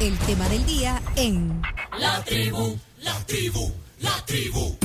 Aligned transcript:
El 0.00 0.16
tema 0.20 0.48
del 0.48 0.64
día 0.66 1.00
en 1.16 1.62
La 1.98 2.22
tribu, 2.24 2.76
la 3.02 3.14
tribu, 3.26 3.72
la 4.00 4.24
tribu. 4.26 4.76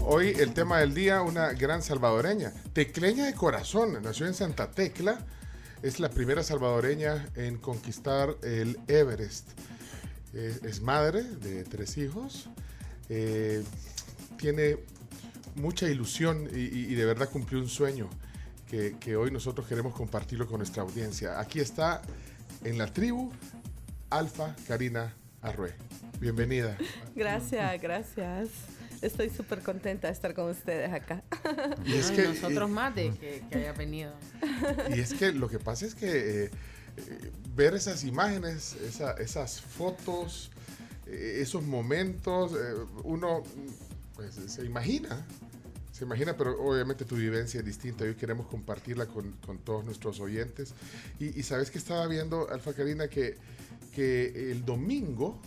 Hoy 0.00 0.28
el 0.38 0.52
tema 0.52 0.78
del 0.80 0.94
día, 0.94 1.22
una 1.22 1.52
gran 1.52 1.82
salvadoreña, 1.82 2.52
tecleña 2.72 3.26
de 3.26 3.34
corazón, 3.34 4.02
nació 4.02 4.26
en 4.26 4.34
Santa 4.34 4.70
Tecla, 4.72 5.24
es 5.82 6.00
la 6.00 6.10
primera 6.10 6.42
salvadoreña 6.42 7.28
en 7.36 7.58
conquistar 7.58 8.36
el 8.42 8.78
Everest. 8.88 9.48
Es 10.32 10.80
madre 10.80 11.22
de 11.22 11.64
tres 11.64 11.96
hijos, 11.98 12.48
eh, 13.08 13.62
tiene 14.36 14.78
mucha 15.56 15.88
ilusión 15.88 16.48
y, 16.52 16.58
y- 16.60 16.86
y 16.90 16.94
de 16.94 17.04
verdad 17.04 17.28
cumplió 17.28 17.60
un 17.60 17.68
sueño 17.68 18.08
que, 18.68 18.96
que 19.00 19.16
hoy 19.16 19.30
nosotros 19.30 19.66
queremos 19.66 19.94
compartirlo 19.94 20.46
con 20.46 20.58
nuestra 20.58 20.82
audiencia. 20.82 21.40
Aquí 21.40 21.58
está 21.60 22.02
en 22.64 22.78
la 22.78 22.92
tribu 22.92 23.32
Alfa 24.10 24.54
Karina 24.66 25.14
Arrué. 25.42 25.72
Bienvenida. 26.20 26.76
Gracias, 27.14 27.80
gracias. 27.80 28.48
Estoy 29.00 29.30
súper 29.30 29.60
contenta 29.62 30.08
de 30.08 30.12
estar 30.12 30.34
con 30.34 30.50
ustedes 30.50 30.92
acá. 30.92 31.22
Y 31.86 31.94
es 31.94 32.10
Ay, 32.10 32.16
que, 32.16 32.22
nosotros 32.28 32.68
más 32.68 32.94
de 32.94 33.12
que, 33.14 33.42
que 33.50 33.58
haya 33.58 33.72
venido. 33.72 34.12
Y 34.94 35.00
es 35.00 35.14
que 35.14 35.32
lo 35.32 35.48
que 35.48 35.58
pasa 35.58 35.86
es 35.86 35.94
que 35.94 36.44
eh, 36.44 36.50
eh, 36.96 37.30
ver 37.54 37.74
esas 37.74 38.04
imágenes, 38.04 38.74
esa- 38.86 39.12
esas 39.14 39.60
fotos, 39.60 40.50
eh, 41.06 41.38
esos 41.40 41.62
momentos, 41.62 42.52
eh, 42.52 42.74
uno 43.04 43.42
pues, 44.16 44.34
se 44.34 44.64
imagina, 44.66 45.24
se 45.92 46.04
imagina, 46.04 46.36
pero 46.36 46.60
obviamente 46.62 47.06
tu 47.06 47.16
vivencia 47.16 47.60
es 47.60 47.64
distinta. 47.66 48.04
Hoy 48.04 48.16
queremos 48.16 48.46
compartirla 48.48 49.06
con, 49.06 49.32
con 49.46 49.58
todos 49.58 49.82
nuestros 49.84 50.20
oyentes. 50.20 50.74
Y, 51.18 51.38
y 51.38 51.42
sabes 51.42 51.70
que 51.70 51.78
estaba 51.78 52.06
viendo, 52.06 52.50
Alfa 52.50 52.74
Karina, 52.74 53.08
que, 53.08 53.38
que 53.94 54.50
el 54.52 54.64
domingo 54.64 55.40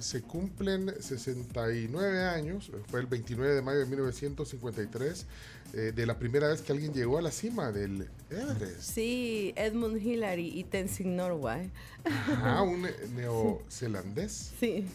se 0.00 0.22
cumplen 0.22 0.92
69 1.00 2.24
años, 2.24 2.70
fue 2.88 3.00
el 3.00 3.06
29 3.06 3.54
de 3.54 3.62
mayo 3.62 3.78
de 3.78 3.86
1953, 3.86 5.26
eh, 5.72 5.92
de 5.94 6.06
la 6.06 6.18
primera 6.18 6.48
vez 6.48 6.62
que 6.62 6.72
alguien 6.72 6.92
llegó 6.92 7.18
a 7.18 7.22
la 7.22 7.30
cima 7.30 7.72
del 7.72 8.08
Everest. 8.30 8.80
Sí, 8.80 9.52
Edmund 9.56 10.04
Hillary 10.04 10.48
y 10.48 10.64
Tenzin 10.64 11.16
Norway. 11.16 11.70
Ajá, 12.04 12.62
un 12.62 12.86
neozelandés, 13.14 14.52
Sí, 14.60 14.86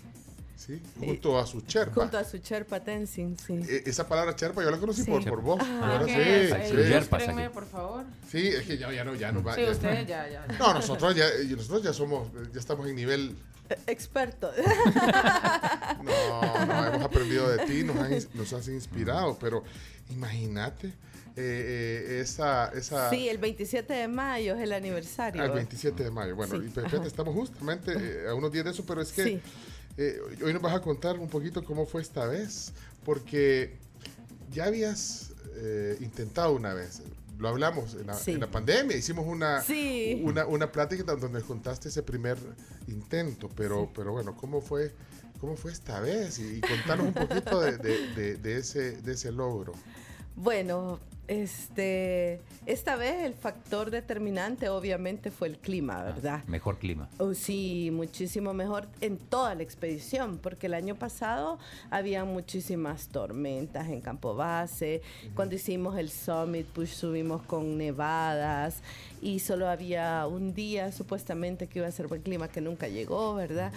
¿sí? 0.62 0.81
Junto 1.00 1.40
a 1.40 1.45
su 1.48 1.62
cherpa. 1.62 2.02
junto 2.02 2.17
a 2.17 2.23
su 2.23 2.38
Sherpa 2.38 2.80
Tenzin, 2.80 3.38
sí. 3.38 3.54
Eh, 3.67 3.84
Esa 3.86 4.08
palabra 4.08 4.36
cherpa 4.36 4.64
yo 4.64 4.70
la 4.72 4.78
conocí 4.78 5.03
Sí. 5.03 5.09
por, 5.12 5.23
por 5.26 5.42
vos. 5.42 5.59
Ah, 5.62 5.98
¿verdad? 6.00 6.06
¿qué 6.06 6.14
Sí, 6.14 6.20
es? 6.22 6.70
sí. 6.70 6.76
Eh, 6.78 7.42
aquí. 7.45 7.53
por 7.53 7.66
favor. 7.66 8.06
Sí, 8.30 8.48
es 8.48 8.64
que 8.66 8.78
ya, 8.78 8.92
ya 8.92 9.03
no, 9.03 9.16
ya 9.16 9.31
no 9.31 9.42
va. 9.44 9.56
Sí, 9.56 9.62
ya- 9.64 9.72
ustedes 9.72 10.08
ya, 10.08 10.28
ya. 10.30 10.45
No, 10.59 10.73
nosotros 10.73 11.16
ya, 11.16 11.26
y 11.44 11.48
nosotros 11.56 11.84
ya 11.84 11.94
somos, 11.94 12.28
ya 12.53 12.59
estamos 12.59 12.88
en 12.88 12.95
nivel. 12.95 13.36
Eh, 13.70 13.78
Experto. 13.88 14.52
No, 16.03 16.66
no, 16.66 16.86
hemos 16.88 17.02
aprendido 17.03 17.48
de 17.50 17.66
ti, 17.66 17.84
nos, 17.84 17.96
han 17.98 18.12
ins- 18.12 18.30
nos 18.34 18.52
has 18.53 18.68
inspirado, 18.68 19.38
pero 19.40 19.64
imagínate 20.09 20.88
eh, 20.88 20.94
eh, 21.38 22.20
esa, 22.22 22.70
esa 22.70 23.09
Sí, 23.09 23.30
el 23.30 23.38
27 23.38 23.94
de 23.94 24.08
mayo 24.08 24.56
es 24.56 24.62
el 24.62 24.73
aniversario. 24.73 25.42
al 25.44 25.52
27 25.52 26.03
de 26.03 26.12
mayo. 26.12 26.36
Bueno, 26.36 26.59
Sí, 26.59 26.72
y 27.03 27.08
estamos 27.08 27.34
justamente 27.36 27.94
eh, 27.96 28.30
a 28.30 28.34
unos 28.34 28.52
días 28.52 28.66
de 28.66 28.72
eso, 28.72 28.84
pero 28.86 29.02
es 29.02 29.12
que 29.12 29.23
Sí. 29.23 29.42
Eh, 29.97 30.20
hoy 30.44 30.53
nos 30.53 30.61
vas 30.61 30.73
a 30.75 30.81
contar 30.81 31.20
un 31.20 31.28
poquito 31.30 31.64
cómo 31.64 31.86
fue 31.86 32.02
esta 32.02 32.25
vez, 32.25 32.73
porque 33.06 33.75
ya 34.52 34.66
habías 34.66 35.31
eh, 35.56 35.97
intentado 36.02 36.53
una 36.53 36.73
vez. 36.73 37.02
Lo 37.38 37.50
hablamos 37.50 37.95
en 37.95 38.08
la, 38.08 38.14
Sí. 38.14 38.31
en 38.34 38.39
la 38.42 38.52
pandemia, 38.52 38.95
hicimos 38.95 39.25
una, 39.28 39.62
Sí. 39.64 40.22
una, 40.23 40.45
una 40.45 40.72
plática 40.72 41.03
donde 41.03 41.30
nos 41.30 41.44
contaste 41.44 41.89
ese 41.89 42.03
primer 42.03 42.38
intento, 42.88 43.50
pero, 43.56 43.89
pero 43.95 44.12
bueno, 44.12 44.36
¿cómo 44.38 44.62
fue, 44.62 44.92
¿cómo 45.39 45.56
fue 45.56 45.72
esta 45.72 46.00
vez? 46.00 46.38
Y, 46.39 46.58
y 46.58 46.62
contanos 46.62 47.08
un 47.08 47.14
poquito 47.14 47.59
de, 47.62 47.78
de- 47.78 48.08
de- 48.16 48.38
de 48.38 48.58
ese, 48.58 48.97
de 49.02 49.14
ese 49.14 49.31
logro. 49.31 49.73
Bueno, 50.35 51.00
este, 51.28 52.42
esta 52.66 52.96
vez 52.96 53.24
el 53.24 53.34
factor 53.34 53.90
determinante 53.90 54.70
obviamente 54.70 55.32
fue 55.32 55.48
el 55.48 55.58
clima, 55.58 56.04
¿verdad? 56.04 56.44
Mejor 56.46 56.78
clima. 56.78 57.09
Oh, 57.20 57.34
sí, 57.34 57.90
muchísimo 57.92 58.54
mejor 58.54 58.88
en 59.00 59.18
toda 59.18 59.56
la 59.56 59.64
expedición, 59.64 60.40
porque 60.40 60.68
el 60.68 60.74
año 60.74 60.96
pasado 60.96 61.58
había 61.90 62.26
muchísimas 62.26 63.08
tormentas 63.08 63.88
en 63.88 64.02
Campo 64.02 64.36
Base. 64.36 65.02
Cuando 65.36 65.56
hicimos 65.56 65.98
el 65.98 66.09
summit, 66.09 66.66
pues 66.68 66.90
subimos 66.90 67.42
con 67.44 67.78
nevadas 67.78 68.82
y 69.22 69.40
solo 69.40 69.70
había 69.70 70.28
un 70.28 70.53
día 70.53 70.92
supuestamente 70.92 71.68
que 71.68 71.80
iba 71.80 71.88
a 71.88 71.92
ser 71.92 72.08
buen 72.08 72.22
clima 72.22 72.48
que 72.50 72.62
nunca 72.62 72.88
llegó, 72.88 73.36
¿verdad? 73.36 73.72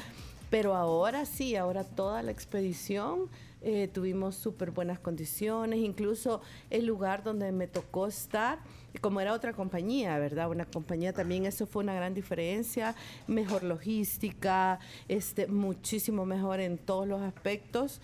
Pero 0.50 0.74
ahora 0.74 1.24
sí, 1.26 1.56
ahora 1.56 1.84
toda 1.84 2.22
la 2.22 2.30
expedición 2.30 3.28
eh, 3.64 3.88
tuvimos 3.88 4.36
súper 4.36 4.70
buenas 4.70 4.98
condiciones, 4.98 5.78
incluso 5.80 6.42
el 6.70 6.84
lugar 6.86 7.22
donde 7.22 7.50
me 7.50 7.66
tocó 7.66 8.06
estar, 8.06 8.58
como 9.00 9.20
era 9.20 9.32
otra 9.32 9.52
compañía, 9.54 10.18
¿verdad? 10.18 10.50
Una 10.50 10.66
compañía 10.66 11.12
también, 11.12 11.46
eso 11.46 11.66
fue 11.66 11.82
una 11.82 11.94
gran 11.94 12.14
diferencia, 12.14 12.94
mejor 13.26 13.62
logística, 13.62 14.78
este, 15.08 15.46
muchísimo 15.46 16.26
mejor 16.26 16.60
en 16.60 16.78
todos 16.78 17.08
los 17.08 17.20
aspectos. 17.22 18.00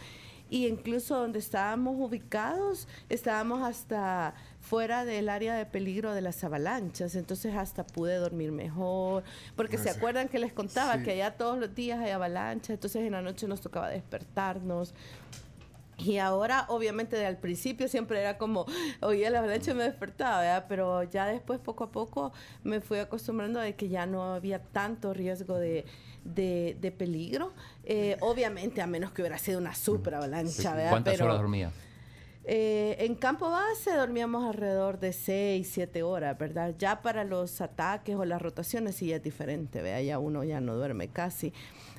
Y 0.53 0.67
incluso 0.67 1.17
donde 1.17 1.39
estábamos 1.39 1.95
ubicados, 1.97 2.89
estábamos 3.09 3.63
hasta 3.63 4.35
fuera 4.61 5.05
del 5.05 5.29
área 5.29 5.55
de 5.55 5.65
peligro 5.65 6.13
de 6.13 6.23
las 6.23 6.43
avalanchas, 6.43 7.15
entonces 7.15 7.55
hasta 7.55 7.87
pude 7.87 8.17
dormir 8.17 8.51
mejor, 8.51 9.23
porque 9.55 9.79
se 9.79 9.91
acuerdan 9.91 10.29
que 10.29 10.41
les 10.41 10.53
contaba 10.53 10.97
Sí. 10.97 11.05
que 11.05 11.11
allá 11.13 11.37
todos 11.37 11.57
los 11.57 11.73
días 11.73 12.01
hay 12.01 12.11
avalanchas, 12.11 12.71
entonces 12.71 13.03
en 13.03 13.13
la 13.13 13.23
noche 13.23 13.47
nos 13.47 13.61
tocaba 13.61 13.91
despertarnos. 13.91 14.93
Y 16.05 16.19
ahora, 16.19 16.67
obviamente, 16.69 17.17
de 17.17 17.27
al 17.27 17.39
principio 17.39 17.89
siempre 17.89 18.21
era 18.21 18.39
como, 18.39 18.67
oye, 19.01 19.29
la 19.31 19.39
avalancha 19.41 19.75
me 19.75 19.85
despertaba, 19.85 20.41
¿verdad? 20.41 20.67
Pero 20.69 21.03
ya 21.05 21.27
después, 21.27 21.59
poco 21.61 21.85
a 21.85 21.91
poco, 21.93 22.33
me 22.65 22.81
fui 22.81 22.99
acostumbrando 22.99 23.61
a 23.61 23.71
que 23.73 23.89
ya 23.89 24.07
no 24.07 24.35
había 24.35 24.61
tanto 24.63 25.13
riesgo 25.15 25.57
de, 25.59 25.85
de, 26.25 26.77
de 26.81 26.91
peligro. 26.93 27.53
Eh, 27.85 28.17
obviamente, 28.21 28.81
a 28.83 28.87
menos 28.87 29.13
que 29.13 29.23
hubiera 29.23 29.39
sido 29.39 29.59
una 29.59 29.75
super 29.75 30.15
avalancha, 30.15 30.75
¿verdad? 30.75 30.91
¿Cuántas 30.91 31.15
Pero, 31.15 31.25
horas 31.27 31.39
dormía? 31.39 31.71
eh, 32.45 32.97
en 33.01 33.15
campo 33.15 33.51
base 33.51 33.93
dormíamos 33.95 34.45
alrededor 34.45 34.99
de 34.99 35.13
6, 35.13 35.69
7 35.71 36.03
horas, 36.03 36.37
¿verdad? 36.39 36.75
Ya 36.79 37.03
para 37.03 37.23
los 37.25 37.61
ataques 37.61 38.17
o 38.17 38.25
las 38.25 38.41
rotaciones 38.41 38.97
sí 38.97 39.09
ya 39.09 39.17
es 39.17 39.23
diferente, 39.23 39.83
¿verdad? 39.83 40.01
Ya 40.01 40.19
uno 40.19 40.43
ya 40.45 40.61
no 40.61 40.75
duerme 40.75 41.09
casi. 41.09 41.53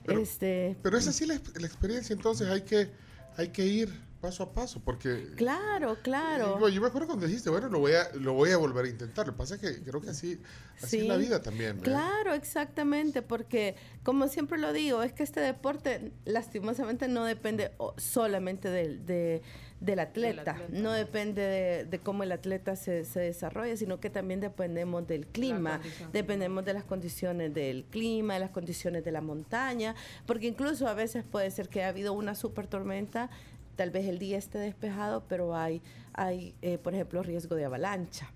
Pero- 0.03 0.19
este, 0.19 0.75
Pero 0.81 0.97
esa 0.97 1.11
sí 1.13 1.25
la, 1.27 1.35
la 1.59 1.67
experiencia, 1.67 2.13
entonces 2.13 2.49
hay 2.49 2.61
que, 2.61 2.89
hay 3.37 3.49
que 3.49 3.65
ir 3.65 4.10
paso 4.21 4.43
a 4.43 4.53
paso, 4.53 4.79
porque... 4.85 5.29
claro, 5.35 5.97
claro. 6.03 6.59
Yo, 6.59 6.69
yo 6.69 6.79
me 6.81 6.87
acuerdo 6.87 7.07
cuando 7.07 7.25
dijiste, 7.25 7.49
bueno, 7.49 7.67
lo 7.69 7.79
voy 7.79 7.93
a, 7.93 8.09
lo 8.13 8.33
voy 8.33 8.51
a 8.51 8.57
volver 8.57 8.85
a 8.85 8.89
intentar. 8.89 9.25
Lo 9.25 9.33
que 9.33 9.37
pasa 9.39 9.55
es 9.55 9.61
que 9.61 9.83
creo 9.83 9.99
que 9.99 10.11
así, 10.11 10.39
así 10.81 10.99
es 10.99 11.07
la 11.07 11.17
vida 11.17 11.41
también. 11.41 11.77
¿verdad? 11.81 11.83
Claro, 12.07 12.33
exactamente, 12.35 13.21
porque 13.23 13.75
como 14.03 14.27
siempre 14.27 14.59
lo 14.59 14.71
digo, 14.73 15.01
es 15.03 15.11
que 15.11 15.23
este 15.23 15.39
deporte 15.39 16.11
lastimosamente 16.25 17.07
no 17.07 17.25
depende 17.25 17.71
o- 17.77 17.95
solamente 17.97 18.69
del, 18.69 19.05
de- 19.05 19.41
del 19.79 19.97
atleta, 19.99 20.51
atleta. 20.51 20.79
no 20.79 20.91
depende 20.93 21.41
de, 21.41 21.85
de 21.85 21.99
cómo 21.99 22.21
el 22.21 22.31
atleta 22.31 22.75
se, 22.75 23.03
se 23.03 23.19
desarrolla, 23.21 23.75
sino 23.75 23.99
que 23.99 24.11
también 24.11 24.39
dependemos 24.39 25.07
del 25.07 25.25
clima, 25.25 25.81
dependemos 26.13 26.63
de 26.65 26.73
las 26.75 26.83
condiciones 26.83 27.51
del 27.55 27.85
clima, 27.85 28.35
de 28.35 28.41
las 28.41 28.51
condiciones 28.51 29.03
de 29.03 29.11
la 29.11 29.21
montaña, 29.21 29.95
porque 30.27 30.45
incluso 30.45 30.87
a 30.87 30.93
veces 30.93 31.23
puede 31.23 31.49
ser 31.49 31.67
que 31.67 31.83
ha 31.83 31.87
habido 31.87 32.13
una 32.13 32.35
super 32.35 32.67
tormenta, 32.67 33.31
tal 33.75 33.91
vez 33.91 34.07
el 34.07 34.19
día 34.19 34.37
esté 34.37 34.57
despejado, 34.59 35.23
pero 35.27 35.55
hay, 35.55 35.81
hay 36.13 36.55
eh, 36.61 36.77
por 36.77 36.93
ejemplo, 36.93 37.23
riesgo 37.23 37.55
de 37.55 37.65
avalancha 37.65 38.31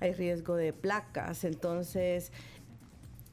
hay 0.00 0.14
riesgo 0.14 0.56
de 0.56 0.72
placas. 0.72 1.44
Entonces, 1.44 2.32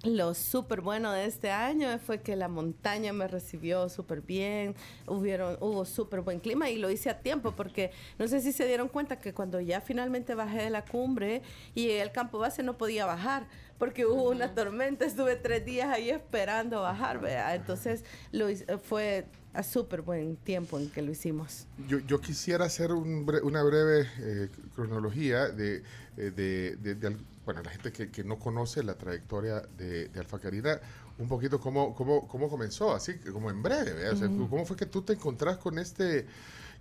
lo 0.04 0.34
súper 0.36 0.82
bueno 0.82 1.12
de 1.12 1.26
este 1.26 1.50
año 1.50 1.98
fue 1.98 2.22
que 2.22 2.36
la 2.36 2.48
montaña 2.48 3.14
me 3.14 3.28
recibió 3.28 3.90
súper 3.90 4.22
bien, 4.22 4.76
hubieron, 5.08 5.58
hubo 5.60 5.86
súper 5.86 6.22
buen 6.22 6.40
clima 6.40 6.70
y 6.70 6.78
lo 6.78 6.92
hice 6.92 7.10
a 7.10 7.20
tiempo 7.20 7.54
porque 7.54 7.92
no 8.20 8.28
sé 8.28 8.42
si 8.42 8.52
se 8.52 8.68
dieron 8.68 8.90
cuenta 8.90 9.20
que 9.20 9.34
cuando 9.34 9.60
ya 9.60 9.82
finalmente 9.82 10.36
bajé 10.36 10.62
de 10.62 10.70
la 10.70 10.86
cumbre 10.86 11.42
y 11.74 11.98
al 11.98 12.12
campo 12.12 12.38
base 12.38 12.62
no 12.62 12.78
podía 12.78 13.06
bajar 13.08 13.48
porque 13.78 14.06
hubo 14.06 14.30
una 14.30 14.54
tormenta, 14.54 15.06
estuve 15.06 15.36
tres 15.36 15.66
días 15.66 15.88
ahí 15.90 16.10
esperando 16.10 16.82
bajar, 16.82 17.20
¿verdad? 17.20 17.56
entonces 17.56 18.04
lo 18.32 18.48
fue 18.80 19.26
a 19.54 19.64
súper 19.64 20.02
buen 20.02 20.36
tiempo 20.38 20.78
en 20.80 20.90
que 20.90 21.02
lo 21.02 21.12
hicimos. 21.12 21.66
Yo, 21.88 22.00
yo 22.00 22.20
quisiera 22.22 22.66
hacer 22.66 22.92
un 22.92 23.26
bre- 23.26 23.42
una 23.44 23.64
breve 23.64 24.08
eh, 24.20 24.50
cronología 24.76 25.50
de, 25.50 25.84
eh, 26.18 26.32
de, 26.36 26.76
de- 26.78 26.96
de 26.96 27.18
bueno, 27.46 27.62
la 27.64 27.70
gente 27.72 27.92
que, 27.92 28.12
que 28.12 28.24
no 28.24 28.38
conoce 28.38 28.84
la 28.84 28.96
trayectoria 28.96 29.62
de, 29.78 30.10
de 30.10 30.20
Alfa 30.20 30.38
Karina, 30.38 30.80
un 31.18 31.28
poquito 31.30 31.60
cómo, 31.60 31.96
cómo, 31.96 32.28
cómo 32.28 32.50
comenzó, 32.50 32.94
así 32.94 33.16
como 33.20 33.50
en 33.50 33.64
breve, 33.64 33.94
¿verdad? 33.94 34.14
O 34.14 34.18
sea, 34.18 34.28
¿cómo 34.28 34.66
fue 34.66 34.76
que 34.76 34.86
tú 34.86 35.02
te 35.02 35.14
encontrás 35.14 35.58
con 35.58 35.80
este 35.80 36.26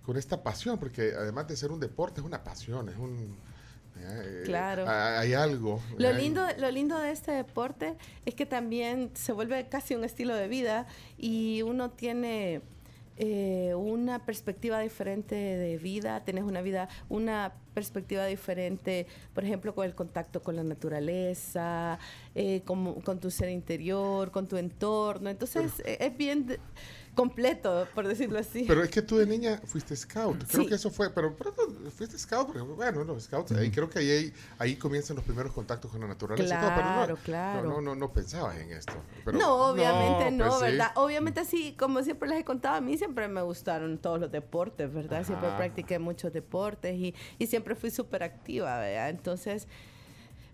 con 0.03 0.15
esta 0.17 0.43
pasión? 0.43 0.77
Porque 0.77 1.13
además 1.17 1.47
de 1.47 1.55
ser 1.55 1.71
un 1.71 1.79
deporte, 1.79 2.19
es 2.21 2.25
una 2.27 2.43
pasión, 2.43 2.89
es 2.89 2.97
un 2.97 3.37
Claro. 4.45 4.87
ha- 4.87 5.19
Hay 5.19 5.33
algo. 5.33 5.81
Lo 5.97 6.11
lindo, 6.13 6.41
lo 6.59 6.71
lindo 6.71 6.97
de 6.99 7.11
este 7.11 7.31
deporte 7.31 7.95
es 8.25 8.33
que 8.35 8.45
también 8.45 9.11
se 9.13 9.31
vuelve 9.33 9.67
casi 9.67 9.95
un 9.95 10.03
estilo 10.03 10.35
de 10.35 10.47
vida 10.47 10.87
y 11.17 11.61
uno 11.63 11.89
tiene 11.91 12.61
eh, 13.19 13.73
una 13.75 14.23
perspectiva 14.25 14.79
diferente 14.79 15.33
de 15.33 15.77
vida, 15.79 16.23
tenés 16.23 16.43
una 16.43 16.61
vida, 16.61 16.87
una 17.09 17.51
perspectiva 17.73 18.25
diferente, 18.27 19.07
por 19.33 19.43
ejemplo, 19.43 19.73
con 19.73 19.85
el 19.85 19.95
contacto 19.95 20.43
con 20.43 20.55
la 20.55 20.63
naturaleza, 20.63 21.97
eh, 22.35 22.61
con, 22.63 23.01
con 23.01 23.19
tu 23.19 23.31
ser 23.31 23.49
interior, 23.49 24.29
con 24.31 24.47
tu 24.47 24.57
entorno. 24.57 25.29
Entonces, 25.29 25.79
eh, 25.85 25.97
es 25.99 26.15
bien 26.17 26.45
de- 26.45 26.59
completo, 27.17 27.87
por 27.93 28.07
decirlo 28.07 28.39
así. 28.39 28.63
Pero 28.67 28.83
es 28.83 28.89
que 28.89 29.01
tú 29.01 29.17
de 29.17 29.25
niña 29.25 29.59
fuiste 29.65 29.95
scout. 29.95 30.43
Creo 30.47 30.63
Sí. 30.63 30.69
que 30.69 30.75
eso 30.75 30.89
fue, 30.91 31.09
pero 31.09 31.35
pronto 31.35 31.61
fuiste 31.95 32.17
scout, 32.17 32.47
porque, 32.47 32.61
bueno, 32.61 33.03
los 33.03 33.23
scouts, 33.23 33.51
ahí 33.53 33.71
creo 33.71 33.89
que 33.89 33.99
ahí, 33.99 34.33
ahí 34.59 34.75
comienzan 34.75 35.15
los 35.17 35.25
primeros 35.25 35.51
contactos 35.51 35.91
con 35.91 35.99
la 35.99 36.07
naturaleza. 36.07 36.55
y 36.55 36.59
todo, 36.61 36.69
pero 36.75 36.87
no- 36.87 36.93
Claro, 36.93 37.17
claro. 37.25 37.63
No, 37.63 37.69
no, 37.75 37.81
no, 37.81 37.95
no 37.95 38.13
pensabas 38.13 38.57
en 38.57 38.71
esto. 38.71 38.93
Pero- 39.25 39.37
no, 39.37 39.69
obviamente 39.71 40.31
no, 40.31 40.45
pues 40.47 40.59
sí. 40.59 40.65
¿verdad? 40.65 40.91
Obviamente 40.95 41.43
sí, 41.43 41.75
como 41.77 42.03
siempre 42.03 42.29
les 42.29 42.39
he 42.39 42.43
contado, 42.45 42.75
a 42.75 42.81
mí 42.81 42.97
siempre 42.97 43.27
me 43.27 43.41
gustaron 43.41 43.97
todos 43.97 44.19
los 44.19 44.31
deportes, 44.31 44.93
¿verdad? 44.93 45.25
Siempre 45.25 45.49
practiqué 45.57 45.97
muchos 45.99 46.31
deportes 46.31 46.95
y, 46.95 47.15
y 47.39 47.47
siempre 47.47 47.75
fui 47.75 47.89
súper 47.89 48.21
activa, 48.23 48.79
¿verdad? 48.79 49.09
Entonces, 49.09 49.67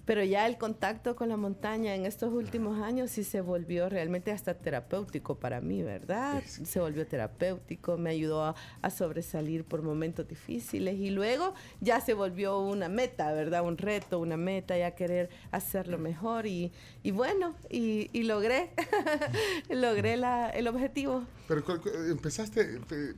pero 0.05 0.23
ya 0.23 0.45
el 0.47 0.57
contacto 0.57 1.15
con 1.15 1.29
la 1.29 1.37
montaña 1.37 1.95
en 1.95 2.05
estos 2.05 2.33
últimos 2.33 2.81
años 2.81 3.11
sí 3.11 3.23
se 3.23 3.41
volvió 3.41 3.87
realmente 3.89 4.31
hasta 4.31 4.53
terapéutico 4.53 5.35
para 5.39 5.61
mí, 5.61 5.81
¿verdad? 5.83 6.43
Sí. 6.45 6.65
Se 6.65 6.79
volvió 6.79 7.07
terapéutico, 7.07 7.97
me 7.97 8.09
ayudó 8.09 8.43
a, 8.43 8.55
a 8.81 8.89
sobresalir 8.89 9.63
por 9.63 9.81
momentos 9.81 10.27
difíciles 10.27 10.95
y 10.99 11.09
luego 11.09 11.53
ya 11.79 12.01
se 12.01 12.13
volvió 12.13 12.59
una 12.59 12.89
meta, 12.89 13.31
¿verdad? 13.33 13.63
Un 13.63 13.77
reto, 13.77 14.19
una 14.19 14.35
meta, 14.37 14.77
ya 14.77 14.91
querer 14.91 15.29
hacerlo 15.51 15.97
mejor 15.97 16.47
y, 16.47 16.71
y 17.01 17.11
bueno, 17.11 17.55
y, 17.69 18.09
y 18.11 18.23
logré, 18.23 18.71
logré 19.69 20.17
la- 20.17 20.49
el 20.49 20.67
objetivo. 20.67 21.23
Pero 21.47 21.63
empezaste, 22.09 22.79
te, 22.87 23.13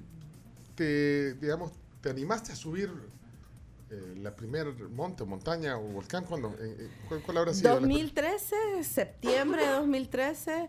te, 0.76 1.34
digamos, 1.36 1.72
te 2.02 2.10
animaste 2.10 2.52
a 2.52 2.56
subir 2.56 2.90
eh, 3.92 4.16
la 4.18 4.32
primer 4.36 4.68
monte, 4.90 5.24
montaña 5.26 5.78
o 5.78 5.82
volcán 5.84 6.24
cuando, 6.26 6.50
eh, 6.60 6.76
eh, 6.80 6.90
¿cuál, 7.08 7.22
cuál 7.22 7.38
habrá 7.38 7.54
sido? 7.54 7.70
la- 7.76 7.80
2013, 7.82 8.56
septiembre 8.84 9.66
de 9.66 9.72
2013, 9.74 10.68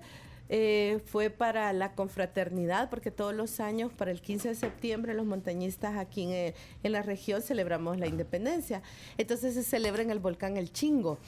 eh, 0.48 1.00
fue 1.06 1.30
para 1.30 1.72
la 1.72 1.94
confraternidad, 1.94 2.88
porque 2.90 3.10
todos 3.10 3.34
los 3.34 3.58
años, 3.58 3.92
para 3.92 4.10
el 4.12 4.20
15 4.20 4.50
de 4.50 4.54
septiembre, 4.54 5.14
los 5.14 5.26
montañistas 5.26 5.96
aquí 5.96 6.22
en, 6.24 6.30
eh, 6.32 6.54
en 6.82 6.92
la 6.92 7.02
región 7.02 7.42
celebramos 7.42 7.98
la 7.98 8.06
independencia. 8.06 8.82
Entonces 9.18 9.54
se 9.54 9.62
celebra 9.64 10.02
en 10.02 10.10
el 10.10 10.18
volcán 10.20 10.56
El 10.56 10.72
Chingo. 10.72 11.18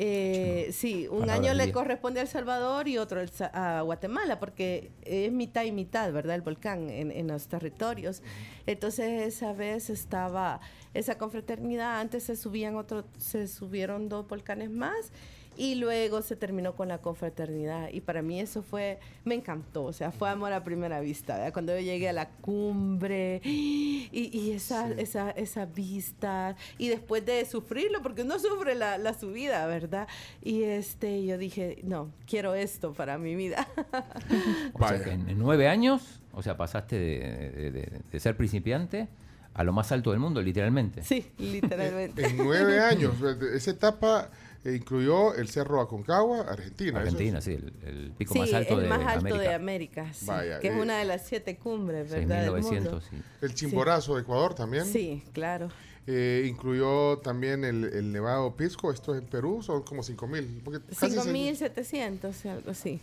Eh, 0.00 0.68
sí, 0.70 1.08
un 1.10 1.28
año 1.28 1.52
le 1.54 1.72
corresponde 1.72 2.20
a 2.20 2.22
El 2.22 2.28
Salvador 2.28 2.86
y 2.86 2.98
otro 2.98 3.20
a 3.52 3.80
Guatemala, 3.80 4.38
porque 4.38 4.92
es 5.02 5.32
mitad 5.32 5.64
y 5.64 5.72
mitad, 5.72 6.12
¿verdad? 6.12 6.36
El 6.36 6.42
volcán 6.42 6.88
en, 6.88 7.10
en 7.10 7.26
los 7.26 7.48
territorios. 7.48 8.22
Entonces 8.66 9.22
esa 9.22 9.52
vez 9.52 9.90
estaba 9.90 10.60
esa 10.94 11.18
confraternidad, 11.18 11.98
antes 11.98 12.22
se 12.22 12.36
subían 12.36 12.76
otro, 12.76 13.06
se 13.18 13.48
subieron 13.48 14.08
dos 14.08 14.28
volcanes 14.28 14.70
más 14.70 15.10
y 15.58 15.74
luego 15.74 16.22
se 16.22 16.36
terminó 16.36 16.74
con 16.76 16.86
la 16.88 16.98
confraternidad 16.98 17.88
y 17.92 18.00
para 18.00 18.22
mí 18.22 18.40
eso 18.40 18.62
fue, 18.62 19.00
me 19.24 19.34
encantó, 19.34 19.84
o 19.84 19.92
sea, 19.92 20.12
fue 20.12 20.30
amor 20.30 20.52
a 20.52 20.62
primera 20.62 21.00
vista, 21.00 21.36
¿verdad? 21.36 21.52
cuando 21.52 21.74
yo 21.74 21.80
llegué 21.80 22.08
a 22.08 22.12
la 22.12 22.28
cumbre 22.30 23.40
y, 23.44 24.08
y 24.12 24.52
esa, 24.52 24.86
Sí. 24.88 24.94
esa, 24.98 25.30
esa 25.32 25.66
vista 25.66 26.54
y 26.78 26.88
después 26.88 27.26
de 27.26 27.44
sufrirlo, 27.44 28.00
porque 28.02 28.22
uno 28.22 28.38
sufre 28.38 28.74
la, 28.76 28.96
la 28.98 29.12
subida, 29.14 29.66
¿verdad? 29.66 30.06
Y 30.42 30.62
este, 30.62 31.24
yo 31.26 31.36
dije, 31.36 31.80
no, 31.82 32.12
quiero 32.26 32.54
esto 32.54 32.92
para 32.94 33.18
mi 33.18 33.34
vida. 33.34 33.66
O 34.74 34.78
sea 34.78 34.92
Vaya. 34.92 35.04
que 35.04 35.10
en, 35.10 35.28
en 35.28 35.38
nueve 35.38 35.66
años, 35.68 36.20
o 36.32 36.42
sea, 36.42 36.56
pasaste 36.56 36.96
de, 36.96 37.50
de- 37.50 37.70
de- 37.72 38.00
de 38.12 38.20
ser 38.20 38.36
principiante 38.36 39.08
a 39.54 39.64
lo 39.64 39.72
más 39.72 39.90
alto 39.90 40.10
del 40.12 40.20
mundo, 40.20 40.40
literalmente. 40.40 41.02
sí, 41.02 41.26
literalmente. 41.38 42.24
En 42.26 42.36
nueve 42.36 42.78
años, 42.80 43.14
esa 43.54 43.70
etapa 43.72 44.30
eh, 44.64 44.74
incluyó 44.74 45.34
el 45.34 45.48
Cerro 45.48 45.80
Aconcagua, 45.80 46.40
Argentina. 46.40 46.90
es- 46.90 46.96
Argentina, 47.06 47.40
sí, 47.40 47.52
el, 47.52 47.72
el 47.86 48.10
pico 48.12 48.34
Sí, 48.34 48.40
más 48.40 48.52
alto, 48.52 48.74
el 48.74 48.82
de, 48.82 48.88
más 48.88 49.00
alto 49.06 49.18
América. 49.20 49.42
de 49.48 49.54
América, 49.54 50.12
sí, 50.12 50.26
Vaya, 50.26 50.58
que 50.60 50.68
es 50.68 50.74
eh, 50.74 50.80
una 50.80 50.98
de 50.98 51.04
las 51.04 51.26
siete 51.26 51.56
cumbres, 51.56 52.10
¿verdad? 52.10 52.42
del 52.52 52.62
mundo. 52.62 53.00
6.900, 53.00 53.02
sí. 53.10 53.16
El 53.42 53.54
Chimborazo 53.54 54.14
de 54.16 54.22
Ecuador 54.22 54.54
también. 54.54 54.84
Sí, 54.84 55.22
claro. 55.32 55.68
Eh, 56.06 56.46
incluyó 56.48 57.18
también 57.18 57.64
el, 57.64 57.84
el 57.84 58.10
Nevado 58.12 58.56
Pisco, 58.56 58.90
esto 58.90 59.14
es 59.14 59.20
en 59.20 59.28
Perú, 59.28 59.62
son 59.62 59.82
como 59.82 60.02
5.000. 60.02 60.62
porque 60.64 60.80
casi 60.94 61.12
seis 61.14 61.26
mil. 61.26 61.54
5.700, 61.54 62.46
algo 62.50 62.70
así. 62.70 62.98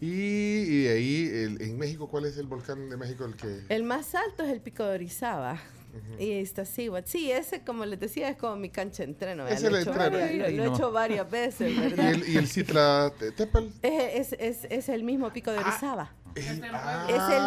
Y, 0.00 0.06
y 0.06 0.82
de 0.84 0.92
ahí, 0.92 1.30
el- 1.32 1.62
en 1.62 1.78
México, 1.78 2.08
¿cuál 2.08 2.26
es 2.26 2.36
el 2.36 2.46
volcán 2.46 2.88
de 2.90 2.96
México 2.96 3.24
el 3.24 3.34
que...? 3.36 3.60
El 3.68 3.82
más 3.84 4.14
alto 4.14 4.42
es 4.44 4.50
el 4.52 4.60
Pico 4.60 4.84
de 4.84 4.94
Orizaba. 4.94 5.58
Y 6.18 6.32
Iztaccíhuatl. 6.38 7.08
Sí, 7.08 7.30
ese, 7.30 7.62
como 7.62 7.84
les 7.84 7.98
decía, 8.00 8.28
es 8.28 8.36
como 8.36 8.56
mi 8.56 8.70
cancha 8.70 9.02
de 9.04 9.10
entreno. 9.10 9.46
Ese 9.46 9.70
Lo, 9.70 9.76
he 9.76 9.80
hecho 9.82 9.90
entreno. 9.92 10.16
varias, 10.18 10.34
lo- 10.38 10.44
Ahí 10.46 10.56
lo 10.56 10.62
he 10.62 10.66
no. 10.68 10.74
hecho 10.74 10.92
varias 10.92 11.30
veces, 11.30 11.72
¿Y 11.76 11.78
¿verdad? 11.80 12.10
el, 12.12 12.28
y 12.28 12.36
el 12.36 12.46
Citla 12.48 13.12
Te- 13.18 13.32
Tepel? 13.32 13.72
Es, 13.82 14.32
es, 14.32 14.36
es, 14.40 14.64
es 14.70 14.88
el 14.88 15.02
mismo 15.04 15.32
Pico 15.32 15.50
de 15.50 15.58
Orizaba. 15.58 16.12
El- 16.34 16.42
Es 16.44 16.50
el 16.50 16.60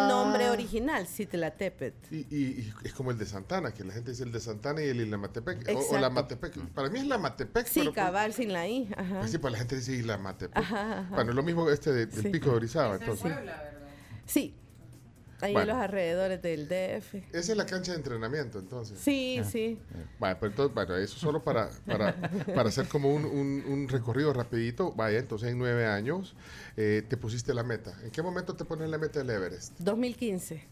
nombre 0.08 0.46
ah. 0.46 0.52
original, 0.52 1.06
Citlatepet. 1.06 1.94
Y, 2.10 2.16
y- 2.34 2.72
y 2.82 2.86
es 2.86 2.94
como 2.94 3.10
el 3.10 3.18
de 3.18 3.26
Santana, 3.26 3.72
que 3.72 3.84
la 3.84 3.92
gente 3.92 4.12
dice 4.12 4.22
el 4.24 4.32
de 4.32 4.40
Santana 4.40 4.82
y 4.82 4.88
el 4.88 5.00
Ilamatepec. 5.02 5.68
O, 5.76 5.94
o 5.94 5.98
la 5.98 6.08
Matepec. 6.08 6.56
Para 6.72 6.88
mí 6.88 6.98
es 7.00 7.06
la 7.06 7.18
Matepec. 7.18 7.66
Sí, 7.66 7.80
pero, 7.80 7.92
cabal, 7.92 8.32
sin 8.32 8.52
la 8.52 8.66
I. 8.66 8.88
Ajá. 8.96 9.18
pues 9.20 9.30
sí, 9.30 9.36
pues 9.38 9.52
la 9.52 9.58
gente 9.58 9.76
dice 9.76 9.92
Ilamatepec. 9.92 10.56
Ajá, 10.56 11.00
ajá. 11.00 11.14
Bueno, 11.14 11.32
lo 11.34 11.42
mismo 11.42 11.68
este 11.70 11.92
de- 11.92 12.06
del 12.06 12.22
Sí. 12.22 12.28
Pico 12.30 12.50
de 12.50 12.56
Orizaba. 12.56 12.94
Es 12.94 13.02
en 13.02 13.08
Entonces, 13.10 13.22
Puebla, 13.34 13.52
¿verdad? 13.62 13.72
Sí, 14.24 14.54
ahí 15.40 15.52
Bueno. 15.52 15.70
en 15.72 15.76
los 15.76 15.84
alrededores 15.84 16.42
del 16.42 16.68
DF. 16.68 17.14
esa 17.32 17.52
es 17.52 17.56
la 17.56 17.66
cancha 17.66 17.92
de 17.92 17.98
entrenamiento, 17.98 18.58
entonces. 18.58 18.98
Sí, 18.98 19.40
sí. 19.50 19.78
Vaya, 20.18 20.38
pero 20.38 20.50
entonces, 20.50 20.74
bueno, 20.74 20.96
eso 20.96 21.18
solo 21.18 21.42
para, 21.42 21.70
para, 21.86 22.14
para 22.54 22.68
hacer 22.68 22.88
como 22.88 23.12
un, 23.14 23.24
un- 23.24 23.64
un 23.66 23.88
recorrido 23.88 24.32
rapidito. 24.32 24.92
Vaya, 24.92 25.18
entonces 25.18 25.50
en 25.50 25.58
nueve 25.58 25.86
años 25.86 26.34
eh, 26.76 27.02
te 27.08 27.16
pusiste 27.16 27.54
la 27.54 27.62
meta. 27.62 27.96
¿En 28.02 28.10
qué 28.10 28.22
momento 28.22 28.54
te 28.56 28.64
pones 28.64 28.88
la 28.90 28.98
meta 28.98 29.18
del 29.20 29.30
Everest? 29.30 29.78
2015. 29.78 30.62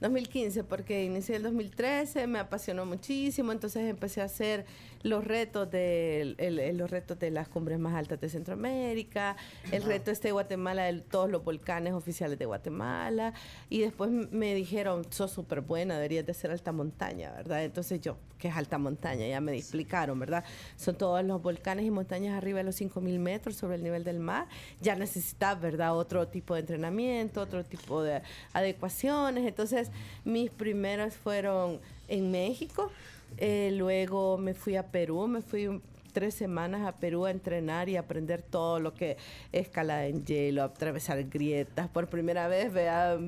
2015, 0.00 0.64
porque 0.64 1.04
inicié 1.04 1.36
el 1.36 1.44
2013, 1.44 2.26
me 2.26 2.40
apasionó 2.40 2.84
muchísimo, 2.84 3.52
entonces 3.52 3.88
empecé 3.88 4.20
a 4.20 4.24
hacer 4.24 4.64
los 5.02 5.24
retos 5.24 5.70
de, 5.70 6.34
el- 6.38 6.58
el- 6.60 6.76
los 6.78 6.90
retos 6.90 7.18
de 7.18 7.30
las 7.30 7.48
cumbres 7.48 7.78
más 7.78 7.94
altas 7.94 8.20
de 8.20 8.28
Centroamérica, 8.28 9.36
el 9.70 9.82
reto 9.82 10.10
este 10.10 10.28
de 10.28 10.32
Guatemala, 10.32 10.84
de 10.84 11.00
todos 11.00 11.28
los 11.30 11.42
volcanes 11.44 11.92
oficiales 11.92 12.38
de 12.38 12.46
Guatemala, 12.46 13.34
y 13.68 13.80
después 13.80 14.10
me 14.10 14.54
dijeron, 14.54 15.04
sos 15.10 15.30
súper 15.32 15.60
buena, 15.60 15.94
deberías 15.96 16.24
de 16.26 16.34
ser 16.34 16.50
alta 16.50 16.72
montaña, 16.72 17.32
¿verdad? 17.32 17.64
Entonces 17.64 18.00
yo, 18.00 18.16
¿qué 18.38 18.48
es 18.48 18.56
alta 18.56 18.78
montaña? 18.78 19.26
Ya 19.26 19.40
me 19.40 19.56
explicaron, 19.56 20.18
¿verdad? 20.18 20.44
Son 20.76 20.94
todos 20.96 21.24
los 21.24 21.42
volcanes 21.42 21.84
y 21.84 21.90
montañas 21.90 22.36
arriba 22.36 22.58
de 22.58 22.64
los 22.64 22.80
5.000 22.80 23.18
metros 23.18 23.56
sobre 23.56 23.76
el 23.76 23.82
nivel 23.82 24.04
del 24.04 24.18
mar, 24.20 24.46
ya 24.80 24.94
necesitas, 24.94 25.60
¿verdad? 25.60 25.96
Otro 25.96 26.28
tipo 26.28 26.54
de 26.54 26.60
entrenamiento, 26.60 27.40
otro 27.40 27.64
tipo 27.64 28.02
de 28.02 28.22
adecuaciones, 28.52 29.46
entonces 29.46 29.90
mis 30.24 30.50
primeros 30.50 31.14
fueron 31.14 31.80
en 32.08 32.30
México, 32.30 32.90
eh, 33.38 33.70
luego 33.72 34.38
me 34.38 34.54
fui 34.54 34.76
a 34.76 34.90
Perú, 34.90 35.26
me 35.26 35.42
fui 35.42 35.80
tres 36.12 36.34
semanas 36.34 36.86
a 36.86 36.96
Perú 36.96 37.24
a 37.24 37.30
entrenar 37.30 37.88
y 37.88 37.96
aprender 37.96 38.42
todo 38.42 38.78
lo 38.78 38.94
que 38.94 39.12
es 39.52 39.66
escalada 39.66 40.06
en 40.06 40.24
hielo, 40.24 40.62
atravesar 40.62 41.24
grietas, 41.24 41.88
por 41.88 42.08
primera 42.08 42.48
vez 42.48 42.72
vea 42.72 43.18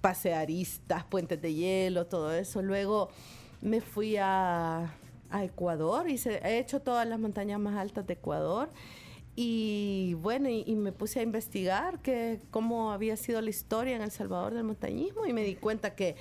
pasearistas, 0.00 1.04
puentes 1.04 1.40
de 1.40 1.54
hielo, 1.54 2.06
todo 2.06 2.32
eso. 2.32 2.62
Luego 2.62 3.08
me 3.60 3.80
fui 3.80 4.16
a, 4.18 4.94
Ecuador 5.30 6.08
y 6.08 6.18
he 6.26 6.58
hecho 6.58 6.80
todas 6.80 7.06
las 7.06 7.18
montañas 7.20 7.60
más 7.60 7.76
altas 7.76 8.06
de 8.06 8.14
Ecuador. 8.14 8.70
Y 9.36 10.14
bueno, 10.14 10.48
y 10.48 10.74
me 10.74 10.90
puse 10.90 11.20
a 11.20 11.22
investigar 11.22 12.00
que, 12.00 12.40
cómo 12.50 12.92
había 12.92 13.14
sido 13.16 13.42
la 13.42 13.50
historia 13.50 13.94
en 13.94 14.00
El 14.00 14.10
Salvador 14.10 14.54
del 14.54 14.64
montañismo 14.64 15.26
y 15.26 15.34
me 15.34 15.44
di 15.44 15.54
cuenta 15.54 15.94
que, 15.94 16.16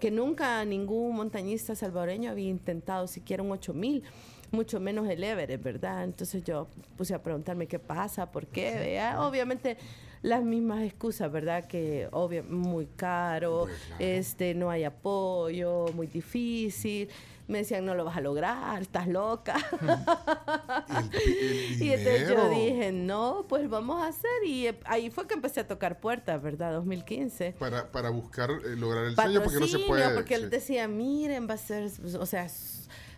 que 0.00 0.10
nunca 0.10 0.64
ningún 0.64 1.14
montañista 1.14 1.74
salvadoreño 1.76 2.30
había 2.30 2.48
intentado 2.48 3.06
siquiera 3.06 3.42
un 3.42 3.52
8000, 3.52 4.02
mucho 4.50 4.80
menos 4.80 5.08
el 5.08 5.22
Everest, 5.22 5.62
¿verdad? 5.62 6.02
Entonces 6.04 6.42
yo 6.42 6.66
puse 6.96 7.14
a 7.14 7.22
preguntarme 7.22 7.68
qué 7.68 7.78
pasa, 7.78 8.32
por 8.32 8.46
qué, 8.48 8.74
vea, 8.74 9.24
obviamente 9.24 9.76
las 10.22 10.42
mismas 10.42 10.82
excusas, 10.82 11.30
¿verdad? 11.30 11.66
Que 11.66 12.08
obvio, 12.10 12.42
muy 12.44 12.86
caro, 12.96 13.66
Pues, 13.66 13.78
claro. 13.86 14.04
este, 14.04 14.54
no 14.54 14.70
hay 14.70 14.84
apoyo, 14.84 15.86
muy 15.94 16.06
difícil. 16.08 17.08
Me 17.50 17.58
decían, 17.58 17.84
no 17.84 17.94
lo 17.94 18.04
vas 18.04 18.16
a 18.16 18.20
lograr, 18.20 18.80
estás 18.80 19.08
loca. 19.08 19.56
El, 20.88 21.14
el 21.14 21.82
Y 21.82 21.92
entonces 21.92 22.28
yo 22.28 22.48
dije, 22.48 22.92
no, 22.92 23.44
pues 23.48 23.68
vamos 23.68 24.02
a 24.02 24.08
hacer. 24.08 24.30
Y 24.46 24.68
eh, 24.68 24.78
ahí 24.84 25.10
fue 25.10 25.26
que 25.26 25.34
empecé 25.34 25.60
a 25.60 25.66
tocar 25.66 26.00
puertas, 26.00 26.40
¿verdad? 26.40 26.72
2015. 26.74 27.56
Para, 27.58 27.90
para 27.90 28.10
buscar 28.10 28.50
eh, 28.50 28.76
lograr 28.76 29.04
el 29.04 29.14
sueño, 29.14 29.42
porque 29.42 29.58
no 29.58 29.66
se 29.66 29.78
puede. 29.80 30.14
porque 30.14 30.36
sí. 30.36 30.42
él 30.42 30.50
decía, 30.50 30.88
miren, 30.88 31.48
va 31.48 31.54
a 31.54 31.58
ser, 31.58 31.90
o 32.18 32.26
sea, 32.26 32.48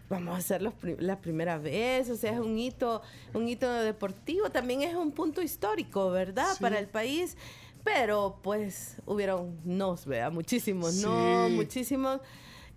vamos 0.09 0.35
a 0.35 0.39
hacer 0.39 0.63
los 0.63 0.75
la 0.99 1.21
primera 1.21 1.59
vez, 1.59 2.11
o 2.11 2.17
sea, 2.17 2.33
es 2.33 2.39
un 2.39 2.59
hito, 2.59 3.03
un 3.35 3.49
hito 3.49 3.71
deportivo, 3.71 4.51
también 4.51 4.83
es 4.83 4.95
un 4.95 5.13
punto 5.13 5.43
histórico, 5.43 6.11
¿verdad? 6.11 6.53
Sí. 6.55 6.63
Para 6.63 6.79
el 6.79 6.87
país, 6.87 7.37
pero 7.85 8.39
pues 8.43 8.97
hubieron 9.07 9.59
nos, 9.65 10.07
vea, 10.07 10.31
muchísimos 10.31 10.95
no, 10.97 11.49
muchísimos 11.51 12.21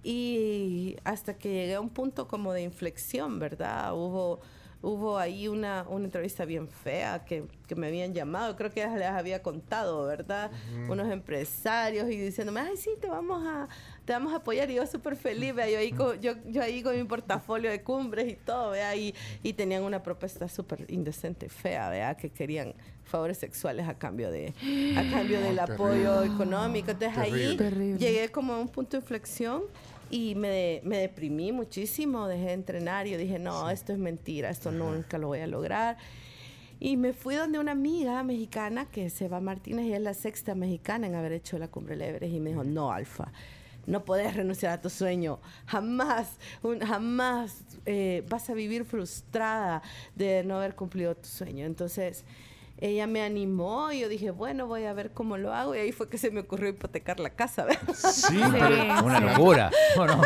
y 0.05 0.97
hasta 1.03 1.35
que 1.35 1.49
llegué 1.49 1.73
a 1.73 1.81
un 1.81 1.89
punto 1.89 2.27
como 2.27 2.53
de 2.53 2.61
inflexión, 2.61 3.39
¿verdad? 3.39 3.93
Hubo 3.95 4.39
hubo 4.85 5.17
ahí 5.17 5.47
una, 5.47 5.83
una 5.89 6.05
entrevista 6.05 6.45
bien 6.45 6.67
fea 6.67 7.25
que, 7.25 7.45
que 7.67 7.75
me 7.75 7.87
habían 7.87 8.13
llamado, 8.13 8.55
creo 8.55 8.69
que 8.69 8.81
ya 8.81 8.95
les 8.95 9.07
había 9.07 9.41
contado, 9.41 10.05
¿verdad? 10.05 10.51
Unos 10.87 11.11
empresarios 11.11 12.09
y 12.09 12.17
diciéndome, 12.17 12.59
ay, 12.59 12.77
sí, 12.77 12.91
te 13.01 13.07
vamos 13.07 13.43
a, 13.47 13.67
te 14.05 14.13
vamos 14.13 14.31
a 14.33 14.37
apoyar. 14.37 14.69
Y 14.69 14.75
yo 14.75 14.85
súper 14.85 15.15
feliz, 15.15 15.55
vea, 15.55 15.67
yo 15.69 15.79
ahí, 15.79 15.91
con, 15.91 16.21
yo, 16.21 16.33
yo 16.45 16.61
ahí 16.61 16.83
con 16.83 16.95
mi 16.95 17.03
portafolio 17.03 17.71
de 17.71 17.81
cumbres 17.81 18.31
y 18.31 18.35
todo, 18.35 18.71
vea, 18.71 18.95
y, 18.95 19.15
y 19.41 19.53
tenían 19.53 19.81
una 19.81 20.03
propuesta 20.03 20.47
súper 20.47 20.85
indecente, 20.89 21.49
fea, 21.49 21.89
vea, 21.89 22.15
que 22.15 22.29
querían 22.29 22.75
favores 23.05 23.39
sexuales 23.39 23.87
a 23.87 23.97
cambio 23.97 24.31
de 24.31 24.53
a 24.97 25.11
cambio 25.11 25.39
del 25.41 25.57
apoyo 25.57 26.23
económico. 26.23 26.91
Entonces 26.91 27.17
ahí. 27.17 27.57
Terrible. 27.57 27.97
llegué 27.97 28.29
como 28.29 28.53
a 28.53 28.59
un 28.59 28.67
punto 28.67 28.97
de 28.97 29.01
inflexión 29.01 29.63
y 30.09 30.35
me, 30.35 30.81
me 30.83 30.97
deprimí 30.97 31.51
muchísimo, 31.51 32.27
dejé 32.27 32.45
de 32.47 32.53
entrenar 32.53 33.07
y 33.07 33.11
yo 33.11 33.17
dije, 33.17 33.39
no, 33.39 33.69
esto 33.69 33.91
es 33.93 33.99
mentira, 33.99 34.49
esto 34.49 34.71
nunca 34.71 35.17
lo 35.17 35.27
voy 35.27 35.39
a 35.39 35.47
lograr. 35.47 35.97
Y 36.79 36.97
me 36.97 37.13
fui 37.13 37.35
donde 37.35 37.57
una 37.59 37.71
amiga 37.71 38.21
mexicana 38.23 38.85
que 38.85 39.09
se 39.09 39.27
va 39.29 39.39
Martínez 39.39 39.85
y 39.85 39.93
es 39.93 40.01
la 40.01 40.13
sexta 40.13 40.55
mexicana 40.55 41.07
en 41.07 41.15
haber 41.15 41.31
hecho 41.31 41.57
la 41.57 41.69
cumbre 41.69 41.95
del 41.95 42.09
Everest 42.09 42.33
y 42.35 42.39
me 42.39 42.49
dijo, 42.49 42.63
no, 42.63 42.91
Alfa, 42.91 43.31
no 43.87 44.03
puedes 44.03 44.35
renunciar 44.35 44.73
a 44.73 44.81
tu 44.81 44.89
sueño, 44.89 45.39
jamás, 45.67 46.37
un- 46.63 46.79
jamás 46.81 47.63
eh, 47.85 48.23
vas 48.29 48.49
a 48.49 48.53
vivir 48.53 48.83
frustrada 48.83 49.81
de 50.15 50.43
no 50.43 50.57
haber 50.57 50.75
cumplido 50.75 51.15
tu 51.15 51.27
sueño. 51.27 51.65
Entonces 51.65 52.25
ella 52.87 53.07
me 53.07 53.21
animó 53.21 53.91
y 53.91 53.99
yo 54.01 54.09
dije, 54.09 54.31
bueno, 54.31 54.67
voy 54.67 54.83
a 54.85 54.93
ver 54.93 55.11
cómo 55.11 55.37
lo 55.37 55.53
hago 55.53 55.75
y 55.75 55.79
ahí 55.79 55.91
fue 55.91 56.09
que 56.09 56.17
se 56.17 56.29
me 56.31 56.41
ocurrió 56.41 56.69
hipotecar 56.69 57.19
la 57.19 57.29
casa. 57.31 57.65
¿verdad? 57.65 57.93
Sí, 57.95 58.37
Una 58.37 59.19
locura. 59.19 59.71
Bueno, 59.95 60.21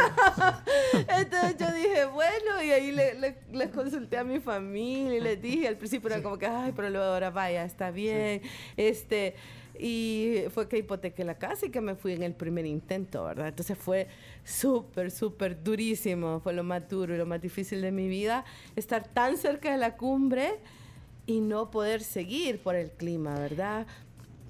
Entonces 1.17 1.55
yo 1.59 1.71
dije, 1.71 2.05
bueno, 2.05 2.63
y 2.63 2.71
ahí 2.71 2.91
le, 2.91 3.13
le- 3.15 3.37
les 3.51 3.69
consulté 3.69 4.17
a 4.17 4.23
mi 4.23 4.39
familia 4.39 5.15
y 5.17 5.21
les 5.21 5.41
dije, 5.41 5.67
al 5.67 5.77
principio 5.77 6.09
era 6.09 6.21
como 6.21 6.37
que, 6.37 6.45
ay, 6.47 6.73
pero 6.75 6.89
luego 6.89 7.05
ahora 7.05 7.29
vaya, 7.29 7.63
está 7.63 7.91
bien. 7.91 8.41
Este, 8.77 9.35
y 9.77 10.43
fue 10.53 10.67
que 10.67 10.77
hipotequé 10.77 11.23
la 11.23 11.35
casa 11.37 11.67
y 11.67 11.69
que 11.69 11.79
me 11.81 11.95
fui 11.95 12.13
en 12.13 12.23
el 12.23 12.33
primer 12.33 12.65
intento, 12.65 13.23
¿verdad? 13.23 13.47
Entonces 13.49 13.77
fue 13.77 14.07
súper, 14.43 15.11
súper 15.11 15.63
durísimo, 15.63 16.39
fue 16.41 16.53
lo 16.53 16.63
más 16.63 16.87
duro 16.89 17.13
y 17.15 17.17
lo 17.17 17.25
más 17.25 17.41
difícil 17.41 17.81
de 17.81 17.91
mi 17.91 18.07
vida, 18.09 18.43
estar 18.75 19.07
tan 19.07 19.37
cerca 19.37 19.71
de 19.71 19.77
la 19.77 19.95
cumbre 19.95 20.55
y 21.29 21.41
no 21.41 21.69
poder 21.69 22.01
seguir 22.01 22.59
por 22.59 22.75
el 22.75 22.89
clima, 22.89 23.35
¿verdad? 23.35 23.85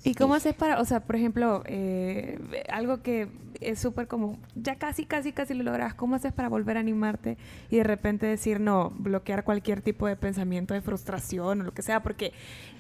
¿Y 0.06 0.14
cómo 0.14 0.34
haces 0.34 0.56
para, 0.56 0.80
o 0.80 0.86
sea, 0.86 1.02
por 1.02 1.18
ejemplo, 1.18 1.62
eh, 1.66 2.40
algo 2.70 3.02
que 3.02 3.28
es 3.60 3.80
súper 3.80 4.08
como, 4.08 4.40
ya 4.56 4.76
casi, 4.76 5.06
casi, 5.06 5.34
casi 5.34 5.54
lo 5.54 5.64
logras, 5.64 5.94
¿cómo 5.94 6.16
haces 6.16 6.32
para 6.32 6.48
volver 6.48 6.78
a 6.78 6.80
animarte 6.80 7.38
y 7.70 7.76
de 7.76 7.84
repente 7.84 8.26
decir 8.28 8.62
no, 8.62 8.92
bloquear 8.92 9.44
cualquier 9.44 9.82
tipo 9.82 10.08
de 10.08 10.16
pensamiento 10.16 10.74
de 10.74 10.80
frustración 10.80 11.60
o 11.60 11.64
lo 11.66 11.74
que 11.74 11.82
sea? 11.82 12.02
Porque 12.02 12.32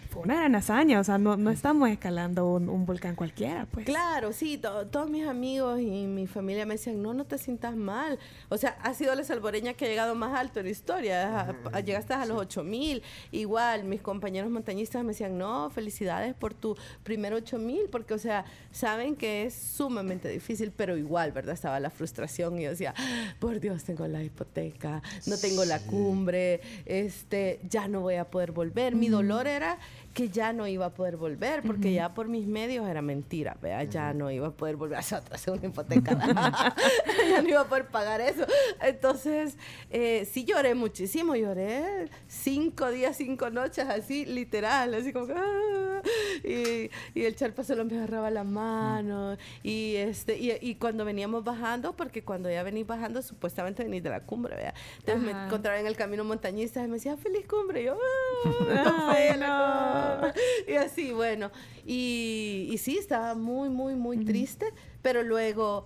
fue 0.09 0.23
una 0.23 0.35
gran 0.35 0.55
hazaña, 0.55 0.99
o 0.99 1.03
sea, 1.03 1.17
no, 1.19 1.37
no 1.37 1.51
estamos 1.51 1.87
escalando 1.89 2.51
un, 2.53 2.67
un 2.67 2.85
volcán 2.85 3.15
cualquiera, 3.15 3.67
pues. 3.69 3.85
Claro, 3.85 4.33
sí, 4.33 4.57
to- 4.57 4.87
todos 4.87 5.07
mis 5.09 5.25
amigos 5.27 5.79
y 5.79 6.07
mi 6.07 6.25
familia 6.25 6.65
me 6.65 6.73
decían, 6.73 7.01
no, 7.01 7.13
no 7.13 7.25
te 7.25 7.37
sientas 7.37 7.75
mal. 7.75 8.17
O 8.49 8.57
sea, 8.57 8.75
ha 8.81 8.93
sido 8.95 9.13
la 9.13 9.23
salvoreña 9.23 9.73
que 9.75 9.85
ha 9.85 9.87
llegado 9.87 10.15
más 10.15 10.37
alto 10.37 10.59
en 10.59 10.65
la 10.65 10.71
historia. 10.71 11.39
A- 11.41 11.55
a- 11.73 11.79
Llegaste 11.81 12.13
a 12.15 12.25
los 12.25 12.37
8000. 12.39 13.03
Igual, 13.31 13.83
mis 13.83 14.01
compañeros 14.01 14.49
montañistas 14.49 15.03
me 15.03 15.09
decían, 15.09 15.37
no, 15.37 15.69
felicidades 15.69 16.33
por 16.33 16.55
tu 16.55 16.75
primer 17.03 17.33
8000, 17.33 17.89
porque, 17.91 18.15
o 18.15 18.19
sea, 18.19 18.45
saben 18.71 19.15
que 19.15 19.45
es 19.45 19.53
sumamente 19.53 20.27
difícil, 20.29 20.71
pero 20.75 20.97
igual, 20.97 21.31
¿verdad? 21.31 21.53
Estaba 21.53 21.79
la 21.79 21.91
frustración 21.91 22.57
y 22.57 22.63
yo 22.63 22.71
decía, 22.71 22.95
por 23.39 23.59
Dios, 23.59 23.83
tengo 23.83 24.07
la 24.07 24.23
hipoteca, 24.23 25.03
no 25.27 25.37
tengo 25.37 25.65
la 25.65 25.79
cumbre, 25.79 26.61
este, 26.85 27.59
ya 27.69 27.87
no 27.87 28.01
voy 28.01 28.15
a 28.15 28.25
poder 28.25 28.51
volver. 28.51 28.95
Mi 28.95 29.07
dolor 29.09 29.45
era 29.45 29.77
que 30.19 30.27
ya 30.27 30.51
no 30.51 30.67
iba 30.67 30.87
a 30.87 30.89
poder 30.93 31.15
volver, 31.15 31.61
porque 31.61 31.93
ya 31.93 32.13
por 32.13 32.27
mis 32.27 32.45
medios 32.45 32.85
era 32.89 33.01
mentira, 33.01 33.55
¿vea? 33.61 33.85
ya 33.85 34.13
no 34.13 34.29
iba 34.29 34.47
a 34.47 34.51
poder 34.51 34.75
volver 34.75 34.97
a 34.97 34.99
hacer 34.99 35.21
segunda 35.37 35.67
hipoteca, 35.67 36.11
ya 37.29 37.41
no 37.41 37.47
iba 37.47 37.61
a 37.61 37.69
poder 37.69 37.87
pagar 37.87 38.19
eso. 38.19 38.45
Entonces, 38.81 39.57
eh, 39.89 40.27
sí 40.29 40.43
lloré 40.43 40.75
muchísimo, 40.75 41.37
lloré 41.37 42.09
cinco 42.27 42.91
días, 42.91 43.15
cinco 43.15 43.49
noches, 43.49 43.87
así, 43.87 44.25
literal, 44.25 44.93
así 44.93 45.13
como 45.13 45.27
que, 45.27 45.35
ah, 45.37 46.01
y, 46.43 46.91
y 47.17 47.23
el 47.23 47.37
charpa 47.37 47.63
solo 47.63 47.85
me 47.85 47.95
agarraba 47.95 48.29
la 48.29 48.43
mano, 48.43 49.37
y, 49.63 49.95
este, 49.95 50.37
y, 50.37 50.51
y 50.59 50.75
cuando 50.75 51.05
veníamos 51.05 51.45
bajando, 51.45 51.95
porque 51.95 52.25
cuando 52.25 52.51
ya 52.51 52.61
venís 52.63 52.85
bajando, 52.85 53.21
supuestamente 53.21 53.85
venís 53.85 54.03
de 54.03 54.09
la 54.09 54.19
cumbre, 54.19 54.57
¿vea? 54.57 54.73
Entonces 54.97 55.23
me 55.23 55.31
encontraba 55.31 55.79
en 55.79 55.87
el 55.87 55.95
camino 55.95 56.25
montañista 56.25 56.83
y 56.83 56.87
me 56.87 56.95
decía, 56.95 57.15
feliz 57.15 57.45
cumbre, 57.47 57.83
y 57.83 57.85
yo, 57.85 57.97
ah, 58.45 59.35
no 59.39 59.47
no. 59.47 60.08
Cumbre". 60.11 60.33
Y 60.67 60.75
así, 60.75 61.11
bueno. 61.11 61.51
Y, 61.85 62.67
y 62.71 62.77
sí, 62.77 62.97
estaba 62.97 63.35
muy, 63.35 63.69
muy, 63.69 63.95
muy 63.95 64.23
triste, 64.25 64.67
pero 65.01 65.23
luego, 65.23 65.85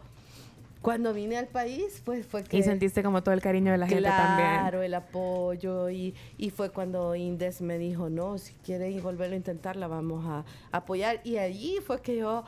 cuando 0.82 1.14
vine 1.14 1.38
al 1.38 1.48
país, 1.48 2.02
pues 2.04 2.26
fue 2.26 2.44
que... 2.44 2.58
Y 2.58 2.64
sentiste 2.64 3.02
como 3.04 3.24
todo 3.24 3.34
el 3.34 3.42
cariño 3.42 3.72
de 3.72 3.78
la 3.78 3.88
gente 3.88 4.04
también. 4.04 4.50
Claro, 4.50 4.82
el 4.82 4.94
apoyo 4.94 5.90
y, 5.90 6.14
y 6.38 6.50
fue 6.50 6.72
cuando 6.72 7.16
Indes 7.16 7.62
me 7.62 7.78
dijo, 7.78 8.10
no, 8.10 8.38
si 8.38 8.54
quieren 8.56 9.02
volverlo 9.02 9.34
a 9.34 9.38
intentar, 9.38 9.78
la 9.78 9.88
vamos 9.88 10.26
a 10.26 10.44
apoyar. 10.74 11.22
Y 11.24 11.38
allí 11.38 11.78
fue 11.86 12.02
que 12.02 12.18
yo, 12.18 12.44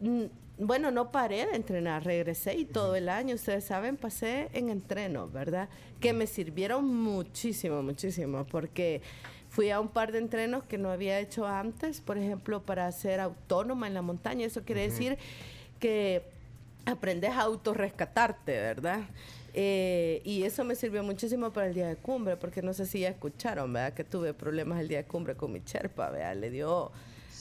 mm, 0.00 0.22
bueno, 0.58 0.90
no 0.90 1.12
paré 1.12 1.44
de 1.44 1.54
entrenar, 1.54 2.02
regresé 2.02 2.56
y 2.56 2.64
todo 2.64 2.96
el 2.96 3.10
año, 3.10 3.34
ustedes 3.34 3.64
saben, 3.64 3.98
pasé 3.98 4.48
en 4.54 4.70
entreno, 4.70 5.28
¿verdad? 5.28 5.68
Que 6.00 6.14
me 6.14 6.26
sirvieron 6.26 6.86
muchísimo, 6.86 7.82
muchísimo, 7.82 8.46
porque 8.46 9.02
fui 9.56 9.70
a 9.70 9.80
un 9.80 9.88
par 9.88 10.12
de 10.12 10.18
entrenos 10.18 10.64
que 10.64 10.76
no 10.76 10.90
había 10.90 11.18
hecho 11.18 11.46
antes, 11.46 12.02
por 12.02 12.18
ejemplo, 12.18 12.60
para 12.60 12.92
ser 12.92 13.20
autónoma 13.20 13.86
en 13.86 13.94
la 13.94 14.02
montaña. 14.02 14.44
Eso 14.44 14.60
quiere 14.64 14.82
decir 14.82 15.16
que 15.80 16.22
aprendes 16.84 17.30
a 17.30 17.40
autorrescatarte, 17.40 18.52
¿verdad? 18.52 19.00
Eh, 19.54 20.20
y 20.26 20.42
eso 20.42 20.62
me 20.62 20.74
sirvió 20.74 21.02
muchísimo 21.02 21.50
para 21.54 21.68
el 21.68 21.74
día 21.74 21.88
de 21.88 21.96
cumbre, 21.96 22.36
porque 22.36 22.60
no 22.60 22.74
sé 22.74 22.84
si 22.84 23.00
ya 23.00 23.08
escucharon, 23.08 23.72
¿verdad? 23.72 23.94
Que 23.94 24.04
tuve 24.04 24.34
problemas 24.34 24.78
el 24.78 24.88
día 24.88 24.98
de 24.98 25.04
cumbre 25.04 25.34
con 25.36 25.50
mi 25.50 25.64
cherpa, 25.64 26.10
¿verdad? 26.10 26.36
Le 26.36 26.50
dio, 26.50 26.92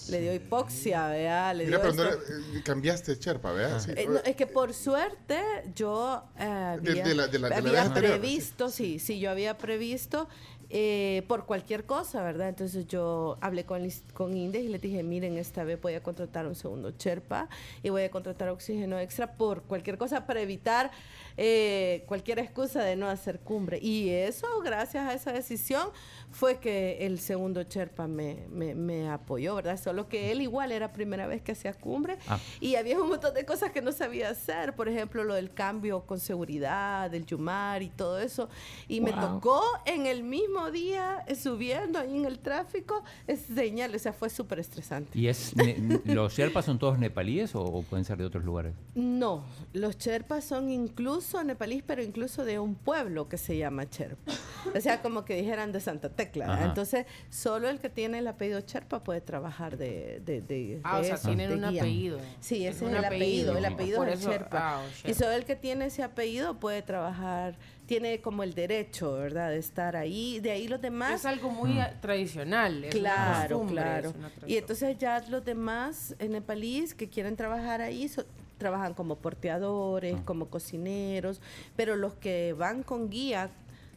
le 0.07 0.21
dio 0.21 0.33
hipoxia, 0.33 1.09
¿verdad? 1.09 1.53
Le 1.53 1.65
Mira, 1.65 1.79
dio 1.81 1.91
pero 1.91 2.03
no 2.05 2.09
eh, 2.13 2.61
cambiaste 2.63 3.19
Cherpa, 3.19 3.51
¿verdad? 3.51 3.81
Sí. 3.81 3.91
Eh, 3.97 4.07
no, 4.07 4.19
es 4.19 4.37
que 4.37 4.47
por 4.47 4.73
suerte 4.73 5.37
yo 5.75 6.23
eh, 6.39 6.43
había, 6.43 7.03
de 7.03 7.15
la- 7.15 7.27
de 7.27 7.39
la- 7.39 7.49
de 7.49 7.55
la 7.55 7.57
había 7.57 7.71
vez 7.71 7.81
anterior, 7.81 8.11
previsto, 8.19 8.69
sí, 8.69 8.99
sí, 8.99 9.19
yo 9.19 9.29
había 9.29 9.57
previsto 9.57 10.29
eh, 10.69 11.23
por 11.27 11.45
cualquier 11.45 11.85
cosa, 11.85 12.23
¿verdad? 12.23 12.49
Entonces 12.49 12.87
yo 12.87 13.37
hablé 13.41 13.65
con, 13.65 13.87
con 14.13 14.35
Indes 14.35 14.63
y 14.63 14.67
les 14.67 14.81
dije, 14.81 15.03
miren, 15.03 15.37
esta 15.37 15.63
vez 15.63 15.79
voy 15.81 15.93
a 15.93 16.03
contratar 16.03 16.47
un 16.47 16.55
segundo 16.55 16.91
Sherpa 16.97 17.49
y 17.83 17.89
voy 17.89 18.03
a 18.03 18.11
contratar 18.11 18.49
oxígeno 18.49 18.99
extra 18.99 19.33
por 19.33 19.63
cualquier 19.63 19.97
cosa 19.97 20.25
para 20.25 20.41
evitar 20.41 20.91
eh, 21.37 22.03
cualquier 22.07 22.39
excusa 22.39 22.83
de 22.83 22.95
no 22.95 23.07
hacer 23.09 23.39
cumbre. 23.39 23.79
Y 23.81 24.09
eso, 24.09 24.47
gracias 24.63 25.07
a 25.07 25.13
esa 25.13 25.33
decisión, 25.33 25.89
fue 26.31 26.59
que 26.59 27.05
el 27.05 27.19
segundo 27.19 27.63
Sherpa 27.63 28.07
me, 28.07 28.45
me, 28.49 28.75
me 28.75 29.09
apoyó, 29.09 29.55
¿verdad? 29.55 29.79
Solo 29.81 30.07
que 30.09 30.31
él 30.31 30.41
igual 30.41 30.71
era 30.71 30.91
primera 30.93 31.27
vez 31.27 31.41
que 31.41 31.53
hacía 31.53 31.73
cumbre 31.73 32.17
Ah. 32.27 32.39
y 32.59 32.75
había 32.75 32.99
un 32.99 33.07
montón 33.09 33.33
de 33.33 33.45
cosas 33.45 33.71
que 33.71 33.81
no 33.81 33.91
sabía 33.91 34.29
hacer, 34.29 34.75
por 34.75 34.89
ejemplo, 34.89 35.23
lo 35.23 35.33
del 35.35 35.53
cambio 35.53 36.01
con 36.05 36.19
seguridad, 36.19 37.09
del 37.09 37.25
Yumar 37.25 37.83
y 37.83 37.89
todo 37.89 38.19
eso. 38.19 38.49
Y 38.87 39.01
me 39.01 39.11
tocó 39.13 39.61
en 39.85 40.05
el 40.07 40.23
mismo 40.23 40.71
día, 40.71 41.23
eh, 41.27 41.35
subiendo 41.35 41.99
ahí 41.99 42.17
en 42.17 42.25
el 42.25 42.39
tráfico, 42.39 43.03
enseñarle, 43.27 43.95
o 43.97 43.99
sea, 43.99 44.13
fue 44.13 44.29
súper 44.29 44.59
estresante. 44.59 45.17
¿y 45.17 45.27
es 45.27 45.55
ne- 45.55 46.01
los 46.05 46.33
Sherpas 46.33 46.65
son 46.65 46.79
todos 46.79 46.97
nepalíes 46.99 47.55
o, 47.55 47.61
o 47.63 47.81
pueden 47.83 48.03
ser 48.05 48.17
de 48.17 48.25
otros 48.25 48.43
lugares? 48.43 48.73
No, 48.93 49.43
los 49.73 49.97
Sherpas 49.97 50.43
son 50.43 50.69
incluso 50.69 51.24
nepalíes, 51.45 51.83
pero 51.85 52.01
incluso 52.03 52.45
de 52.45 52.59
un 52.59 52.75
pueblo 52.75 53.27
que 53.27 53.37
se 53.37 53.57
llama 53.57 53.83
Sherpa. 53.85 54.31
O 54.75 54.79
sea, 54.81 55.01
como 55.01 55.25
que 55.25 55.35
dijeran 55.35 55.71
de 55.71 55.79
Santa 55.79 56.09
Tecla. 56.09 56.53
Ajá. 56.53 56.65
Entonces, 56.65 57.05
solo 57.29 57.69
el 57.69 57.79
que 57.79 57.89
tiene 57.89 58.19
el 58.19 58.27
apellido 58.27 58.59
Sherpa 58.61 59.03
puede 59.03 59.21
trabajar 59.21 59.77
de, 59.77 60.21
de, 60.25 60.41
de- 60.41 60.81
Ah, 60.83 60.97
o 60.97 61.01
de 61.01 61.05
sea, 61.05 61.15
eso, 61.15 61.27
tienen 61.27 61.51
un 61.63 61.69
guía. 61.71 61.81
apellido. 61.81 62.19
Sí, 62.39 62.65
ese 62.67 62.85
es 62.85 62.91
el 62.93 63.03
apellido. 63.05 63.57
El 63.57 63.65
apellido. 63.65 63.73
apellido 63.73 63.97
Por 63.99 64.09
es 64.09 64.13
el 64.15 64.19
eso- 64.21 64.31
Sherpa. 64.31 64.57
ah, 64.79 64.83
o 64.83 65.09
Y 65.09 65.13
solo 65.13 65.31
el 65.31 65.45
que 65.45 65.55
tiene 65.55 65.85
ese 65.85 66.03
apellido 66.03 66.59
puede 66.59 66.81
trabajar, 66.81 67.57
tiene 67.85 68.21
como 68.21 68.43
el 68.43 68.53
derecho, 68.55 69.13
¿verdad?, 69.13 69.49
de 69.51 69.57
estar 69.59 69.95
ahí. 69.95 70.39
De 70.39 70.51
ahí 70.51 70.67
los 70.67 70.81
demás. 70.81 71.13
Es 71.21 71.25
algo 71.25 71.49
muy 71.49 71.79
eh, 71.79 71.93
tradicional. 72.01 72.83
es 72.83 72.95
Claro, 72.95 73.65
claro. 73.67 74.09
es 74.09 74.15
una 74.15 74.31
Y 74.47 74.57
entonces 74.57 74.97
ya 74.97 75.23
los 75.29 75.45
demás 75.45 76.15
en 76.19 76.31
nepalíes 76.31 76.93
que 76.95 77.09
quieren 77.09 77.35
trabajar 77.35 77.81
ahí 77.81 78.07
so- 78.07 78.25
trabajan 78.57 78.93
como 78.93 79.17
porteadores, 79.17 80.19
como 80.21 80.47
cocineros, 80.47 81.41
pero 81.75 81.95
los 81.95 82.13
que 82.15 82.53
van 82.53 82.83
con 82.83 83.09
guía 83.09 83.49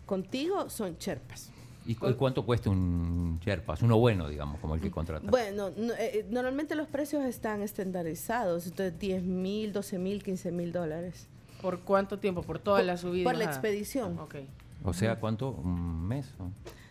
contigo 0.06 0.70
son 0.70 0.98
cherpas. 0.98 1.50
¿Y 1.86 1.94
cu- 1.94 2.14
cuánto 2.18 2.44
cuesta 2.44 2.68
un 2.68 3.40
Sherpas? 3.42 3.80
Uno 3.80 3.98
bueno, 3.98 4.28
digamos, 4.28 4.60
como 4.60 4.74
el 4.74 4.80
que 4.82 4.90
contrata. 4.90 5.26
Bueno, 5.30 5.70
no- 5.74 5.94
eh, 5.94 6.26
normalmente 6.28 6.74
los 6.74 6.86
precios 6.86 7.24
están 7.24 7.62
estandarizados, 7.62 8.66
entonces 8.66 8.98
10 8.98 9.22
mil, 9.22 9.72
12 9.72 9.98
mil, 9.98 10.22
15 10.22 10.50
mil 10.52 10.70
dólares. 10.70 11.28
¿Por 11.62 11.80
cuánto 11.80 12.18
tiempo? 12.18 12.42
¿Por 12.42 12.58
toda 12.58 12.78
Por- 12.78 12.86
la 12.86 12.96
subida? 12.98 13.24
por 13.24 13.36
la 13.36 13.44
expedición. 13.44 14.18
Ok. 14.18 14.34
O 14.84 14.92
sea, 14.92 15.18
¿cuánto? 15.18 15.50
¿Un 15.50 16.06
mes? 16.06 16.34
o? 16.38 16.50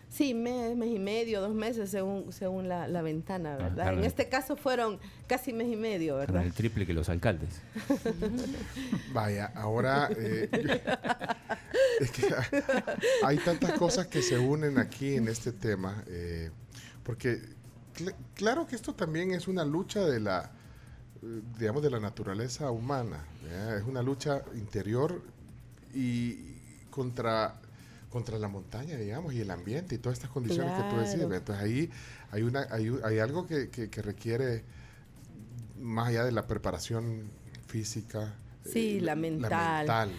Sí, 0.10 0.34
mes, 0.34 0.76
mes 0.78 0.90
y 0.90 1.00
medio, 1.00 1.42
dos 1.42 1.54
meses 1.54 1.90
según, 1.92 2.32
según 2.32 2.70
la, 2.70 2.88
la 2.88 3.02
ventana, 3.02 3.58
¿verdad? 3.58 3.74
claro. 3.74 3.98
En 3.98 4.04
este 4.06 4.30
caso 4.30 4.56
fueron 4.56 5.00
casi 5.28 5.52
mes 5.54 5.68
y 5.72 5.76
medio, 5.76 6.14
Con 6.14 6.20
¿verdad? 6.28 6.46
el 6.46 6.54
triple 6.54 6.86
que 6.88 6.94
los 6.94 7.10
alcaldes. 7.10 7.62
Vaya, 9.14 9.52
ahora 9.56 10.10
eh, 10.18 10.50
yo- 10.52 10.74
es 12.00 12.12
que 12.12 12.34
hay 13.24 13.38
tantas 13.40 13.74
cosas 13.74 14.08
que 14.08 14.22
se 14.22 14.38
unen 14.40 14.78
aquí 14.80 15.16
en 15.16 15.28
este 15.28 15.52
tema, 15.52 16.04
eh, 16.08 16.52
porque 17.04 17.42
cl- 17.96 18.16
claro 18.34 18.66
que 18.66 18.76
esto 18.76 18.94
también 18.94 19.32
es 19.32 19.48
una 19.48 19.66
lucha 19.66 20.06
de 20.06 20.20
la, 20.20 20.52
digamos, 21.60 21.84
de 21.84 21.90
la 21.90 22.00
naturaleza 22.00 22.72
humana, 22.72 23.26
¿verdad? 23.44 23.78
es 23.80 23.84
una 23.84 24.02
lucha 24.02 24.42
interior 24.56 25.22
y 25.94 26.56
contra 26.90 27.56
contra 28.10 28.38
la 28.40 28.48
montaña, 28.48 28.96
digamos, 28.98 29.34
y 29.34 29.42
el 29.42 29.52
ambiente 29.52 29.96
y 29.96 29.98
todas 29.98 30.18
estas 30.18 30.32
condiciones 30.32 30.74
que 30.74 30.84
tú. 30.90 30.96
¿verdad? 31.28 31.38
Entonces 31.38 31.64
ahí 31.64 31.90
hay 32.32 32.44
una 32.44 32.68
hay, 32.72 32.92
hay 33.04 33.20
algo 33.20 33.46
que, 33.48 33.70
que- 33.70 33.90
que 33.90 34.02
requiere 34.02 34.64
más 35.80 36.08
allá 36.10 36.24
de 36.24 36.32
la 36.32 36.48
preparación 36.48 37.30
física. 37.68 38.34
Sí, 38.66 38.98
eh, 38.98 39.02
la 39.02 39.16
mental. 39.16 39.78
mental, 39.80 40.12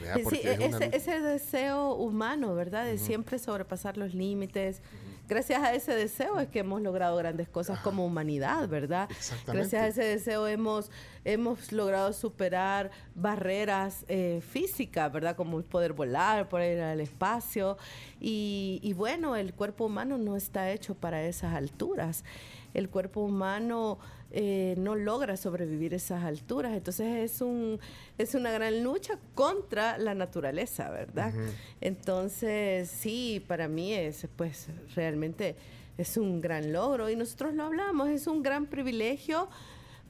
una 0.59 0.77
ese, 0.79 0.87
lucha- 0.87 0.97
ese 0.97 1.21
deseo 1.21 1.95
humano, 1.95 2.55
¿verdad? 2.55 2.85
De 2.87 2.97
siempre 2.99 3.39
sobrepasar 3.39 3.97
los 3.99 4.15
límites. 4.15 4.81
Gracias 5.29 5.63
a 5.63 5.75
ese 5.75 5.95
deseo 5.95 6.41
es 6.41 6.49
que 6.49 6.61
hemos 6.61 6.81
logrado 6.81 7.15
grandes 7.17 7.51
cosas 7.51 7.79
como 7.81 8.07
humanidad, 8.07 8.67
¿verdad? 8.67 9.11
Exactamente. 9.11 9.53
Gracias 9.53 9.83
a 9.83 9.87
ese 9.89 10.05
deseo 10.05 10.47
hemos, 10.47 10.91
hemos 11.25 11.71
logrado 11.71 12.15
superar 12.15 12.91
barreras 13.15 14.07
eh, 14.09 14.41
físicas, 14.41 15.13
¿verdad? 15.13 15.37
Como 15.37 15.59
el 15.59 15.65
poder 15.65 15.93
volar, 15.93 16.49
poder 16.49 16.79
ir 16.79 16.83
al 16.83 17.01
espacio. 17.01 17.77
Y, 18.21 18.81
y 18.83 18.95
bueno, 18.95 19.37
el 19.37 19.53
cuerpo 19.53 19.85
humano 19.85 20.17
no 20.17 20.35
está 20.35 20.71
hecho 20.71 20.95
para 20.95 21.23
esas 21.23 21.55
alturas. 21.55 22.25
El 22.73 22.89
cuerpo 22.89 23.21
humano 23.21 23.99
eh, 24.31 24.75
no 24.77 24.95
logra 24.95 25.39
sobrevivir 25.39 25.95
esas 25.95 26.23
alturas. 26.25 26.75
Entonces 26.75 27.33
es, 27.33 27.41
un, 27.41 27.81
es 28.19 28.35
una 28.35 28.51
gran 28.51 28.83
lucha 28.83 29.19
contra 29.35 29.97
la 29.97 30.15
naturaleza, 30.15 30.91
¿verdad? 30.91 31.33
Entonces, 31.81 32.91
sí, 32.91 33.43
para 33.47 33.69
mí 33.69 33.95
es, 33.95 34.27
pues, 34.37 34.67
realmente 34.95 35.57
es 35.97 36.17
un 36.17 36.41
gran 36.41 36.73
logro. 36.73 37.09
Y 37.09 37.15
nosotros 37.17 37.55
lo 37.55 37.65
hablamos, 37.65 38.09
es 38.09 38.27
un 38.27 38.43
gran 38.43 38.67
privilegio 38.67 39.49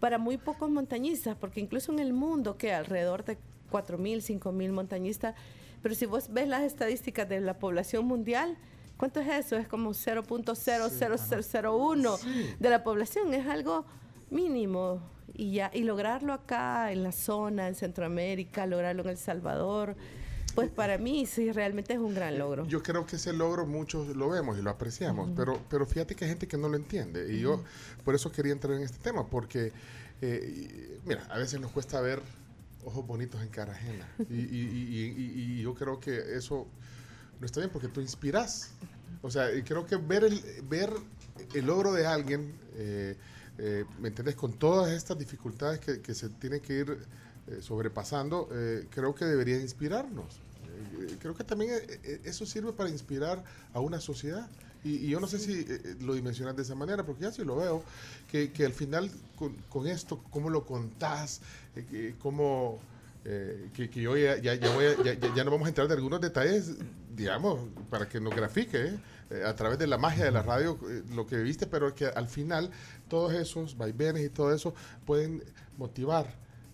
para 0.01 0.19
muy 0.19 0.37
pocos 0.37 0.71
montañistas, 0.71 1.37
porque 1.37 1.61
incluso 1.61 1.93
en 1.93 2.01
el 2.01 2.13
mundo, 2.13 2.57
que 2.57 2.73
alrededor 2.73 3.25
de 3.25 3.39
4.000, 3.71 4.41
5.000 4.41 4.73
montañistas, 4.73 5.35
pero 5.83 5.95
si 5.95 6.07
vos 6.07 6.33
ves 6.33 6.49
las 6.49 6.63
estadísticas 6.63 7.29
de 7.29 7.41
la 7.41 7.59
población 7.59 8.07
mundial, 8.07 8.57
¿cuánto 8.97 9.21
es 9.21 9.29
eso? 9.29 9.57
Es 9.57 9.69
como 9.69 9.91
0.00001 9.91 12.19
de 12.59 12.71
la 12.71 12.83
población, 12.83 13.35
es 13.35 13.47
algo 13.47 13.85
mínimo. 14.31 15.01
Y, 15.35 15.53
ya, 15.53 15.71
y 15.73 15.85
lograrlo 15.85 16.33
acá, 16.33 16.91
en 16.91 17.03
la 17.05 17.13
zona, 17.13 17.69
en 17.69 17.75
Centroamérica, 17.75 18.67
lograrlo 18.67 19.03
en 19.03 19.09
El 19.11 19.19
Salvador, 19.19 19.95
pues 20.55 20.69
para 20.71 20.99
mí 20.99 21.27
sí, 21.27 21.53
realmente 21.53 21.93
es 21.93 22.01
un 22.01 22.15
gran 22.15 22.37
logro. 22.39 22.67
Yo 22.67 22.83
creo 22.83 23.07
que 23.07 23.17
ese 23.17 23.33
logro 23.33 23.65
muchos 23.65 24.09
lo 24.17 24.29
vemos 24.31 24.59
y 24.59 24.63
lo 24.63 24.71
apreciamos, 24.71 25.31
pero, 25.37 25.61
pero 25.71 25.87
fíjate 25.87 26.17
que 26.17 26.25
hay 26.25 26.31
gente 26.31 26.49
que 26.49 26.57
no 26.57 26.69
lo 26.69 26.77
entiende. 26.77 27.33
Y 27.33 27.41
yo 27.41 27.63
por 28.05 28.15
eso 28.17 28.33
quería 28.33 28.53
entrar 28.53 28.75
en 28.75 28.83
este 28.83 28.99
tema, 28.99 29.29
porque, 29.29 29.71
eh, 30.23 30.99
mira, 31.05 31.25
a 31.31 31.39
veces 31.39 31.61
nos 31.61 31.71
cuesta 31.71 32.01
ver 32.01 32.21
ojos 32.85 33.07
bonitos 33.07 33.41
en 33.43 33.49
cara 33.51 33.73
ajena. 33.73 34.09
Y, 34.31 34.35
y- 34.35 34.39
y- 34.41 35.15
y- 35.17 35.59
y 35.59 35.63
yo 35.63 35.75
creo 35.75 36.01
que 36.01 36.17
eso 36.37 36.67
no 37.39 37.47
está 37.47 37.61
bien 37.61 37.71
porque 37.71 37.87
tú 37.89 38.01
inspiras. 38.01 38.73
O 39.23 39.31
sea, 39.31 39.55
y 39.55 39.63
creo 39.63 39.87
que 39.87 39.95
ver 39.97 40.25
el, 40.25 40.43
ver 40.69 40.91
el 41.55 41.67
logro 41.67 41.93
de 41.93 42.07
alguien, 42.07 42.53
eh, 42.77 43.17
eh, 43.59 43.85
¿me 44.01 44.09
entiendes? 44.09 44.35
Con 44.37 44.53
todas 44.53 44.91
estas 44.93 45.19
dificultades 45.19 45.81
que, 45.81 46.01
que 46.01 46.15
se 46.15 46.29
tienen 46.29 46.61
que 46.61 46.75
ir 46.75 46.99
eh, 47.49 47.59
sobrepasando, 47.61 48.49
eh, 48.53 48.87
creo 48.91 49.15
que 49.15 49.25
debería 49.25 49.61
inspirarnos. 49.61 50.27
Eh, 50.67 51.17
creo 51.21 51.35
que 51.35 51.45
también 51.45 51.73
eh, 51.73 52.01
eh, 52.05 52.21
eso 52.25 52.47
sirve 52.47 52.73
para 52.73 52.89
inspirar 52.91 53.43
a 53.73 53.81
una 53.81 54.01
sociedad. 54.01 54.49
Y, 54.85 55.07
y 55.07 55.09
yo 55.09 55.19
no 55.19 55.27
sé 55.27 55.39
si 55.39 55.53
eh, 55.53 55.67
eh, 55.69 55.97
lo 56.01 56.15
dimensionas 56.15 56.55
de 56.57 56.63
esa 56.63 56.75
manera, 56.75 57.05
porque 57.05 57.23
ya 57.23 57.33
sí 57.33 57.45
lo 57.45 57.57
veo, 57.57 57.83
que, 58.31 58.53
que 58.53 58.65
al 58.65 58.73
final 58.73 59.11
con, 59.37 59.55
con 59.69 59.87
esto, 59.87 60.23
cómo 60.31 60.51
lo 60.51 60.65
contás, 60.65 61.41
eh, 61.75 62.15
cómo... 62.21 62.79
eh, 63.25 63.71
que, 63.75 63.91
que 63.91 64.01
yo 64.03 64.17
ya, 64.17 64.37
ya, 64.39 64.55
ya 64.55 64.73
voy 64.75 64.85
a- 64.87 65.35
ya 65.35 65.45
no 65.45 65.51
vamos 65.51 65.67
a 65.67 65.71
entrar 65.71 65.89
de 65.89 65.95
algunos 65.95 66.21
detalles, 66.21 66.71
digamos, 67.17 67.59
para 67.91 68.09
que 68.09 68.21
nos 68.21 68.35
grafique 68.35 68.79
¿eh? 68.87 68.99
Eh, 69.31 69.43
a 69.45 69.55
través 69.55 69.79
de 69.79 69.87
la 69.87 69.99
magia 69.99 70.25
de 70.25 70.31
la 70.31 70.43
radio 70.43 70.79
eh, 70.89 71.03
lo 71.15 71.27
que 71.27 71.37
viste, 71.37 71.67
pero 71.67 71.95
que 71.95 72.07
al 72.07 72.29
final 72.29 72.71
todos 73.09 73.35
esos 73.35 73.77
vaivenes 73.77 74.25
y 74.25 74.31
todo 74.31 74.55
eso 74.55 74.75
pueden 75.05 75.43
motivar, 75.77 76.27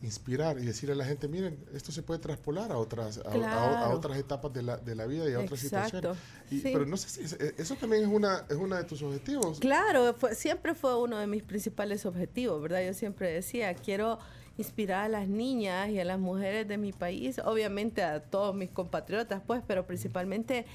inspirar 0.02 0.58
y 0.58 0.64
decirle 0.66 0.92
a 0.92 0.96
la 0.96 1.04
gente, 1.04 1.26
miren, 1.28 1.58
esto 1.72 1.90
se 1.90 2.02
puede 2.02 2.20
traspolar 2.20 2.70
a 2.70 2.76
otras, 2.78 3.18
a, 3.18 3.22
a- 3.22 3.28
a 3.28 3.32
Claro. 3.32 3.90
otras 3.96 4.18
etapas 4.18 4.52
de 4.52 4.62
la, 4.62 4.76
de 4.76 4.94
la 4.94 5.06
vida 5.06 5.28
y 5.28 5.32
a 5.34 5.40
otras 5.40 5.64
Exacto, 5.64 5.96
situaciones. 6.14 6.18
Y- 6.52 6.60
sí. 6.60 6.70
Pero 6.72 6.86
no 6.86 6.96
sé 6.96 7.08
si 7.08 7.22
es- 7.22 7.32
eh, 7.40 7.54
eso 7.58 7.74
también 7.74 8.02
es 8.04 8.08
una, 8.08 8.44
es 8.48 8.56
una 8.56 8.76
de 8.78 8.84
tus 8.84 9.02
objetivos. 9.02 9.58
Claro, 9.58 10.14
fue- 10.14 10.34
siempre 10.36 10.74
fue 10.74 10.96
uno 11.00 11.18
de 11.18 11.26
mis 11.26 11.42
principales 11.42 12.06
objetivos, 12.06 12.62
¿verdad? 12.62 12.84
Yo 12.86 12.94
siempre 12.94 13.32
decía, 13.32 13.74
quiero 13.74 14.18
inspirar 14.58 15.06
a 15.06 15.08
las 15.08 15.26
niñas 15.26 15.88
y 15.88 15.98
a 15.98 16.04
las 16.04 16.20
mujeres 16.20 16.68
de 16.68 16.78
mi 16.78 16.92
país, 16.92 17.40
obviamente 17.44 18.02
a 18.04 18.22
todos 18.22 18.54
mis 18.54 18.70
compatriotas, 18.70 19.42
pues, 19.44 19.62
pero 19.66 19.86
principalmente 19.86 20.66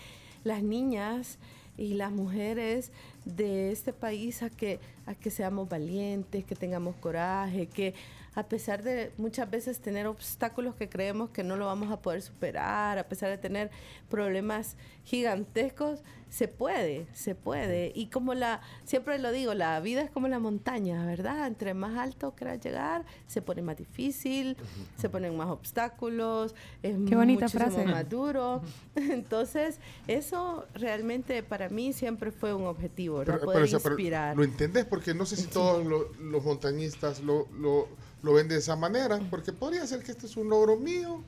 las 0.44 0.62
niñas 0.64 1.38
y 1.80 1.94
las 1.94 2.12
mujeres 2.12 2.92
de 3.24 3.72
este 3.72 3.94
país 3.94 4.44
a 4.44 4.50
que, 4.50 4.80
a 5.06 5.16
que 5.16 5.32
seamos 5.32 5.70
valientes, 5.70 6.44
que 6.44 6.56
tengamos 6.56 6.96
coraje, 6.98 7.68
que 7.68 7.94
a 8.40 8.48
pesar 8.48 8.84
de 8.84 9.12
muchas 9.18 9.50
veces 9.50 9.80
tener 9.80 10.08
obstáculos 10.08 10.76
que 10.76 10.88
creemos 10.90 11.30
que 11.30 11.44
no 11.44 11.58
lo 11.58 11.66
vamos 11.66 11.92
a 11.92 12.02
poder 12.02 12.22
superar, 12.22 12.98
a 12.98 13.08
pesar 13.08 13.30
de 13.30 13.38
tener 13.38 13.70
problemas 14.10 14.78
gigantescos, 15.04 16.00
se 16.30 16.48
puede, 16.48 17.08
se 17.14 17.34
puede. 17.34 17.92
Y 17.96 18.08
como 18.08 18.36
la, 18.36 18.62
siempre 18.86 19.18
lo 19.18 19.32
digo, 19.32 19.56
la 19.56 19.80
vida 19.80 20.02
es 20.02 20.12
como 20.12 20.28
la 20.28 20.38
montaña, 20.40 21.04
¿verdad? 21.06 21.48
Entre 21.48 21.74
más 21.74 21.98
alto 21.98 22.36
quieras 22.36 22.60
llegar, 22.62 23.04
se 23.28 23.42
pone 23.42 23.62
más 23.64 23.76
difícil, 23.78 24.56
se 24.98 25.10
ponen 25.10 25.36
más 25.36 25.48
obstáculos, 25.50 26.54
es 26.84 26.96
Qué 27.08 27.16
bonita 27.16 27.50
frase. 27.50 27.84
más 27.86 28.08
duro. 28.08 28.62
Entonces, 28.96 29.80
eso 30.08 30.66
realmente 30.76 31.42
para 31.44 31.68
mí 31.70 31.94
siempre 31.94 32.32
fue 32.32 32.54
un 32.54 32.68
objetivo, 32.68 33.18
¿verdad? 33.18 33.36
Pero- 33.40 33.46
Poder 33.46 33.64
pero, 33.66 33.78
inspirar. 33.90 34.38
lo 34.38 34.44
entendés 34.44 34.86
porque 34.86 35.14
no 35.16 35.26
sé 35.26 35.36
si 35.36 35.48
todos 35.48 35.86
lo- 35.86 36.10
los 36.22 36.44
montañistas 36.44 37.22
lo, 37.22 37.48
lo, 37.60 37.88
lo 38.22 38.34
ven 38.34 38.48
de 38.48 38.58
esa 38.58 38.76
manera, 38.76 39.20
porque 39.30 39.54
podría 39.54 39.86
ser 39.88 40.04
que 40.04 40.12
este 40.12 40.26
es 40.26 40.36
un 40.38 40.50
logro 40.50 40.76
mío 40.78 41.24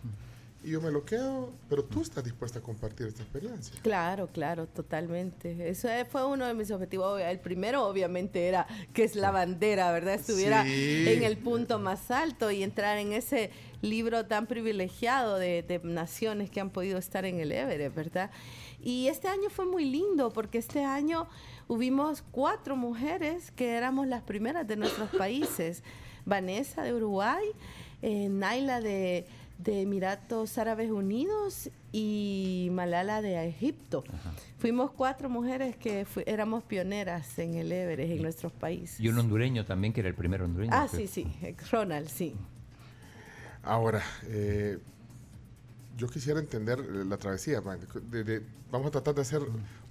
y 0.63 0.69
yo 0.71 0.81
me 0.81 0.91
lo 0.91 1.03
quedo, 1.05 1.51
pero 1.69 1.83
tú 1.83 2.01
estás 2.03 2.23
dispuesta 2.23 2.59
a 2.59 2.61
compartir 2.61 3.07
esta 3.07 3.23
experiencia. 3.23 3.73
Claro, 3.81 4.27
claro, 4.31 4.67
totalmente. 4.67 5.67
Eso 5.69 5.89
eh, 5.89 6.05
fue 6.05 6.23
uno 6.23 6.45
de 6.45 6.53
mis 6.53 6.69
objetivos. 6.69 7.19
El 7.19 7.39
primero, 7.39 7.87
obviamente, 7.87 8.47
era 8.47 8.67
que 8.93 9.03
es 9.03 9.15
la 9.15 9.31
bandera, 9.31 9.91
¿verdad? 9.91 10.13
Estuviera 10.13 10.63
Sí. 10.63 11.05
en 11.07 11.23
el 11.23 11.37
punto 11.37 11.79
más 11.79 12.11
alto 12.11 12.51
y 12.51 12.61
entrar 12.61 12.99
en 12.99 13.11
ese 13.13 13.49
libro 13.81 14.27
tan 14.27 14.45
privilegiado 14.45 15.39
de, 15.39 15.63
de 15.63 15.79
naciones 15.83 16.51
que 16.51 16.59
han 16.59 16.69
podido 16.69 16.99
estar 16.99 17.25
en 17.25 17.39
el 17.39 17.51
Everest, 17.51 17.95
¿verdad? 17.95 18.29
Y 18.83 19.07
este 19.07 19.29
año 19.29 19.49
fue 19.49 19.65
muy 19.65 19.85
lindo 19.85 20.31
porque 20.31 20.59
este 20.59 20.83
año 20.83 21.27
hubimos 21.67 22.23
cuatro 22.29 22.75
mujeres 22.75 23.49
que 23.49 23.71
éramos 23.71 24.05
las 24.05 24.21
primeras 24.21 24.67
de 24.67 24.75
nuestros 24.75 25.09
países. 25.09 25.81
Vanessa 26.25 26.83
de 26.83 26.93
Uruguay, 26.93 27.43
eh, 28.01 28.29
Naila 28.29 28.81
de, 28.81 29.25
de 29.57 29.81
Emiratos 29.81 30.57
Árabes 30.57 30.89
Unidos 30.91 31.69
y 31.91 32.69
Malala 32.71 33.21
de 33.21 33.47
Egipto. 33.47 34.03
Fuimos 34.59 34.91
cuatro 34.91 35.29
mujeres 35.29 35.75
que 35.75 36.05
fu- 36.05 36.21
éramos 36.25 36.63
pioneras 36.63 37.37
en 37.39 37.55
el 37.55 37.71
Everest, 37.71 38.11
en 38.13 38.21
nuestros 38.21 38.51
países. 38.53 38.99
Y 38.99 39.07
un 39.09 39.17
hondureño 39.19 39.65
también, 39.65 39.91
que 39.93 39.99
era 40.01 40.09
el 40.09 40.15
primer 40.15 40.41
hondureño. 40.41 40.71
Ah, 40.73 40.87
sí, 40.87 41.07
sí, 41.07 41.27
Ronald, 41.71 42.07
sí. 42.07 42.35
Ahora, 43.63 44.01
eh, 44.27 44.79
yo 45.97 46.07
quisiera 46.07 46.39
entender 46.39 46.79
la 46.79 47.17
travesía. 47.17 47.61
man, 47.61 47.79
de- 48.09 48.23
de- 48.23 48.41
vamos 48.71 48.87
a 48.87 48.91
tratar 48.91 49.13
de 49.13 49.21
hacer 49.21 49.41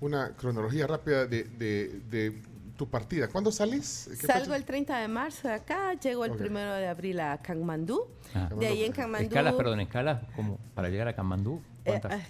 una 0.01 0.35
cronología 0.35 0.87
rápida 0.87 1.27
de, 1.27 1.45
de- 1.45 2.01
de 2.11 2.43
tu 2.81 2.89
partida. 2.89 3.29
¿Cuándo 3.29 3.53
salís? 3.53 4.09
¿Qué 4.19 4.27
Salgo 4.27 4.45
fecha? 4.47 4.57
el 4.57 4.65
30 4.65 4.99
de 5.01 5.09
marzo 5.09 5.49
de 5.49 5.53
acá, 5.53 5.93
llego 6.01 6.25
el 6.25 6.31
Ok. 6.31 6.39
primero 6.39 6.73
de 6.73 6.89
abril 6.89 7.21
a 7.21 7.37
Kanmandú. 7.37 8.07
Ah. 8.35 8.49
De 8.59 8.67
ahí 8.69 8.85
en 8.85 8.93
Kanmandú. 8.93 9.27
Escalas, 9.29 9.53
perdón, 9.53 9.81
escalas 9.81 10.23
como 10.35 10.57
para 10.75 10.89
llegar 10.89 11.07
a 11.07 11.13
Kamandú. 11.15 11.61
eh, 11.85 11.91
¿Cuántas? 12.01 12.13
eh, 12.19 12.25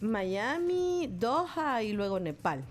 Miami, 0.00 1.06
Doha 1.16 1.80
y 1.84 1.92
luego 1.92 2.18
Nepal. 2.18 2.64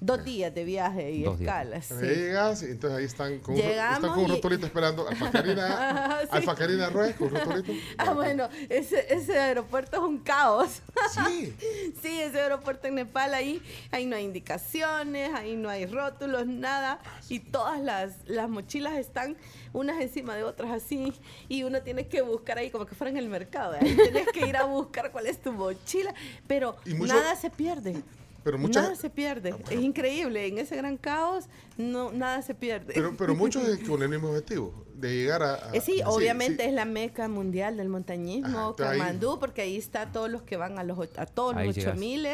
Dos 0.00 0.24
días 0.24 0.54
de 0.54 0.64
viaje 0.64 1.10
y 1.10 1.22
Dos 1.24 1.40
escalas. 1.40 1.86
Sí. 1.86 1.94
Llegas, 2.06 2.62
y 2.62 2.66
entonces 2.66 2.98
ahí 2.98 3.04
están 3.04 3.38
con, 3.40 3.54
Llegamos 3.54 3.96
están 3.96 4.10
con 4.10 4.18
un 4.24 4.30
y- 4.30 4.34
rotulito 4.34 4.66
esperando. 4.66 5.06
Alfa 5.08 5.30
Karina, 5.30 6.18
Sí. 6.22 6.28
Alfa 6.30 6.54
Karina 6.54 6.88
Ruiz 6.90 7.14
con 7.16 7.28
un 7.28 7.34
rotulito. 7.40 7.72
Ah, 7.98 8.12
bueno, 8.14 8.48
ese, 8.68 9.12
ese 9.12 9.38
aeropuerto 9.38 9.96
es 9.98 10.02
un 10.02 10.18
caos. 10.18 10.80
Sí. 11.26 11.54
Sí, 12.02 12.20
ese 12.20 12.40
aeropuerto 12.40 12.86
en 12.88 12.94
Nepal, 12.94 13.34
ahí, 13.34 13.60
ahí 13.90 14.06
no 14.06 14.16
hay 14.16 14.24
indicaciones, 14.24 15.32
ahí 15.34 15.56
no 15.56 15.68
hay 15.68 15.86
rótulos, 15.86 16.46
nada. 16.46 16.98
Y 17.28 17.40
todas 17.40 17.80
las, 17.80 18.14
las 18.26 18.48
mochilas 18.48 18.94
están 18.94 19.36
unas 19.72 20.00
encima 20.00 20.34
de 20.34 20.44
otras 20.44 20.70
así. 20.70 21.12
Y 21.48 21.62
uno 21.64 21.82
tiene 21.82 22.06
que 22.08 22.22
buscar 22.22 22.58
ahí 22.58 22.70
como 22.70 22.86
que 22.86 22.94
fuera 22.94 23.10
en 23.10 23.16
el 23.18 23.28
mercado. 23.28 23.76
Ahí 23.80 23.94
tienes 23.96 24.28
que 24.28 24.46
ir 24.46 24.56
a 24.56 24.64
buscar 24.64 25.10
cuál 25.12 25.26
es 25.26 25.40
tu 25.40 25.52
mochila. 25.52 26.14
Pero 26.46 26.76
Y 26.86 26.94
mucho- 26.94 27.12
nada 27.14 27.36
se 27.36 27.50
pierde. 27.50 28.02
Pero 28.42 28.58
mucha- 28.58 28.82
Nada 28.82 28.94
se 28.94 29.10
pierde. 29.10 29.54
Es 29.70 29.80
increíble. 29.80 30.46
En 30.46 30.58
ese 30.58 30.76
gran 30.76 30.96
caos, 30.96 31.48
no, 31.76 32.10
nada 32.12 32.40
se 32.42 32.54
pierde. 32.54 32.94
Pero, 32.94 33.14
pero 33.16 33.34
muchos 33.36 33.62
con 33.86 34.02
el 34.02 34.08
mismo 34.08 34.28
objetivo, 34.28 34.86
de 35.00 35.14
llegar 35.16 35.42
a... 35.42 35.54
a- 35.54 35.70
Eh, 35.72 35.80
sí, 35.80 36.00
obviamente 36.04 36.62
sí. 36.64 36.68
es 36.68 36.74
la 36.74 36.84
meca 36.84 37.28
mundial 37.28 37.76
del 37.76 37.88
montañismo, 37.88 38.74
Kamandú, 38.76 39.38
porque 39.38 39.62
ahí 39.62 39.76
está 39.76 40.12
todos 40.12 40.30
los 40.30 40.42
que 40.42 40.56
van 40.56 40.78
a 40.78 40.84
los 40.84 40.98
o- 40.98 41.08
a 41.16 41.26
todos 41.26 41.56
Ahí 41.56 41.66
los 41.66 41.76
llegas. 41.76 41.94
8000 41.94 42.26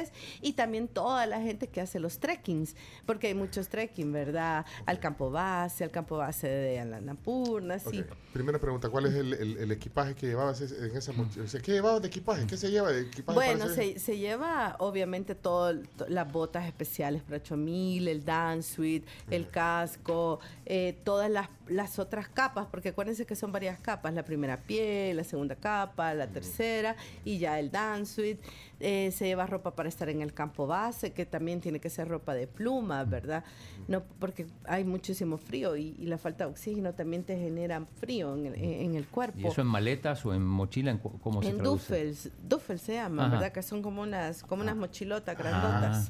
y 0.43 0.53
también 0.55 0.89
toda 0.89 1.27
la 1.27 1.41
gente 1.41 1.69
que 1.69 1.81
hace 1.81 2.01
los 2.01 2.19
trekkings, 2.19 2.75
porque 3.07 3.29
hay 3.29 3.35
muchos 3.35 3.69
trekking, 3.69 4.13
¿verdad? 4.13 4.65
Al 4.87 4.99
campo 4.99 5.31
base, 5.31 5.85
al 5.85 5.91
campo 5.91 6.17
base 6.17 6.49
de 6.49 6.81
Alanapurna, 6.81 7.79
sí. 7.79 8.05
Primera 8.33 8.59
pregunta, 8.59 8.89
¿cuál 8.91 9.07
es 9.07 9.15
el, 9.15 9.33
el- 9.35 9.57
el 9.59 9.73
equipaje 9.73 10.15
que 10.15 10.27
llevabas 10.27 10.61
en 10.61 10.97
esa 10.97 11.13
mochila? 11.13 11.45
O 11.45 11.49
sea, 11.49 11.61
¿Qué 11.61 11.73
llevabas 11.73 12.03
de 12.03 12.09
equipaje? 12.09 12.47
¿Qué 12.47 12.57
se 12.57 12.71
lleva 12.71 12.91
de 12.93 13.03
equipaje? 13.03 13.35
Bueno, 13.35 13.69
se, 13.69 13.99
se 13.99 14.19
lleva 14.19 14.77
obviamente 14.79 15.35
todas 15.35 15.77
las 16.09 16.31
botas 16.31 16.67
especiales 16.67 17.23
para 17.23 17.37
8000, 17.37 18.09
el 18.09 18.25
dance 18.25 18.75
suite, 18.75 19.07
el 19.31 19.49
casco, 19.49 20.39
eh, 20.67 20.99
todas 21.05 21.31
las, 21.31 21.49
las 21.69 21.99
otras 21.99 22.29
capas, 22.29 22.67
porque 22.71 22.91
acuérdense 22.91 23.27
que 23.27 23.35
son 23.37 23.51
varias 23.53 23.79
capas, 23.81 24.15
la 24.15 24.25
primera 24.25 24.59
piel, 24.63 25.17
la 25.17 25.25
segunda 25.25 25.57
capa, 25.57 26.15
la 26.15 26.29
tercera 26.29 26.95
y 27.25 27.39
ya 27.39 27.59
el 27.59 27.71
dance 27.71 28.15
suite. 28.15 28.41
Eh, 28.79 29.11
se 29.11 29.25
lleva 29.27 29.47
ropa 29.47 29.75
para 29.75 29.89
estar 29.89 30.09
en 30.11 30.21
el 30.21 30.35
campo 30.35 30.67
base, 30.67 31.13
que 31.13 31.25
también 31.25 31.61
tiene 31.63 31.81
que 31.81 31.89
ser 31.89 32.09
ropa 32.09 32.35
de 32.35 32.47
pluma, 32.47 33.05
¿verdad? 33.05 33.43
No, 33.89 34.03
porque 34.19 34.47
hay 34.65 34.85
muchísimo 34.85 35.39
frío 35.39 35.77
y, 35.77 35.97
y 35.99 36.07
la 36.07 36.19
falta 36.19 36.45
de 36.45 36.51
oxígeno 36.51 36.93
también 36.93 37.25
te 37.25 37.39
genera 37.39 37.85
frío 38.01 38.35
en 38.37 38.47
el, 38.47 38.55
en 38.55 38.95
el 38.95 39.07
cuerpo. 39.07 39.39
¿Y 39.39 39.47
eso 39.47 39.63
en 39.63 39.67
maletas 39.69 40.27
o 40.27 40.35
en 40.35 40.45
mochila? 40.47 40.91
¿En 40.91 40.99
¿Cómo 40.99 41.43
se 41.43 41.49
En 41.49 41.59
duffels, 41.59 42.31
duffels 42.47 42.83
se 42.83 42.95
llama, 42.95 43.27
Ajá. 43.27 43.33
¿verdad? 43.37 43.53
Que 43.53 43.63
son 43.63 43.83
como 43.83 44.03
unas, 44.03 44.43
como 44.43 44.63
unas 44.63 44.75
Ah. 44.77 44.79
mochilotas 44.79 45.37
Ah, 45.41 46.05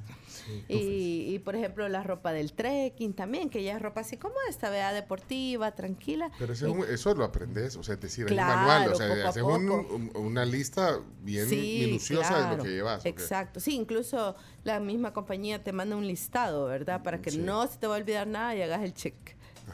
y, 0.68 1.34
y, 1.34 1.38
por 1.40 1.54
ejemplo 1.56 1.88
la 1.88 2.02
ropa 2.02 2.32
del 2.32 2.52
trekking 2.52 3.14
también, 3.14 3.50
que 3.50 3.62
ya 3.62 3.76
es 3.76 3.82
ropa 3.82 4.00
así 4.00 4.16
como 4.16 4.34
esta, 4.48 4.70
vea, 4.70 4.92
deportiva, 4.92 5.72
tranquila. 5.74 6.30
Pero 6.38 6.52
eso, 6.52 6.66
Y- 6.66 6.70
es 6.72 6.76
un- 6.76 6.84
eso 6.94 7.14
lo 7.14 7.24
aprendes, 7.24 7.76
o 7.76 7.82
sea, 7.82 7.94
es 7.94 8.00
decir, 8.00 8.26
Claro, 8.26 8.52
hay 8.52 8.58
un 8.58 8.66
manual, 8.66 8.92
o 8.92 8.96
sea, 8.96 9.28
haces 9.28 9.42
un- 9.42 9.66
poco. 9.68 9.94
un- 9.94 10.12
una 10.16 10.44
lista 10.44 10.98
bien 11.22 11.48
Sí, 11.48 11.82
minuciosa 11.86 12.50
de 12.50 12.56
lo 12.56 12.62
que 12.62 12.70
llevas. 12.70 13.04
Exacto, 13.06 13.60
sí, 13.60 13.74
incluso 13.74 14.34
la 14.64 14.80
misma 14.80 15.12
compañía 15.12 15.62
te 15.62 15.72
manda 15.72 15.96
un 15.96 16.06
listado, 16.06 16.66
¿verdad? 16.66 17.02
Para 17.02 17.20
que 17.22 17.30
Sí. 17.30 17.38
no 17.38 17.66
se 17.66 17.78
te 17.78 17.86
va 17.86 17.96
a 17.96 17.98
olvidar 17.98 18.26
nada 18.26 18.54
y 18.56 18.62
hagas 18.62 18.82
el 18.82 18.94
check, 18.94 19.14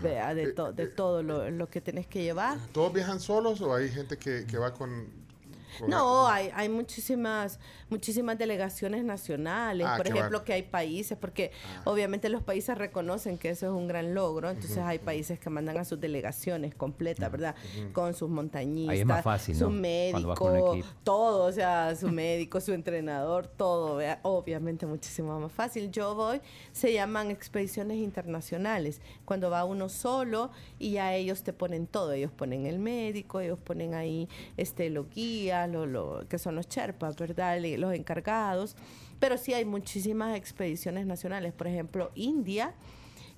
vea, 0.03 0.35
de, 0.35 0.45
Eh, 0.45 0.53
to- 0.53 0.73
de 0.73 0.85
eh, 0.85 0.87
todo 0.87 1.23
lo, 1.23 1.51
lo 1.51 1.69
que 1.69 1.81
tenés 1.81 2.07
que 2.07 2.23
llevar. 2.23 2.59
¿Todos 2.73 2.93
viajan 2.93 3.21
solos 3.21 3.61
o 3.61 3.75
hay 3.75 3.89
gente 3.91 4.17
que, 4.17 4.47
que 4.47 4.57
va 4.59 4.73
con... 4.73 5.22
No, 5.89 6.29
hay, 6.29 6.51
hay 6.55 6.69
muchísimas, 6.69 7.59
muchísimas 7.89 8.39
delegaciones 8.39 9.05
nacionales, 9.05 9.87
Ah, 9.89 9.97
por 9.97 10.07
ejemplo, 10.07 10.29
bueno. 10.31 10.45
que 10.45 10.53
hay 10.53 10.63
países, 10.63 11.17
porque 11.19 11.51
Ah. 11.67 11.83
obviamente 11.85 12.29
los 12.29 12.43
países 12.43 12.77
reconocen 12.79 13.39
que 13.39 13.51
eso 13.51 13.67
es 13.67 13.73
un 13.73 13.87
gran 13.89 14.15
logro, 14.15 14.51
entonces 14.51 14.79
hay 14.79 14.99
países 14.99 15.39
que 15.39 15.51
mandan 15.51 15.77
a 15.79 15.85
sus 15.85 16.01
delegaciones 16.01 16.75
completas, 16.75 17.31
¿verdad? 17.31 17.55
Con 17.93 18.15
sus 18.15 18.29
montañistas, 18.31 18.93
Ahí 18.93 19.01
es 19.01 19.07
más 19.07 19.23
fácil, 19.25 19.57
su 19.57 19.71
médico, 19.71 20.79
todo, 21.05 21.45
o 21.47 21.53
sea, 21.53 21.95
su 21.97 22.09
médico, 22.09 22.61
su 22.61 22.73
entrenador, 22.73 23.47
todo, 23.47 24.01
obviamente 24.23 24.87
muchísimo 24.87 25.39
más 25.41 25.53
fácil. 25.53 25.91
Yo 25.91 26.15
voy, 26.15 26.41
se 26.73 26.93
llaman 26.93 27.31
expediciones 27.31 27.99
internacionales, 27.99 29.01
cuando 29.25 29.51
va 29.51 29.65
uno 29.65 29.89
solo 29.89 30.51
y 30.79 30.93
ya 30.93 31.15
ellos 31.15 31.43
te 31.43 31.53
ponen 31.53 31.87
todo, 31.87 32.13
ellos 32.13 32.33
ponen 32.33 32.67
el 32.67 32.79
médico, 32.79 33.41
ellos 33.41 33.59
ponen 33.59 33.95
ahí 33.95 34.29
este 34.57 34.91
los 34.91 35.09
guías, 35.11 35.62
que 36.29 36.39
son 36.39 36.55
los 36.55 36.69
Sherpas, 36.69 37.17
¿verdad? 37.17 37.59
Los 37.79 37.95
encargados, 37.95 38.77
pero 39.19 39.39
sí 39.39 39.55
hay 39.55 39.65
muchísimas 39.65 40.37
expediciones 40.37 41.07
nacionales, 41.07 41.53
por 41.53 41.67
ejemplo, 41.67 42.11
India, 42.15 42.75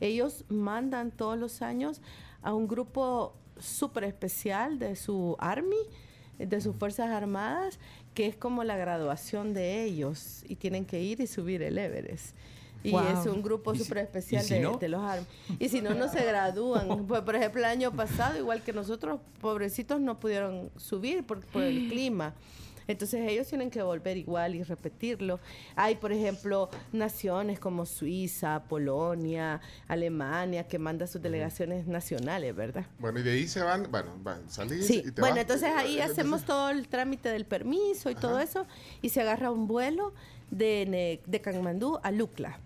ellos 0.01 0.45
mandan 0.49 1.11
todos 1.11 1.39
los 1.39 1.63
años 1.63 2.01
a 2.43 2.55
un 2.55 2.69
grupo 2.69 3.35
súper 3.59 4.05
especial 4.05 4.79
de 4.79 4.97
su 4.97 5.37
Army, 5.39 5.77
de 6.39 6.61
sus 6.61 6.75
Fuerzas 6.77 7.11
Armadas, 7.11 7.79
que 8.15 8.27
es 8.27 8.37
como 8.37 8.65
la 8.65 8.77
graduación 8.77 9.55
de 9.55 9.85
ellos 9.85 10.45
y 10.49 10.57
tienen 10.57 10.85
que 10.85 11.01
ir 11.01 11.21
y 11.21 11.27
subir 11.27 11.63
el 11.63 11.79
Everest. 11.79 12.35
Y 12.85 12.91
Wow. 12.93 13.03
es 13.21 13.27
un 13.27 13.43
grupo 13.43 13.73
¿Y 13.75 13.79
si- 13.79 13.85
súper 13.85 13.99
especial 13.99 14.43
si 14.45 14.55
de, 14.55 14.61
no? 14.61 14.77
de 14.77 14.89
los 14.89 15.03
Army. 15.03 15.27
Y 15.59 15.69
si 15.71 15.81
no, 15.81 15.95
no 15.95 16.07
se 16.09 16.25
gradúan. 16.25 16.87
Pues, 17.09 17.23
por 17.23 17.35
ejemplo, 17.35 17.59
el 17.61 17.65
año 17.65 17.91
pasado, 17.93 18.39
igual 18.39 18.63
que 18.63 18.73
nosotros, 18.73 19.21
pobrecitos, 19.41 20.01
no 20.01 20.21
pudieron 20.21 20.71
subir 20.77 21.25
por, 21.27 21.41
por 21.47 21.63
el 21.63 21.89
clima. 21.89 22.35
Entonces 22.87 23.23
ellos 23.27 23.47
tienen 23.49 23.71
que 23.71 23.83
volver 23.83 24.19
igual 24.19 24.55
y 24.55 24.63
repetirlo. 24.63 25.41
Hay, 25.75 25.95
por 25.97 26.13
ejemplo, 26.13 26.69
naciones 26.93 27.59
como 27.59 27.87
Suiza, 27.87 28.63
Polonia, 28.69 29.63
Alemania, 29.89 30.69
que 30.69 30.79
mandan 30.79 31.09
sus 31.09 31.23
delegaciones 31.23 31.87
nacionales, 31.87 32.55
¿verdad? 32.55 32.85
Bueno, 32.99 33.21
y 33.21 33.23
de 33.23 33.33
ahí 33.33 33.49
se 33.49 33.63
van, 33.63 33.91
bueno, 33.91 34.11
van, 34.23 34.51
salís 34.51 34.87
Sí, 34.87 35.03
y 35.03 35.11
te 35.13 35.23
bueno, 35.23 35.37
vas. 35.37 35.43
entonces 35.43 35.71
ahí 35.75 35.99
hacemos 36.01 36.45
todo 36.45 36.69
el 36.69 36.87
trámite 36.89 37.31
del 37.31 37.47
permiso 37.47 38.11
y 38.11 38.15
todo 38.15 38.39
eso 38.39 38.67
y 39.01 39.09
se 39.09 39.23
agarra 39.23 39.51
un 39.51 39.67
vuelo 39.67 40.13
de, 40.51 40.85
Ne- 40.87 41.21
de 41.25 41.41
Kanmandú 41.41 41.99
a 42.03 42.11
Lukla. 42.11 42.59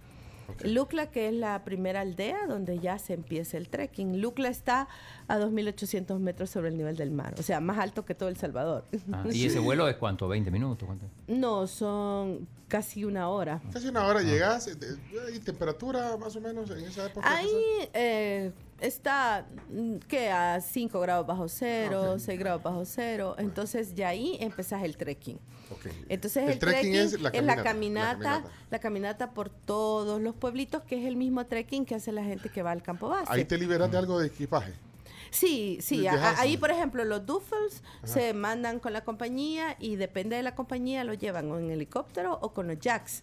Ok. 0.48 0.62
Lukla, 0.64 1.10
que 1.10 1.28
es 1.28 1.34
la 1.34 1.62
primera 1.64 2.00
aldea 2.00 2.46
donde 2.46 2.78
ya 2.78 2.98
se 2.98 3.14
empieza 3.14 3.56
el 3.56 3.68
trekking. 3.68 4.20
Lukla 4.20 4.48
está 4.48 4.88
a 5.26 5.38
2.800 5.38 6.18
metros 6.18 6.50
sobre 6.50 6.68
el 6.68 6.76
nivel 6.76 6.96
del 6.96 7.10
mar, 7.10 7.34
o 7.38 7.42
sea, 7.42 7.60
más 7.60 7.78
alto 7.78 8.04
que 8.04 8.14
todo 8.14 8.28
El 8.28 8.36
Salvador. 8.36 8.84
Ah, 9.12 9.24
¿Y 9.30 9.46
ese 9.46 9.58
vuelo 9.58 9.88
es 9.88 9.96
cuánto? 9.96 10.28
¿20 10.28 10.50
minutos? 10.50 10.86
¿Cuánto? 10.86 11.06
No, 11.26 11.66
son 11.66 12.48
casi 12.68 13.04
una 13.04 13.28
hora. 13.28 13.60
Casi 13.72 13.88
una 13.88 14.06
hora 14.06 14.22
llegas, 14.22 14.68
eh, 14.68 14.76
eh, 14.80 15.34
¿y 15.34 15.38
temperatura 15.40 16.16
más 16.16 16.34
o 16.36 16.40
menos 16.40 16.70
en 16.70 16.84
esa 16.84 17.06
época? 17.06 17.30
Ahí 17.30 17.88
eh, 17.92 18.52
está, 18.80 19.46
mm, 19.70 19.96
que 20.08 20.30
A 20.30 20.60
5 20.60 21.00
grados 21.00 21.26
bajo 21.26 21.48
cero, 21.48 22.12
Ok. 22.14 22.18
6 22.20 22.38
grados 22.38 22.62
bajo 22.62 22.84
cero. 22.84 23.34
Entonces, 23.38 23.94
ya 23.94 24.08
ahí 24.08 24.36
empezás 24.40 24.82
el 24.82 24.96
trekking. 24.96 25.38
Entonces, 26.08 26.48
el, 26.48 26.58
trekking 26.58 26.94
es 26.94 27.20
la 27.20 27.30
caminata, 27.30 27.42
la 27.42 27.56
la 27.56 27.62
caminata. 27.62 28.78
caminata, 28.80 29.30
por 29.32 29.50
todos 29.50 30.20
los 30.20 30.34
pueblitos, 30.34 30.82
que 30.82 30.98
es 31.00 31.06
el 31.06 31.16
mismo 31.16 31.44
trekking 31.46 31.84
que 31.84 31.94
hace 31.94 32.10
la 32.12 32.24
gente 32.24 32.48
que 32.48 32.62
va 32.62 32.70
al 32.70 32.82
campo 32.82 33.08
base. 33.08 33.26
Ahí 33.28 33.44
te 33.44 33.58
liberas 33.58 33.90
de 33.90 33.98
algo 33.98 34.18
de 34.18 34.28
equipaje. 34.28 34.72
Sí, 35.30 35.78
sí. 35.82 36.06
a- 36.06 36.40
ahí, 36.40 36.56
por 36.56 36.70
ejemplo, 36.70 37.04
los 37.04 37.26
duffels 37.26 37.82
se 38.04 38.32
mandan 38.32 38.80
con 38.80 38.94
la 38.94 39.04
compañía 39.04 39.76
y 39.78 39.96
depende 39.96 40.36
de 40.36 40.42
la 40.42 40.54
compañía 40.54 41.04
lo 41.04 41.12
llevan 41.12 41.50
o 41.50 41.58
en 41.58 41.70
helicóptero 41.70 42.38
o 42.40 42.52
con 42.54 42.66
los 42.66 42.78
jacks. 42.78 43.22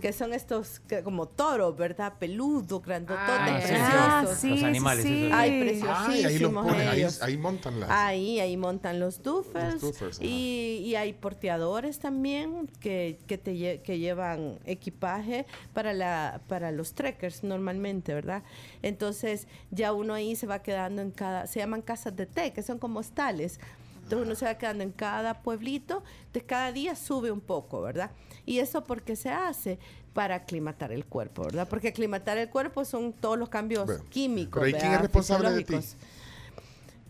Que 0.00 0.12
son 0.12 0.34
estos 0.34 0.80
que, 0.80 1.02
como 1.02 1.26
toros, 1.28 1.76
¿verdad? 1.76 2.14
Peludos, 2.18 2.82
grandototes, 2.82 3.26
Ah, 3.28 3.60
sí. 3.64 3.74
Ah, 3.74 4.20
preciosos. 4.22 4.38
sí, 4.38 4.50
Los 4.50 4.62
animales, 4.64 5.04
sí, 5.04 5.12
esos. 5.24 5.32
Ay, 5.32 5.50
Ay, 5.50 5.50
ahí 5.50 5.78
los 5.78 5.90
preciosísimos 5.90 6.66
ponen, 6.66 6.88
ahí, 6.88 6.98
ellos. 6.98 7.22
ahí 7.22 7.36
montan 7.38 7.80
las. 7.80 7.90
Ahí, 7.90 8.40
ahí 8.40 8.56
montan 8.56 9.00
los 9.00 9.22
duffels. 9.22 9.82
Los 9.82 10.20
y, 10.20 10.82
y 10.84 10.94
hay 10.94 11.12
porteadores 11.14 11.98
también 11.98 12.68
que, 12.80 13.18
que, 13.26 13.38
te 13.38 13.54
lle- 13.54 13.80
que 13.82 13.98
llevan 13.98 14.58
equipaje 14.66 15.46
para, 15.72 15.92
la, 15.94 16.40
para 16.48 16.70
los 16.70 16.92
trekkers 16.92 17.42
normalmente, 17.42 18.12
¿verdad? 18.14 18.42
Entonces 18.82 19.46
ya 19.70 19.92
uno 19.92 20.14
ahí 20.14 20.36
se 20.36 20.46
va 20.46 20.60
quedando 20.62 21.02
en 21.02 21.10
cada, 21.10 21.46
se 21.46 21.60
llaman 21.60 21.82
casas 21.82 22.14
de 22.14 22.26
té, 22.26 22.52
que 22.52 22.62
son 22.62 22.78
como 22.78 23.00
hostales. 23.00 23.58
Entonces 24.02 24.26
uno 24.26 24.34
se 24.36 24.46
va 24.46 24.54
quedando 24.56 24.84
en 24.84 24.90
cada 24.92 25.42
pueblito, 25.42 26.02
de 26.32 26.40
cada 26.40 26.72
día 26.72 26.96
sube 26.96 27.30
un 27.30 27.40
poco, 27.42 27.82
¿verdad? 27.82 28.10
Y 28.48 28.60
eso 28.60 28.82
porque 28.84 29.14
se 29.14 29.28
hace 29.28 29.78
para 30.14 30.36
aclimatar 30.36 30.90
el 30.90 31.04
cuerpo, 31.04 31.42
¿verdad? 31.44 31.68
Porque 31.68 31.88
aclimatar 31.88 32.38
el 32.38 32.48
cuerpo 32.48 32.84
son 32.84 33.12
todos 33.12 33.38
los 33.38 33.48
cambios 33.50 33.84
Bueno, 33.86 34.04
químicos. 34.08 34.62
pero 34.62 34.76
¿y 34.76 34.80
quién 34.80 34.92
es 34.92 35.00
responsable 35.02 35.50
de 35.50 35.64
ti? 35.64 35.76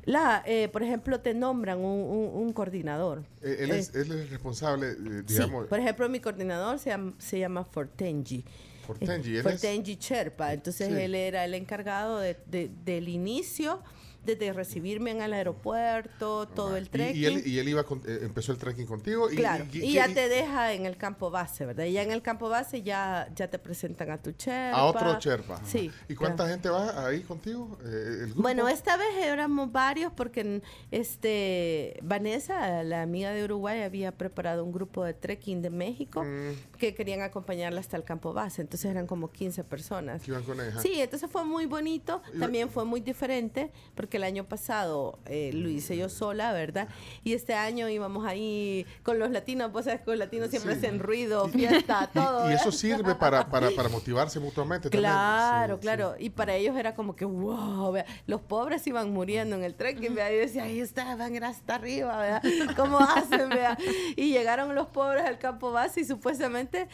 La, 0.05 0.43
eh, 0.47 0.69
por 0.69 0.83
ejemplo, 0.83 1.21
te 1.21 1.35
nombran 1.35 1.79
un, 1.79 1.85
un- 1.85 2.43
un 2.43 2.53
coordinador. 2.53 3.23
Eh, 3.43 3.59
él, 3.61 3.71
es, 3.73 3.95
Eh, 3.95 4.01
él 4.01 4.13
es 4.13 4.31
responsable, 4.31 4.93
eh, 4.93 4.97
sí, 5.27 5.35
digamos. 5.35 5.67
por 5.67 5.79
ejemplo, 5.79 6.09
mi 6.09 6.19
coordinador 6.19 6.79
se 6.79 6.91
llama, 6.91 7.13
se 7.19 7.39
llama 7.39 7.65
Fortengi. 7.65 8.45
Por 8.87 8.99
Tenji, 8.99 9.37
él 9.37 9.43
Fue 9.43 9.53
es- 9.53 9.61
Sherpa. 9.99 10.55
Entonces 10.55 10.89
Sí. 10.89 10.95
él 10.95 11.15
era 11.15 11.45
el 11.45 11.53
encargado 11.53 12.19
de- 12.21 12.39
de- 12.47 12.71
del 12.87 13.09
inicio, 13.11 13.81
desde 14.25 14.53
recibirme 14.53 15.11
en 15.13 15.23
el 15.23 15.33
aeropuerto, 15.33 16.47
todo 16.49 16.77
el 16.77 16.91
trekking. 16.91 17.17
Y, 17.23 17.25
él, 17.25 17.43
y 17.47 17.59
él 17.59 17.69
iba 17.69 17.85
con- 17.85 18.03
eh, 18.07 18.19
empezó 18.23 18.53
el 18.53 18.59
trekking 18.59 18.87
contigo. 18.87 19.31
Y, 19.31 19.37
Claro, 19.37 19.65
y- 19.73 19.93
ya 19.93 20.07
te 20.09 20.29
deja 20.29 20.73
en 20.75 20.85
el 20.87 20.97
campo 20.97 21.31
base, 21.31 21.65
¿verdad? 21.67 21.85
Y 21.85 21.93
ya 21.93 22.03
en 22.03 22.11
el 22.11 22.21
campo 22.23 22.49
base 22.49 22.83
ya, 22.83 23.29
ya 23.35 23.49
te 23.49 23.59
presentan 23.59 24.11
a 24.11 24.19
tu 24.21 24.31
Sherpa. 24.33 24.77
A 24.79 24.85
otro 24.85 25.19
Sherpa. 25.19 25.61
Sí. 25.65 25.91
¿Y 26.09 26.15
cuánta 26.15 26.47
gente 26.49 26.69
va 26.69 27.07
ahí 27.07 27.21
contigo? 27.23 27.79
Eh, 27.85 28.17
el 28.21 28.27
grupo? 28.27 28.43
Bueno, 28.43 28.69
esta 28.69 28.97
vez 28.97 29.09
éramos 29.23 29.73
varios 29.73 30.13
porque 30.13 30.61
este 30.91 31.99
Vanessa, 32.03 32.83
la 32.83 33.03
amiga 33.03 33.31
de 33.33 33.45
Uruguay, 33.45 33.83
había 33.83 34.13
preparado 34.13 34.65
un 34.65 34.73
grupo 34.73 35.05
de 35.05 35.15
trekking 35.15 35.63
de 35.63 35.71
México 35.71 36.23
Mm, 36.25 36.77
que 36.79 36.95
querían 36.95 37.23
acompañarla 37.23 37.81
hasta 37.81 37.97
el 37.97 38.05
campo 38.05 38.33
base. 38.33 38.63
Entonces 38.63 38.91
eran 38.91 39.07
como 39.07 39.31
15 39.31 39.65
personas. 39.65 40.23
que 40.23 40.31
iban 40.31 40.43
con 40.43 40.61
ella. 40.61 40.81
Sí, 40.81 41.01
entonces 41.01 41.31
fue 41.31 41.45
muy 41.45 41.67
bonito, 41.67 42.23
también 42.39 42.69
fue 42.71 42.85
muy 42.85 43.01
diferente, 43.01 43.71
porque 43.95 44.08
el 44.17 44.25
año 44.25 44.45
pasado 44.45 45.19
eh, 45.27 45.51
lo 45.53 45.69
hice 45.69 45.97
yo 45.97 46.09
sola, 46.09 46.53
¿verdad? 46.53 46.89
Y 47.23 47.35
este 47.35 47.55
año 47.55 47.89
íbamos 47.89 48.27
ahí 48.27 48.87
con 49.03 49.19
los 49.19 49.31
latinos, 49.31 49.71
pues 49.73 49.85
sabes 49.85 50.01
que 50.01 50.11
los 50.11 50.19
latinos 50.19 50.51
siempre 50.51 50.73
Sí. 50.75 50.79
hacen 50.79 50.99
ruido, 50.99 51.47
fiesta, 51.49 52.11
todo. 52.15 52.49
Y, 52.49 52.53
y 52.53 52.55
eso 52.55 52.65
¿verdad? 52.67 52.79
sirve 52.79 53.15
para, 53.15 53.49
para, 53.49 53.71
para 53.71 53.89
motivarse 53.89 54.41
mutuamente. 54.41 54.91
Claro, 54.91 55.75
Sí, 55.77 55.81
claro. 55.83 56.15
Y 56.19 56.31
para 56.31 56.55
ellos 56.55 56.77
era 56.77 56.95
como 56.95 57.15
que, 57.15 57.25
wow, 57.25 57.95
los 58.27 58.41
pobres 58.41 58.87
iban 58.87 59.13
muriendo 59.13 59.57
en 59.57 59.65
el 59.65 59.75
trekking, 59.75 60.15
vea, 60.15 60.33
y 60.33 60.37
decía, 60.37 60.65
ahí 60.65 60.81
está, 60.81 61.15
van 61.17 61.43
a 61.43 61.49
hasta 61.49 61.75
arriba, 61.77 62.19
vea, 62.21 62.43
¿cómo 62.77 62.99
hacen, 62.99 63.49
vea? 63.49 63.77
Y 64.17 64.31
llegaron 64.31 64.75
los 64.75 64.87
pobres 64.89 65.25
al 65.25 65.39
campo 65.39 65.73
base 65.73 66.01
y 66.01 66.05
supuestamente 66.05 66.89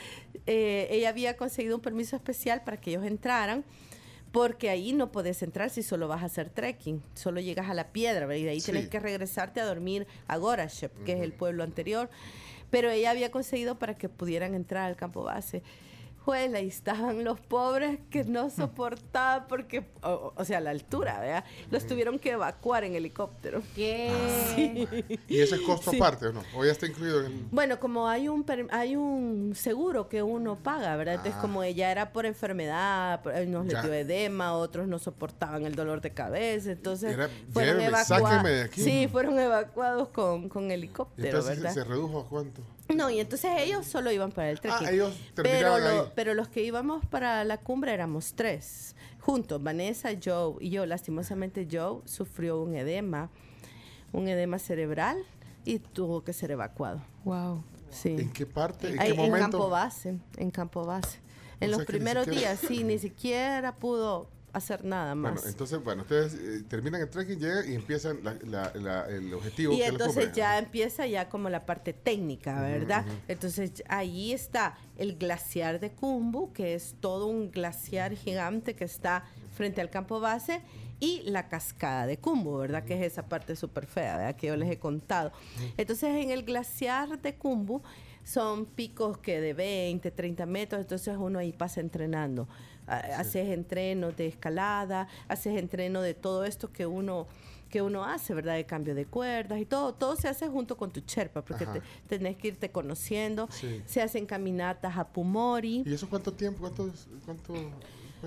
eh, 0.46 0.88
ella 0.90 1.08
había 1.08 1.36
conseguido 1.36 1.76
un 1.76 1.82
permiso 1.82 2.16
especial 2.16 2.62
para 2.64 2.76
que 2.76 2.90
ellos 2.90 3.04
entraran. 3.04 3.64
Porque 4.34 4.68
ahí 4.68 4.92
no 4.92 5.12
puedes 5.12 5.44
entrar 5.44 5.70
si 5.70 5.84
solo 5.84 6.08
vas 6.08 6.24
a 6.24 6.26
hacer 6.26 6.50
trekking, 6.50 7.00
solo 7.14 7.40
llegas 7.40 7.70
a 7.70 7.74
la 7.74 7.92
piedra, 7.92 8.26
¿verdad? 8.26 8.40
y 8.40 8.44
de 8.44 8.50
ahí 8.50 8.60
Sí. 8.60 8.72
tienes 8.72 8.88
que 8.90 8.98
regresarte 8.98 9.60
a 9.60 9.64
dormir 9.64 10.08
a 10.26 10.36
Gorashep, 10.38 11.04
que 11.04 11.12
es 11.12 11.20
el 11.20 11.32
pueblo 11.32 11.62
anterior. 11.62 12.10
Pero 12.68 12.90
ella 12.90 13.12
había 13.12 13.30
conseguido 13.30 13.78
para 13.78 13.96
que 13.96 14.08
pudieran 14.08 14.56
entrar 14.56 14.86
al 14.90 14.96
campo 14.96 15.22
base. 15.22 15.62
Juela, 16.24 16.60
y 16.60 16.68
estaban 16.68 17.22
los 17.22 17.38
pobres 17.38 17.98
que 18.10 18.24
no 18.24 18.48
soportaban 18.48 19.46
porque, 19.46 19.84
o, 20.02 20.32
o 20.34 20.44
sea, 20.44 20.58
la 20.60 20.70
altura, 20.70 21.20
¿verdad? 21.20 21.44
Los 21.70 21.86
tuvieron 21.86 22.18
que 22.18 22.30
evacuar 22.30 22.84
en 22.84 22.94
helicóptero. 22.94 23.60
¿Qué? 23.74 24.08
¿Y 25.28 25.40
ese 25.40 25.56
es 25.56 25.60
costo 25.60 25.90
Sí. 25.90 25.96
aparte 25.98 26.28
o 26.28 26.32
no? 26.32 26.42
¿O 26.56 26.64
ya 26.64 26.72
está 26.72 26.86
incluido 26.86 27.24
en...? 27.26 27.48
Bueno, 27.50 27.78
como 27.78 28.08
hay 28.08 28.28
un 28.28 28.44
hay 28.70 28.96
un 28.96 29.52
seguro 29.54 30.08
que 30.08 30.22
uno 30.22 30.56
paga, 30.56 30.96
¿verdad? 30.96 31.14
Entonces, 31.16 31.34
Ah. 31.36 31.42
como 31.42 31.62
ella 31.62 31.90
era 31.90 32.12
por 32.12 32.24
enfermedad, 32.24 33.20
unos 33.46 33.66
Ya. 33.66 33.80
les 33.80 33.82
dio 33.84 33.92
edema, 33.94 34.54
otros 34.54 34.88
no 34.88 34.98
soportaban 34.98 35.66
el 35.66 35.74
dolor 35.74 36.00
de 36.00 36.12
cabeza, 36.12 36.72
entonces 36.72 37.12
Era, 37.12 37.28
fueron 37.52 37.76
"Lléveme, 37.78 37.88
evacuados. 37.98 38.30
sáqueme 38.30 38.50
de 38.50 38.62
aquí". 38.62 38.80
Sí, 38.82 39.08
fueron 39.12 39.38
evacuados 39.38 40.08
con, 40.08 40.48
con 40.48 40.70
helicóptero, 40.70 41.28
Entonces 41.28 41.58
¿verdad? 41.60 41.74
se 41.74 41.84
redujo 41.84 42.20
a 42.20 42.28
cuánto. 42.28 42.62
No, 42.94 43.08
y 43.10 43.18
entonces 43.20 43.50
ellos 43.58 43.86
solo 43.86 44.10
iban 44.12 44.30
para 44.32 44.50
el 44.50 44.60
trekking. 44.60 44.86
Ah, 44.86 44.90
ellos 44.90 45.14
pero, 45.34 45.78
lo- 45.78 46.02
ahí. 46.02 46.08
pero 46.14 46.34
los 46.34 46.48
que 46.48 46.62
íbamos 46.62 47.04
para 47.06 47.42
la 47.44 47.58
cumbre 47.58 47.92
éramos 47.94 48.34
tres, 48.34 48.94
juntos, 49.20 49.62
Vanessa, 49.62 50.10
Joe 50.22 50.56
y 50.60 50.70
yo. 50.70 50.84
Lastimosamente 50.84 51.66
Joe 51.70 52.02
sufrió 52.04 52.60
un 52.60 52.74
edema, 52.74 53.30
un 54.12 54.28
edema 54.28 54.58
cerebral 54.58 55.16
y 55.64 55.78
tuvo 55.78 56.24
que 56.24 56.32
ser 56.34 56.50
evacuado. 56.50 57.02
Wow. 57.24 57.64
Sí. 57.90 58.10
¿En 58.18 58.32
qué 58.32 58.44
parte? 58.44 58.88
¿En 58.90 59.00
Ahí, 59.00 59.12
qué 59.12 59.20
en 59.24 59.30
momento? 59.30 59.50
campo 59.58 59.70
base, 59.70 60.18
en 60.36 60.50
campo 60.50 60.84
base. 60.84 61.20
En 61.60 61.72
O 61.72 61.78
los 61.78 61.86
primeros 61.86 62.24
siquiera- 62.24 62.50
días, 62.54 62.60
sí, 62.68 62.84
ni 62.84 62.98
siquiera 62.98 63.76
pudo 63.76 64.28
hacer 64.54 64.84
nada 64.84 65.14
Bueno, 65.14 65.34
más. 65.36 65.46
entonces, 65.46 65.82
bueno, 65.82 66.02
ustedes 66.02 66.34
eh, 66.34 66.62
terminan 66.68 67.00
el 67.00 67.10
trekking, 67.10 67.38
llegan 67.38 67.70
y 67.70 67.74
empiezan 67.74 68.22
la- 68.22 68.36
la- 68.44 68.72
la- 68.74 69.06
el 69.08 69.32
objetivo. 69.34 69.72
y 69.72 69.78
que 69.78 69.86
entonces 69.86 70.32
ya 70.32 70.58
empieza 70.58 71.06
ya 71.06 71.28
como 71.28 71.48
la 71.50 71.66
parte 71.66 71.92
técnica, 71.92 72.60
¿verdad? 72.62 73.04
Entonces 73.28 73.82
ahí 73.88 74.32
está 74.32 74.76
el 74.96 75.16
glaciar 75.16 75.80
de 75.80 75.90
Kumbu, 75.92 76.52
que 76.52 76.74
es 76.74 76.94
todo 77.00 77.26
un 77.26 77.50
glaciar 77.50 78.14
gigante 78.14 78.74
que 78.74 78.84
está 78.84 79.24
frente 79.54 79.80
al 79.80 79.90
campo 79.90 80.20
base, 80.20 80.60
y 81.00 81.22
la 81.24 81.48
cascada 81.48 82.06
de 82.06 82.18
Kumbu, 82.18 82.56
¿verdad? 82.58 82.84
Que 82.84 82.94
es 82.94 83.12
esa 83.12 83.26
parte 83.28 83.56
súper 83.56 83.86
fea, 83.86 84.16
¿verdad? 84.16 84.36
Que 84.36 84.46
yo 84.46 84.56
les 84.56 84.70
he 84.70 84.78
contado. 84.78 85.32
Entonces 85.76 86.10
en 86.24 86.30
el 86.30 86.44
glaciar 86.44 87.20
de 87.20 87.34
Kumbu 87.34 87.82
son 88.22 88.64
picos 88.64 89.18
que 89.18 89.38
de 89.40 89.52
20, 89.52 90.10
30 90.10 90.46
metros, 90.46 90.80
entonces 90.80 91.14
uno 91.18 91.38
ahí 91.40 91.52
pasa 91.52 91.80
entrenando. 91.80 92.48
Haces 92.86 93.48
entrenos 93.48 94.16
de 94.16 94.26
escalada, 94.26 95.08
haces 95.28 95.56
entreno 95.58 96.02
de 96.02 96.14
todo 96.14 96.44
esto 96.44 96.70
que 96.72 96.86
uno 96.86 97.26
que 97.70 97.82
uno 97.82 98.04
hace, 98.04 98.34
¿verdad? 98.34 98.54
De 98.54 98.64
cambio 98.66 98.94
de 98.94 99.04
cuerdas 99.04 99.58
y 99.60 99.64
todo, 99.66 99.94
todo 99.94 100.14
se 100.14 100.28
hace 100.28 100.46
junto 100.46 100.76
con 100.76 100.92
tu 100.92 101.00
Sherpa, 101.04 101.42
porque 101.42 101.66
te- 101.66 101.82
tenés 102.06 102.36
que 102.36 102.48
irte 102.48 102.70
conociendo. 102.70 103.48
Sí. 103.50 103.82
Se 103.84 104.00
hacen 104.00 104.26
caminatas 104.26 104.96
a 104.96 105.08
Pumori. 105.08 105.82
¿Y 105.84 105.92
eso 105.92 106.08
cuánto 106.08 106.32
tiempo? 106.32 106.60
¿Cuántos, 106.60 107.08
cuánto, 107.24 107.52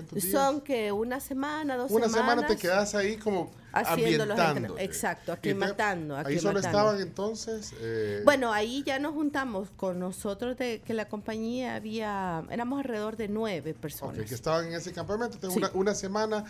cuántos 0.06 0.22
días? 0.22 0.32
Son 0.32 0.60
que 0.60 0.92
una 0.92 1.20
semana, 1.20 1.76
dos 1.76 1.90
Una 1.90 2.06
semanas. 2.08 2.30
semana 2.30 2.46
te 2.46 2.56
quedas 2.56 2.94
ahí 2.94 3.16
como 3.16 3.50
haciendo 3.72 4.24
los 4.26 4.38
ambientando. 4.38 4.58
entrenos. 4.74 4.80
Exacto, 4.80 5.22
Y 5.22 5.24
te- 5.26 5.32
aclimatando, 5.32 6.16
Ahí 6.16 6.38
solo 6.38 6.58
estaban 6.60 7.00
entonces. 7.00 7.72
eh, 7.80 8.22
Bueno, 8.24 8.52
ahí 8.52 8.82
ya 8.84 8.98
nos 8.98 9.12
juntamos 9.14 9.68
con 9.76 9.98
nosotros 9.98 10.56
de 10.56 10.80
que 10.80 10.94
la 10.94 11.08
compañía 11.08 11.74
había, 11.76 12.42
éramos 12.50 12.78
alrededor 12.78 13.16
de 13.16 13.28
nueve 13.28 13.74
personas. 13.74 14.26
que 14.26 14.34
estaban 14.34 14.66
en 14.66 14.74
ese 14.74 14.92
campamento, 14.92 15.34
entonces 15.36 15.54
Sí. 15.54 15.58
una, 15.58 15.70
una 15.80 15.94
semana 15.94 16.44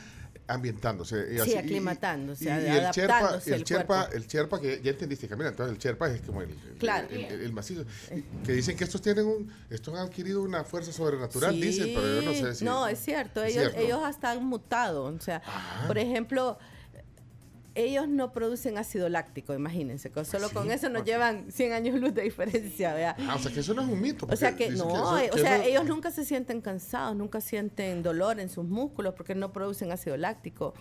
ambientándose. 0.48 1.26
y 1.30 1.34
Sí, 1.34 1.40
así, 1.40 1.56
aclimatándose, 1.56 2.44
y, 2.44 2.48
y 2.48 2.50
el 2.50 2.80
adaptándose 2.80 3.54
el 3.54 3.60
el 3.60 3.64
cuerpo. 3.86 3.94
el 4.16 4.26
Sherpa 4.26 4.60
que 4.60 4.80
ya 4.82 4.90
entendiste, 4.90 5.28
Camila, 5.28 5.50
entonces 5.50 5.76
el 5.76 5.80
Sherpa 5.80 6.08
es 6.10 6.20
como 6.22 6.42
el, 6.42 6.48
Claro. 6.78 7.06
macizo. 7.52 7.84
Que 8.44 8.52
dicen 8.52 8.76
que 8.76 8.84
estos 8.84 9.00
tienen 9.02 9.26
un, 9.26 9.52
estos 9.70 9.94
han 9.94 10.06
adquirido 10.06 10.42
una 10.42 10.64
fuerza 10.64 10.92
sobrenatural, 10.92 11.54
Sí, 11.54 11.60
dicen, 11.60 11.92
pero 11.94 12.20
yo 12.20 12.22
no 12.22 12.32
sé 12.34 12.54
si. 12.54 12.64
No, 12.64 12.86
es 12.88 12.98
cierto. 12.98 13.44
Ellos, 13.44 13.62
cierto. 13.62 13.80
ellos 13.80 14.00
hasta 14.04 14.30
han 14.32 14.44
mutado. 14.44 15.04
O 15.04 15.20
sea, 15.20 15.42
Ah. 15.46 15.84
por 15.86 15.98
ejemplo, 15.98 16.58
ellos 17.84 18.08
no 18.08 18.32
producen 18.32 18.76
ácido 18.76 19.08
láctico, 19.08 19.54
imagínense. 19.54 20.10
Con, 20.10 20.24
solo 20.24 20.48
¿Sí? 20.48 20.54
con 20.54 20.70
eso 20.70 20.88
nos 20.88 21.04
llevan 21.04 21.50
100 21.52 21.72
años 21.72 22.00
luz 22.00 22.12
de 22.14 22.22
diferencia, 22.22 22.92
¿vea? 22.94 23.14
Ah, 23.28 23.36
o 23.36 23.38
sea 23.38 23.52
que 23.52 23.60
eso 23.60 23.72
no 23.74 23.82
es 23.82 23.88
un 23.88 24.00
mito. 24.00 24.26
O 24.30 24.34
sea 24.36 24.56
que 24.56 24.70
no, 24.70 24.88
eso- 24.88 25.18
eh, 25.18 25.30
o 25.32 25.38
sea, 25.38 25.56
eso- 25.58 25.68
ellos 25.68 25.84
nunca 25.86 26.10
se 26.10 26.24
sienten 26.24 26.60
cansados, 26.60 27.14
nunca 27.16 27.40
sienten 27.40 28.02
dolor 28.02 28.40
en 28.40 28.48
sus 28.48 28.64
músculos 28.64 29.14
porque 29.14 29.34
no 29.34 29.52
producen 29.52 29.92
ácido 29.92 30.16
láctico. 30.16 30.74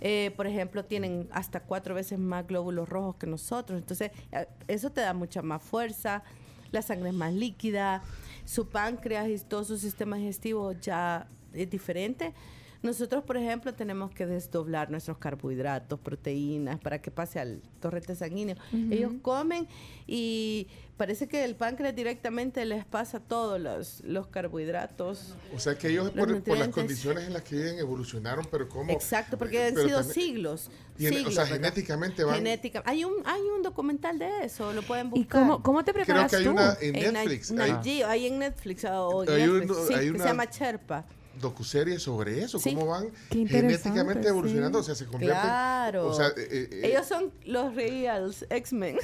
Eh, 0.00 0.32
por 0.36 0.46
ejemplo, 0.46 0.84
tienen 0.84 1.28
hasta 1.32 1.60
cuatro 1.60 1.94
veces 1.94 2.18
más 2.18 2.46
glóbulos 2.46 2.88
rojos 2.88 3.16
que 3.16 3.26
nosotros. 3.26 3.78
Entonces, 3.80 4.10
eh, 4.32 4.46
eso 4.68 4.90
te 4.90 5.00
da 5.00 5.14
mucha 5.14 5.42
más 5.42 5.62
fuerza, 5.62 6.22
la 6.70 6.82
sangre 6.82 7.10
es 7.10 7.14
más 7.14 7.32
líquida, 7.32 8.02
su 8.44 8.68
páncreas 8.68 9.28
y 9.28 9.38
todo 9.38 9.64
su 9.64 9.78
sistema 9.78 10.16
digestivo 10.16 10.72
ya 10.72 11.26
es 11.54 11.70
diferente. 11.70 12.34
Nosotros, 12.82 13.22
por 13.22 13.36
ejemplo, 13.36 13.72
tenemos 13.74 14.10
que 14.10 14.26
desdoblar 14.26 14.90
nuestros 14.90 15.16
carbohidratos, 15.18 16.00
proteínas, 16.00 16.80
para 16.80 17.00
que 17.00 17.10
pase 17.12 17.38
al 17.38 17.62
torrente 17.80 18.16
sanguíneo. 18.16 18.56
Ellos 18.90 19.12
comen 19.22 19.68
y 20.06 20.66
parece 20.96 21.28
que 21.28 21.44
el 21.44 21.54
páncreas 21.54 21.94
directamente 21.94 22.64
les 22.64 22.84
pasa 22.84 23.20
todos 23.20 23.60
los, 23.60 24.00
los 24.04 24.26
carbohidratos. 24.26 25.34
O 25.54 25.60
sea 25.60 25.76
que 25.78 25.88
ellos 25.90 26.06
Los 26.14 26.26
por, 26.26 26.42
por 26.42 26.58
las 26.58 26.68
condiciones 26.68 27.24
en 27.24 27.32
las 27.32 27.42
que 27.42 27.54
viven 27.56 27.78
evolucionaron, 27.78 28.46
pero 28.50 28.68
como... 28.68 28.90
Exacto, 28.90 29.38
porque 29.38 29.62
han 29.62 29.74
sido 29.76 29.98
también- 29.98 30.14
siglos. 30.14 30.70
y 30.98 31.06
en- 31.06 31.12
o 31.12 31.16
siglos, 31.18 31.34
sea, 31.34 31.44
¿verdad? 31.44 31.56
genéticamente 31.58 32.24
van... 32.24 32.34
Genética. 32.34 32.82
Hay 32.84 33.04
un, 33.04 33.14
hay 33.24 33.42
un 33.42 33.62
documental 33.62 34.18
de 34.18 34.44
eso, 34.44 34.72
lo 34.72 34.82
pueden 34.82 35.06
¿Y 35.08 35.10
buscar. 35.20 35.40
cómo, 35.42 35.62
cómo 35.62 35.84
te 35.84 35.92
Creo 35.92 36.04
preparas 36.04 36.30
que 36.30 36.36
hay 36.38 36.44
tú? 36.44 36.50
una 36.50 36.76
en 36.80 36.96
En 36.96 37.12
Netflix. 37.14 37.52
Nat- 37.52 37.82
hay 37.84 38.02
hay 38.02 38.26
en 38.26 38.38
Netflix 38.40 38.84
o 38.86 39.22
en 39.22 39.30
Hay 39.30 39.46
Netflix, 39.46 39.70
uno- 39.70 39.86
sí, 39.86 39.94
hay 39.94 40.04
que 40.06 40.10
una- 40.10 40.22
se 40.24 40.28
llama 40.28 40.50
Cherpa. 40.50 41.04
Docuseries 41.40 42.02
sobre 42.02 42.42
eso, 42.42 42.58
Sí. 42.58 42.74
cómo 42.74 42.86
van 42.86 43.06
genéticamente 43.30 44.28
evolucionando, 44.28 44.78
sí. 44.82 44.90
o 44.90 44.94
sea, 44.94 44.94
se 44.94 45.10
convierten... 45.10 45.40
Claro. 45.40 46.06
O 46.08 46.14
sea, 46.14 46.28
eh, 46.28 46.68
eh, 46.70 46.80
Ellos 46.84 47.06
son 47.06 47.32
los 47.46 47.74
reals 47.74 48.44
X-Men. 48.50 48.96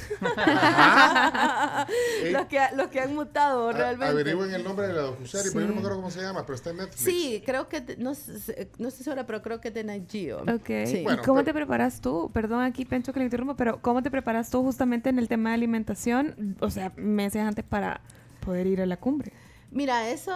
Eh, 2.23 2.31
los, 2.31 2.45
que, 2.47 2.59
los 2.75 2.87
que 2.87 2.99
han 3.01 3.15
mutado 3.15 3.69
a- 3.69 3.73
realmente. 3.73 4.07
Averigüen 4.11 4.53
el 4.53 4.63
nombre 4.63 4.87
de 4.87 4.93
la 4.93 5.01
docuserie, 5.01 5.51
pero 5.51 5.61
yo 5.61 5.67
no 5.67 5.73
me 5.73 5.79
Sí. 5.79 5.85
acuerdo 5.85 5.97
cómo 5.97 6.11
se 6.11 6.21
llama, 6.21 6.45
pero 6.45 6.55
está 6.55 6.69
en 6.71 6.77
Netflix. 6.77 7.01
Sí, 7.01 7.41
creo 7.45 7.67
que, 7.67 7.95
no, 7.97 8.15
sé- 8.15 8.69
no 8.77 8.87
estoy 8.87 9.03
segura, 9.03 9.25
pero 9.25 9.41
creo 9.41 9.59
que 9.61 9.69
es 9.69 9.73
de 9.73 9.83
Nat 9.83 10.09
Geo. 10.09 10.41
Ok. 10.41 10.69
Sí. 10.85 11.01
Bueno, 11.03 11.21
¿Y 11.21 11.25
cómo 11.25 11.39
pero- 11.39 11.45
te 11.45 11.53
preparas 11.53 12.01
tú? 12.01 12.29
Perdón 12.33 12.61
aquí, 12.61 12.85
Pencho, 12.85 13.13
que 13.13 13.19
le 13.19 13.25
interrumpo, 13.25 13.55
pero 13.55 13.81
¿cómo 13.81 14.01
te 14.03 14.11
preparas 14.11 14.49
tú 14.49 14.61
justamente 14.63 15.09
en 15.09 15.19
el 15.19 15.27
tema 15.27 15.49
de 15.49 15.55
alimentación? 15.55 16.55
O 16.59 16.69
sea, 16.69 16.91
meses 16.95 17.41
antes 17.41 17.65
para 17.65 18.01
poder 18.45 18.67
ir 18.67 18.81
a 18.81 18.85
la 18.85 18.97
cumbre. 18.97 19.33
Mira, 19.71 20.09
eso 20.09 20.33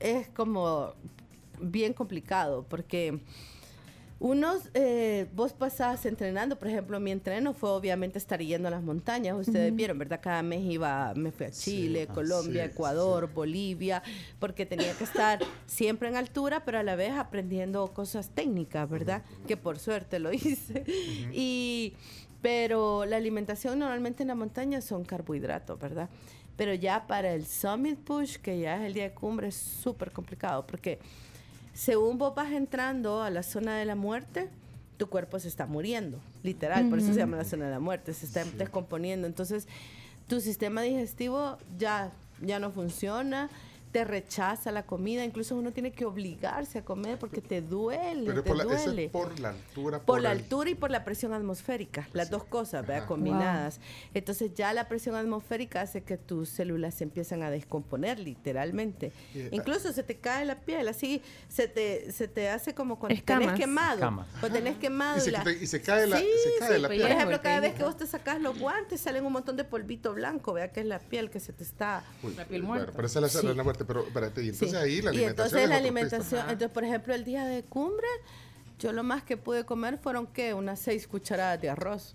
es 0.00 0.28
como 0.28 0.94
bien 1.60 1.92
complicado 1.92 2.66
porque 2.68 3.20
Unos, 4.20 4.68
eh, 4.74 5.28
vos 5.32 5.52
pasás 5.52 6.04
entrenando, 6.04 6.58
por 6.58 6.66
ejemplo, 6.66 6.98
mi 6.98 7.12
entreno 7.12 7.54
fue 7.54 7.70
obviamente 7.70 8.18
estar 8.18 8.40
yendo 8.40 8.66
a 8.66 8.70
las 8.72 8.82
montañas, 8.82 9.36
ustedes 9.38 9.72
vieron, 9.72 9.96
¿verdad? 9.96 10.18
Cada 10.20 10.42
mes 10.42 10.64
iba, 10.64 11.14
me 11.14 11.30
fui 11.30 11.46
a 11.46 11.52
Chile, 11.52 12.08
Colombia, 12.08 12.64
sí, 12.64 12.70
Ecuador, 12.72 13.32
Bolivia, 13.32 14.02
porque 14.40 14.66
tenía 14.66 14.92
que 14.94 15.04
estar 15.04 15.38
siempre 15.66 16.08
en 16.08 16.16
altura, 16.16 16.64
pero 16.64 16.80
a 16.80 16.82
la 16.82 16.96
vez 16.96 17.12
aprendiendo 17.12 17.86
cosas 17.94 18.30
técnicas, 18.30 18.90
¿verdad? 18.90 19.22
Que 19.46 19.56
por 19.56 19.78
suerte 19.78 20.18
lo 20.18 20.32
hice. 20.32 20.82
Y, 21.32 21.94
pero 22.42 23.04
la 23.04 23.18
alimentación 23.18 23.78
normalmente 23.78 24.24
en 24.24 24.28
la 24.28 24.34
montaña 24.34 24.80
son 24.80 25.04
carbohidratos, 25.04 25.78
¿verdad? 25.78 26.08
Pero 26.56 26.74
ya 26.74 27.06
para 27.06 27.32
el 27.32 27.46
Summit 27.46 28.00
Push, 28.00 28.38
que 28.38 28.58
ya 28.58 28.78
es 28.78 28.82
el 28.82 28.94
día 28.94 29.04
de 29.04 29.14
cumbre, 29.14 29.46
es 29.46 29.54
súper 29.54 30.10
complicado, 30.10 30.66
porque 30.66 30.98
según 31.78 32.18
vos 32.18 32.34
vas 32.34 32.50
entrando 32.50 33.22
a 33.22 33.30
la 33.30 33.44
zona 33.44 33.76
de 33.76 33.84
la 33.84 33.94
muerte, 33.94 34.48
tu 34.96 35.08
cuerpo 35.08 35.38
se 35.38 35.46
está 35.46 35.64
muriendo, 35.64 36.18
literal, 36.42 36.88
por 36.88 36.98
eso 36.98 37.12
se 37.12 37.20
llama 37.20 37.36
la 37.36 37.44
zona 37.44 37.66
de 37.66 37.70
la 37.70 37.78
muerte, 37.78 38.12
se 38.14 38.26
está 38.26 38.44
descomponiendo. 38.44 39.28
Entonces, 39.28 39.68
tu 40.26 40.40
sistema 40.40 40.82
digestivo 40.82 41.56
ya, 41.78 42.10
ya 42.42 42.58
no 42.58 42.72
funciona, 42.72 43.48
te 43.92 44.04
rechaza 44.04 44.70
la 44.70 44.84
comida, 44.84 45.24
incluso 45.24 45.56
uno 45.56 45.72
tiene 45.72 45.92
que 45.92 46.04
obligarse 46.04 46.78
a 46.78 46.84
comer 46.84 47.18
porque 47.18 47.40
te 47.40 47.62
duele, 47.62 48.26
Pero 48.26 48.42
te 48.42 48.48
por 48.48 48.56
la, 48.58 48.64
eso 48.64 48.72
es 48.74 48.84
duele. 48.84 49.08
por 49.08 49.40
la 49.40 49.48
altura. 49.50 49.98
Por 50.00 50.20
la 50.20 50.32
el- 50.32 50.38
altura 50.38 50.70
y 50.70 50.74
por 50.74 50.90
la 50.90 51.04
presión 51.04 51.32
atmosférica, 51.32 52.06
las 52.12 52.28
dos 52.30 52.44
cosas, 52.44 52.86
¿verdad? 52.86 53.06
Combinadas. 53.06 53.80
Entonces 54.12 54.52
ya 54.54 54.72
la 54.74 54.88
presión 54.88 55.14
atmosférica 55.14 55.80
hace 55.80 56.02
que 56.02 56.18
tus 56.18 56.48
células 56.50 56.94
se 56.94 57.04
empiezan 57.04 57.42
a 57.42 57.50
descomponer 57.50 58.18
literalmente. 58.18 59.12
Incluso 59.52 59.92
se 59.92 60.02
te 60.02 60.16
cae 60.16 60.44
la 60.44 60.56
piel, 60.56 60.88
así 60.88 61.22
se 61.48 61.68
te, 61.68 62.12
se 62.12 62.28
te 62.28 62.48
hace 62.50 62.74
como 62.74 62.98
cuando 62.98 63.14
tenés 63.22 63.40
Escamas. 63.40 63.58
quemado. 63.58 63.94
Escamas. 63.94 64.26
Cuando 64.40 64.58
tenés 64.58 64.76
quemado. 64.78 65.18
Y 65.18 65.20
se, 65.20 65.30
la- 65.30 65.50
y 65.50 65.66
se 65.66 65.80
cae 65.80 66.06
la, 66.06 66.18
Sí, 66.18 66.26
se 66.44 66.58
cae 66.58 66.74
sí, 66.76 66.82
la 66.82 66.88
Por 66.88 66.96
piel. 66.96 67.06
ejemplo, 67.12 67.36
el 67.36 67.42
cada 67.42 67.60
vez 67.60 67.74
que 67.74 67.84
vos 67.84 67.96
te 67.96 68.06
sacas 68.06 68.40
los 68.40 68.58
guantes 68.58 69.00
salen 69.00 69.24
un 69.24 69.32
montón 69.32 69.56
de 69.56 69.64
polvito 69.64 70.12
blanco, 70.12 70.52
vea 70.52 70.70
que 70.72 70.80
es 70.80 70.86
la 70.86 70.98
piel 70.98 71.30
que 71.30 71.40
se 71.40 71.52
te 71.52 71.62
está... 71.64 72.04
Uy, 72.22 72.34
La 72.34 72.44
piel 72.44 72.62
bueno, 72.62 72.74
muerta. 72.82 72.92
pero 72.94 73.06
esa 73.06 73.18
es 73.20 73.34
la, 73.34 73.40
Sí. 73.40 73.46
la 73.56 73.62
muerte. 73.78 73.84
Pero 73.86 74.06
espérate, 74.06 74.44
y 74.44 74.48
entonces 74.50 74.70
Sí. 74.70 74.76
ahí 74.76 75.02
la 75.02 75.12
y 75.12 75.16
alimentación. 75.16 75.28
entonces 75.30 75.62
es 75.62 75.68
la 75.68 75.76
alimentación. 75.76 76.40
Ajá. 76.40 76.52
entonces 76.52 76.74
por 76.74 76.84
ejemplo 76.84 77.14
el 77.14 77.24
día 77.24 77.44
de 77.44 77.62
cumbre, 77.62 78.06
yo 78.78 78.92
lo 78.92 79.02
más 79.02 79.22
que 79.22 79.36
pude 79.36 79.64
comer 79.64 79.98
fueron 79.98 80.26
que 80.26 80.54
unas 80.54 80.78
seis 80.78 81.06
cucharadas 81.08 81.60
de 81.60 81.70
arroz. 81.70 82.14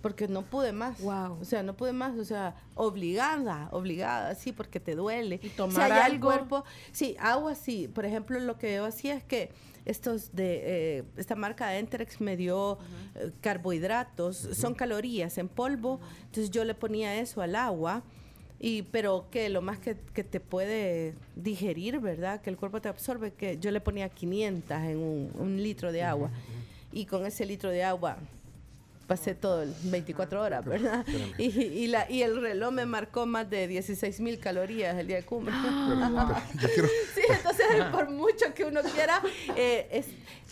Porque 0.00 0.26
no 0.26 0.42
pude 0.42 0.72
más. 0.72 1.00
Wow. 1.00 1.38
O 1.40 1.44
sea, 1.44 1.62
no 1.62 1.74
pude 1.74 1.92
más. 1.92 2.18
O 2.18 2.24
sea, 2.24 2.56
obligada, 2.74 3.68
obligada, 3.70 4.34
sí, 4.34 4.50
porque 4.50 4.80
te 4.80 4.96
duele. 4.96 5.38
Y 5.40 5.46
o 5.46 5.50
sea, 5.50 5.56
tomar 5.56 5.88
ya 5.90 6.06
el 6.06 6.12
algo. 6.14 6.26
cuerpo. 6.26 6.64
Sí, 6.90 7.14
agua 7.20 7.54
sí. 7.54 7.86
Por 7.86 8.04
ejemplo, 8.04 8.40
lo 8.40 8.58
que 8.58 8.74
yo 8.74 8.84
hacía 8.84 9.14
es 9.14 9.22
que 9.22 9.52
estos 9.84 10.34
de 10.34 10.60
eh, 10.98 11.04
esta 11.16 11.36
marca 11.36 11.68
de 11.68 11.78
Enterex 11.78 12.20
me 12.20 12.36
dio 12.36 12.78
eh, 13.14 13.30
carbohidratos, 13.40 14.36
son 14.54 14.74
calorías 14.74 15.38
en 15.38 15.46
polvo. 15.48 16.00
Entonces 16.24 16.50
yo 16.50 16.64
le 16.64 16.74
ponía 16.74 17.14
eso 17.20 17.40
al 17.40 17.54
agua. 17.54 18.02
Y, 18.64 18.82
pero 18.82 19.26
que 19.28 19.48
lo 19.48 19.60
más 19.60 19.80
que, 19.80 19.96
que 20.14 20.22
te 20.22 20.38
puede 20.38 21.14
digerir, 21.34 21.98
¿verdad? 21.98 22.40
Que 22.40 22.48
el 22.48 22.56
cuerpo 22.56 22.80
te 22.80 22.88
absorbe, 22.88 23.32
que 23.32 23.58
yo 23.58 23.72
le 23.72 23.80
ponía 23.80 24.08
500 24.08 24.76
en 24.82 24.98
un, 24.98 25.32
un 25.34 25.60
litro 25.60 25.90
de 25.90 26.04
agua. 26.04 26.30
Y 26.92 27.06
con 27.06 27.26
ese 27.26 27.44
litro 27.44 27.70
de 27.70 27.82
agua 27.82 28.18
pasé 29.06 29.34
todo 29.34 29.62
el 29.62 29.74
24 29.84 30.40
horas, 30.42 30.64
¿verdad? 30.64 31.04
Y, 31.38 31.44
y, 31.60 31.86
la, 31.88 32.10
y 32.10 32.22
el 32.22 32.40
reloj 32.40 32.72
me 32.72 32.86
marcó 32.86 33.26
más 33.26 33.48
de 33.50 33.68
16 33.68 34.20
mil 34.20 34.38
calorías 34.38 34.96
el 34.98 35.06
día 35.06 35.16
de 35.16 35.24
cumbre. 35.24 35.54
Quiero. 36.74 36.88
Sí, 37.14 37.20
entonces 37.28 37.66
por 37.92 38.10
mucho 38.10 38.54
que 38.54 38.64
uno 38.64 38.80
quiera, 38.82 39.20
eh, 39.56 39.86
es, 39.90 40.06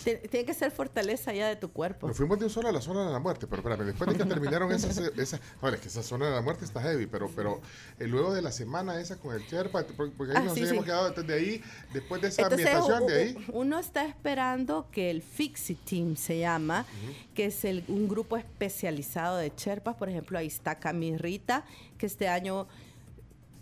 te- 0.04 0.16
tiene 0.28 0.44
que 0.46 0.54
ser 0.54 0.70
fortaleza 0.70 1.32
ya 1.32 1.48
de 1.48 1.56
tu 1.56 1.70
cuerpo. 1.72 2.06
Nos 2.06 2.16
fuimos 2.16 2.38
de 2.38 2.44
un 2.44 2.50
solo 2.50 2.68
a 2.68 2.72
la 2.72 2.80
zona 2.80 3.06
de 3.06 3.12
la 3.12 3.18
muerte, 3.18 3.46
pero 3.46 3.60
espérame, 3.62 3.86
después 3.86 4.10
de 4.10 4.16
que 4.18 4.24
terminaron 4.28 4.70
esas, 4.72 4.96
esa, 5.16 5.40
bueno, 5.60 5.76
es 5.76 5.82
que 5.82 5.88
esa 5.88 6.02
zona 6.02 6.26
de 6.26 6.32
la 6.32 6.42
muerte 6.42 6.64
está 6.64 6.80
heavy, 6.82 7.06
pero, 7.06 7.30
pero 7.34 7.60
eh, 7.98 8.06
luego 8.06 8.32
de 8.34 8.42
la 8.42 8.52
semana 8.52 9.00
esa 9.00 9.16
con 9.16 9.34
el 9.34 9.42
Sherpa, 9.42 9.84
porque 10.16 10.32
ahí 10.32 10.36
Ah, 10.36 10.40
nos 10.42 10.54
sí, 10.54 10.60
habíamos 10.60 10.84
sí. 10.84 10.86
quedado 10.90 11.10
desde 11.10 11.34
ahí, 11.34 11.62
después 11.92 12.20
de 12.22 12.28
esa 12.28 12.42
Entonces, 12.42 12.66
ambientación 12.68 13.06
de 13.08 13.18
ahí. 13.22 13.46
uno 13.52 13.78
está 13.78 14.04
esperando 14.06 14.86
que 14.92 15.10
el 15.10 15.22
Fixie 15.22 15.76
Team 15.76 16.16
se 16.16 16.38
llama, 16.38 16.84
que 17.34 17.46
es 17.46 17.64
el- 17.64 17.84
un 17.88 18.08
grupo 18.08 18.36
especializado 18.40 19.36
de 19.38 19.52
Sherpas. 19.56 19.94
Por 19.96 20.08
ejemplo, 20.08 20.38
ahí 20.38 20.46
está 20.48 20.78
Camirrita, 20.78 21.64
que 21.98 22.06
este 22.06 22.28
año 22.28 22.66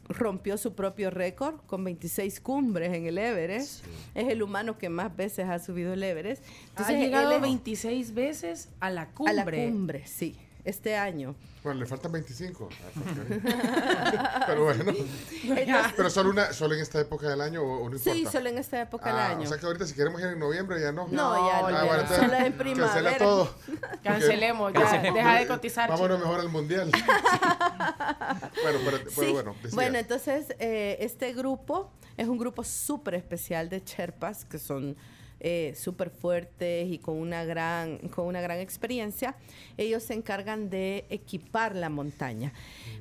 rompió 0.09 0.57
su 0.57 0.75
propio 0.75 1.11
récord 1.11 1.57
con 1.67 1.85
26 1.85 2.41
cumbres 2.41 2.95
en 2.95 3.05
el 3.07 3.19
Everest. 3.19 3.85
Es 4.15 4.29
el 4.29 4.43
humano 4.43 4.79
que 4.79 4.89
más 4.89 5.15
veces 5.15 5.47
ha 5.49 5.59
subido 5.59 5.93
el 5.93 6.03
Everest. 6.03 6.43
ha 6.77 6.93
él 6.95 7.01
llegado 7.01 7.33
es- 7.37 7.43
26 7.43 8.15
veces 8.15 8.71
a 8.81 8.89
la 8.91 9.03
a 9.03 9.07
cumbre. 9.13 9.67
la 9.67 9.71
cumbre, 9.73 10.07
sí, 10.07 10.35
este 10.69 10.97
año. 10.97 11.35
Bueno, 11.65 11.81
le 11.81 11.87
faltan 11.87 12.13
25. 12.13 12.69
Ah, 12.71 12.77
pues, 12.95 13.41
pero 14.47 14.65
bueno, 14.65 14.85
Entonces, 14.91 15.93
pero 15.97 16.09
solo, 16.11 16.31
una, 16.31 16.53
solo 16.53 16.75
en 16.75 16.81
esta 16.81 17.01
época 17.01 17.29
del 17.29 17.41
año 17.41 17.63
o, 17.63 17.85
o 17.85 17.89
no 17.91 17.97
importa. 17.97 18.13
sí, 18.13 18.27
solo 18.31 18.49
en 18.49 18.59
esta 18.59 18.81
época 18.81 19.11
Ah, 19.11 19.13
del 19.29 19.37
año. 19.39 19.45
O 19.45 19.47
sea 19.49 19.59
que 19.59 19.67
ahorita 19.67 19.87
si 19.87 19.95
queremos 19.95 20.21
ir 20.21 20.29
en 20.29 20.39
noviembre 20.39 20.81
ya 20.81 20.93
no. 20.93 21.09
No, 21.09 21.35
ya 21.51 21.61
no, 21.61 21.67
Ah, 21.77 21.85
bueno, 21.85 21.85
no. 21.85 21.95
entonces, 22.01 22.17
Solo 22.17 22.33
en 22.35 22.53
Cancela 22.53 22.59
primavera. 22.59 23.19
todo. 23.19 23.55
Cancelemos, 24.05 24.73
ya, 24.73 24.81
Cancelemos. 24.81 25.15
deja 25.15 25.39
de 25.41 25.47
cotizar. 25.47 25.91
Vámonos 25.91 26.19
mejor 26.21 26.41
al 26.41 26.49
mundial. 26.49 26.91
bueno, 28.63 28.79
pero, 28.85 28.99
pero 28.99 29.11
Sí. 29.11 29.33
bueno, 29.33 29.55
decía. 29.63 29.75
Bueno, 29.75 29.99
entonces 29.99 30.55
eh, 30.59 30.97
este 31.01 31.33
grupo 31.33 31.91
es 32.17 32.29
un 32.29 32.39
grupo 32.39 32.65
súper 32.65 33.15
especial 33.15 33.69
de 33.69 33.81
Sherpas 33.85 34.45
que 34.45 34.59
son 34.59 34.97
eh, 35.41 35.75
súper 35.77 36.11
fuertes 36.11 36.89
y 36.89 36.99
con 36.99 37.17
una, 37.17 37.45
gran, 37.45 37.99
con 38.09 38.27
una 38.27 38.41
gran 38.41 38.59
experiencia. 38.59 39.37
Ellos 39.77 40.03
se 40.03 40.15
encargan 40.15 40.71
de 40.71 41.05
equipar 41.11 41.77
la 41.77 41.89
montaña, 41.89 42.53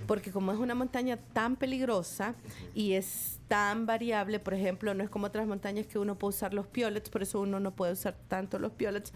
porque 0.06 0.32
como 0.32 0.52
es 0.52 0.60
una 0.60 0.76
montaña 0.76 1.17
tan 1.34 1.56
peligrosa 1.56 2.36
y 2.76 2.93
es 2.93 3.39
tan 3.47 3.86
variable, 3.86 4.39
por 4.39 4.54
ejemplo, 4.54 4.93
no 4.93 5.04
es 5.04 5.10
como 5.10 5.28
otras 5.28 5.47
montañas 5.47 5.88
que 5.88 6.00
uno 6.00 6.15
puede 6.15 6.36
usar 6.36 6.54
los 6.54 6.67
piolets, 6.67 7.10
por 7.10 7.23
eso 7.23 7.39
uno 7.41 7.60
no 7.60 7.71
puede 7.71 7.93
usar 7.93 8.15
tanto 8.28 8.60
los 8.60 8.71
piolets, 8.73 9.13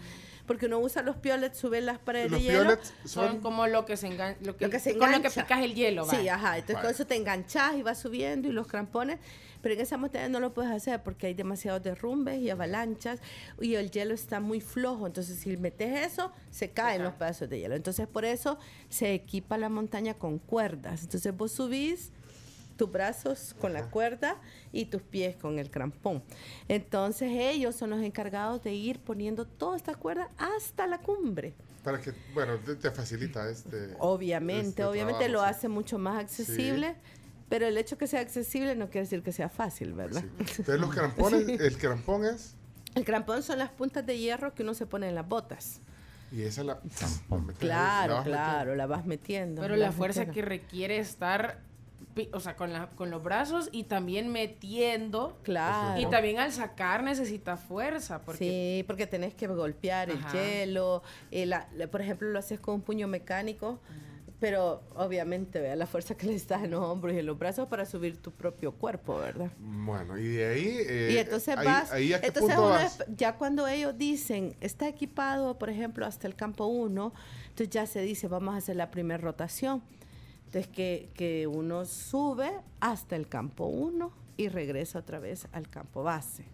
porque 0.52 0.66
uno 0.66 0.78
usa 0.78 1.02
los 1.02 1.16
piolets, 1.16 1.58
sube 1.58 1.80
las 1.80 1.98
paredes 1.98 2.30
los 2.30 2.40
de 2.40 2.46
hielo. 2.46 2.60
piolets 2.62 2.92
Son 3.04 3.28
son. 3.32 3.40
como 3.40 3.66
lo 3.66 3.84
que 3.84 3.96
se 3.96 4.06
engancha. 4.06 4.38
Lo 4.44 4.56
que, 4.56 4.64
Lo 4.66 4.70
que 4.70 4.78
se 4.78 4.90
con 4.96 5.00
lo 5.10 5.20
que 5.20 5.28
engancha. 5.28 5.42
picas 5.42 5.60
el 5.62 5.74
hielo, 5.74 6.04
Sí, 6.04 6.26
va. 6.26 6.34
ajá. 6.34 6.58
Entonces 6.58 6.74
Vale. 6.76 6.86
con 6.86 6.94
eso 6.94 7.06
te 7.06 7.16
enganchas 7.16 7.74
y 7.76 7.82
vas 7.82 7.98
subiendo 7.98 8.48
y 8.48 8.52
los 8.52 8.66
crampones. 8.66 9.18
Pero 9.62 9.74
en 9.76 9.80
esa 9.80 9.96
montaña 9.96 10.28
no 10.28 10.40
lo 10.40 10.52
puedes 10.54 10.72
hacer 10.72 11.02
porque 11.04 11.28
hay 11.28 11.34
demasiados 11.34 11.82
derrumbes 11.84 12.40
y 12.40 12.50
avalanchas 12.50 13.20
y 13.60 13.76
el 13.76 13.90
hielo 13.92 14.12
está 14.12 14.40
muy 14.40 14.60
flojo. 14.60 15.06
Entonces 15.06 15.38
si 15.38 15.56
metes 15.56 16.04
eso, 16.12 16.32
se 16.50 16.70
caen 16.70 16.96
cae. 16.98 17.04
los 17.04 17.14
pedazos 17.14 17.48
de 17.48 17.60
hielo. 17.60 17.76
Entonces 17.76 18.06
por 18.08 18.24
eso 18.24 18.58
se 18.88 19.14
equipa 19.14 19.56
la 19.58 19.68
montaña 19.68 20.14
con 20.14 20.38
cuerdas. 20.38 21.02
Entonces 21.04 21.36
vos 21.36 21.52
subís 21.52 22.10
tus 22.82 22.90
brazos 22.90 23.54
con 23.60 23.72
la 23.72 23.84
cuerda 23.90 24.40
y 24.72 24.86
tus 24.86 25.02
pies 25.02 25.36
con 25.36 25.60
el 25.60 25.70
crampón. 25.70 26.20
Entonces 26.66 27.30
ellos 27.32 27.76
son 27.76 27.90
los 27.90 28.02
encargados 28.02 28.60
de 28.64 28.74
ir 28.74 28.98
poniendo 28.98 29.46
toda 29.46 29.76
esta 29.76 29.94
cuerda 29.94 30.30
hasta 30.36 30.88
la 30.88 30.98
cumbre. 30.98 31.54
Para 31.84 32.00
que, 32.00 32.12
bueno, 32.34 32.56
te, 32.58 32.74
te 32.74 32.90
facilita 32.90 33.48
este. 33.48 33.94
Obviamente, 34.00 34.68
este 34.68 34.84
obviamente 34.84 35.26
trabajo, 35.26 35.32
lo 35.32 35.44
sí. 35.44 35.50
hace 35.56 35.68
mucho 35.68 35.96
más 36.00 36.18
accesible, 36.18 36.96
pero 37.48 37.68
el 37.68 37.78
hecho 37.78 37.96
que 37.96 38.08
sea 38.08 38.18
accesible 38.18 38.74
no 38.74 38.86
quiere 38.86 39.02
decir 39.06 39.22
que 39.22 39.30
sea 39.30 39.48
fácil, 39.48 39.92
¿verdad? 39.92 40.22
Sí. 40.22 40.44
Entonces 40.58 40.80
los 40.80 40.90
crampones, 40.92 41.48
el 41.60 41.78
crampón 41.78 42.24
es. 42.24 42.56
El 42.96 43.04
crampón 43.04 43.44
son 43.44 43.60
las 43.60 43.70
puntas 43.70 44.04
de 44.04 44.18
hierro 44.18 44.56
que 44.56 44.64
uno 44.64 44.74
se 44.74 44.86
pone 44.86 45.08
en 45.08 45.14
las 45.14 45.28
botas. 45.28 45.80
Y 46.32 46.42
esa 46.42 46.64
la. 46.64 46.80
la 47.30 47.36
metes 47.38 47.62
la 47.62 47.68
Claro, 47.68 48.22
claro, 48.24 48.74
la 48.74 48.86
vas 48.86 49.06
metiendo. 49.06 49.62
Pero 49.62 49.76
la 49.76 49.92
fuerza 49.92 50.24
metiendo. 50.26 50.34
que 50.34 50.48
requiere 50.48 50.98
estar, 50.98 51.60
o 52.32 52.40
sea, 52.40 52.56
con, 52.56 52.72
la, 52.72 52.88
con 52.90 53.10
los 53.10 53.22
brazos 53.22 53.68
y 53.72 53.84
también 53.84 54.30
metiendo. 54.30 55.38
Claro. 55.42 56.00
Y 56.00 56.06
también 56.06 56.38
al 56.38 56.52
sacar 56.52 57.02
necesita 57.02 57.56
fuerza. 57.56 58.20
Porque 58.22 58.38
Sí, 58.78 58.84
porque 58.86 59.06
tenés 59.06 59.34
que 59.34 59.46
golpear 59.46 60.10
el 60.10 60.18
hielo. 60.32 61.02
eh, 61.30 61.46
la- 61.46 61.68
la- 61.74 61.86
por 61.88 62.00
ejemplo, 62.02 62.28
lo 62.30 62.38
haces 62.38 62.60
con 62.60 62.74
un 62.76 62.80
puño 62.82 63.08
mecánico, 63.08 63.80
pero 64.40 64.82
obviamente, 64.96 65.60
vea 65.60 65.76
la 65.76 65.86
fuerza 65.86 66.16
que 66.16 66.26
necesitas 66.26 66.64
en 66.64 66.72
los 66.72 66.80
hombros 66.80 67.14
y 67.14 67.18
en 67.20 67.26
los 67.26 67.38
brazos 67.38 67.68
para 67.68 67.86
subir 67.86 68.20
tu 68.20 68.32
propio 68.32 68.72
cuerpo, 68.72 69.16
¿verdad? 69.18 69.50
Bueno, 69.58 70.18
y 70.18 70.28
de 70.28 70.46
ahí. 70.48 70.76
eh, 70.80 71.10
y 71.14 71.16
entonces 71.18 71.56
ahí, 71.56 71.64
vas, 71.64 71.92
ahí 71.92 72.12
a 72.12 72.20
qué 72.20 72.26
entonces 72.26 72.54
punto 72.56 72.70
vas. 72.70 73.00
es- 73.00 73.06
ya 73.16 73.36
cuando 73.36 73.68
ellos 73.68 73.96
dicen, 73.96 74.56
está 74.60 74.88
equipado, 74.88 75.58
por 75.58 75.70
ejemplo, 75.70 76.04
hasta 76.06 76.26
el 76.26 76.34
campo 76.34 76.66
1, 76.66 77.12
entonces 77.44 77.70
ya 77.70 77.86
se 77.86 78.00
dice, 78.02 78.26
vamos 78.26 78.54
a 78.54 78.58
hacer 78.58 78.74
la 78.76 78.90
primera 78.90 79.18
rotación. 79.20 79.80
Entonces 80.52 80.70
que, 80.70 81.08
que 81.14 81.46
uno 81.46 81.86
sube 81.86 82.52
hasta 82.78 83.16
el 83.16 83.26
campo 83.26 83.64
1 83.64 84.12
y 84.36 84.48
regresa 84.48 84.98
otra 84.98 85.18
vez 85.18 85.48
al 85.52 85.66
campo 85.66 86.02
base. 86.02 86.44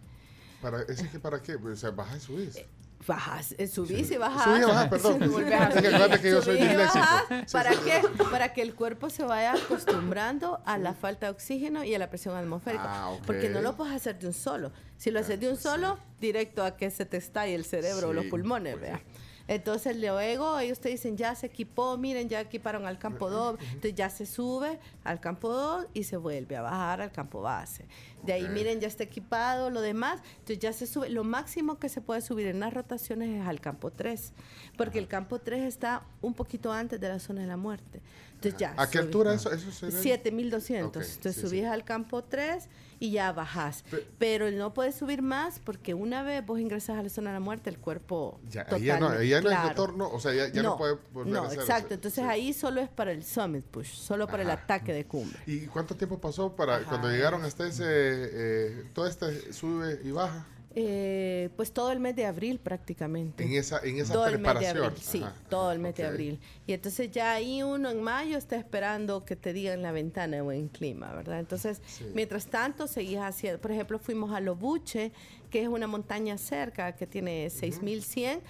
Para, 0.63 0.83
¿Ese 0.83 1.09
que 1.09 1.19
para 1.19 1.43
qué? 1.43 1.57
O 1.57 1.75
sea, 1.75 1.91
baja 1.91 2.17
y 2.17 2.21
subís. 2.21 2.61
Bajas, 3.05 3.57
eh, 3.59 3.67
subís 3.67 4.09
y 4.13 4.15
y 4.15 4.19
perdón. 4.19 5.19
Sí, 5.19 5.25
Es 5.25 5.83
que 5.83 6.21
que 6.21 6.31
yo 6.31 6.43
soy 6.43 6.59
Subís 6.59 6.65
y 6.65 6.69
disléxico. 6.69 6.99
bajás, 6.99 7.25
Sí, 7.47 7.53
¿Para 7.53 7.73
sí. 7.73 7.79
qué? 7.85 8.25
Para 8.31 8.53
que 8.53 8.63
el 8.63 8.75
cuerpo 8.77 9.11
se 9.11 9.25
vaya 9.25 9.55
acostumbrando 9.55 10.61
a 10.65 10.79
la 10.79 10.95
falta 10.95 11.27
de 11.27 11.33
oxígeno 11.33 11.83
y 11.83 11.93
a 11.93 11.99
la 11.99 12.09
presión 12.09 12.37
atmosférica. 12.37 12.85
Ah, 12.87 13.09
ok. 13.11 13.23
Porque 13.27 13.49
no 13.49 13.61
lo 13.63 13.77
puedes 13.77 13.95
hacer 13.97 14.17
de 14.21 14.29
un 14.29 14.33
solo. 14.33 14.71
Si 14.97 15.11
lo 15.11 15.19
haces 15.19 15.41
de 15.41 15.51
un 15.51 15.57
solo, 15.57 15.99
directo 16.21 16.63
a 16.65 16.77
que 16.77 16.93
se 16.93 17.05
te 17.05 17.17
estalle 17.17 17.57
el 17.57 17.65
cerebro 17.65 18.11
o 18.11 18.13
los 18.13 18.27
pulmones, 18.27 18.75
pues 18.77 18.83
vea. 18.83 19.01
Entonces 19.49 19.97
luego 19.97 20.59
ellos 20.59 20.79
te 20.79 20.91
dicen, 20.91 21.17
ya 21.17 21.35
se 21.35 21.47
equipó, 21.47 21.97
miren, 21.97 22.29
ya 22.29 22.41
equiparon 22.41 22.87
al 22.87 22.99
campo 22.99 23.31
2, 23.31 23.59
entonces 23.61 23.95
ya 23.95 24.11
se 24.11 24.27
sube 24.27 24.79
al 25.05 25.21
campo 25.21 25.49
2 25.49 25.87
y 25.95 26.05
se 26.05 26.19
vuelve 26.19 26.57
a 26.57 26.63
bajar 26.63 27.01
al 27.01 27.11
campo 27.11 27.41
base. 27.41 27.87
De 28.23 28.35
ahí, 28.35 28.47
miren, 28.49 28.81
ya 28.81 28.89
está 28.89 29.05
equipado, 29.05 29.71
lo 29.71 29.81
demás, 29.81 30.21
entonces 30.33 30.59
ya 30.59 30.73
se 30.73 30.87
sube. 30.87 31.09
Lo 31.09 31.25
máximo 31.25 31.79
que 31.79 31.89
se 31.89 32.03
puede 32.03 32.21
subir 32.21 32.47
en 32.47 32.61
las 32.61 32.75
rotaciones 32.75 33.41
es 33.41 33.47
al 33.47 33.61
campo 33.61 33.91
3, 33.91 34.33
porque 34.77 34.99
el 34.99 35.09
campo 35.09 35.39
3 35.39 35.63
está 35.65 36.03
un 36.21 36.35
poquito 36.35 36.73
antes 36.73 37.01
de 37.01 37.09
la 37.09 37.19
zona 37.19 37.41
de 37.41 37.47
la 37.47 37.57
muerte. 37.57 38.03
Entonces 38.35 38.61
ya. 38.61 38.75
¿A 38.77 38.89
qué 38.91 38.99
altura 38.99 39.33
eso? 39.35 39.51
eso 39.51 39.73
sería? 39.73 39.99
7200. 39.99 40.89
Ok, 40.89 40.97
Entonces 40.97 41.35
sí, 41.35 41.41
subís 41.41 41.61
sí. 41.61 41.67
al 41.67 41.85
campo 41.85 42.23
3 42.23 42.69
y 43.01 43.11
ya 43.13 43.33
bajás. 43.33 43.83
Pe- 43.91 44.07
Pero 44.19 44.51
no 44.51 44.75
puedes 44.75 44.95
subir 44.97 45.23
más 45.23 45.59
porque 45.61 45.95
una 45.95 46.23
vez 46.23 46.45
vos 46.45 46.59
ingresas 46.59 46.99
a 46.99 47.03
la 47.03 47.09
zona 47.09 47.31
de 47.31 47.35
la 47.35 47.41
muerte, 47.41 47.71
el 47.71 47.79
cuerpo. 47.79 48.41
Ya, 48.51 48.67
ahí 48.71 48.85
ya 48.85 48.99
no, 48.99 49.09
ahí 49.11 49.29
ya 49.29 49.41
no 49.41 49.69
retorno, 49.69 50.09
o 50.11 50.21
sea, 50.21 50.35
ya, 50.35 50.49
ya 50.49 50.63
no, 50.63 50.77
puede 50.77 50.97
volver 51.13 51.33
no, 51.33 51.43
a 51.43 51.47
hacer 51.47 51.61
exacto. 51.61 51.95
Entonces 51.95 52.25
Sí. 52.25 52.29
ahí 52.31 52.53
solo 52.53 52.81
es 52.81 52.89
para 52.89 53.13
el 53.13 53.25
summit 53.25 53.65
push, 53.65 53.93
solo 53.95 54.27
para 54.27 54.43
el 54.43 54.51
ataque 54.51 54.93
de 54.93 55.05
cumbre. 55.07 55.39
¿Y 55.47 55.67
cuánto 55.67 55.97
tiempo 55.97 56.19
pasó 56.21 56.55
para 56.55 56.77
Ajá. 56.77 56.85
cuando 56.89 57.11
llegaron 57.11 57.45
hasta 57.45 57.67
ese, 57.67 57.85
eh, 57.87 58.85
todo 58.95 59.07
este 59.07 59.53
sube 59.53 60.01
y 60.05 60.11
baja? 60.11 60.47
Eh, 60.75 61.49
pues 61.57 61.73
todo 61.73 61.91
el 61.93 61.99
mes 61.99 62.15
de 62.15 62.27
abril 62.27 62.61
prácticamente. 62.61 63.43
En 63.43 63.53
esa, 63.55 63.81
en 63.81 63.99
esa 63.99 64.13
todo 64.13 64.27
el 64.27 64.33
mes 64.39 64.41
de 64.41 64.45
preparación. 64.45 64.85
abril, 64.85 65.03
sí, 65.03 65.23
Ajá, 65.23 65.35
todo 65.49 65.63
ajá, 65.65 65.73
el 65.73 65.79
mes 65.81 65.95
de 65.97 66.05
abril. 66.07 66.41
Y 66.67 66.73
entonces 66.73 67.11
ya 67.11 67.33
ahí 67.33 67.63
uno 67.63 67.91
en 67.91 68.03
mayo 68.03 68.37
está 68.39 68.57
esperando 68.57 69.25
que 69.25 69.35
te 69.35 69.53
digan 69.53 69.83
la 69.83 69.93
ventana 69.93 70.43
o 70.43 70.53
en 70.53 70.69
clima, 70.69 71.13
¿verdad? 71.15 71.41
Entonces, 71.41 71.81
Sí. 71.87 72.07
mientras 72.15 72.47
tanto, 72.47 72.87
seguís 72.87 73.19
haciendo, 73.19 73.61
por 73.61 73.73
ejemplo, 73.73 73.99
fuimos 73.99 74.31
a 74.33 74.41
Lobuche, 74.41 75.11
que 75.51 75.63
es 75.63 75.69
una 75.69 75.87
montaña 75.87 76.37
cerca 76.39 76.93
que 76.95 77.07
tiene 77.07 77.51
6100. 77.51 78.41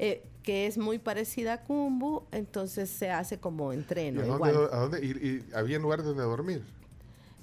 eh, 0.00 0.22
que 0.44 0.66
es 0.68 0.78
muy 0.78 0.98
parecida 1.00 1.54
a 1.54 1.62
Cumbu, 1.64 2.22
entonces 2.30 2.88
se 2.88 3.10
hace 3.10 3.38
como 3.40 3.72
¿Y 3.72 3.76
entreno. 3.76 4.20
a 4.22 4.26
dónde, 4.26 4.50
igual. 4.50 4.68
a 4.72 4.76
dónde- 4.78 5.04
y, 5.04 5.10
y 5.10 5.44
había 5.52 5.80
lugar 5.80 6.04
donde 6.04 6.22
dormir? 6.22 6.62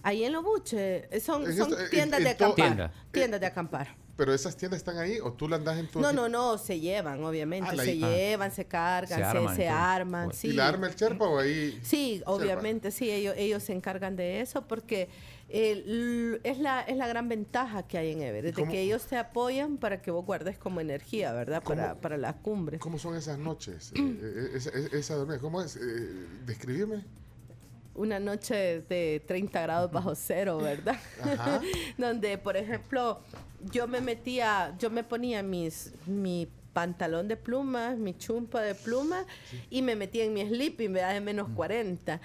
Ahí 0.04 0.24
en 0.24 0.32
Lobuche 0.32 1.10
son, 1.20 1.46
En 1.46 1.58
son 1.58 1.74
esto- 1.74 1.90
tiendas 1.90 2.20
en 2.20 2.24
de 2.24 2.30
acampar. 2.30 2.56
Tienda. 2.56 2.94
Tiendas 3.12 3.42
de 3.42 3.46
acampar. 3.48 3.88
¿Pero 4.18 4.34
esas 4.34 4.56
tiendas 4.56 4.78
están 4.78 4.98
ahí 4.98 5.20
o 5.22 5.34
tú 5.34 5.50
las 5.50 5.60
andas 5.60 5.78
en 5.78 5.88
tu... 5.88 6.00
No, 6.00 6.14
no, 6.14 6.30
no, 6.30 6.58
se 6.58 6.80
llevan, 6.80 7.22
obviamente. 7.24 7.70
Ah, 7.72 7.76
se 7.84 7.92
ah. 7.92 8.10
llevan, 8.16 8.52
se 8.52 8.66
cargan, 8.66 9.10
Se 9.10 9.16
se, 9.16 9.24
arman, 9.24 9.56
se 9.56 9.68
arman. 9.68 10.26
Bueno. 10.28 10.40
Sí. 10.40 10.48
¿Y 10.48 10.54
la 10.54 10.68
arma 10.70 10.88
el 10.88 10.96
Sherpa 10.96 11.26
o 11.26 11.38
ahí? 11.40 11.78
Sí, 11.84 12.16
Sherpa? 12.18 12.32
obviamente, 12.32 12.92
sí, 12.92 13.12
ellos, 13.12 13.36
ellos 13.38 13.62
se 13.64 13.74
encargan 13.74 14.16
de 14.16 14.40
eso 14.40 14.62
porque 14.68 15.10
el- 15.50 16.40
es, 16.44 16.60
la, 16.60 16.82
es 16.82 16.96
la 16.96 17.08
gran 17.08 17.28
ventaja 17.28 17.84
que 17.84 17.98
hay 17.98 18.12
en 18.14 18.22
Everest, 18.22 18.58
de 18.58 18.68
que 18.68 18.82
ellos 18.82 19.04
te 19.06 19.18
apoyan 19.18 19.78
para 19.78 20.02
que 20.02 20.12
vos 20.12 20.26
guardes 20.26 20.58
como 20.58 20.80
energía, 20.80 21.34
¿verdad? 21.34 21.62
Para, 21.62 21.90
¿Cómo- 21.90 22.02
para 22.02 22.18
las 22.18 22.36
cumbres. 22.36 22.80
¿Cómo 22.80 22.98
son 22.98 23.16
esas 23.18 23.38
noches? 23.38 23.92
Eh, 23.96 24.00
eh, 24.22 24.50
esa, 24.56 24.70
esa- 24.70 24.96
esa 24.98 25.16
dormida, 25.16 25.40
¿cómo 25.40 25.62
es? 25.62 25.76
Eh, 25.76 25.82
describirme. 26.46 27.04
Una 27.96 28.20
noche 28.20 28.82
de 28.82 29.24
30 29.26 29.62
grados 29.62 29.92
bajo 29.92 30.14
cero, 30.16 30.58
¿verdad? 30.58 31.00
Ajá. 31.24 31.62
Donde, 31.98 32.38
por 32.38 32.58
ejemplo, 32.58 33.22
yo 33.72 33.88
me 33.88 34.02
metía, 34.02 34.76
yo 34.80 34.90
me 34.90 35.04
ponía 35.04 35.42
mis, 35.44 35.94
mi 36.06 36.48
pantalón 36.74 37.30
de 37.30 37.38
plumas, 37.38 37.98
mi 37.98 38.14
chumpa 38.18 38.62
de 38.62 38.76
plumas 38.76 39.26
y 39.70 39.82
me 39.82 39.96
metía 39.96 40.26
en 40.26 40.34
mi 40.34 40.46
sleeping, 40.46 40.92
¿verdad? 40.92 41.14
De 41.14 41.22
menos 41.22 41.48
40. 41.56 42.20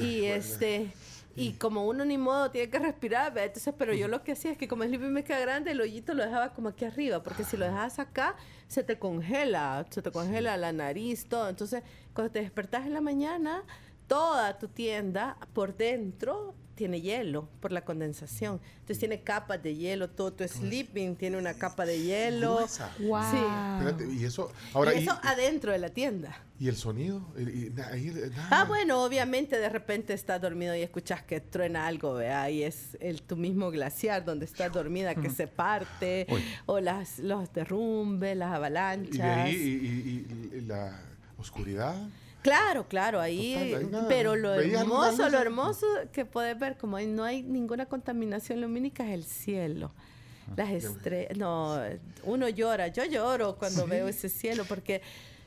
Y 0.00 0.24
este... 0.24 0.92
Y 1.36 1.54
como 1.54 1.84
uno 1.84 2.04
ni 2.04 2.16
modo 2.16 2.52
tiene 2.52 2.70
que 2.70 2.78
respirar, 2.78 3.32
¿verdad? 3.32 3.46
Entonces, 3.46 3.74
pero 3.76 3.92
yo 3.92 4.06
lo 4.06 4.22
que 4.22 4.32
hacía 4.32 4.52
es 4.52 4.58
que 4.58 4.68
como 4.68 4.84
el 4.84 4.90
sleeping 4.90 5.12
me 5.12 5.24
queda 5.24 5.40
grande, 5.40 5.72
el 5.72 5.80
hoyito 5.80 6.14
lo 6.14 6.22
dejaba 6.22 6.54
como 6.54 6.68
aquí 6.68 6.84
arriba, 6.84 7.24
porque 7.24 7.42
si 7.42 7.56
lo 7.56 7.64
dejas 7.64 7.98
acá, 7.98 8.36
se 8.68 8.84
te 8.84 9.00
congela, 9.00 9.84
se 9.90 10.00
te 10.00 10.12
congela 10.12 10.56
la 10.56 10.72
nariz, 10.72 11.26
todo. 11.26 11.48
Entonces, 11.48 11.82
cuando 12.14 12.32
te 12.32 12.40
despertás 12.40 12.86
en 12.86 12.94
la 12.94 13.00
mañana, 13.00 13.64
toda 14.06 14.58
tu 14.58 14.68
tienda 14.68 15.36
por 15.52 15.76
dentro 15.76 16.54
tiene 16.74 17.00
hielo 17.00 17.48
por 17.60 17.70
la 17.70 17.84
condensación. 17.84 18.60
Entonces 18.74 18.98
tiene 18.98 19.20
capas 19.22 19.62
de 19.62 19.76
hielo, 19.76 20.10
todo 20.10 20.32
tu 20.32 20.42
sleeping 20.42 21.14
tiene 21.14 21.38
una 21.38 21.54
capa 21.54 21.86
de 21.86 22.02
hielo. 22.02 22.66
Wow. 22.98 23.22
Sí. 23.30 23.36
Espérate, 23.78 24.12
y 24.12 24.24
eso... 24.24 24.50
Ahora, 24.72 24.92
y 24.92 24.98
y, 24.98 25.02
eso 25.04 25.16
adentro 25.22 25.70
de 25.70 25.78
la 25.78 25.90
tienda. 25.90 26.36
y 26.58 26.66
el 26.66 26.74
sonido? 26.74 27.24
Y- 27.38 27.66
eh. 27.68 28.30
Ah, 28.50 28.64
bueno, 28.66 29.04
obviamente 29.04 29.56
de 29.56 29.68
repente 29.68 30.14
estás 30.14 30.40
dormido 30.42 30.74
y 30.74 30.82
escuchas 30.82 31.22
que 31.22 31.40
truena 31.40 31.86
algo, 31.86 32.14
¿vea? 32.14 32.50
Y 32.50 32.64
es 32.64 32.96
el, 33.00 33.22
tu 33.22 33.36
mismo 33.36 33.70
glaciar 33.70 34.24
donde 34.24 34.44
estás 34.46 34.72
dormida 34.72 35.14
que 35.14 35.30
se 35.30 35.46
parte, 35.46 36.26
Uy. 36.28 36.42
o 36.66 36.80
las, 36.80 37.20
los 37.20 37.52
derrumbes, 37.52 38.36
las 38.36 38.48
Y 38.48 38.50
de 38.50 38.56
avalanchas. 38.56 39.20
ahí 39.46 39.54
y, 39.54 39.86
y- 39.86 40.54
y- 40.54 40.58
y 40.58 40.60
la 40.62 41.00
oscuridad. 41.38 41.94
Claro, 42.44 42.86
claro, 42.86 43.20
ahí, 43.22 43.78
Total, 43.80 44.06
pero 44.06 44.36
lo 44.36 44.50
¿veías 44.50 44.82
alguna 44.82 45.06
hermoso, 45.08 45.28
lo 45.30 45.38
hermoso 45.40 45.86
que 46.12 46.26
puedes 46.26 46.58
ver, 46.58 46.76
como 46.76 47.00
no 47.00 47.24
hay 47.24 47.42
ninguna 47.42 47.86
contaminación 47.86 48.60
lumínica, 48.60 49.02
es 49.06 49.14
el 49.14 49.24
cielo. 49.24 49.90
Ah, 50.48 50.52
Las 50.58 50.70
estrellas, 50.72 51.38
no, 51.38 51.80
uno 52.24 52.48
llora, 52.50 52.88
yo 52.88 53.02
lloro 53.06 53.56
cuando 53.56 53.86
veo 53.86 54.08
ese 54.08 54.28
cielo 54.28 54.66
porque 54.68 55.00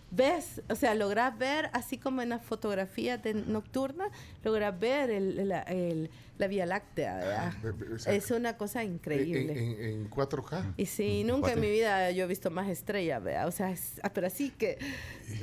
ves, 0.09 0.63
o 0.69 0.75
sea, 0.75 0.95
logras 0.95 1.37
ver, 1.37 1.69
así 1.73 1.99
como 1.99 2.23
en 2.23 2.29
las 2.29 2.41
fotografías 2.41 3.19
nocturnas, 3.45 4.09
logras 4.43 4.79
ver 4.79 5.11
el- 5.11 6.09
la 6.37 6.47
Vía 6.47 6.65
Láctea, 6.65 7.15
¿verdad? 7.17 7.53
ve- 7.63 7.71
ve- 7.71 7.93
o 7.95 7.99
sea, 7.99 8.13
es 8.13 8.29
una 8.31 8.57
cosa 8.57 8.83
En, 8.83 8.93
increíble. 8.93 9.53
en- 9.57 9.83
en 10.01 10.09
4K. 10.09 10.73
Y 10.77 10.85
sí, 10.85 11.23
nunca 11.23 11.53
en 11.53 11.59
mi 11.59 11.69
vida 11.69 12.11
yo 12.11 12.25
he 12.25 12.27
visto 12.27 12.51
más 12.51 12.67
estrellas, 12.69 13.23
¿vea? 13.23 13.47
O 13.47 13.51
sea, 13.51 13.71
es- 13.71 13.99
ah, 14.03 14.11
pero 14.13 14.27
así 14.27 14.51
que, 14.51 14.77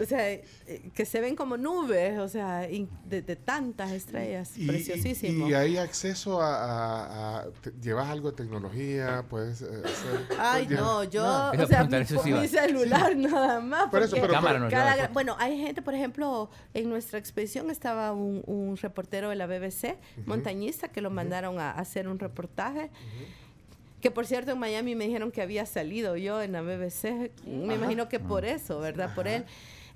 o 0.00 0.04
sea, 0.04 0.30
eh, 0.32 0.44
que 0.94 1.04
se 1.04 1.20
ven 1.20 1.34
como 1.36 1.56
nubes, 1.56 2.18
o 2.18 2.28
sea, 2.28 2.70
in- 2.70 2.88
de, 3.06 3.22
de 3.22 3.36
tantas 3.36 3.90
estrellas, 3.92 4.52
Y- 4.56 4.66
preciosísimo. 4.66 5.46
Y, 5.48 5.50
y 5.50 5.54
hay 5.54 5.76
acceso 5.78 6.40
a, 6.40 6.54
a- 6.54 7.38
a- 7.40 7.50
te- 7.60 7.72
llevas 7.82 8.08
algo 8.08 8.30
de 8.30 8.36
tecnología, 8.36 9.24
puedes 9.28 9.62
eh, 9.62 9.66
hacer. 9.84 10.26
Ay, 10.38 10.66
puedes 10.66 10.80
no, 10.80 11.04
yo, 11.04 11.24
a 11.26 11.50
o 11.50 11.66
sea, 11.66 11.84
mi, 11.84 12.04
sí, 12.04 12.32
mi 12.32 12.48
celular 12.48 13.16
nada 13.16 13.60
más. 13.60 13.90
Por 13.90 14.02
eso, 14.02 14.16
pero- 14.20 14.32
Cámara 14.32 14.58
no 14.58 14.68
cada 14.68 14.94
lleva 14.94 15.08
gra- 15.08 15.12
bueno, 15.12 15.36
hay 15.38 15.58
gente, 15.58 15.82
por 15.82 15.94
ejemplo, 15.94 16.50
en 16.72 16.88
nuestra 16.88 17.18
expedición 17.18 17.70
estaba 17.70 18.12
un, 18.12 18.42
un 18.46 18.76
reportero 18.76 19.28
de 19.30 19.36
la 19.36 19.46
BBC, 19.46 19.96
montañista, 20.26 20.83
que 20.88 21.00
lo 21.00 21.10
mandaron 21.10 21.58
a, 21.58 21.70
hacer 21.70 22.08
un 22.08 22.18
reportaje. 22.18 22.90
Que 24.00 24.10
por 24.10 24.26
cierto 24.26 24.52
en 24.52 24.58
Miami 24.58 24.94
me 24.94 25.06
dijeron 25.06 25.30
que 25.30 25.40
había 25.40 25.64
salido 25.66 26.16
yo 26.16 26.42
en 26.42 26.52
la 26.52 26.62
BBC. 26.62 27.30
Me 27.46 27.74
imagino 27.74 28.08
que 28.08 28.20
por 28.20 28.44
eso, 28.44 28.80
¿verdad? 28.80 29.14
Por 29.14 29.28
él. 29.28 29.44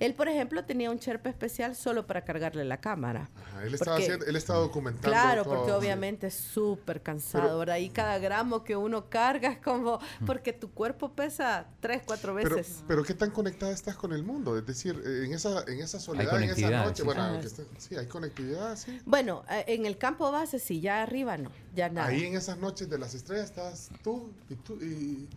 Él, 0.00 0.14
por 0.14 0.28
ejemplo, 0.28 0.64
tenía 0.64 0.90
un 0.92 0.98
Sherpa 0.98 1.28
especial 1.28 1.74
solo 1.74 2.06
para 2.06 2.24
cargarle 2.24 2.64
la 2.64 2.80
cámara. 2.80 3.28
Ajá, 3.36 3.64
él, 3.64 3.74
estaba 3.74 3.96
Porque- 3.96 4.04
haciendo, 4.04 4.26
él 4.26 4.36
estaba 4.36 4.58
documentando. 4.60 5.08
Claro, 5.08 5.42
todo, 5.42 5.54
porque 5.56 5.70
sí. 5.72 5.76
obviamente 5.76 6.26
es 6.28 6.34
súper 6.34 7.02
cansado, 7.02 7.44
Pero- 7.44 7.58
¿verdad? 7.58 7.76
Y 7.78 7.90
cada 7.90 8.18
gramo 8.18 8.62
que 8.62 8.76
uno 8.76 9.10
carga 9.10 9.50
es 9.50 9.58
como, 9.58 9.98
porque 10.24 10.52
tu 10.52 10.70
cuerpo 10.70 11.12
pesa 11.12 11.66
tres, 11.80 12.02
cuatro 12.06 12.32
Pero, 12.36 12.56
veces. 12.56 12.84
pero 12.86 13.02
qué 13.02 13.14
tan 13.14 13.30
conectada 13.32 13.72
estás 13.72 13.96
con 13.96 14.12
el 14.12 14.22
mundo, 14.22 14.56
es 14.56 14.64
decir, 14.64 15.02
eh, 15.04 15.24
en 15.26 15.32
esa, 15.34 15.64
en 15.66 15.80
esa 15.80 15.98
soledad, 15.98 16.40
en 16.42 16.50
esa 16.50 16.70
noche, 16.70 16.96
sí. 16.98 17.02
bueno, 17.02 17.34
esté- 17.40 17.66
sí, 17.78 17.96
hay 17.96 18.06
conectividad, 18.06 18.76
sí. 18.76 19.00
Bueno, 19.04 19.42
eh, 19.50 19.64
en 19.66 19.84
el 19.84 19.98
campo 19.98 20.30
base 20.30 20.60
sí, 20.60 20.80
ya 20.80 21.02
arriba 21.02 21.36
no, 21.36 21.50
ya 21.74 21.88
nada. 21.88 22.06
Ahí 22.06 22.24
en 22.24 22.36
esas 22.36 22.56
noches 22.58 22.88
de 22.88 22.98
las 22.98 23.14
estrellas 23.14 23.46
estás 23.46 23.90
tú 24.04 24.30
y 24.48 24.54
tú 24.54 24.74
y, 24.80 25.28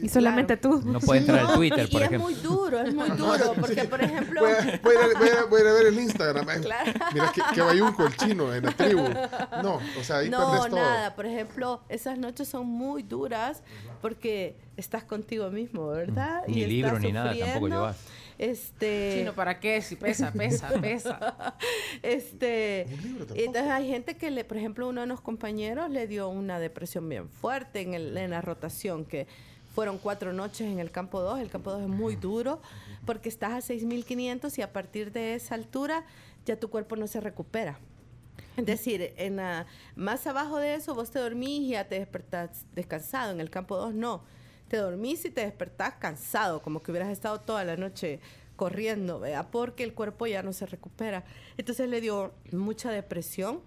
Y 0.00 0.08
solamente 0.08 0.56
tú. 0.56 0.80
No 0.84 0.98
puede 1.00 1.20
entrar 1.20 1.42
No, 1.44 1.48
al 1.50 1.54
Twitter, 1.56 1.86
y, 1.88 1.92
por 1.92 2.00
y 2.00 2.04
ejemplo. 2.04 2.28
es 2.30 2.34
muy 2.36 2.42
duro, 2.42 2.80
es 2.80 2.94
muy 2.94 3.08
duro, 3.16 3.54
porque 3.60 3.84
por 3.84 4.02
ejemplo... 4.02 4.40
Voy 4.40 4.50
a, 4.52 4.80
voy 4.82 4.96
a 4.96 5.06
ir 5.06 5.14
a- 5.16 5.18
voy 5.18 5.28
a- 5.28 5.44
voy 5.44 5.60
a 5.60 5.72
ver 5.72 5.86
el 5.86 5.98
Instagram. 6.00 6.48
eh. 6.50 6.60
Claro. 6.62 6.92
Mira 7.12 7.32
que, 7.32 7.42
que 7.54 7.60
bayunco 7.60 8.06
el 8.06 8.16
chino 8.16 8.52
en 8.54 8.64
la 8.64 8.72
tribu. 8.72 9.04
No, 9.62 9.80
o 10.00 10.02
sea, 10.02 10.18
ahí 10.18 10.30
No, 10.30 10.38
todo. 10.66 10.68
nada. 10.76 11.14
Por 11.14 11.26
ejemplo, 11.26 11.82
esas 11.88 12.18
noches 12.18 12.48
son 12.48 12.66
muy 12.66 13.02
duras 13.02 13.62
porque 14.00 14.56
estás 14.76 15.04
contigo 15.04 15.50
mismo, 15.50 15.88
¿verdad? 15.88 16.42
Ni 16.48 16.62
Y 16.62 16.66
libro 16.66 16.88
estás 16.88 17.02
ni 17.02 17.12
nada 17.12 17.34
tampoco 17.38 17.68
llevas. 17.68 17.96
Este, 18.38 19.16
Chino, 19.18 19.34
¿para 19.34 19.60
qué? 19.60 19.82
Si 19.82 19.94
pesa, 19.94 20.32
pesa, 20.32 20.68
pesa. 20.80 21.54
este, 22.02 22.86
Un 22.92 23.02
libro 23.02 23.26
tampoco. 23.26 23.40
entonces 23.46 23.70
hay 23.70 23.88
gente 23.88 24.16
que, 24.16 24.30
le, 24.30 24.44
por 24.44 24.56
ejemplo, 24.56 24.88
uno 24.88 25.02
de 25.02 25.06
los 25.06 25.20
compañeros 25.20 25.90
le 25.90 26.06
dio 26.06 26.28
una 26.28 26.58
depresión 26.58 27.08
bien 27.08 27.28
fuerte 27.28 27.80
en, 27.82 27.94
el- 27.94 28.16
en 28.16 28.30
la 28.30 28.40
rotación, 28.40 29.04
que 29.04 29.26
fueron 29.74 29.98
cuatro 29.98 30.32
noches 30.32 30.66
en 30.66 30.78
el 30.78 30.90
campo 30.90 31.20
2. 31.20 31.40
El 31.40 31.50
campo 31.50 31.70
2 31.70 31.82
es 31.82 31.88
muy 31.88 32.16
duro 32.16 32.60
porque 33.06 33.28
estás 33.28 33.52
a 33.52 33.74
6.500 33.74 34.58
y 34.58 34.62
a 34.62 34.72
partir 34.72 35.12
de 35.12 35.34
esa 35.34 35.54
altura 35.54 36.04
ya 36.44 36.56
tu 36.56 36.70
cuerpo 36.70 36.96
no 36.96 37.06
se 37.06 37.20
recupera. 37.20 37.78
Es 38.56 38.66
decir, 38.66 39.14
en 39.16 39.40
más 39.96 40.26
abajo 40.26 40.58
de 40.58 40.74
eso 40.74 40.94
vos 40.94 41.10
te 41.10 41.18
dormís 41.18 41.62
y 41.62 41.68
ya 41.70 41.88
te 41.88 41.98
despertás 41.98 42.66
descansado. 42.74 43.32
En 43.32 43.40
el 43.40 43.50
campo 43.50 43.76
2 43.76 43.94
no. 43.94 44.22
te 44.68 44.76
dormís 44.76 45.24
y 45.24 45.30
te 45.30 45.42
despertás 45.42 45.94
cansado, 45.94 46.62
como 46.62 46.80
que 46.80 46.90
hubieras 46.90 47.10
estado 47.10 47.40
toda 47.40 47.64
la 47.64 47.76
noche 47.76 48.20
corriendo, 48.56 49.20
¿vea? 49.20 49.50
porque 49.50 49.84
el 49.84 49.92
cuerpo 49.92 50.26
ya 50.26 50.42
no 50.42 50.52
se 50.52 50.66
recupera. 50.66 51.24
Entonces 51.56 51.88
le 51.88 52.00
dio 52.00 52.32
mucha 52.52 52.90
depresión. 52.90 53.60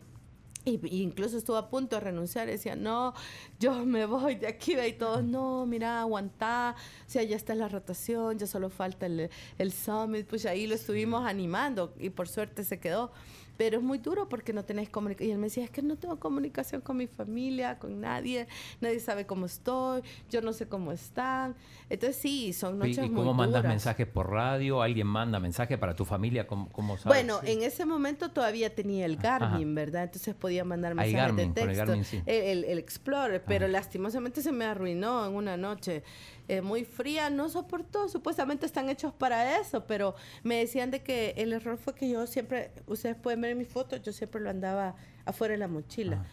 Y, 0.65 0.79
y 0.87 1.03
incluso 1.03 1.37
estuvo 1.37 1.57
a 1.57 1.69
punto 1.69 1.95
de 1.95 1.99
renunciar, 1.99 2.47
decía, 2.47 2.75
no, 2.75 3.13
yo 3.59 3.85
me 3.85 4.05
voy 4.07 4.35
de 4.35 4.47
aquí, 4.47 4.75
y 4.75 4.93
todos, 4.93 5.23
no, 5.23 5.65
mira, 5.67 6.01
aguantá, 6.01 6.75
o 7.07 7.09
sea, 7.09 7.21
ya 7.21 7.35
está 7.35 7.53
la 7.53 7.69
rotación, 7.69 8.39
ya 8.39 8.47
solo 8.47 8.71
falta 8.71 9.05
el, 9.05 9.29
el 9.59 9.71
summit, 9.71 10.25
pues 10.25 10.45
ahí 10.47 10.65
lo 10.65 10.73
estuvimos 10.73 11.23
animando 11.25 11.93
y 11.99 12.09
por 12.09 12.27
suerte 12.27 12.63
se 12.63 12.79
quedó. 12.79 13.11
Pero 13.57 13.77
es 13.77 13.83
muy 13.83 13.97
duro 13.99 14.27
porque 14.27 14.51
no 14.53 14.65
tenés 14.65 14.89
comunicación. 14.89 15.29
Y 15.29 15.31
él 15.33 15.37
me 15.37 15.45
decía, 15.47 15.63
es 15.63 15.69
que 15.71 15.81
no 15.81 15.95
tengo 15.97 16.19
comunicación 16.19 16.81
con 16.81 16.97
mi 16.97 17.07
familia, 17.07 17.79
con 17.79 18.01
nadie, 18.01 18.47
nadie 18.81 18.99
sabe 18.99 19.25
cómo 19.25 19.45
estoy, 19.45 20.01
yo 20.29 20.41
no 20.41 20.51
sé 20.53 20.67
cómo 20.67 20.91
están. 20.91 21.55
Entonces 21.89 22.17
sí, 22.17 22.51
son 22.53 22.75
¿Y, 22.75 22.77
noches 22.79 22.97
y 22.97 23.09
muy 23.09 23.15
cómo 23.21 23.33
mandas 23.33 23.61
duras. 23.61 23.73
mensajes 23.73 24.07
por 24.07 24.29
radio? 24.31 24.81
¿Alguien 24.81 25.07
manda 25.07 25.39
mensaje 25.39 25.77
para 25.77 25.95
tu 25.95 26.05
familia? 26.05 26.47
¿Cómo, 26.47 26.69
cómo 26.71 26.97
sabes? 26.97 27.05
Bueno, 27.25 27.39
en 27.43 27.61
ese 27.63 27.85
momento 27.85 28.31
todavía 28.31 28.73
tenía 28.73 29.05
el 29.05 29.17
Garmin, 29.17 29.73
¿verdad? 29.75 30.03
Entonces 30.03 30.35
podía 30.35 30.63
mandar 30.63 30.95
mensajes 30.95 31.15
Garmin, 31.21 31.53
de 31.53 31.61
con 31.61 31.69
el 31.69 31.75
texto. 31.75 31.85
Garmin, 31.91 32.03
sí. 32.05 32.21
el, 32.25 32.43
el- 32.43 32.63
el 32.65 32.79
Explorer, 32.79 33.43
pero 33.45 33.65
Ajá. 33.65 33.71
lastimosamente 33.71 34.41
se 34.41 34.51
me 34.51 34.65
arruinó 34.65 35.25
en 35.25 35.33
una 35.33 35.55
noche. 35.57 36.03
Eh, 36.47 36.61
muy 36.61 36.85
fría, 36.85 37.29
no 37.29 37.49
soportó, 37.49 38.07
supuestamente 38.07 38.65
están 38.65 38.89
hechos 38.89 39.13
para 39.13 39.59
eso, 39.59 39.85
pero 39.87 40.15
me 40.43 40.57
decían 40.57 40.91
de 40.91 41.01
que 41.01 41.33
el 41.37 41.53
error 41.53 41.77
fue 41.77 41.95
que 41.95 42.09
yo 42.09 42.27
siempre, 42.27 42.71
ustedes 42.87 43.15
pueden 43.15 43.41
ver 43.41 43.51
en 43.51 43.57
mis 43.57 43.67
fotos, 43.67 44.01
yo 44.03 44.13
siempre 44.13 44.41
lo 44.41 44.49
andaba 44.49 44.95
afuera 45.25 45.53
de 45.53 45.57
la 45.57 45.67
mochila. 45.67 46.25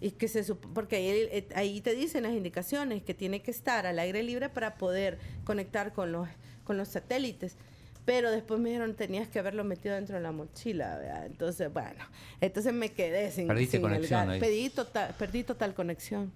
Y 0.00 0.10
que 0.10 0.26
se 0.26 0.42
porque 0.56 0.96
ahí, 0.96 1.06
eh, 1.30 1.48
ahí 1.54 1.80
te 1.80 1.94
dicen 1.94 2.24
las 2.24 2.32
indicaciones 2.32 3.04
que 3.04 3.14
tiene 3.14 3.40
que 3.40 3.52
estar 3.52 3.86
al 3.86 4.00
aire 4.00 4.24
libre 4.24 4.48
para 4.48 4.74
poder 4.74 5.20
conectar 5.44 5.92
con 5.92 6.10
los, 6.10 6.28
con 6.64 6.76
los 6.76 6.88
satélites. 6.88 7.56
Pero 8.04 8.32
después 8.32 8.58
me 8.58 8.70
dijeron 8.70 8.96
tenías 8.96 9.28
que 9.28 9.38
haberlo 9.38 9.62
metido 9.62 9.94
dentro 9.94 10.16
de 10.16 10.22
la 10.22 10.32
mochila, 10.32 10.98
¿verdad? 10.98 11.26
Entonces, 11.26 11.72
bueno, 11.72 12.04
entonces 12.40 12.72
me 12.72 12.88
quedé 12.88 13.30
sin, 13.30 13.46
Perdiste 13.46 13.76
sin 13.76 13.82
conexión 13.82 14.28
ahí. 14.28 14.40
Perdí 14.40 14.70
total, 14.70 15.14
perdí 15.16 15.44
total 15.44 15.72
conexión. 15.72 16.32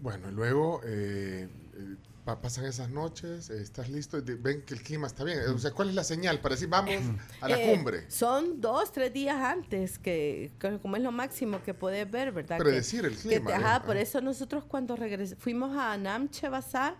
Bueno, 0.00 0.30
luego 0.30 0.80
eh, 0.84 1.46
eh, 1.74 1.96
pasan 2.24 2.64
esas 2.66 2.88
noches, 2.90 3.50
estás 3.50 3.88
listo, 3.88 4.16
y 4.18 4.20
ven 4.22 4.62
que 4.62 4.74
el 4.74 4.82
clima 4.82 5.06
está 5.08 5.24
bien. 5.24 5.40
O 5.54 5.58
sea, 5.58 5.72
¿cuál 5.72 5.88
es 5.88 5.94
la 5.96 6.04
señal 6.04 6.40
para 6.40 6.54
decir 6.54 6.68
vamos 6.68 6.94
a 7.40 7.48
la 7.48 7.58
Eh, 7.60 7.74
cumbre? 7.74 8.08
Son 8.10 8.60
dos, 8.60 8.92
tres 8.92 9.12
días 9.12 9.36
antes, 9.36 9.98
que, 9.98 10.52
que 10.60 10.78
como 10.78 10.96
es 10.96 11.02
lo 11.02 11.10
máximo 11.10 11.62
que 11.64 11.74
puedes 11.74 12.08
ver, 12.10 12.30
¿verdad? 12.32 12.58
Que- 12.58 12.62
Predecir 12.64 13.04
el 13.04 13.16
que 13.16 13.22
clima. 13.22 13.46
te- 13.46 13.52
¿eh? 13.52 13.56
ajá, 13.56 13.82
por 13.84 13.96
eso 13.96 14.20
nosotros 14.20 14.64
cuando 14.64 14.94
regres 14.94 15.34
fuimos 15.38 15.76
a 15.76 15.96
Namche 15.98 16.48
Bazar 16.48 16.96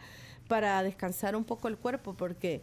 para 0.49 0.83
descansar 0.83 1.37
un 1.37 1.45
poco 1.45 1.69
el 1.69 1.79
cuerpo, 1.79 2.15
porque 2.15 2.61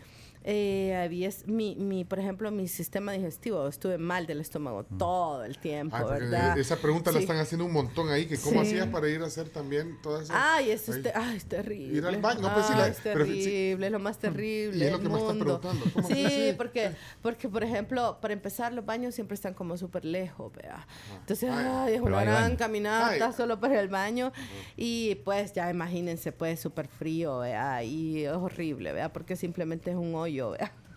eh, 0.52 0.96
había 0.96 1.28
es- 1.28 1.46
mi, 1.48 1.76
mi, 1.76 2.06
por 2.06 2.18
ejemplo, 2.20 2.50
mi 2.50 2.68
sistema 2.68 3.12
digestivo, 3.12 3.68
estuve 3.68 4.00
mal 4.00 4.26
del 4.26 4.42
estómago 4.42 4.84
todo 4.98 5.44
el 5.44 5.60
tiempo, 5.60 5.96
Ay, 5.96 6.04
porque 6.08 6.24
¿verdad? 6.26 6.58
esa 6.58 6.78
pregunta 6.78 7.12
la 7.12 7.20
están 7.20 7.38
haciendo 7.38 7.66
un 7.66 7.72
montón 7.74 8.10
ahí, 8.10 8.26
que 8.26 8.36
cómo 8.38 8.62
Sí. 8.64 8.70
hacías 8.70 8.88
para 8.88 9.08
ir 9.10 9.22
a 9.22 9.28
hacer 9.28 9.50
también 9.50 9.98
todas 10.02 10.24
esas... 10.24 10.36
Ay, 10.40 10.72
eso 10.72 10.92
es, 10.92 10.98
Ay. 10.98 11.04
te- 11.04 11.12
ay, 11.14 11.38
es 11.38 11.46
terrible. 11.46 11.98
Ir 11.98 12.06
al 12.06 12.18
baño, 12.18 12.42
no, 12.42 12.54
pues 12.54 12.66
sí, 12.66 12.74
la- 12.76 12.86
Ay, 12.86 12.92
es 12.92 13.00
pero 13.04 13.20
terrible, 13.26 13.86
es 13.86 13.92
lo 13.92 14.00
más 14.00 14.18
terrible. 14.18 14.78
Y 14.78 14.88
es 14.88 14.92
lo 14.92 15.00
que 15.00 15.10
me 15.10 15.18
estás 15.20 15.36
mundo. 15.36 15.60
preguntando, 15.62 15.86
¿cómo 15.94 16.08
Sí, 16.08 16.26
así? 16.26 16.54
porque, 16.58 16.92
porque, 17.22 17.48
por 17.48 17.64
ejemplo, 17.64 18.18
para 18.20 18.34
empezar, 18.34 18.74
los 18.74 18.86
baños 18.86 19.14
siempre 19.14 19.36
están 19.36 19.54
como 19.54 19.78
súper 19.78 20.04
lejos, 20.06 20.52
vea. 20.54 20.88
Entonces, 21.20 21.52
Ay. 21.54 21.66
ay, 21.70 21.94
es 21.96 22.02
una 22.02 22.24
gran 22.24 22.56
caminata 22.56 23.28
Ay. 23.28 23.34
solo 23.38 23.60
para 23.60 23.80
el 23.80 23.88
baño. 23.90 24.32
Y 24.78 25.16
pues, 25.26 25.54
ya 25.54 25.70
imagínense, 25.70 26.32
pues, 26.32 26.60
súper 26.60 26.88
frío, 26.88 27.40
vea. 27.40 27.84
Y 27.84 28.26
es 28.26 28.32
horrible, 28.34 28.94
vea, 28.94 29.14
porque 29.14 29.36
simplemente 29.36 29.92
es 29.92 29.98
un 29.98 30.16
hoyo, 30.16 30.39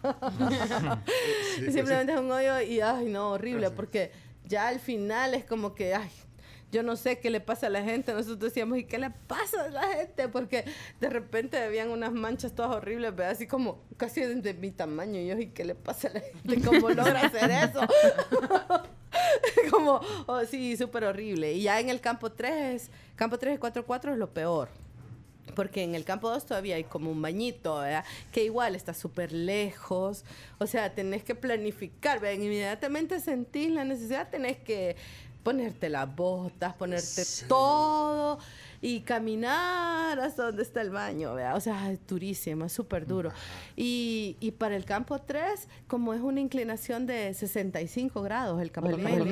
Sí, 1.56 1.70
Simplemente 1.70 2.12
es 2.12 2.18
un 2.18 2.30
hoyo 2.30 2.60
y, 2.60 2.80
ay, 2.80 3.06
no, 3.06 3.32
horrible, 3.32 3.70
porque 3.70 4.10
ya 4.46 4.68
al 4.68 4.80
final 4.80 5.34
es 5.34 5.44
como 5.44 5.74
que, 5.74 5.94
ay, 5.94 6.10
yo 6.72 6.82
no 6.82 6.96
sé 6.96 7.18
qué 7.18 7.28
le 7.28 7.40
pasa 7.40 7.66
a 7.66 7.70
la 7.70 7.82
gente. 7.82 8.12
Nosotros 8.12 8.40
decíamos, 8.40 8.78
¿y 8.78 8.84
qué 8.84 8.98
le 8.98 9.10
pasa 9.10 9.64
a 9.64 9.68
la 9.68 9.86
gente? 9.88 10.28
Porque 10.28 10.64
de 11.00 11.10
repente 11.10 11.58
habían 11.58 11.90
unas 11.90 12.12
manchas 12.12 12.54
todas 12.54 12.74
horribles, 12.74 13.14
¿verdad? 13.14 13.32
así 13.32 13.46
como 13.46 13.82
casi 13.98 14.22
de, 14.22 14.36
de 14.36 14.54
mi 14.54 14.70
tamaño. 14.70 15.20
Y 15.20 15.26
yo, 15.26 15.38
¿y 15.38 15.48
qué 15.48 15.64
le 15.64 15.74
pasa 15.74 16.08
a 16.08 16.14
la 16.14 16.20
gente? 16.20 16.62
¿Cómo 16.62 16.88
logra 16.88 17.26
hacer 17.26 17.50
eso? 17.50 17.80
como, 19.70 20.00
oh, 20.26 20.44
sí, 20.44 20.76
súper 20.76 21.04
horrible. 21.04 21.52
Y 21.52 21.62
ya 21.62 21.80
en 21.80 21.90
el 21.90 22.00
campo 22.00 22.32
3, 22.32 22.90
campo 23.16 23.38
3 23.38 23.58
y 23.58 23.60
4-4 23.60 24.12
es 24.12 24.18
lo 24.18 24.32
peor. 24.32 24.68
Porque 25.54 25.82
en 25.82 25.94
el 25.94 26.04
campo 26.04 26.30
2 26.30 26.46
todavía 26.46 26.76
hay 26.76 26.84
como 26.84 27.10
un 27.10 27.22
bañito, 27.22 27.78
¿verdad? 27.78 28.04
Que 28.32 28.44
igual 28.44 28.74
está 28.74 28.94
súper 28.94 29.32
lejos. 29.32 30.24
O 30.58 30.66
sea, 30.66 30.94
tenés 30.94 31.24
que 31.24 31.34
planificar, 31.34 32.20
¿verdad? 32.20 32.42
Inmediatamente 32.42 33.20
sentís 33.20 33.70
la 33.70 33.84
necesidad, 33.84 34.30
tenés 34.30 34.58
que 34.58 34.96
ponerte 35.42 35.88
las 35.88 36.14
botas, 36.14 36.74
ponerte 36.74 37.24
todo 37.48 38.38
y 38.80 39.00
caminar 39.00 40.18
hasta 40.20 40.46
donde 40.46 40.62
está 40.62 40.82
el 40.82 40.90
baño, 40.90 41.34
¿verdad? 41.34 41.56
O 41.56 41.60
sea, 41.60 41.92
es 41.92 42.04
durísimo, 42.06 42.64
es 42.64 42.72
súper 42.72 43.06
duro. 43.06 43.30
Y, 43.76 44.36
y 44.40 44.52
para 44.52 44.76
el 44.76 44.84
campo 44.84 45.20
3, 45.20 45.68
como 45.86 46.14
es 46.14 46.20
una 46.20 46.40
inclinación 46.40 47.06
de 47.06 47.32
65 47.34 48.22
grados 48.22 48.60
el 48.60 48.70
campamento, 48.70 49.24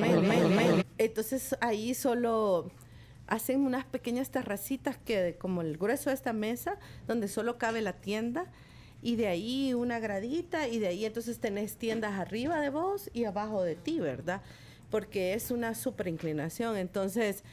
entonces 0.97 1.55
ahí 1.61 1.93
solo 1.93 2.71
hacen 3.31 3.61
unas 3.61 3.85
pequeñas 3.85 4.29
terracitas 4.29 4.97
que 4.97 5.37
como 5.39 5.61
el 5.61 5.77
grueso 5.77 6.09
de 6.09 6.15
esta 6.15 6.33
mesa, 6.33 6.77
donde 7.07 7.29
solo 7.29 7.57
cabe 7.57 7.81
la 7.81 7.93
tienda, 7.93 8.51
y 9.01 9.15
de 9.15 9.27
ahí 9.27 9.73
una 9.73 9.99
gradita, 9.99 10.67
y 10.67 10.79
de 10.79 10.87
ahí 10.87 11.05
entonces 11.05 11.39
tenés 11.39 11.77
tiendas 11.77 12.19
arriba 12.19 12.59
de 12.59 12.69
vos 12.69 13.09
y 13.13 13.23
abajo 13.23 13.63
de 13.63 13.75
ti, 13.75 14.01
¿verdad? 14.01 14.41
Porque 14.89 15.33
es 15.33 15.49
una 15.49 15.75
super 15.75 16.09
inclinación, 16.09 16.75
entonces 16.75 17.45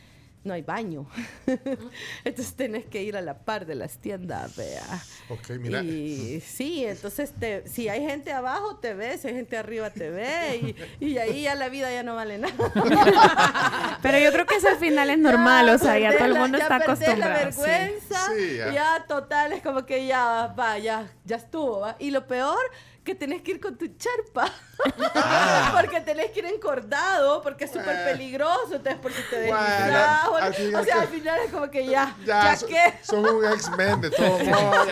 no 0.45 0.55
hay 0.55 0.63
baño. 0.63 1.07
entonces 2.25 2.55
tenés 2.55 2.87
que 2.87 3.03
ir 3.03 3.17
a 3.17 3.21
la 3.21 3.39
par 3.39 3.67
de 3.67 3.75
las 3.75 3.99
tiendas, 3.99 4.57
vea. 4.57 4.83
Ok, 5.29 5.51
mira. 5.59 5.83
Y 5.83 6.41
sí, 6.41 6.85
entonces 6.85 7.33
te, 7.39 7.67
si 7.69 7.89
hay 7.89 8.01
gente 8.07 8.33
abajo 8.33 8.77
te 8.77 8.95
ve, 8.95 9.19
si 9.19 9.29
hay 9.29 9.35
gente 9.35 9.57
arriba 9.57 9.91
te 9.91 10.11
ve, 10.11 10.75
y, 11.01 11.07
y 11.07 11.19
ahí 11.19 11.43
ya 11.43 11.55
la 11.55 11.69
vida 11.69 11.91
ya 11.93 12.03
no 12.03 12.15
vale 12.15 12.39
nada. 12.39 12.55
Pero 14.03 14.19
yo 14.19 14.33
creo 14.33 14.47
que 14.47 14.57
eso 14.57 14.69
al 14.69 14.79
final 14.79 15.11
es 15.11 15.19
normal, 15.19 15.69
o 15.71 15.79
sea, 15.79 15.99
ya 15.99 16.13
todo 16.17 16.27
el 16.27 16.35
la- 16.35 16.41
mundo 16.41 16.59
ya 16.59 16.65
está 16.65 16.77
acostumbrado. 16.77 17.45
la 17.45 17.53
sí. 17.53 17.61
vergüenza, 17.61 18.27
Sí, 18.37 18.57
ya. 18.57 18.73
ya. 18.73 19.05
total, 19.07 19.53
es 19.53 19.63
como 19.63 19.85
que 19.87 20.07
ya 20.07 20.55
va, 20.59 20.79
ya, 20.79 21.11
ya 21.25 21.37
estuvo, 21.37 21.81
¿va? 21.81 21.97
Y 21.99 22.11
lo 22.11 22.27
peor, 22.27 22.59
que 23.09 23.15
tenés 23.15 23.41
que 23.41 23.53
ir 23.53 23.61
con 23.61 23.77
tu 23.79 23.87
charpa. 23.97 24.53
Ah. 25.15 25.71
porque 25.81 26.01
tenés 26.03 26.31
que 26.31 26.41
ir 26.41 26.45
encordado, 26.47 27.43
porque 27.43 27.65
es 27.65 27.71
súper 27.73 28.05
peligroso, 28.05 28.75
entonces 28.75 28.97
por 29.01 29.11
si 29.13 29.23
te 29.31 29.47
Bueno, 29.47 29.59
deslizas, 29.63 30.29
o- 30.29 30.37
al 30.37 30.55
fin 30.55 30.71
y 30.71 30.75
o 30.75 30.85
sea, 30.85 31.01
al 31.01 31.09
final 31.09 31.41
es 31.45 31.51
como 31.51 31.71
que 31.71 31.87
ya, 31.87 32.15
Ya, 32.27 32.45
ya, 32.45 32.57
so- 32.57 32.67
qué. 32.67 32.83
son 33.03 33.25
un 33.27 33.45
X-Men 33.47 34.01
de 34.03 34.11
todo 34.11 34.39
modo. 34.45 34.87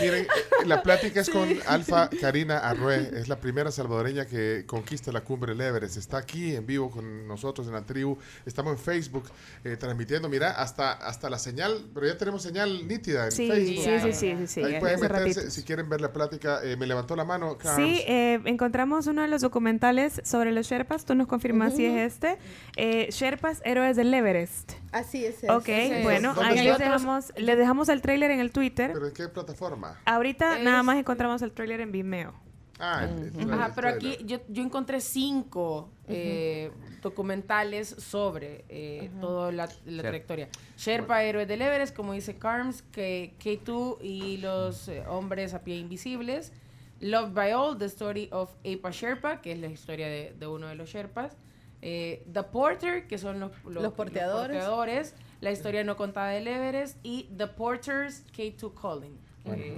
Miren, 0.00 0.26
la 0.66 0.82
plática 0.82 1.20
es 1.20 1.30
con 1.30 1.48
Alfa 1.66 2.10
Karina 2.20 2.58
Arrué. 2.58 3.10
Es 3.14 3.28
la 3.28 3.36
primera 3.40 3.70
salvadoreña 3.70 4.26
que 4.26 4.64
conquista 4.66 5.12
la 5.12 5.20
cumbre 5.22 5.52
del 5.54 5.60
Everest. 5.60 5.96
Está 5.96 6.18
aquí 6.18 6.54
en 6.56 6.66
vivo 6.66 6.90
con 6.90 7.26
nosotros 7.26 7.66
en 7.68 7.72
la 7.74 7.82
tribu. 7.82 8.18
Estamos 8.44 8.72
en 8.72 8.78
Facebook 8.78 9.30
eh, 9.64 9.76
transmitiendo. 9.76 10.28
Mira, 10.28 10.50
hasta, 10.50 10.92
hasta 10.92 11.30
la 11.30 11.38
señal, 11.38 11.86
pero 11.94 12.06
ya 12.06 12.16
tenemos 12.18 12.42
señal 12.42 12.86
nítida 12.88 13.26
en 13.26 13.32
Sí, 13.32 13.48
Facebook. 13.48 13.84
sí, 13.84 14.00
sí, 14.00 14.12
sí, 14.12 14.36
sí, 14.38 14.46
sí, 14.46 14.64
Ahí 14.64 14.80
pueden 14.80 15.00
meterse 15.00 15.50
si 15.50 15.62
quieren 15.62 15.88
ver 15.88 16.00
la 16.00 16.12
plática. 16.12 16.60
Eh, 16.62 16.76
me 16.76 16.86
levantó 16.88 17.14
la 17.14 17.24
mano. 17.24 17.56
Carms. 17.58 17.76
Sí, 17.76 18.02
eh, 18.06 18.40
encontramos 18.44 19.06
uno 19.06 19.22
de 19.22 19.28
los 19.28 19.42
documentales 19.42 20.20
sobre 20.24 20.50
los 20.52 20.66
Sherpas. 20.66 21.04
Tú 21.04 21.14
nos 21.14 21.26
confirmas 21.26 21.74
si 21.76 21.84
es 21.84 22.12
este. 22.14 22.38
Eh, 22.76 23.08
Sherpas, 23.10 23.60
héroes 23.64 23.96
del 23.96 24.12
Everest. 24.12 24.72
Así 24.90 25.24
es. 25.24 25.36
Ok, 25.48 25.66
sí. 25.66 26.02
bueno, 26.02 26.34
¿Dónde 26.34 26.58
ahí 26.58 26.66
les 26.66 26.78
dejamos, 26.78 27.32
les 27.36 27.56
dejamos 27.58 27.88
el 27.88 28.02
trailer 28.02 28.30
en 28.30 28.40
el 28.40 28.50
Twitter. 28.50 28.90
¿Pero 28.92 29.06
en 29.06 29.14
qué 29.14 29.28
plataforma? 29.28 30.00
Ahorita 30.04 30.56
Es- 30.58 30.64
nada 30.64 30.82
más 30.82 30.96
encontramos 30.96 31.42
el 31.42 31.52
trailer 31.52 31.80
en 31.80 31.92
Vimeo. 31.92 32.34
Ah, 32.80 33.08
Ajá, 33.50 33.72
pero 33.74 33.88
aquí 33.88 34.18
yo, 34.24 34.38
yo 34.48 34.62
encontré 34.62 35.00
cinco 35.00 35.90
eh, 36.06 36.70
documentales 37.02 37.88
sobre 37.88 38.64
eh, 38.68 39.10
toda 39.20 39.50
la, 39.50 39.66
trayectoria. 39.66 40.48
Sherpa, 40.76 41.24
héroe 41.24 41.44
del 41.44 41.60
Everest, 41.62 41.94
como 41.96 42.12
dice 42.12 42.36
Carms, 42.38 42.82
que 42.82 43.34
K2 43.42 43.98
y 44.00 44.36
los 44.36 44.86
eh, 44.86 45.02
hombres 45.08 45.54
a 45.54 45.62
pie 45.62 45.76
invisibles. 45.76 46.52
Love 47.00 47.32
by 47.32 47.52
All, 47.52 47.76
The 47.78 47.86
Story 47.86 48.28
of 48.32 48.50
Apa 48.64 48.90
Sherpa, 48.90 49.40
que 49.40 49.52
es 49.52 49.58
la 49.58 49.68
historia 49.68 50.08
de, 50.08 50.34
de 50.38 50.46
uno 50.46 50.66
de 50.68 50.74
los 50.74 50.88
Sherpas. 50.90 51.36
Eh, 51.80 52.24
The 52.32 52.42
Porter, 52.42 53.06
que 53.06 53.18
son 53.18 53.38
los, 53.38 53.52
Los 53.64 53.92
porteadores. 53.92 54.56
porteadores, 54.56 55.14
La 55.40 55.52
historia 55.52 55.84
no 55.84 55.96
contada 55.96 56.30
del 56.30 56.48
Everest. 56.48 56.96
Y 57.04 57.28
The 57.36 57.46
Porters, 57.46 58.24
K2 58.36 58.72
Calling. 58.74 59.18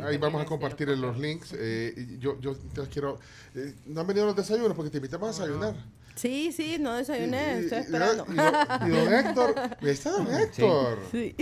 Ahí 0.02 0.16
vamos 0.16 0.40
a 0.42 0.46
compartir 0.46 0.88
los 0.88 0.96
en 0.96 1.02
los 1.02 1.12
porteadores. 1.12 1.20
links. 1.20 1.54
eh, 1.56 2.16
yo, 2.18 2.40
yo 2.40 2.52
entonces 2.52 2.88
quiero. 2.92 3.18
eh, 3.54 3.74
no 3.86 4.00
han 4.00 4.06
venido 4.06 4.24
los 4.26 4.34
desayunos 4.34 4.74
porque 4.74 4.90
te 4.90 4.96
invitamos 4.96 5.28
a 5.38 5.42
desayunar. 5.42 5.74
Sí, 6.16 6.52
sí, 6.52 6.76
no 6.78 6.96
desayuné, 6.96 7.60
Y- 7.60 7.64
estoy 7.64 7.78
y- 7.78 7.80
esperando. 7.82 8.26
Y, 8.30 8.34
don- 8.34 8.88
y 8.88 8.90
don 8.90 9.14
Héctor, 9.14 9.54
está 9.80 10.10
don 10.10 10.26
Héctor. 10.34 10.98
Sí. 11.10 11.34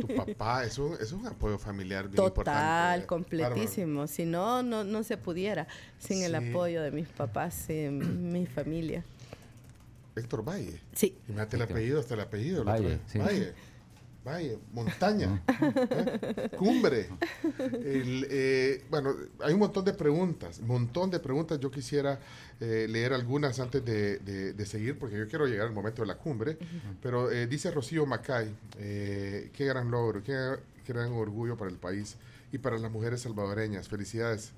Tu 0.00 0.14
papá 0.14 0.64
es 0.64 0.78
un, 0.78 0.94
es 1.00 1.10
un 1.12 1.26
apoyo 1.26 1.58
familiar 1.58 2.04
bien 2.04 2.16
Total, 2.16 2.28
importante. 2.28 3.06
completísimo. 3.06 4.06
Si 4.06 4.24
no, 4.26 4.62
no, 4.62 4.84
no 4.84 5.02
se 5.02 5.16
pudiera 5.16 5.66
sin 5.98 6.22
el 6.22 6.34
apoyo 6.34 6.82
de 6.82 6.90
mis 6.92 7.08
papás 7.08 7.68
y 7.70 7.88
mi 7.88 8.46
familia. 8.46 9.02
Héctor 10.16 10.44
Valle. 10.46 10.80
Sí. 10.92 11.16
Imagínate 11.28 11.56
el 11.56 11.62
apellido, 11.62 12.00
hasta 12.00 12.14
el 12.14 12.20
apellido. 12.20 12.64
Valle, 12.64 12.98
sí. 13.06 13.18
Valle. 13.18 13.52
Valle, 14.22 14.58
montaña, 14.72 15.42
¿eh? 15.48 16.50
cumbre. 16.58 17.08
El, 17.58 18.26
eh, 18.28 18.84
bueno, 18.90 19.14
hay 19.40 19.54
un 19.54 19.60
montón 19.60 19.82
de 19.86 19.94
preguntas, 19.94 20.60
montón 20.60 21.10
de 21.10 21.18
preguntas. 21.20 21.58
Yo 21.58 21.70
quisiera 21.70 22.20
eh, 22.60 22.86
leer 22.88 23.14
algunas 23.14 23.58
antes 23.60 23.82
de, 23.82 24.18
de- 24.18 24.52
de 24.52 24.66
seguir, 24.66 24.98
porque 24.98 25.16
yo 25.18 25.26
quiero 25.26 25.46
llegar 25.46 25.68
al 25.68 25.72
momento 25.72 26.02
de 26.02 26.08
la 26.08 26.16
cumbre. 26.16 26.58
Pero 27.02 27.30
eh, 27.30 27.46
dice 27.46 27.70
Rocío 27.70 28.04
Macay, 28.04 28.54
eh, 28.78 29.50
qué 29.54 29.64
gran 29.64 29.90
logro, 29.90 30.22
qué 30.22 30.58
gran 30.86 31.12
orgullo 31.12 31.56
para 31.56 31.70
el 31.70 31.78
país 31.78 32.16
y 32.52 32.58
para 32.58 32.76
las 32.78 32.90
mujeres 32.92 33.22
salvadoreñas. 33.22 33.88
Felicidades. 33.88 34.52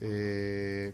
Eh, 0.00 0.92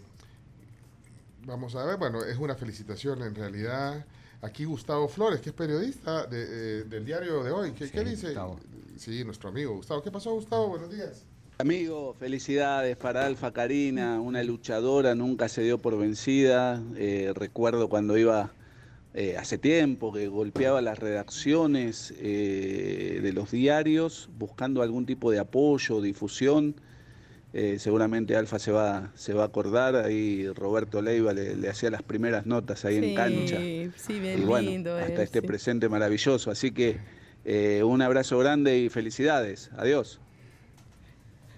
Vamos 1.47 1.75
a 1.77 1.85
ver, 1.85 1.97
bueno, 1.97 2.25
es 2.25 2.37
una 2.37 2.55
felicitación 2.55 3.23
en 3.23 3.35
realidad. 3.35 4.05
Aquí 4.41 4.65
Gustavo 4.65 5.09
Flores, 5.09 5.41
que 5.41 5.51
es 5.51 5.55
periodista 5.55 6.27
de, 6.27 6.43
eh, 6.43 6.85
del 6.85 7.05
diario 7.05 7.43
de 7.43 7.51
hoy. 7.51 7.73
¿Qué, 7.73 7.87
Sí, 7.87 7.93
qué 7.93 8.05
dice? 8.05 8.27
Gustavo. 8.29 8.61
Sí, 8.97 9.25
nuestro 9.25 9.49
amigo 9.49 9.75
Gustavo. 9.75 10.03
¿Qué 10.03 10.11
pasó, 10.11 10.33
Gustavo? 10.33 10.69
Buenos 10.69 10.91
días. 10.91 11.25
Amigo, 11.59 12.15
felicidades 12.15 12.97
para 12.97 13.27
Alfa 13.27 13.53
Karina, 13.53 14.21
una 14.21 14.45
luchadora, 14.45 15.17
nunca 15.17 15.49
se 15.49 15.63
dio 15.63 15.79
por 15.79 15.99
vencida. 15.99 16.81
Eh, 16.97 17.33
recuerdo 17.35 17.89
cuando 17.89 18.17
iba 18.17 18.53
eh, 19.15 19.37
hace 19.37 19.59
tiempo 19.59 20.13
que 20.13 20.29
golpeaba 20.29 20.81
las 20.83 21.01
redacciones 21.01 22.15
eh, 22.19 23.19
de 23.21 23.33
los 23.33 23.51
diarios 23.51 24.29
buscando 24.39 24.83
algún 24.83 25.05
tipo 25.05 25.33
de 25.33 25.41
apoyo, 25.41 26.01
difusión. 26.01 26.77
Eh, 27.61 27.81
seguramente 27.81 28.37
Alfa 28.37 28.61
se 28.61 28.71
va, 28.71 29.11
se 29.17 29.35
va 29.35 29.43
a 29.43 29.47
acordar, 29.47 29.97
ahí 29.97 30.49
Roberto 30.53 31.03
Leiva 31.03 31.33
le, 31.33 31.57
le 31.57 31.69
hacía 31.69 31.91
las 31.91 32.05
primeras 32.05 32.47
notas 32.47 32.85
ahí 32.85 32.99
en 32.99 33.17
cancha. 33.17 33.57
Sí, 33.97 34.21
bien 34.21 34.43
Y 34.43 34.45
bueno, 34.45 34.71
lindo. 34.71 34.97
hasta 34.97 35.13
él, 35.15 35.21
este 35.23 35.41
sí. 35.41 35.47
presente 35.49 35.89
maravilloso. 35.89 36.53
Así 36.53 36.71
que 36.71 36.99
eh, 37.45 37.83
un 37.83 38.01
abrazo 38.01 38.39
grande 38.39 38.79
y 38.79 38.89
felicidades. 38.91 39.71
Adiós. 39.77 40.21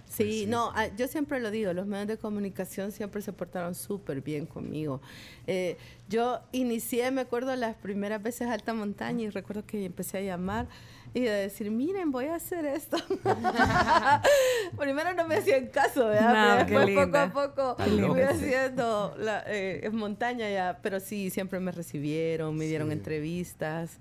Sí, 0.09 0.47
no, 0.47 0.73
ah, 0.75 0.89
yo 0.97 1.07
siempre 1.07 1.39
lo 1.39 1.51
digo, 1.51 1.73
los 1.75 1.87
medios 1.87 2.09
de 2.09 2.17
comunicación 2.17 2.93
siempre 2.93 3.21
se 3.21 3.35
portaron 3.35 3.75
súper 3.75 4.23
bien 4.23 4.47
conmigo. 4.47 5.03
Eh, 5.47 5.77
yo 6.09 6.41
inicié, 6.53 7.11
me 7.11 7.21
acuerdo, 7.21 7.55
las 7.57 7.77
primeras 7.77 8.23
veces 8.23 8.49
alta 8.49 8.73
montaña 8.73 9.25
y 9.25 9.29
recuerdo 9.29 9.67
que 9.67 9.85
empecé 9.85 10.17
a 10.17 10.23
llamar 10.23 10.67
y 11.15 11.21
de 11.21 11.31
decir, 11.31 11.71
miren, 11.71 12.11
voy 12.11 12.27
a 12.27 12.37
hacer 12.37 12.65
esto. 12.65 12.97
Primero 14.79 15.13
no 15.15 15.27
me 15.27 15.37
hacían 15.37 15.67
caso, 15.69 16.07
¿verdad? 16.09 16.61
No, 16.61 16.67
Pero 16.67 16.81
qué 16.87 16.87
después 16.93 17.07
poco 17.07 17.19
a 17.19 17.75
poco 17.77 17.77
fui 17.83 18.19
sí. 18.19 18.23
haciendo 18.23 19.15
la, 19.19 19.43
eh, 19.47 19.89
montaña 19.93 20.51
ya, 20.51 20.79
pero 20.83 21.01
sí, 21.01 21.31
siempre 21.31 21.59
me 21.61 21.73
recibieron, 21.73 22.57
me 22.57 22.67
dieron 22.67 22.89
Sí. 22.89 22.93
entrevistas, 22.93 23.99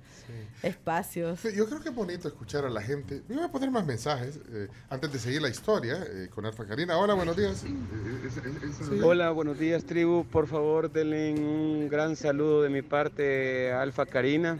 espacios. 0.63 1.39
Sí, 1.39 1.49
Yo 1.55 1.67
creo 1.67 1.81
que 1.81 1.89
es 1.89 1.95
bonito 1.95 2.27
escuchar 2.27 2.65
a 2.65 2.69
la 2.69 2.81
gente. 2.81 3.23
Yo 3.27 3.35
voy 3.35 3.43
a 3.45 3.51
poner 3.51 3.71
más 3.71 3.85
mensajes 3.85 4.39
eh, 4.51 4.67
antes 4.89 5.11
de 5.11 5.19
seguir 5.19 5.41
la 5.41 5.49
historia 5.49 5.97
eh, 6.07 6.27
con 6.29 6.45
Alfa 6.45 6.65
Karina. 6.65 6.97
Hola, 6.97 7.13
buenos 7.15 7.35
días. 7.35 7.63
Eh, 7.65 9.01
Hola, 9.03 9.31
buenos 9.31 9.57
días 9.57 9.83
tribu. 9.83 10.25
Por 10.25 10.47
favor, 10.47 10.91
denle 10.91 11.33
un 11.33 11.89
gran 11.89 12.15
saludo 12.15 12.61
de 12.61 12.69
mi 12.69 12.81
parte 12.81 13.71
a 13.71 13.81
Alfa 13.81 14.05
Karina. 14.05 14.57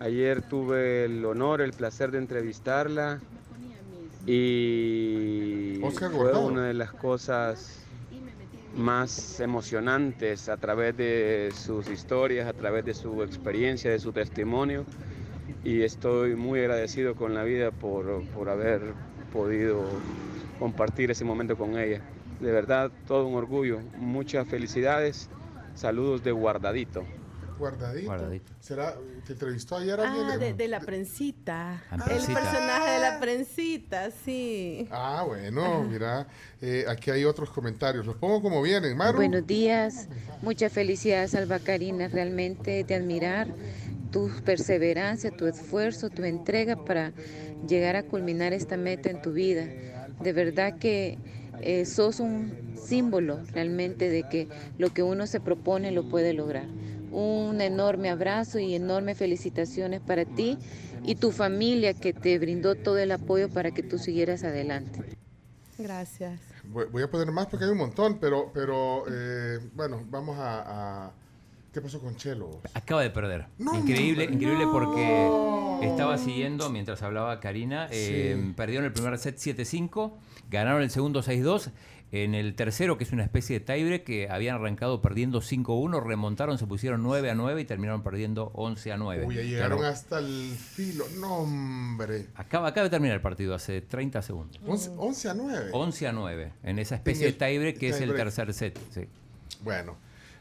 Ayer 0.00 0.42
tuve 0.42 1.04
el 1.06 1.24
honor, 1.24 1.60
el 1.60 1.72
placer 1.72 2.10
de 2.12 2.18
entrevistarla 2.18 3.20
y 4.26 5.80
fue 6.12 6.36
una 6.36 6.66
de 6.68 6.74
las 6.74 6.92
cosas 6.92 7.88
más 8.76 9.40
emocionantes 9.40 10.48
a 10.48 10.56
través 10.56 10.96
de 10.96 11.50
sus 11.52 11.88
historias, 11.88 12.46
a 12.46 12.52
través 12.52 12.84
de 12.84 12.94
su 12.94 13.22
experiencia, 13.22 13.90
de 13.90 13.98
su 13.98 14.12
testimonio. 14.12 14.84
Y 15.64 15.82
estoy 15.82 16.36
muy 16.36 16.60
agradecido 16.60 17.16
con 17.16 17.34
la 17.34 17.42
vida 17.42 17.72
por, 17.72 18.24
por 18.30 18.48
haber 18.48 18.94
podido 19.32 19.82
compartir 20.58 21.10
ese 21.10 21.24
momento 21.24 21.56
con 21.56 21.76
ella. 21.76 22.00
De 22.38 22.52
verdad, 22.52 22.92
todo 23.06 23.26
un 23.26 23.34
orgullo. 23.34 23.80
Muchas 23.96 24.46
felicidades. 24.46 25.28
Saludos 25.74 26.22
de 26.22 26.32
guardadito. 26.32 27.17
Guardadito. 27.58 28.06
Guardadito. 28.06 28.52
¿Será? 28.60 28.94
¿Te 29.26 29.32
entrevistó 29.32 29.76
ayer 29.76 30.00
alguien? 30.00 30.26
Ah, 30.30 30.38
de, 30.38 30.54
de 30.54 30.68
la 30.68 30.80
prensita. 30.80 31.82
La 31.90 32.04
El 32.04 32.24
personaje 32.24 32.90
de 32.92 32.98
la 33.00 33.18
prensita, 33.20 34.10
sí. 34.10 34.88
Ah, 34.90 35.24
bueno, 35.26 35.82
mira, 35.82 36.26
eh, 36.60 36.84
aquí 36.88 37.10
hay 37.10 37.24
otros 37.24 37.50
comentarios. 37.50 38.06
Los 38.06 38.16
pongo 38.16 38.40
como 38.40 38.62
vienen. 38.62 38.96
Maru. 38.96 39.16
Buenos 39.16 39.46
días, 39.46 40.08
muchas 40.42 40.72
felicidades 40.72 41.34
Alba 41.34 41.58
Karina, 41.58 42.08
realmente 42.08 42.84
de 42.84 42.94
admirar 42.94 43.48
tu 44.10 44.30
perseverancia, 44.44 45.30
tu 45.30 45.46
esfuerzo, 45.46 46.10
tu 46.10 46.24
entrega 46.24 46.76
para 46.84 47.12
llegar 47.66 47.96
a 47.96 48.04
culminar 48.04 48.52
esta 48.52 48.76
meta 48.76 49.10
en 49.10 49.20
tu 49.20 49.32
vida. 49.32 49.66
De 50.20 50.32
verdad 50.32 50.78
que 50.78 51.18
eh, 51.60 51.84
sos 51.84 52.20
un 52.20 52.52
símbolo 52.80 53.40
realmente 53.52 54.08
de 54.08 54.22
que 54.28 54.48
lo 54.78 54.92
que 54.92 55.02
uno 55.02 55.26
se 55.26 55.40
propone 55.40 55.90
lo 55.90 56.08
puede 56.08 56.32
lograr. 56.32 56.66
Un 57.10 57.60
enorme 57.60 58.10
abrazo 58.10 58.58
y 58.58 58.74
enormes 58.74 59.16
felicitaciones 59.18 60.00
para 60.00 60.24
ti 60.24 60.58
y 61.04 61.14
tu 61.14 61.30
familia 61.32 61.94
que 61.94 62.12
te 62.12 62.38
brindó 62.38 62.74
todo 62.74 62.98
el 62.98 63.12
apoyo 63.12 63.48
para 63.48 63.70
que 63.70 63.82
tú 63.82 63.98
siguieras 63.98 64.44
adelante. 64.44 65.00
Gracias. 65.78 66.40
Voy, 66.64 66.86
voy 66.90 67.02
a 67.02 67.10
poner 67.10 67.30
más 67.30 67.46
porque 67.46 67.64
hay 67.64 67.70
un 67.70 67.78
montón, 67.78 68.18
pero, 68.18 68.50
pero 68.52 69.04
eh, 69.10 69.58
bueno, 69.74 70.02
vamos 70.10 70.36
a, 70.38 71.06
a- 71.06 71.12
¿Qué 71.72 71.82
pasó 71.82 72.00
con 72.00 72.16
Chelo? 72.16 72.60
Acaba 72.74 73.02
de 73.02 73.10
perder. 73.10 73.46
No, 73.58 73.74
increíble, 73.78 74.24
increíble 74.24 74.64
no. 74.64 74.72
porque 74.72 75.86
estaba 75.86 76.16
siguiendo 76.18 76.70
mientras 76.70 77.02
hablaba 77.02 77.38
Karina. 77.40 77.88
eh, 77.90 78.36
Sí. 78.36 78.52
Perdieron 78.56 78.86
el 78.86 78.92
primer 78.92 79.16
set 79.18 79.36
7-5, 79.36 80.12
ganaron 80.50 80.82
el 80.82 80.90
segundo 80.90 81.22
6-2. 81.22 81.70
En 82.10 82.34
el 82.34 82.54
tercero, 82.54 82.96
que 82.96 83.04
es 83.04 83.12
una 83.12 83.22
especie 83.22 83.58
de 83.60 83.64
tiebreak, 83.66 84.02
que 84.04 84.30
habían 84.30 84.54
arrancado 84.56 85.02
perdiendo 85.02 85.42
5-1, 85.42 86.02
remontaron, 86.02 86.56
se 86.56 86.66
pusieron 86.66 87.02
9 87.02 87.30
a 87.30 87.34
9 87.34 87.60
y 87.60 87.64
terminaron 87.66 88.02
perdiendo 88.02 88.50
11 88.54 88.92
a 88.92 88.96
9. 88.96 89.26
Uy, 89.26 89.34
ya 89.34 89.42
llegaron 89.42 89.84
hasta 89.84 90.18
el 90.18 90.54
filo. 90.56 91.04
No, 91.20 91.40
hombre. 91.40 92.28
Acaba, 92.34 92.68
acaba 92.68 92.84
de 92.84 92.90
terminar 92.90 93.16
el 93.16 93.20
partido 93.20 93.54
hace 93.54 93.82
30 93.82 94.22
segundos. 94.22 94.58
11, 94.66 94.90
11 94.96 95.28
a 95.28 95.34
9. 95.34 95.70
11 95.72 96.06
a 96.08 96.12
9, 96.12 96.52
en 96.62 96.78
esa 96.78 96.94
especie 96.94 97.26
En 97.28 97.36
de 97.38 97.44
el 97.46 97.50
tiebreak 97.52 97.78
que 97.78 97.88
es 97.90 98.00
el 98.00 98.14
tercer 98.14 98.54
set. 98.54 98.78
sí. 98.90 99.02
Bueno, 99.62 99.96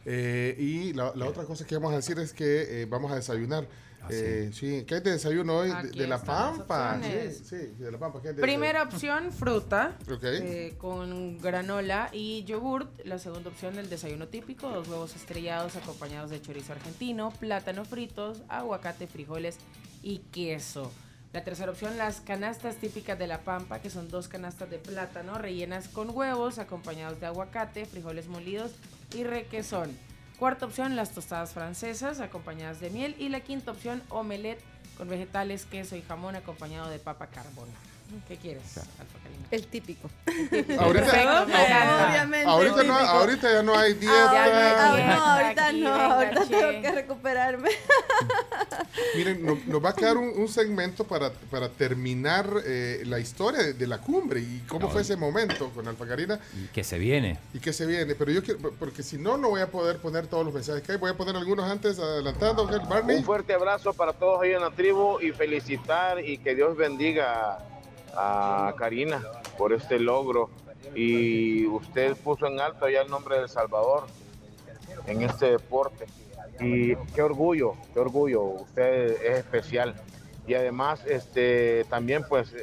eh, 0.06 0.56
y 0.58 0.94
la, 0.94 1.12
la 1.16 1.26
otra 1.26 1.44
cosa 1.44 1.66
que 1.66 1.76
vamos 1.76 1.92
a 1.92 1.98
decir 1.98 2.18
es 2.20 2.32
que 2.32 2.82
eh, 2.84 2.86
vamos 2.86 3.12
a 3.12 3.16
desayunar. 3.16 3.68
Ah, 4.08 4.14
Eh, 4.14 4.52
sí. 4.54 4.84
¿Qué 4.88 4.96
hay 4.96 5.02
de 5.02 5.12
desayuno 5.12 5.58
hoy? 5.58 5.72
De, 5.96 6.08
la 6.08 6.22
Pampa. 6.22 7.00
Sí, 7.02 7.44
sí, 7.44 7.56
de 7.78 7.92
la 7.92 7.98
Pampa. 7.98 8.22
¿Qué 8.22 8.30
hay 8.30 8.36
de 8.36 8.42
Primera 8.42 8.84
opción, 8.84 9.32
fruta. 9.32 9.98
Eh, 10.24 10.76
con 10.78 11.38
granola 11.40 12.10
y 12.14 12.44
yogurt. 12.46 12.90
La 13.06 13.20
segunda 13.20 13.50
opción, 13.50 13.78
el 13.78 13.90
desayuno 13.90 14.28
típico, 14.28 14.70
dos 14.70 14.88
huevos 14.88 15.16
estrellados 15.16 15.76
acompañados 15.76 16.30
de 16.30 16.42
chorizo 16.42 16.74
argentino, 16.74 17.32
plátano 17.32 17.86
fritos, 17.86 18.42
aguacate, 18.50 19.08
frijoles 19.08 19.58
y 20.04 20.20
queso. 20.32 20.92
La 21.34 21.44
tercera 21.44 21.72
opción, 21.72 21.98
las 21.98 22.22
canastas 22.22 22.78
típicas 22.78 23.20
de 23.20 23.28
La 23.28 23.42
Pampa, 23.42 23.80
que 23.80 23.90
son 23.90 24.08
dos 24.10 24.28
canastas 24.28 24.70
de 24.70 24.80
plátano 24.80 25.38
rellenas 25.38 25.88
con 25.90 26.10
huevos 26.10 26.58
acompañados 26.58 27.20
de 27.20 27.26
aguacate, 27.28 27.86
frijoles 27.86 28.28
molidos 28.28 28.72
y 29.16 29.24
requesón. 29.24 29.92
Cuarta 30.38 30.68
opción, 30.68 30.96
las 30.96 31.12
tostadas 31.12 31.54
francesas 31.54 32.20
acompañadas 32.20 32.80
de 32.80 32.92
miel. 32.92 33.16
Y 33.18 33.30
la 33.30 33.40
quinta 33.40 33.72
opción, 33.72 34.04
omelette 34.10 34.62
con 34.96 35.10
vegetales, 35.10 35.66
queso 35.66 35.96
y 35.96 36.04
jamón 36.04 36.36
acompañado 36.36 36.90
de 36.90 37.00
papa 37.00 37.28
carbona. 37.28 37.74
¿Qué 38.28 38.38
quieres, 38.38 38.78
Alfa 38.78 39.20
Karina? 39.24 39.48
El 39.52 39.68
típico. 39.68 40.10
Ahorita, 40.80 41.06
Perfecto, 41.06 41.46
me 41.48 41.54
encanta. 41.64 42.10
Obviamente. 42.10 42.50
ahorita, 42.50 42.76
no, 42.76 42.82
típico. 42.98 42.98
ahorita 43.12 43.54
ya 43.54 43.64
no 43.64 43.76
hay 43.78 43.94
dieta. 43.94 44.34
Ya 44.34 44.46
no 44.48 44.56
hay 44.56 44.72
Ah, 44.78 44.96
dieta. 44.96 45.16
no, 45.16 45.24
ahorita 45.26 45.68
aquí, 45.68 45.82
no, 45.82 45.94
ahorita 45.94 46.42
che. 46.48 46.56
tengo 46.56 46.82
que 46.82 46.92
recuperarme. 46.92 47.70
Miren, 49.16 49.46
no- 49.46 49.60
nos 49.68 49.84
va 49.84 49.90
a 49.90 49.94
quedar 49.96 50.18
un, 50.18 50.30
un 50.36 50.48
segmento 50.50 51.06
para, 51.06 51.32
para 51.32 51.70
terminar 51.70 52.50
eh, 52.66 53.04
la 53.06 53.20
historia 53.20 53.62
de, 53.64 53.74
de 53.74 53.88
la 53.88 54.00
cumbre 54.00 54.40
y 54.42 54.64
cómo 54.68 54.88
No, 54.88 54.90
fue 54.90 55.02
ese 55.02 55.16
momento 55.16 55.70
con 55.70 55.88
Alfa 55.88 56.06
Karina 56.08 56.40
Y 56.56 56.68
que 56.68 56.84
se 56.84 56.98
viene. 56.98 57.40
y 57.54 57.60
qué 57.60 57.72
se 57.74 57.86
viene. 57.86 58.16
Pero 58.16 58.32
yo 58.32 58.44
quiero, 58.44 58.72
porque 58.80 59.04
si 59.04 59.18
no, 59.18 59.38
no 59.38 59.50
voy 59.50 59.62
a 59.62 59.68
poder 59.68 59.98
poner 59.98 60.28
todos 60.28 60.44
los 60.46 60.54
mensajes 60.54 60.82
que 60.84 60.94
hay. 60.94 60.98
Voy 60.98 61.12
a 61.12 61.18
poner 61.18 61.36
algunos 61.36 61.70
antes, 61.70 62.00
adelantando. 62.00 62.64
¿ok, 62.64 62.88
Barney. 62.88 63.18
Un 63.18 63.24
fuerte 63.24 63.54
abrazo 63.54 63.94
para 63.94 64.14
todos 64.14 64.42
ahí 64.42 64.52
en 64.52 64.62
la 64.62 64.72
tribu 64.72 65.20
y 65.22 65.32
felicitar 65.32 66.24
y 66.24 66.38
que 66.38 66.54
Dios 66.56 66.76
bendiga 66.76 67.60
a 68.18 68.74
Karina 68.78 69.22
por 69.58 69.72
este 69.72 70.00
logro. 70.00 70.50
Y 70.96 71.66
usted 71.68 72.16
puso 72.18 72.48
en 72.48 72.60
alto 72.60 72.90
ya 72.90 73.02
el 73.02 73.10
nombre 73.10 73.36
de 73.36 73.44
El 73.44 73.50
Salvador 73.50 74.08
en 75.06 75.22
este 75.22 75.52
deporte. 75.52 76.06
Y 76.60 76.96
qué 77.14 77.22
orgullo, 77.22 77.76
qué 77.94 78.00
orgullo, 78.00 78.42
usted 78.44 79.22
es 79.24 79.38
especial. 79.38 79.96
Y 80.48 80.56
además, 80.56 81.02
este, 81.06 81.86
también 81.90 82.26
pues 82.28 82.54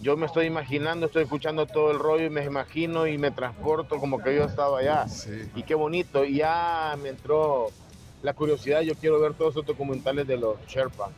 yo 0.00 0.16
me 0.16 0.26
estoy 0.26 0.46
imaginando, 0.46 1.06
estoy 1.06 1.22
escuchando 1.22 1.66
todo 1.66 1.90
el 1.92 1.98
rollo 1.98 2.26
y 2.26 2.30
me 2.30 2.44
imagino 2.44 3.06
y 3.06 3.18
me 3.18 3.30
transporto 3.30 3.98
como 3.98 4.22
que 4.22 4.34
yo 4.34 4.44
estaba 4.44 4.80
allá. 4.80 5.06
Y 5.54 5.62
qué 5.62 5.74
bonito, 5.74 6.24
y 6.24 6.36
ya 6.36 6.96
me 7.00 7.08
entró 7.08 7.70
la 8.22 8.34
curiosidad, 8.34 8.82
yo 8.82 8.94
quiero 8.94 9.20
ver 9.20 9.34
todos 9.34 9.54
esos 9.54 9.66
documentales 9.66 10.26
de 10.26 10.36
los 10.36 10.56
Sherpa. 10.66 11.10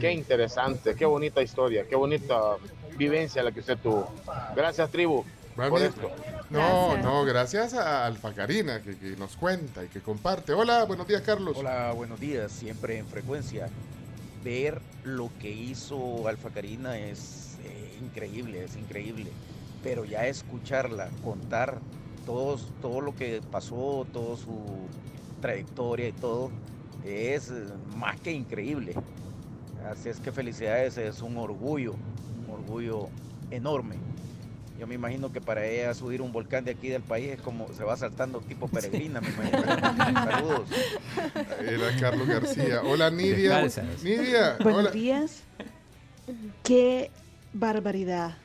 Qué 0.00 0.12
interesante, 0.12 0.94
qué 0.94 1.06
bonita 1.06 1.40
historia, 1.42 1.86
qué 1.88 1.96
bonita 1.96 2.56
vivencia 2.96 3.42
la 3.42 3.52
que 3.52 3.60
usted 3.60 3.78
tuvo. 3.78 4.12
Gracias, 4.54 4.90
tribu, 4.90 5.24
por 5.54 5.82
esto. 5.82 6.10
No, 6.50 6.96
no, 6.98 7.24
gracias 7.24 7.74
a 7.74 8.06
Alfa 8.06 8.32
Karina 8.32 8.80
que, 8.82 8.96
que 8.96 9.16
nos 9.16 9.36
cuenta 9.36 9.84
y 9.84 9.88
que 9.88 10.00
comparte. 10.00 10.52
Hola, 10.52 10.84
buenos 10.84 11.06
días, 11.06 11.22
Carlos. 11.22 11.56
Hola, 11.58 11.92
buenos 11.92 12.20
días, 12.20 12.52
siempre 12.52 12.98
en 12.98 13.06
frecuencia. 13.06 13.68
Ver 14.44 14.80
lo 15.02 15.30
que 15.40 15.50
hizo 15.50 16.28
Alfa 16.28 16.50
Karina 16.50 16.98
es 16.98 17.58
eh, 17.64 17.98
increíble, 18.00 18.64
es 18.64 18.76
increíble. 18.76 19.30
Pero 19.82 20.04
ya 20.04 20.26
escucharla 20.26 21.08
contar 21.24 21.80
todos, 22.24 22.68
todo 22.80 23.00
lo 23.00 23.14
que 23.14 23.40
pasó, 23.50 24.06
toda 24.12 24.36
su 24.36 24.86
trayectoria 25.40 26.08
y 26.08 26.12
todo, 26.12 26.50
es 27.04 27.52
más 27.96 28.20
que 28.20 28.32
increíble. 28.32 28.94
Así 29.90 30.08
es 30.08 30.20
que 30.20 30.32
felicidades, 30.32 30.98
es 30.98 31.22
un 31.22 31.36
orgullo, 31.36 31.94
orgullo 32.48 33.08
enorme. 33.50 33.96
Yo 34.78 34.86
me 34.86 34.94
imagino 34.94 35.32
que 35.32 35.40
para 35.40 35.66
ella 35.66 35.94
subir 35.94 36.20
un 36.20 36.32
volcán 36.32 36.64
de 36.64 36.72
aquí 36.72 36.88
del 36.88 37.02
país 37.02 37.30
es 37.30 37.40
como 37.40 37.72
se 37.72 37.82
va 37.82 37.96
saltando 37.96 38.40
tipo 38.40 38.68
peregrina, 38.68 39.20
me 39.22 39.30
imagino. 39.30 39.64
Saludos. 40.30 40.68
Era 41.60 41.96
Carlos 41.98 42.28
García. 42.28 42.82
Hola, 42.82 43.10
Nidia. 43.10 43.62
Descalzas. 43.62 44.02
Nidia. 44.02 44.56
Buenos 44.60 44.80
Hola. 44.82 44.90
días. 44.90 45.42
Qué 46.62 47.10
barbaridad. 47.54 48.36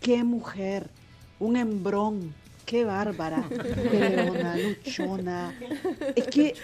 Qué 0.00 0.24
mujer. 0.24 0.88
Un 1.38 1.56
hembrón. 1.56 2.34
Qué 2.66 2.84
bárbara. 2.84 3.44
Peleona, 3.48 4.56
luchona. 4.84 5.54
Es 6.16 6.26
que, 6.26 6.54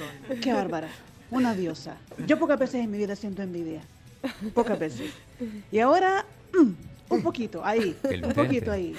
qué 0.41 0.53
bárbara. 0.53 0.89
Una 1.30 1.55
diosa. 1.55 1.97
Yo 2.26 2.39
pocas 2.39 2.59
veces 2.59 2.82
en 2.82 2.91
mi 2.91 2.99
vida 2.99 3.14
siento 3.16 3.43
envidia. 3.43 3.82
Pocas 4.55 4.78
veces. 4.78 5.12
Y 5.72 5.78
ahora, 5.80 6.24
mm, 6.53 7.14
un 7.14 7.22
poquito, 7.22 7.64
ahí. 7.64 7.97
Un 8.22 8.32
poquito 8.32 8.72
ahí. 8.72 8.95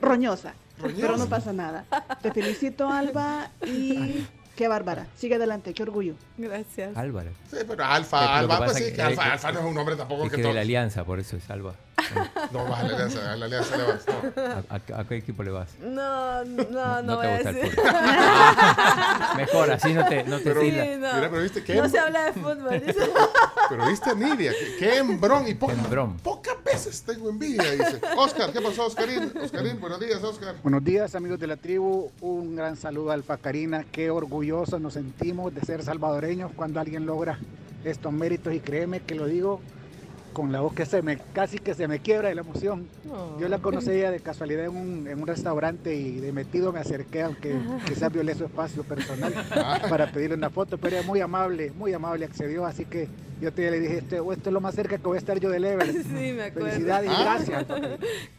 Roñosa. 0.00 0.54
Roñosa. 0.78 1.00
Pero 1.00 1.16
no 1.16 1.26
pasa 1.28 1.52
nada. 1.52 1.84
Te 2.22 2.32
felicito, 2.32 2.88
Alba. 2.88 3.50
Y 3.66 4.26
qué 4.56 4.66
bárbara. 4.68 5.06
Sigue 5.16 5.34
adelante. 5.36 5.72
Qué 5.74 5.82
orgullo. 5.82 6.14
Gracias. 6.38 6.96
Álvaro. 6.96 7.30
Sí, 7.50 7.58
pero 7.66 7.84
Alfa, 7.84 8.18
que 8.20 8.24
Alfa, 8.26 8.64
pues 8.64 8.76
sí, 8.76 8.92
que- 8.92 9.02
Alfa, 9.02 9.32
Alfa 9.32 9.52
no 9.52 9.60
es 9.60 9.66
un 9.66 9.74
nombre 9.74 9.96
tampoco 9.96 10.24
Es 10.24 10.30
que 10.30 10.36
que 10.36 10.42
de 10.42 10.48
todo. 10.48 10.54
la 10.54 10.60
alianza, 10.62 11.04
por 11.04 11.20
eso 11.20 11.36
es 11.36 11.48
Alba. 11.50 11.74
No 12.52 12.64
vas 12.66 12.80
a 12.80 12.82
la 12.88 12.94
alianza, 12.94 13.32
a 13.32 13.36
la 13.36 13.46
alianza 13.46 13.76
le 13.76 13.82
vas. 13.84 14.04
no. 14.06 14.42
¿A, 14.42 14.74
a- 14.96 15.00
a 15.00 15.04
qué 15.06 15.16
equipo 15.16 15.42
le 15.42 15.50
vas? 15.50 15.68
No, 15.80 16.44
no, 16.44 16.64
no, 16.70 17.02
No 17.02 17.16
voy 17.16 17.26
te 17.26 17.32
a 17.32 17.34
gusta 17.36 17.50
el 17.50 17.54
decir. 17.56 17.74
fútbol. 17.74 19.36
Mejor, 19.36 19.70
así 19.72 19.92
no 19.94 20.06
te, 20.06 20.24
no 20.24 20.38
te 20.38 20.44
Pero-. 20.44 20.60
Sí, 20.60 20.70
no. 20.72 21.14
Mira, 21.14 21.30
pero 21.30 21.42
viste 21.42 21.64
que 21.64 21.74
No 21.74 21.88
se 21.88 21.98
habla 21.98 22.24
de 22.24 22.32
fútbol. 22.32 22.82
dice. 22.86 22.98
Pero 23.70 23.86
viste 23.86 24.10
a 24.10 24.14
Nidia, 24.14 24.52
que- 24.78 25.02
y 25.48 25.54
poca- 25.54 25.72
Hembrón. 25.72 26.16
pocas 26.18 26.62
veces 26.62 27.02
tengo 27.02 27.30
envidia, 27.30 27.70
dice. 27.72 27.98
Oscar, 28.16 28.52
¿qué 28.52 28.60
pasó, 28.60 28.84
Oscarín? 28.86 29.32
Oscarín, 29.42 29.80
buenos 29.80 29.98
días, 30.00 30.22
Oscar. 30.22 30.54
Buenos 30.62 30.84
días 30.84 31.14
amigos 31.14 31.38
de 31.40 31.46
la 31.46 31.56
tribu, 31.56 32.10
un 32.20 32.54
gran 32.56 32.76
saludo 32.76 33.10
a 33.10 33.14
Alfa 33.14 33.38
Karina, 33.38 33.84
qué 33.90 34.10
orgullosos 34.10 34.80
nos 34.80 34.92
sentimos 34.94 35.54
de 35.54 35.62
ser 35.62 35.82
salvadoreños 35.82 36.52
cuando 36.54 36.78
alguien 36.78 37.06
logra 37.06 37.38
estos 37.84 38.12
méritos 38.12 38.52
y 38.54 38.60
créeme 38.60 39.00
que 39.00 39.14
lo 39.14 39.26
digo 39.26 39.60
con 40.34 40.52
la 40.52 40.60
voz 40.60 40.74
que 40.74 40.84
se 40.84 41.00
me, 41.00 41.16
casi 41.16 41.58
que 41.58 41.72
se 41.72 41.88
me 41.88 42.00
quiebra 42.00 42.28
de 42.28 42.34
la 42.34 42.42
emoción. 42.42 42.86
Yo 43.40 43.48
la 43.48 43.60
conocí 43.60 43.90
a 43.90 43.94
ella 43.94 44.10
de 44.10 44.20
casualidad 44.30 44.66
en 44.66 44.76
un, 44.76 45.08
en 45.08 45.18
un 45.18 45.26
restaurante 45.26 45.94
y 45.94 46.20
de 46.20 46.32
metido 46.32 46.72
me 46.72 46.80
acerqué, 46.80 47.22
aunque 47.22 47.56
quizás 47.86 48.12
violé 48.12 48.34
su 48.34 48.44
espacio 48.44 48.82
personal, 48.82 49.32
para 49.88 50.12
pedirle 50.12 50.36
una 50.36 50.50
foto, 50.50 50.76
pero 50.76 50.98
ella 50.98 51.06
muy 51.06 51.20
amable, 51.20 51.72
muy 51.78 51.94
amable 51.94 52.26
accedió, 52.26 52.66
así 52.66 52.84
que 52.84 53.08
yo 53.44 53.52
te 53.52 53.70
le 53.70 53.80
dije, 53.80 53.98
esto, 53.98 54.32
esto 54.32 54.50
es 54.50 54.52
lo 54.52 54.60
más 54.60 54.74
cerca 54.74 54.96
que 54.98 55.02
voy 55.04 55.16
a 55.16 55.18
estar 55.20 55.38
yo 55.38 55.48
del 55.50 55.64
Everest. 55.64 55.98
Sí, 56.06 56.32
me 56.32 56.42
acuerdo. 56.44 56.68
Felicidades 56.70 57.10
y 57.10 57.14
Ah. 57.14 57.22
gracias. 57.22 57.66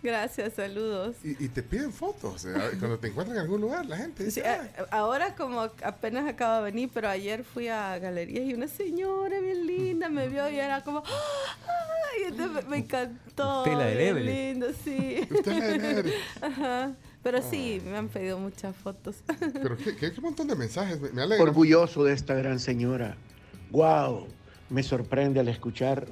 Gracias, 0.04 0.54
saludos. 0.54 1.16
Y, 1.24 1.46
y 1.46 1.48
te 1.50 1.64
piden 1.64 1.92
fotos, 1.94 2.46
eh, 2.46 2.54
cuando 2.80 2.98
te 3.00 3.08
encuentran 3.08 3.38
en 3.38 3.42
algún 3.44 3.62
lugar, 3.62 3.86
la 3.86 3.98
gente 3.98 4.20
Sí, 4.32 4.42
dice, 4.42 4.46
a- 4.48 4.70
ahora 4.92 5.36
como 5.36 5.62
apenas 5.62 6.28
acaba 6.28 6.58
de 6.60 6.64
venir, 6.66 6.90
pero 6.94 7.08
ayer 7.10 7.44
fui 7.44 7.68
a 7.68 7.98
galerías 8.00 8.46
y 8.46 8.54
una 8.54 8.68
señora 8.68 9.40
bien 9.40 9.66
linda 9.66 10.10
me 10.10 10.28
vio 10.28 10.50
y 10.50 10.56
era 10.60 10.84
como, 10.84 11.04
¡ay! 11.06 12.24
entonces 12.28 12.64
me, 12.66 12.70
me 12.70 12.78
encantó. 12.78 13.60
Usted 13.60 13.74
la 13.74 13.86
del 13.86 13.98
bien 13.98 14.10
Everest. 14.18 14.36
lindo, 14.38 14.68
sí. 14.84 15.28
Usted 15.32 15.52
es 15.52 15.58
la 15.60 15.66
del 15.68 15.86
Everest. 15.86 16.18
Ajá. 16.42 16.92
Pero 17.24 17.42
sí, 17.42 17.82
me 17.84 17.98
han 17.98 18.08
pedido 18.08 18.38
muchas 18.38 18.76
fotos. 18.76 19.16
pero 19.62 19.78
qué, 19.78 19.96
qué- 19.96 20.12
qué 20.14 20.22
montón 20.22 20.48
de 20.48 20.56
mensajes, 20.56 21.00
me, 21.02 21.10
me 21.10 21.24
alegra. 21.24 21.44
Orgulloso 21.44 22.04
de 22.04 22.14
esta 22.14 22.36
gran 22.36 22.60
señora. 22.60 23.18
¡Wow! 23.72 24.28
Me 24.70 24.84
sorprende 24.84 25.40
al 25.40 25.48
escuchar 25.48 26.06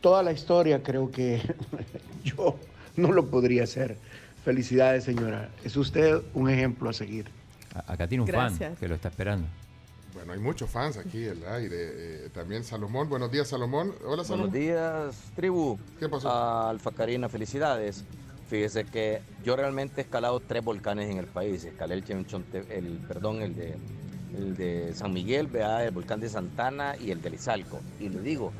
toda 0.00 0.22
la 0.22 0.32
historia. 0.32 0.82
Creo 0.82 1.10
que 1.10 1.40
yo 2.24 2.56
no 2.96 3.12
lo 3.12 3.26
podría 3.26 3.64
hacer. 3.64 3.96
Felicidades, 4.44 5.04
señora. 5.04 5.50
Es 5.64 5.76
usted 5.76 6.22
un 6.34 6.48
ejemplo 6.48 6.88
a 6.90 6.92
seguir. 6.92 7.26
Acá 7.86 8.08
tiene 8.08 8.22
un 8.22 8.28
Gracias. 8.28 8.70
fan 8.70 8.76
que 8.76 8.88
lo 8.88 8.94
está 8.94 9.08
esperando. 9.08 9.46
Bueno, 10.14 10.32
hay 10.32 10.38
muchos 10.38 10.68
fans 10.70 10.96
aquí 10.96 11.24
en 11.24 11.38
el 11.38 11.46
aire. 11.46 11.76
eh, 11.76 12.28
también 12.32 12.64
Salomón, 12.64 13.08
buenos 13.08 13.30
días, 13.30 13.48
Salomón. 13.48 13.94
Hola, 14.04 14.24
Salomón. 14.24 14.50
Buenos 14.50 14.52
días, 14.52 15.16
tribu. 15.36 15.78
¿Qué 16.00 16.08
pasó? 16.08 16.28
A 16.30 16.70
Alfa 16.70 16.90
Karina, 16.92 17.28
felicidades. 17.28 18.04
Fíjese 18.48 18.84
que 18.84 19.20
yo 19.44 19.54
realmente 19.54 20.00
he 20.00 20.04
escalado 20.04 20.40
tres 20.40 20.64
volcanes 20.64 21.10
en 21.10 21.18
el 21.18 21.26
país. 21.26 21.64
Escalé 21.64 21.94
el 21.94 22.26
Chonte, 22.26 22.64
el, 22.70 22.98
perdón, 23.06 23.42
el 23.42 23.54
de, 23.54 23.76
el 24.36 24.56
de 24.56 24.92
San 24.94 25.12
Miguel, 25.12 25.46
vea, 25.46 25.84
el 25.84 25.90
volcán 25.90 26.20
de 26.20 26.28
Santana 26.28 26.96
y 26.96 27.10
el 27.10 27.20
de 27.22 27.30
Lizalco. 27.30 27.80
Y 28.00 28.08
le 28.08 28.20
digo, 28.20 28.52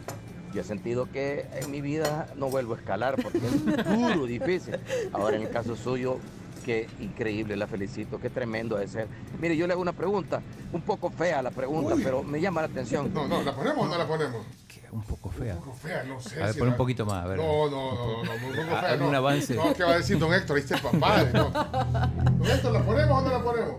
yo 0.55 0.61
he 0.63 0.65
sentido 0.65 1.11
que 1.11 1.47
en 1.61 1.71
mi 1.71 1.81
vida 1.81 2.29
no 2.37 2.49
vuelvo 2.49 2.75
a 2.75 2.79
escalar 2.79 3.17
porque 3.23 3.39
es 3.39 3.65
duro, 3.85 4.27
difícil. 4.27 4.79
Ahora 5.13 5.37
en 5.37 5.43
el 5.43 5.51
caso 5.51 5.77
suyo, 5.77 6.19
qué 6.65 6.89
increíble, 7.01 7.57
la 7.57 7.67
felicito, 7.67 8.19
qué 8.21 8.31
tremendo 8.31 8.77
de 8.77 8.89
ser. 8.89 9.09
Mire, 9.41 9.57
yo 9.57 9.67
le 9.67 9.73
hago 9.75 9.83
una 9.83 9.93
pregunta, 9.93 10.41
un 10.73 10.81
poco 10.83 11.11
fea 11.11 11.43
la 11.43 11.51
pregunta, 11.51 11.95
Uy. 11.95 12.03
pero 12.03 12.23
me 12.23 12.41
llama 12.41 12.63
la 12.63 12.69
atención. 12.69 13.13
No, 13.13 13.27
no, 13.29 13.43
¿la 13.43 13.55
ponemos 13.55 13.87
o 13.87 13.89
no 13.89 13.99
la 13.99 14.07
ponemos? 14.07 14.47
Un 14.91 15.03
poco 15.03 15.29
fea. 15.29 15.55
Un 15.55 15.61
poco 15.61 15.77
fea, 15.77 16.03
no 16.05 16.19
sé. 16.19 16.41
A 16.43 16.47
ver, 16.47 16.55
si 16.55 16.59
pon 16.61 16.69
la- 16.69 16.73
un 16.73 16.79
poquito 16.79 17.05
más, 17.05 17.23
a 17.23 17.29
ver. 17.29 17.37
No, 17.37 17.69
no, 17.69 17.95
no, 17.95 18.25
no, 18.25 18.33
un 18.33 18.39
poco 18.57 18.81
fea. 18.81 18.91
algún 18.93 19.13
no. 19.13 19.19
avance. 19.19 19.55
No, 19.55 19.75
¿qué 19.75 19.85
va 19.85 19.93
a 19.93 19.97
decir 19.99 20.19
don 20.19 20.33
Héctor? 20.33 20.57
Ahí 20.57 20.63
está 20.63 20.77
el 20.77 20.81
papá. 20.83 21.25
No. 21.35 21.51
Don 22.39 22.47
Héctor, 22.51 22.73
¿la 22.73 22.83
ponemos 22.87 23.19
o 23.19 23.21
no 23.23 23.31
la 23.31 23.45
ponemos? 23.45 23.75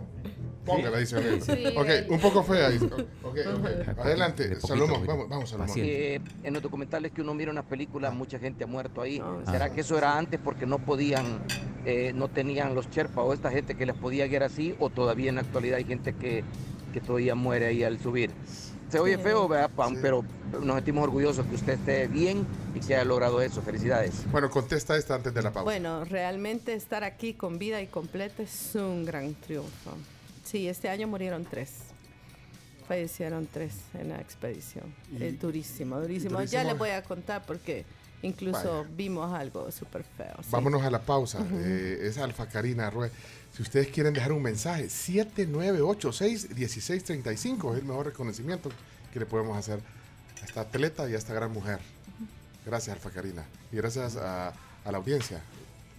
Póngala, 0.75 0.97
dice. 0.99 1.41
Sí. 1.41 1.65
Ok, 1.75 1.87
un 2.09 2.19
poco 2.19 2.43
fea. 2.43 2.69
dice. 2.69 2.85
Ok, 2.85 2.97
ok. 3.23 3.99
Adelante, 3.99 4.59
Salomón. 4.61 5.05
Vamos, 5.05 5.29
vamos, 5.29 5.49
Salomón. 5.49 5.75
Eh, 5.77 6.19
en 6.43 6.53
los 6.53 6.61
documentales 6.63 7.11
que 7.11 7.21
uno 7.21 7.33
mira 7.33 7.51
unas 7.51 7.65
películas, 7.65 8.13
mucha 8.13 8.39
gente 8.39 8.63
ha 8.63 8.67
muerto 8.67 9.01
ahí. 9.01 9.21
¿Será 9.49 9.71
que 9.71 9.81
eso 9.81 9.97
era 9.97 10.17
antes 10.17 10.39
porque 10.43 10.65
no 10.65 10.79
podían, 10.79 11.39
eh, 11.85 12.11
no 12.15 12.27
tenían 12.29 12.75
los 12.75 12.89
Sherpa 12.89 13.21
o 13.21 13.33
esta 13.33 13.51
gente 13.51 13.75
que 13.75 13.85
les 13.85 13.95
podía 13.95 14.27
guiar 14.27 14.43
así? 14.43 14.75
¿O 14.79 14.89
todavía 14.89 15.29
en 15.29 15.35
la 15.35 15.41
actualidad 15.41 15.77
hay 15.77 15.85
gente 15.85 16.13
que, 16.13 16.43
que 16.93 17.01
todavía 17.01 17.35
muere 17.35 17.67
ahí 17.67 17.83
al 17.83 17.99
subir? 17.99 18.31
Se 18.89 18.97
oye 18.99 19.17
Sí. 19.17 19.21
feo, 19.23 19.47
¿verdad, 19.47 19.69
Pam? 19.75 19.97
Pero 20.01 20.25
nos 20.63 20.75
sentimos 20.77 21.03
orgullosos 21.03 21.45
que 21.45 21.53
usted 21.53 21.73
esté 21.73 22.07
bien 22.07 22.47
y 22.73 22.79
que 22.79 22.95
haya 22.95 23.05
logrado 23.05 23.39
eso. 23.39 23.61
Felicidades. 23.61 24.23
Bueno, 24.31 24.49
contesta 24.49 24.97
esta 24.97 25.13
antes 25.13 25.31
de 25.31 25.43
la 25.43 25.51
pausa. 25.51 25.63
Bueno, 25.65 26.05
realmente 26.05 26.73
estar 26.73 27.03
aquí 27.03 27.35
con 27.35 27.59
vida 27.59 27.81
y 27.83 27.85
completa 27.87 28.41
es 28.41 28.73
un 28.73 29.05
gran 29.05 29.35
triunfo. 29.35 29.91
Sí, 30.49 30.67
este 30.67 30.89
año 30.89 31.07
murieron 31.07 31.45
tres. 31.45 31.71
Fallecieron 32.87 33.47
tres 33.51 33.73
en 33.93 34.09
la 34.09 34.19
expedición. 34.19 34.93
Y- 35.11 35.23
Es 35.23 35.39
durísimo, 35.39 35.99
durísimo, 36.01 36.35
durísimo. 36.37 36.61
Ya 36.61 36.63
les 36.63 36.77
voy 36.77 36.89
a 36.89 37.03
contar 37.03 37.45
porque 37.45 37.85
incluso 38.23 38.79
Vaya. 38.83 38.89
vimos 38.97 39.31
algo 39.33 39.71
súper 39.71 40.03
feo. 40.03 40.35
sí. 40.41 40.49
Vámonos 40.51 40.81
a 40.83 40.89
la 40.89 40.99
pausa. 41.01 41.39
Ujú. 41.39 41.55
Eh, 41.59 41.99
es 42.07 42.17
Alfa 42.17 42.47
Karina 42.47 42.89
Rue. 42.89 43.11
Si 43.55 43.61
ustedes 43.61 43.87
quieren 43.89 44.13
dejar 44.13 44.31
un 44.31 44.41
mensaje, 44.41 44.85
7986-1635 44.89 47.73
es 47.73 47.79
el 47.79 47.85
mejor 47.85 48.07
reconocimiento 48.07 48.69
que 49.13 49.19
le 49.19 49.25
podemos 49.25 49.57
hacer 49.57 49.79
a 50.41 50.45
esta 50.45 50.61
atleta 50.61 51.09
y 51.09 51.13
a 51.13 51.17
esta 51.17 51.33
gran 51.33 51.51
mujer. 51.51 51.79
Gracias, 52.65 52.95
Alfa 52.95 53.11
Karina. 53.11 53.45
Y 53.71 53.75
gracias 53.77 54.15
a, 54.15 54.49
a 54.83 54.91
la 54.91 54.97
audiencia. 54.97 55.41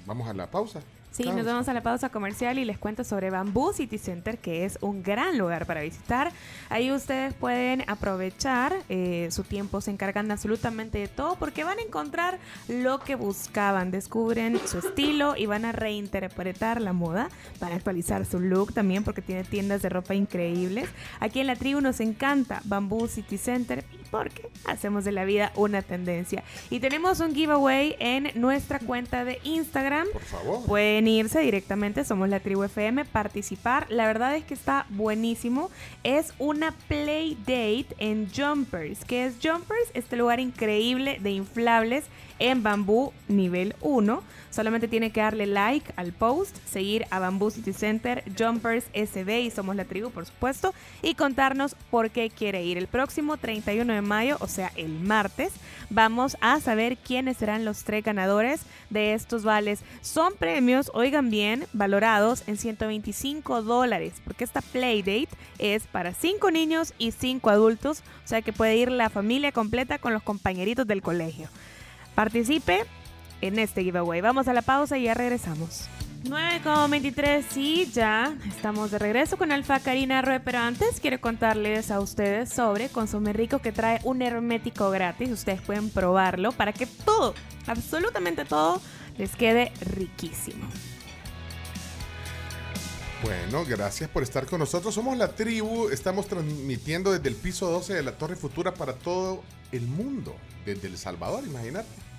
Vamos 0.06 0.28
a 0.28 0.32
la 0.34 0.50
pausa 0.50 0.80
Sí, 1.10 1.24
nos 1.24 1.44
vamos 1.44 1.68
a 1.68 1.74
la 1.74 1.82
pausa 1.82 2.08
comercial 2.08 2.58
y 2.58 2.64
les 2.64 2.78
cuento 2.78 3.02
sobre 3.02 3.30
Bamboo 3.30 3.72
City 3.72 3.98
Center, 3.98 4.38
que 4.38 4.64
es 4.64 4.78
un 4.80 5.02
gran 5.02 5.38
lugar 5.38 5.66
para 5.66 5.80
visitar. 5.82 6.32
Ahí 6.68 6.92
ustedes 6.92 7.34
pueden 7.34 7.84
aprovechar 7.88 8.74
eh, 8.88 9.28
su 9.32 9.42
tiempo, 9.42 9.80
se 9.80 9.90
encargan 9.90 10.30
absolutamente 10.30 10.98
de 10.98 11.08
todo 11.08 11.34
porque 11.36 11.64
van 11.64 11.78
a 11.78 11.82
encontrar 11.82 12.38
lo 12.68 13.00
que 13.00 13.16
buscaban, 13.16 13.90
descubren 13.90 14.60
su 14.66 14.78
estilo 14.78 15.36
y 15.36 15.46
van 15.46 15.64
a 15.64 15.72
reinterpretar 15.72 16.80
la 16.80 16.92
moda, 16.92 17.28
van 17.58 17.72
a 17.72 17.74
actualizar 17.74 18.24
su 18.24 18.38
look 18.38 18.72
también 18.72 19.02
porque 19.02 19.20
tiene 19.20 19.42
tiendas 19.42 19.82
de 19.82 19.88
ropa 19.88 20.14
increíbles. 20.14 20.88
Aquí 21.18 21.40
en 21.40 21.48
la 21.48 21.56
tribu 21.56 21.80
nos 21.80 21.98
encanta 22.00 22.62
Bamboo 22.64 23.08
City 23.08 23.36
Center 23.36 23.84
porque 24.10 24.48
hacemos 24.64 25.04
de 25.04 25.12
la 25.12 25.24
vida 25.24 25.52
una 25.56 25.82
tendencia. 25.82 26.42
Y 26.68 26.80
tenemos 26.80 27.20
un 27.20 27.34
giveaway 27.34 27.96
en 27.98 28.30
nuestra 28.34 28.78
cuenta 28.78 29.24
de 29.24 29.38
Instagram. 29.44 30.06
Por 30.12 30.22
favor. 30.22 30.66
Pueden 30.66 30.99
irse 31.08 31.40
directamente, 31.40 32.04
somos 32.04 32.28
la 32.28 32.40
tribu 32.40 32.64
FM, 32.64 33.04
participar. 33.04 33.86
La 33.90 34.06
verdad 34.06 34.36
es 34.36 34.44
que 34.44 34.54
está 34.54 34.86
buenísimo. 34.90 35.70
Es 36.02 36.34
una 36.38 36.72
play 36.88 37.36
date 37.40 37.88
en 37.98 38.28
Jumpers. 38.34 39.04
¿Qué 39.04 39.26
es 39.26 39.34
Jumpers? 39.42 39.90
Este 39.94 40.16
lugar 40.16 40.40
increíble 40.40 41.18
de 41.20 41.30
inflables 41.30 42.04
en 42.40 42.64
Bambú 42.64 43.12
nivel 43.28 43.76
1. 43.80 44.22
Solamente 44.50 44.88
tiene 44.88 45.12
que 45.12 45.20
darle 45.20 45.46
like 45.46 45.92
al 45.94 46.12
post, 46.12 46.56
seguir 46.66 47.06
a 47.10 47.20
Bamboo 47.20 47.50
City 47.52 47.72
Center, 47.72 48.24
Jumpers 48.36 48.86
SB 48.92 49.42
y 49.42 49.50
somos 49.52 49.76
la 49.76 49.84
tribu, 49.84 50.10
por 50.10 50.26
supuesto, 50.26 50.74
y 51.02 51.14
contarnos 51.14 51.76
por 51.90 52.10
qué 52.10 52.30
quiere 52.30 52.64
ir. 52.64 52.76
El 52.76 52.88
próximo 52.88 53.36
31 53.36 53.92
de 53.92 54.02
mayo, 54.02 54.36
o 54.40 54.48
sea, 54.48 54.72
el 54.74 54.88
martes, 54.88 55.52
vamos 55.88 56.36
a 56.40 56.58
saber 56.60 56.96
quiénes 56.96 57.36
serán 57.36 57.64
los 57.64 57.84
tres 57.84 58.02
ganadores 58.02 58.62
de 58.88 59.14
estos 59.14 59.44
vales. 59.44 59.80
Son 60.00 60.34
premios, 60.34 60.90
oigan 60.94 61.30
bien, 61.30 61.66
valorados 61.72 62.42
en 62.48 62.56
125 62.56 63.62
dólares, 63.62 64.14
porque 64.24 64.42
esta 64.42 64.62
Playdate 64.62 65.28
es 65.58 65.86
para 65.86 66.12
5 66.12 66.50
niños 66.50 66.92
y 66.98 67.12
5 67.12 67.50
adultos, 67.50 68.02
o 68.24 68.28
sea 68.28 68.42
que 68.42 68.52
puede 68.52 68.76
ir 68.76 68.90
la 68.90 69.10
familia 69.10 69.52
completa 69.52 69.98
con 69.98 70.12
los 70.12 70.22
compañeritos 70.22 70.86
del 70.86 71.02
colegio. 71.02 71.48
Participe 72.20 72.84
en 73.40 73.58
este 73.58 73.82
giveaway. 73.82 74.20
Vamos 74.20 74.46
a 74.46 74.52
la 74.52 74.60
pausa 74.60 74.98
y 74.98 75.04
ya 75.04 75.14
regresamos. 75.14 75.86
9.23 76.24 77.56
y 77.56 77.86
ya 77.86 78.36
estamos 78.46 78.90
de 78.90 78.98
regreso 78.98 79.38
con 79.38 79.50
Alfa 79.52 79.80
Karina 79.80 80.20
Rue, 80.20 80.38
pero 80.38 80.58
antes 80.58 81.00
quiero 81.00 81.18
contarles 81.18 81.90
a 81.90 81.98
ustedes 81.98 82.50
sobre 82.50 82.90
Consume 82.90 83.32
Rico 83.32 83.60
que 83.60 83.72
trae 83.72 84.00
un 84.04 84.20
hermético 84.20 84.90
gratis. 84.90 85.30
Ustedes 85.30 85.62
pueden 85.62 85.88
probarlo 85.88 86.52
para 86.52 86.74
que 86.74 86.84
todo, 86.84 87.34
absolutamente 87.66 88.44
todo, 88.44 88.82
les 89.16 89.34
quede 89.34 89.72
riquísimo. 89.80 90.68
Bueno, 93.22 93.64
gracias 93.64 94.10
por 94.10 94.22
estar 94.22 94.44
con 94.44 94.58
nosotros. 94.58 94.94
Somos 94.94 95.16
la 95.16 95.28
tribu, 95.28 95.88
estamos 95.88 96.26
transmitiendo 96.26 97.12
desde 97.12 97.30
el 97.30 97.34
piso 97.34 97.70
12 97.70 97.94
de 97.94 98.02
la 98.02 98.12
Torre 98.12 98.36
Futura 98.36 98.74
para 98.74 98.92
todo 98.92 99.42
el 99.72 99.86
mundo, 99.86 100.36
desde 100.66 100.86
El 100.86 100.98
Salvador, 100.98 101.44
imagínate. 101.46 102.09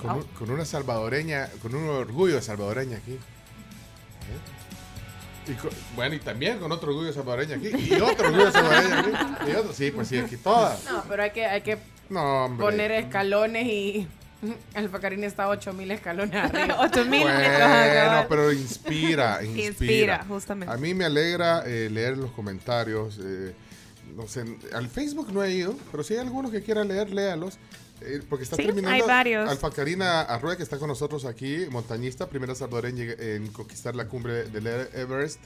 Con, 0.00 0.10
un- 0.16 0.22
con 0.38 0.50
una 0.50 0.64
salvadoreña, 0.64 1.48
con 1.62 1.74
un 1.74 1.88
orgullo 1.88 2.34
de 2.36 2.42
salvadoreña 2.42 2.98
aquí. 2.98 3.12
¿Eh? 3.12 5.52
Y 5.52 5.54
con- 5.54 5.70
bueno, 5.94 6.14
y 6.14 6.18
también 6.20 6.58
con 6.58 6.70
otro 6.72 6.88
orgullo 6.90 7.08
de 7.08 7.12
salvadoreña 7.14 7.56
aquí. 7.56 7.68
Y 7.94 8.00
otro 8.00 8.26
orgullo 8.28 8.46
de 8.46 8.52
salvadoreña 8.52 9.00
aquí. 9.00 9.50
Y 9.50 9.54
otro, 9.54 9.72
sí, 9.72 9.90
pues 9.90 10.08
sí, 10.08 10.18
aquí 10.18 10.36
todas. 10.36 10.84
No, 10.84 11.04
pero 11.08 11.22
hay 11.22 11.30
que, 11.30 11.46
hay 11.46 11.62
que 11.62 11.78
No, 12.08 12.54
poner 12.58 12.90
escalones 12.92 13.66
y 13.66 14.08
Alfa 14.74 15.00
Karina 15.00 15.26
está 15.26 15.44
a 15.44 15.48
8000 15.48 15.90
escalones 15.92 16.34
arriba. 16.34 16.80
8000 16.84 17.20
Bueno, 17.22 18.26
pero 18.28 18.52
inspira, 18.52 19.40
inspira. 19.44 19.66
Inspira, 19.66 20.24
justamente. 20.28 20.74
A 20.74 20.76
mí 20.76 20.94
me 20.94 21.04
alegra 21.04 21.62
eh, 21.64 21.88
leer 21.90 22.18
los 22.18 22.30
comentarios. 22.32 23.18
eh, 23.22 23.54
no 24.16 24.26
sé, 24.28 24.44
al 24.72 24.88
Facebook 24.88 25.30
no 25.32 25.42
he 25.44 25.52
ido, 25.52 25.76
pero 25.90 26.02
si 26.02 26.14
hay 26.14 26.20
algunos 26.20 26.50
que 26.50 26.62
quieran 26.62 26.88
leer, 26.88 27.10
léalos. 27.10 27.58
Eh, 28.00 28.22
porque 28.28 28.44
está 28.44 28.56
Sí, 28.56 28.64
terminando 28.64 28.94
hay 28.94 29.02
varios. 29.02 29.48
Alfa 29.48 29.70
Karina 29.70 30.22
Arrué, 30.22 30.56
que 30.56 30.62
está 30.62 30.78
con 30.78 30.88
nosotros 30.88 31.24
aquí, 31.24 31.66
montañista, 31.70 32.28
primera 32.28 32.54
salvadoreña 32.54 33.14
en 33.18 33.48
conquistar 33.48 33.94
la 33.94 34.06
cumbre 34.06 34.44
del 34.44 34.66
Everest, 34.66 35.40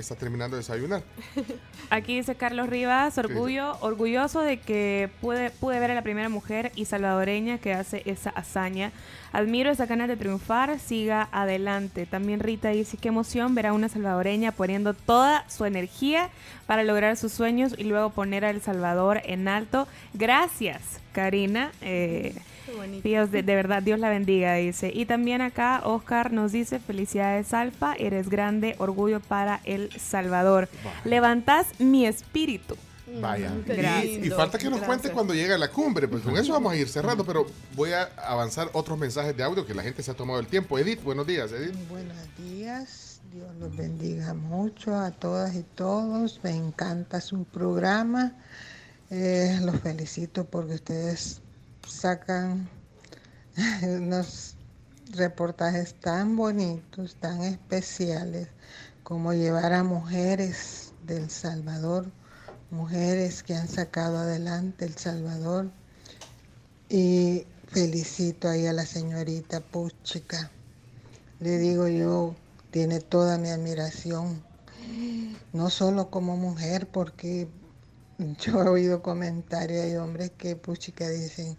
está 0.00 0.14
terminando 0.14 0.56
de 0.56 0.62
desayunar. 0.62 1.02
Aquí 1.90 2.16
dice 2.16 2.36
Carlos 2.36 2.68
Rivas, 2.68 3.18
orgullo, 3.18 3.76
orgulloso 3.80 4.40
de 4.40 4.60
que 4.60 5.10
pude, 5.20 5.50
pude 5.50 5.80
ver 5.80 5.90
a 5.90 5.94
la 5.94 6.02
primera 6.02 6.28
mujer 6.28 6.72
y 6.74 6.84
salvadoreña 6.84 7.58
que 7.58 7.74
hace 7.74 8.02
esa 8.06 8.30
hazaña. 8.30 8.92
Admiro 9.32 9.70
esa 9.70 9.86
ganas 9.86 10.08
de 10.08 10.16
triunfar, 10.16 10.78
siga 10.78 11.28
adelante. 11.32 12.06
También 12.06 12.40
Rita 12.40 12.70
dice, 12.70 12.96
qué 12.96 13.08
emoción 13.08 13.54
ver 13.54 13.66
a 13.66 13.72
una 13.72 13.88
salvadoreña 13.88 14.52
poniendo 14.52 14.94
toda 14.94 15.48
su 15.48 15.64
energía 15.64 16.30
para 16.66 16.82
lograr 16.82 17.16
sus 17.16 17.32
sueños 17.32 17.74
y 17.76 17.84
luego 17.84 18.10
poner 18.10 18.44
a 18.44 18.50
El 18.50 18.62
Salvador 18.62 19.20
en 19.24 19.48
alto. 19.48 19.86
Gracias, 20.14 21.00
Karina. 21.18 21.72
Eh. 21.80 22.32
Dios, 23.02 23.32
de, 23.32 23.42
de 23.42 23.54
verdad, 23.56 23.82
Dios 23.82 23.98
la 23.98 24.08
bendiga, 24.08 24.54
dice. 24.54 24.92
Y 24.94 25.04
también 25.06 25.40
acá 25.40 25.80
Oscar 25.84 26.32
nos 26.32 26.52
dice, 26.52 26.78
felicidades 26.78 27.52
Alfa, 27.52 27.94
eres 27.94 28.28
grande, 28.28 28.76
orgullo 28.78 29.18
para 29.18 29.60
El 29.64 29.90
Salvador. 29.98 30.68
Levantas 31.04 31.66
mi 31.80 32.06
espíritu. 32.06 32.76
Vaya. 33.20 33.50
Mm, 33.50 33.64
qué 33.64 34.20
Y- 34.22 34.26
Y, 34.26 34.30
falta 34.30 34.58
que 34.58 34.70
nos 34.70 34.80
cuente 34.82 35.10
cuando 35.10 35.34
llegue 35.34 35.54
a 35.54 35.58
la 35.58 35.68
cumbre, 35.72 36.06
pues 36.06 36.22
con 36.22 36.36
eso 36.36 36.52
vamos 36.52 36.72
a 36.72 36.76
ir 36.76 36.88
cerrando, 36.88 37.24
pero 37.24 37.46
voy 37.74 37.90
a 37.92 38.02
avanzar 38.24 38.70
otros 38.74 38.96
mensajes 38.96 39.36
de 39.36 39.42
audio 39.42 39.66
que 39.66 39.74
la 39.74 39.82
gente 39.82 40.00
se 40.04 40.12
ha 40.12 40.14
tomado 40.14 40.38
el 40.38 40.46
tiempo. 40.46 40.78
Edith, 40.78 41.02
buenos 41.02 41.26
días, 41.26 41.50
Edith. 41.50 41.74
Buenos 41.88 42.16
días, 42.36 43.20
Dios 43.32 43.48
los 43.58 43.74
bendiga 43.76 44.34
mucho 44.34 44.94
a 44.94 45.10
todas 45.10 45.56
y 45.56 45.64
todos. 45.74 46.38
Me 46.44 46.50
encanta 46.54 47.20
su 47.20 47.42
programa. 47.44 48.34
Eh, 49.10 49.58
los 49.62 49.80
felicito 49.80 50.44
porque 50.44 50.74
ustedes 50.74 51.40
sacan 51.86 52.68
unos 53.82 54.54
reportajes 55.12 55.94
tan 55.94 56.36
bonitos, 56.36 57.16
tan 57.16 57.40
especiales, 57.40 58.48
como 59.02 59.32
llevar 59.32 59.72
a 59.72 59.82
mujeres 59.82 60.92
del 61.06 61.30
Salvador, 61.30 62.10
mujeres 62.70 63.42
que 63.42 63.54
han 63.54 63.68
sacado 63.68 64.18
adelante 64.18 64.84
El 64.84 64.94
Salvador. 64.98 65.70
Y 66.90 67.46
felicito 67.68 68.50
ahí 68.50 68.66
a 68.66 68.74
la 68.74 68.84
señorita 68.84 69.60
Puchica. 69.60 70.50
Le 71.40 71.56
digo 71.56 71.88
yo, 71.88 72.34
tiene 72.70 73.00
toda 73.00 73.38
mi 73.38 73.48
admiración, 73.48 74.42
no 75.54 75.70
solo 75.70 76.10
como 76.10 76.36
mujer, 76.36 76.86
porque 76.88 77.48
yo 78.38 78.62
he 78.62 78.68
oído 78.68 79.02
comentarios 79.02 79.86
de 79.86 79.98
hombres 79.98 80.32
que 80.36 80.56
puchica 80.56 81.08
dicen 81.08 81.58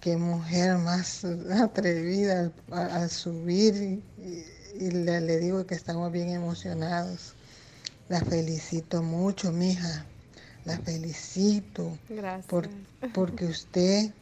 que 0.00 0.16
mujer 0.16 0.78
más 0.78 1.24
atrevida 1.24 2.52
al, 2.70 3.10
subir 3.10 3.74
y, 4.18 4.44
y 4.74 4.90
le, 4.90 5.20
le 5.20 5.38
digo 5.38 5.66
que 5.66 5.74
estamos 5.74 6.12
bien 6.12 6.30
emocionados. 6.30 7.36
La 8.08 8.20
felicito 8.20 9.02
mucho, 9.02 9.52
mija, 9.52 10.06
la 10.64 10.78
felicito 10.80 11.98
Gracias. 12.08 12.46
por- 12.46 12.70
porque 13.12 13.46
usted 13.46 14.14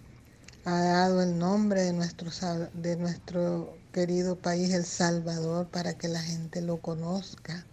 ha 0.64 0.80
dado 0.82 1.22
el 1.22 1.38
nombre 1.38 1.82
de 1.82 1.92
nuestro, 1.92 2.30
de 2.74 2.96
nuestro 2.96 3.82
querido 3.92 4.40
país, 4.40 4.72
El 4.74 4.84
Salvador, 4.86 5.70
para 5.70 5.98
que 5.98 6.08
la 6.08 6.22
gente 6.22 6.62
lo 6.62 6.80
conozca. 6.82 7.69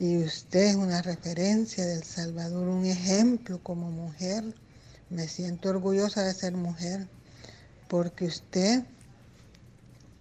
Y 0.00 0.18
usted 0.18 0.60
es 0.60 0.76
una 0.76 1.02
referencia 1.02 1.84
del 1.84 2.04
Salvador, 2.04 2.68
un 2.68 2.86
ejemplo 2.86 3.58
como 3.62 3.90
mujer. 3.90 4.44
Me 5.10 5.26
siento 5.26 5.70
orgullosa 5.70 6.22
de 6.22 6.34
ser 6.34 6.52
mujer, 6.54 7.06
porque 7.88 8.26
usted 8.26 8.84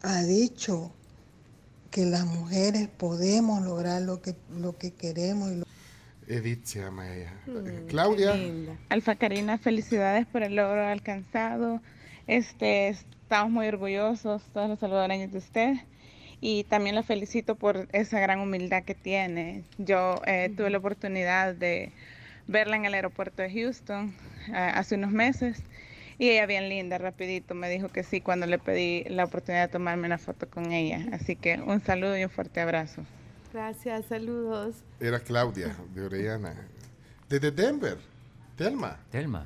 ha 0.02 0.22
dicho 0.24 0.92
que 1.92 2.06
las 2.06 2.26
mujeres 2.26 2.88
podemos 2.88 3.62
lograr 3.64 4.02
lo 4.02 4.22
que, 4.22 4.36
lo 4.58 4.78
que 4.78 4.92
queremos. 4.94 5.52
Y 5.52 5.56
lo- 5.58 5.66
Edith 6.28 6.66
se 6.66 6.80
llama 6.80 7.14
ella. 7.14 7.34
Mm, 7.48 7.88
Claudia. 7.88 8.36
Alfa 8.90 9.16
Karina, 9.16 9.58
felicidades 9.58 10.26
por 10.26 10.44
el 10.44 10.56
logro 10.56 10.86
alcanzado. 10.86 11.82
Este, 12.28 12.90
estamos 12.90 13.52
muy 13.52 13.68
orgullosos, 13.68 14.42
todos 14.54 14.70
los 14.70 14.80
salvadoreños 14.80 15.32
de 15.32 15.38
usted. 15.38 15.74
Y 16.40 16.64
también 16.66 16.96
la 16.96 17.04
felicito 17.04 17.56
por 17.56 17.88
esa 17.92 18.20
gran 18.20 18.40
humildad 18.40 18.84
que 18.84 18.96
tiene. 18.96 19.64
Yo 19.78 20.22
eh, 20.26 20.52
tuve 20.56 20.70
la 20.70 20.78
oportunidad 20.78 21.56
de 21.56 21.92
verla 22.48 22.76
en 22.76 22.86
el 22.86 22.94
aeropuerto 22.94 23.42
de 23.42 23.52
Houston 23.52 24.14
eh, 24.50 24.54
hace 24.54 24.96
unos 24.96 25.12
meses. 25.12 25.64
Y 26.20 26.30
ella 26.30 26.46
bien 26.48 26.68
linda, 26.70 26.98
rapidito, 26.98 27.54
me 27.54 27.70
dijo 27.70 27.90
que 27.90 28.04
sí 28.04 28.22
cuando 28.22 28.48
le 28.48 28.58
pedí 28.58 29.04
la 29.06 29.26
oportunidad 29.26 29.68
de 29.68 29.72
tomarme 29.72 30.08
una 30.08 30.18
foto 30.18 30.50
con 30.50 30.72
ella. 30.72 31.06
Así 31.12 31.36
que 31.36 31.60
un 31.60 31.80
saludo 31.80 32.18
y 32.18 32.24
un 32.24 32.30
fuerte 32.30 32.60
abrazo. 32.60 33.04
Gracias, 33.54 34.06
saludos. 34.06 34.76
Era 35.00 35.20
Claudia, 35.20 35.76
de 35.94 36.02
Orellana. 36.06 36.56
Desde 37.30 37.52
Denver. 37.52 37.98
Telma. 38.56 38.98
Telma. 39.12 39.46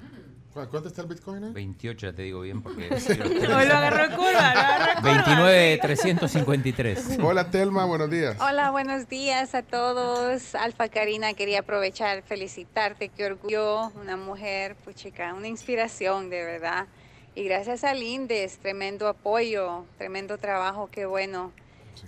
¿Cu- 0.53 0.67
¿Cuánto 0.69 0.89
está 0.89 1.01
el 1.03 1.07
Bitcoin? 1.07 1.43
hoy? 1.45 1.53
28, 1.53 2.07
ya 2.07 2.13
te 2.13 2.23
digo 2.23 2.41
bien 2.41 2.61
porque... 2.61 2.89
Lo 3.47 3.55
agarró 3.55 4.15
curva, 4.17 4.31
lo 4.31 4.39
agarró 4.39 4.91
en 4.91 4.97
curva. 4.97 5.13
29, 5.13 5.79
353. 5.81 7.17
Hola 7.23 7.49
Telma, 7.49 7.85
buenos 7.85 8.09
días. 8.09 8.35
Hola, 8.41 8.71
buenos 8.71 9.07
días 9.07 9.55
a 9.55 9.63
todos. 9.63 10.53
Alfa 10.55 10.89
Karina, 10.89 11.33
quería 11.33 11.59
aprovechar, 11.59 12.21
felicitarte, 12.23 13.07
qué 13.09 13.25
orgullo, 13.27 13.89
una 14.01 14.17
mujer, 14.17 14.75
pues 14.83 14.97
chica, 14.97 15.33
una 15.33 15.47
inspiración 15.47 16.29
de 16.29 16.43
verdad. 16.43 16.87
Y 17.33 17.45
gracias 17.45 17.85
a 17.85 17.93
Lindes, 17.93 18.57
tremendo 18.57 19.07
apoyo, 19.07 19.85
tremendo 19.97 20.37
trabajo, 20.37 20.89
qué 20.91 21.05
bueno 21.05 21.53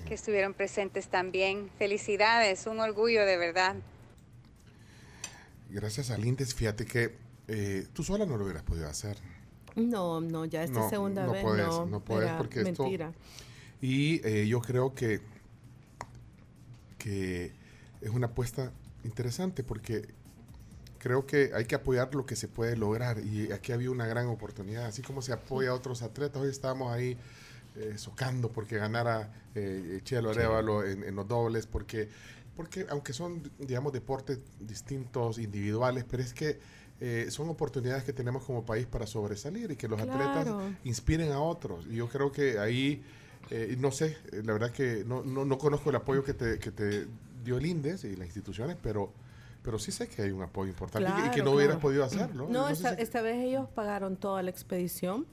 que 0.05 0.15
estuvieron 0.15 0.53
presentes 0.53 1.07
también. 1.07 1.69
Felicidades, 1.77 2.67
un 2.67 2.81
orgullo 2.81 3.25
de 3.25 3.37
verdad. 3.37 3.75
Gracias 5.69 6.11
a 6.11 6.17
Lindes, 6.17 6.53
fíjate 6.53 6.85
que 6.85 7.22
eh, 7.47 7.87
tú 7.93 8.03
sola 8.03 8.25
no 8.25 8.37
lo 8.37 8.43
hubieras 8.45 8.63
podido 8.63 8.87
hacer. 8.87 9.17
No, 9.75 10.21
no, 10.21 10.45
ya 10.45 10.63
esta 10.63 10.79
No, 10.81 10.89
segunda 10.89 11.25
no 11.25 11.31
vez 11.33 11.43
puedes, 11.43 11.65
no. 11.67 11.85
no 11.87 11.99
puedes 11.99 12.31
porque 12.33 12.61
esto- 12.61 12.83
mentira. 12.83 13.11
Y 13.81 14.25
eh, 14.27 14.47
yo 14.47 14.61
creo 14.61 14.93
que, 14.93 15.19
que 16.97 17.51
es 18.01 18.09
una 18.09 18.27
apuesta 18.27 18.71
interesante 19.03 19.63
porque 19.63 20.07
creo 20.99 21.25
que 21.25 21.51
hay 21.53 21.65
que 21.65 21.75
apoyar 21.75 22.13
lo 22.15 22.25
que 22.25 22.35
se 22.35 22.47
puede 22.47 22.77
lograr 22.77 23.19
y 23.19 23.51
aquí 23.51 23.71
había 23.73 23.91
una 23.91 24.05
gran 24.07 24.27
oportunidad, 24.27 24.85
así 24.85 25.01
como 25.01 25.21
se 25.21 25.33
apoya 25.33 25.71
a 25.71 25.73
otros 25.73 26.01
atletas, 26.01 26.41
hoy 26.41 26.49
estábamos 26.49 26.93
ahí 26.93 27.17
eh, 27.75 27.95
socando 27.97 28.49
porque 28.51 28.77
ganara 28.77 29.33
eh, 29.55 29.99
Chelo 30.03 30.29
Arevalo 30.29 30.85
en, 30.85 31.03
en 31.03 31.15
los 31.15 31.27
dobles, 31.27 31.67
porque, 31.67 32.07
porque 32.55 32.85
aunque 32.89 33.11
son, 33.11 33.51
digamos, 33.59 33.91
deportes 33.91 34.39
distintos, 34.61 35.39
individuales, 35.39 36.05
pero 36.09 36.23
es 36.23 36.33
que 36.33 36.59
eh, 37.05 37.29
son 37.31 37.49
oportunidades 37.49 38.05
que 38.05 38.13
tenemos 38.13 38.45
como 38.45 38.65
país 38.65 38.85
para 38.85 39.05
sobresalir 39.05 39.69
y 39.71 39.75
que 39.75 39.89
los 39.89 39.99
atletas 39.99 40.45
Claro. 40.45 40.73
inspiren 40.85 41.33
a 41.33 41.41
otros. 41.41 41.85
Y 41.89 41.95
yo 41.97 42.07
creo 42.07 42.31
que 42.31 42.59
ahí, 42.59 43.03
eh, 43.49 43.75
no 43.77 43.91
sé, 43.91 44.15
eh, 44.31 44.41
la 44.41 44.53
verdad 44.53 44.71
que 44.71 45.03
no, 45.05 45.21
no, 45.21 45.43
no 45.43 45.57
conozco 45.57 45.89
el 45.89 45.97
apoyo 45.97 46.23
que 46.23 46.33
te, 46.33 46.59
que 46.59 46.71
te 46.71 47.05
dio 47.43 47.57
el 47.57 47.65
INDES 47.65 48.05
y 48.05 48.15
las 48.15 48.27
instituciones, 48.27 48.77
pero, 48.81 49.11
pero 49.63 49.77
sí 49.79 49.91
sé 49.91 50.07
que 50.07 50.21
hay 50.21 50.31
un 50.31 50.43
apoyo 50.43 50.69
importante 50.69 51.09
y 51.09 51.13
que- 51.13 51.19
y 51.19 51.23
que 51.23 51.29
Claro, 51.31 51.43
no 51.43 51.51
hubieras 51.57 51.75
claro. 51.75 51.81
podido 51.81 52.03
hacerlo. 52.05 52.45
No, 52.49 52.69
Entonces, 52.69 52.85
esta, 52.85 53.01
esta 53.01 53.21
vez 53.21 53.43
ellos 53.43 53.67
pagaron 53.75 54.15
toda 54.15 54.41
la 54.41 54.49
expedición. 54.49 55.25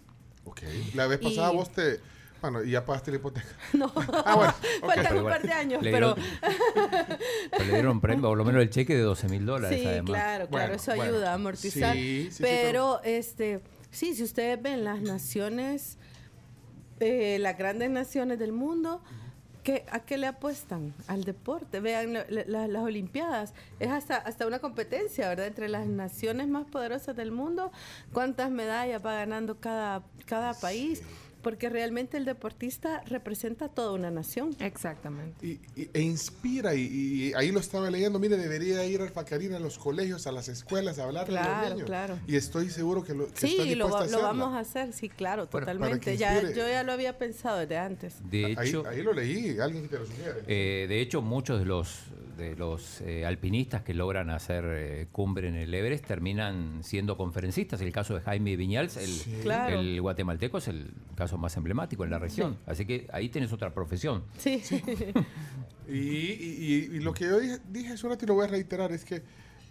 ok. 0.47 0.63
La 0.97 1.07
vez 1.07 1.21
pasada 1.21 1.53
y- 1.53 1.57
vos 1.57 1.71
te... 1.71 2.01
Bueno, 2.41 2.63
y 2.65 2.71
ya 2.71 2.85
pagaste 2.85 3.11
la 3.11 3.19
hipoteca. 3.19 3.47
No, 3.75 3.93
Ah, 3.97 4.35
bueno. 4.37 4.55
ok. 4.83 4.87
faltan 4.87 5.05
Pero 5.05 5.11
un 5.11 5.19
igual, 5.19 5.35
par 5.35 5.43
de 5.47 5.53
años, 5.53 5.83
le 5.83 5.91
pero... 5.91 6.15
dieron- 6.15 7.19
Pero 7.51 7.65
le 7.65 7.73
dieron 7.73 8.01
premio, 8.01 8.29
por 8.29 8.39
lo 8.39 8.45
menos 8.45 8.63
el 8.63 8.71
cheque 8.71 8.95
de 8.95 9.03
12 9.03 9.29
mil 9.29 9.45
dólares 9.47 9.79
Sí, 9.81 9.87
además. 9.87 10.11
claro, 10.11 10.49
claro, 10.49 10.51
Bueno, 10.51 10.75
eso 10.75 10.95
bueno. 10.95 11.13
ayuda 11.13 11.31
a 11.33 11.35
amortizar. 11.35 11.95
Sí, 11.95 12.25
sí, 12.31 12.33
sí, 12.33 12.43
pero, 12.43 13.01
este, 13.05 13.61
sí, 13.91 14.15
si 14.15 14.23
ustedes 14.23 14.61
ven 14.61 14.85
las 14.85 15.01
naciones, 15.03 15.99
eh, 17.01 17.39
las 17.41 17.57
grandes 17.59 17.91
naciones 17.91 18.39
del 18.39 18.53
mundo, 18.53 19.03
¿qué, 19.63 19.85
¿a 19.91 20.01
qué 20.01 20.17
le 20.19 20.27
apuestan? 20.27 20.95
Al 21.07 21.25
deporte. 21.25 21.81
Vean 21.81 22.13
la- 22.15 22.27
la- 22.29 22.45
la- 22.47 22.69
las 22.69 22.83
Olimpiadas. 22.83 23.55
Es 23.79 23.91
hasta, 23.91 24.17
hasta 24.17 24.47
una 24.47 24.59
competencia, 24.59 25.29
¿verdad? 25.29 25.47
Entre 25.47 25.69
las 25.69 25.87
naciones 25.87 26.49
más 26.49 26.67
poderosas 26.67 27.17
del 27.17 27.33
mundo, 27.33 27.71
cuántas 28.13 28.51
medallas 28.51 29.05
va 29.05 29.15
ganando 29.15 29.59
cada, 29.61 30.03
cada 30.27 30.55
país. 30.55 31.03
Porque 31.43 31.69
realmente 31.69 32.17
el 32.17 32.25
deportista 32.25 33.03
representa 33.07 33.67
a 33.67 33.69
toda 33.69 33.93
una 33.93 34.11
nación. 34.11 34.55
Exactamente. 34.61 35.47
Y, 35.47 35.61
y- 35.81 35.91
e 35.93 36.01
inspira, 36.01 36.75
y, 36.75 36.81
y 36.83 37.33
ahí 37.35 37.51
lo 37.53 37.61
estaba 37.61 37.91
leyendo, 37.91 38.19
mire, 38.19 38.37
debería 38.37 38.85
ir 38.85 39.01
al 39.03 39.11
Facarina 39.11 39.57
a 39.57 39.61
los 39.61 39.79
colegios, 39.79 40.27
a 40.27 40.33
las 40.33 40.49
escuelas, 40.49 40.99
a 40.99 41.05
hablar 41.05 41.27
de 41.27 41.33
Claro, 41.33 41.61
los 41.63 41.71
niños. 41.73 41.87
claro. 41.87 42.19
Y 42.27 42.37
estoy 42.37 42.71
seguro 42.71 43.03
que 43.05 43.15
lo 43.15 43.27
que 43.27 43.35
está 43.35 43.47
Sí, 43.47 43.57
lo, 43.75 43.87
dispuesta 43.87 43.99
va- 43.99 44.05
a 44.05 44.33
lo 44.33 44.39
vamos 44.41 44.55
a 44.55 44.59
hacer, 44.61 44.93
sí, 44.93 45.09
claro, 45.09 45.49
para 45.49 45.67
totalmente. 45.67 46.17
Ya, 46.17 46.41
yo 46.43 46.69
ya 46.69 46.83
lo 46.83 46.93
había 46.93 47.17
pensado 47.19 47.59
desde 47.59 47.79
antes. 47.79 48.17
De 48.31 48.55
Ahí, 48.59 48.69
hecho, 48.69 48.85
ahí 48.87 49.03
lo 49.03 49.13
leí, 49.13 49.59
alguien 49.59 49.85
que 49.85 49.89
te 49.89 49.99
lo 49.99 50.07
sugiere. 50.07 50.43
eh, 50.47 50.87
de 50.89 51.01
hecho, 51.01 51.23
muchos 51.23 51.59
de 51.59 51.65
los 51.67 52.01
de 52.37 52.57
los 52.57 53.03
eh, 53.03 53.27
alpinistas 53.27 53.83
que 53.83 53.93
logran 53.93 54.31
hacer 54.31 54.65
eh, 54.67 55.09
cumbre 55.13 55.49
en 55.49 55.57
el 55.57 55.75
Everest 55.75 56.07
terminan 56.07 56.83
siendo 56.83 57.19
conferencistas. 57.19 57.83
El 57.83 57.93
caso 57.93 58.15
de 58.15 58.23
Jaime 58.23 58.57
Viñals, 58.57 58.97
el, 58.97 59.43
Claro. 59.43 59.79
el 59.79 60.01
guatemalteco, 60.01 60.57
es 60.57 60.69
el 60.69 60.91
caso 61.17 61.30
más 61.39 61.57
emblemático 61.57 62.05
en 62.05 62.11
la 62.11 62.19
región. 62.19 62.59
Así 62.67 62.85
que 62.87 63.07
ahí 63.13 63.29
tienes 63.29 63.53
otra 63.53 63.73
profesión. 63.75 64.25
Sí. 64.39 64.63
Y, 65.89 65.93
y- 65.93 66.57
y- 66.93 66.97
y 66.97 67.01
lo 67.01 67.13
que 67.13 67.25
yo 67.25 67.41
dije, 67.41 67.59
dije 67.69 67.93
hace 67.95 68.09
rato 68.09 68.25
y 68.25 68.29
lo 68.29 68.35
voy 68.35 68.45
a 68.45 68.49
reiterar 68.49 68.93
es 68.93 69.05
que 69.05 69.23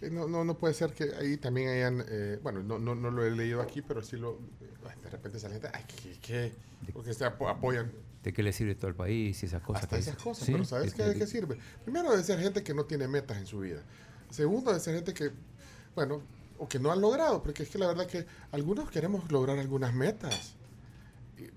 eh, 0.02 0.10
no, 0.10 0.28
no, 0.28 0.44
no 0.44 0.58
puede 0.58 0.74
ser 0.74 0.92
que 0.92 1.04
ahí 1.18 1.38
también 1.38 1.68
hayan, 1.70 2.04
eh, 2.08 2.38
bueno, 2.42 2.62
no, 2.62 2.78
no, 2.78 2.94
no 2.94 3.10
lo 3.10 3.24
he 3.24 3.30
leído 3.30 3.62
aquí, 3.62 3.80
pero 3.80 4.02
sí 4.02 4.16
lo, 4.18 4.38
de 5.02 5.08
repente 5.10 5.38
sale 5.38 5.54
gente, 5.54 5.70
ay, 5.72 5.82
¿qué? 6.02 6.18
qué? 6.20 6.52
Porque 6.92 7.14
se 7.14 7.24
apo- 7.24 7.48
apoyan 7.48 7.90
¿De 8.22 8.34
qué 8.34 8.42
le 8.42 8.52
sirve 8.52 8.74
todo 8.74 8.88
el 8.88 8.94
país 8.94 9.42
y 9.42 9.46
esas 9.46 9.62
cosas? 9.62 9.84
hasta 9.84 9.96
esas 9.96 10.16
cosas, 10.16 10.44
Sí, 10.44 10.52
pero 10.52 10.64
¿sabes 10.66 10.88
es 10.88 10.94
qué, 10.94 11.02
que- 11.04 11.08
de 11.08 11.14
qué 11.18 11.26
sirve? 11.26 11.58
Primero, 11.84 12.14
de 12.14 12.22
ser 12.22 12.38
gente 12.38 12.62
que 12.62 12.74
no 12.74 12.84
tiene 12.84 13.08
metas 13.08 13.38
en 13.38 13.46
su 13.46 13.60
vida. 13.60 13.82
Segundo, 14.28 14.74
de 14.74 14.80
ser 14.80 14.94
gente 14.96 15.14
que, 15.14 15.30
bueno, 15.94 16.20
o 16.58 16.68
que 16.68 16.78
no 16.78 16.92
han 16.92 17.00
logrado, 17.00 17.42
porque 17.42 17.62
es 17.62 17.70
que 17.70 17.78
la 17.78 17.86
verdad 17.86 18.06
que 18.06 18.26
algunos 18.52 18.90
queremos 18.90 19.30
lograr 19.32 19.58
algunas 19.58 19.94
metas. 19.94 20.54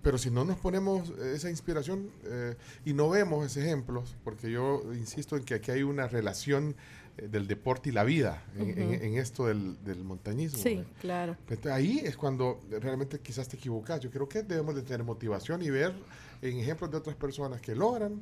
Pero 0.02 0.18
si 0.18 0.30
no 0.32 0.46
nos 0.46 0.58
ponemos 0.58 1.10
esa 1.20 1.50
inspiración 1.50 2.10
eh, 2.26 2.56
y 2.86 2.94
no 2.94 3.10
vemos 3.10 3.46
esos 3.46 3.64
ejemplos, 3.64 4.16
porque 4.24 4.52
yo 4.52 4.82
insisto 4.94 5.36
en 5.38 5.44
que 5.44 5.56
aquí 5.56 5.72
hay 5.72 5.84
una 5.84 6.08
relación 6.08 6.76
eh, 7.18 7.28
del 7.28 7.48
deporte 7.48 7.90
y 7.90 7.92
la 7.92 8.04
vida 8.04 8.44
en, 8.58 8.70
en- 8.78 8.84
Ujú. 8.96 9.04
en 9.06 9.18
esto 9.18 9.46
del, 9.48 9.84
del 9.84 10.04
montañismo. 10.04 10.60
Sí, 10.62 10.70
¿eh? 10.70 10.86
claro. 11.02 11.38
Entonces, 11.50 11.72
ahí 11.72 12.00
es 12.04 12.18
cuando 12.18 12.62
realmente 12.70 13.20
quizás 13.20 13.48
te 13.48 13.58
equivocas. 13.58 14.00
Yo 14.00 14.10
creo 14.10 14.28
que 14.28 14.44
debemos 14.44 14.76
de 14.76 14.82
tener 14.84 15.04
motivación 15.04 15.62
y 15.62 15.70
ver 15.70 15.94
en 16.42 16.60
ejemplos 16.60 16.92
de 16.92 16.98
otras 16.98 17.16
personas 17.16 17.62
que 17.62 17.76
logran 17.76 18.20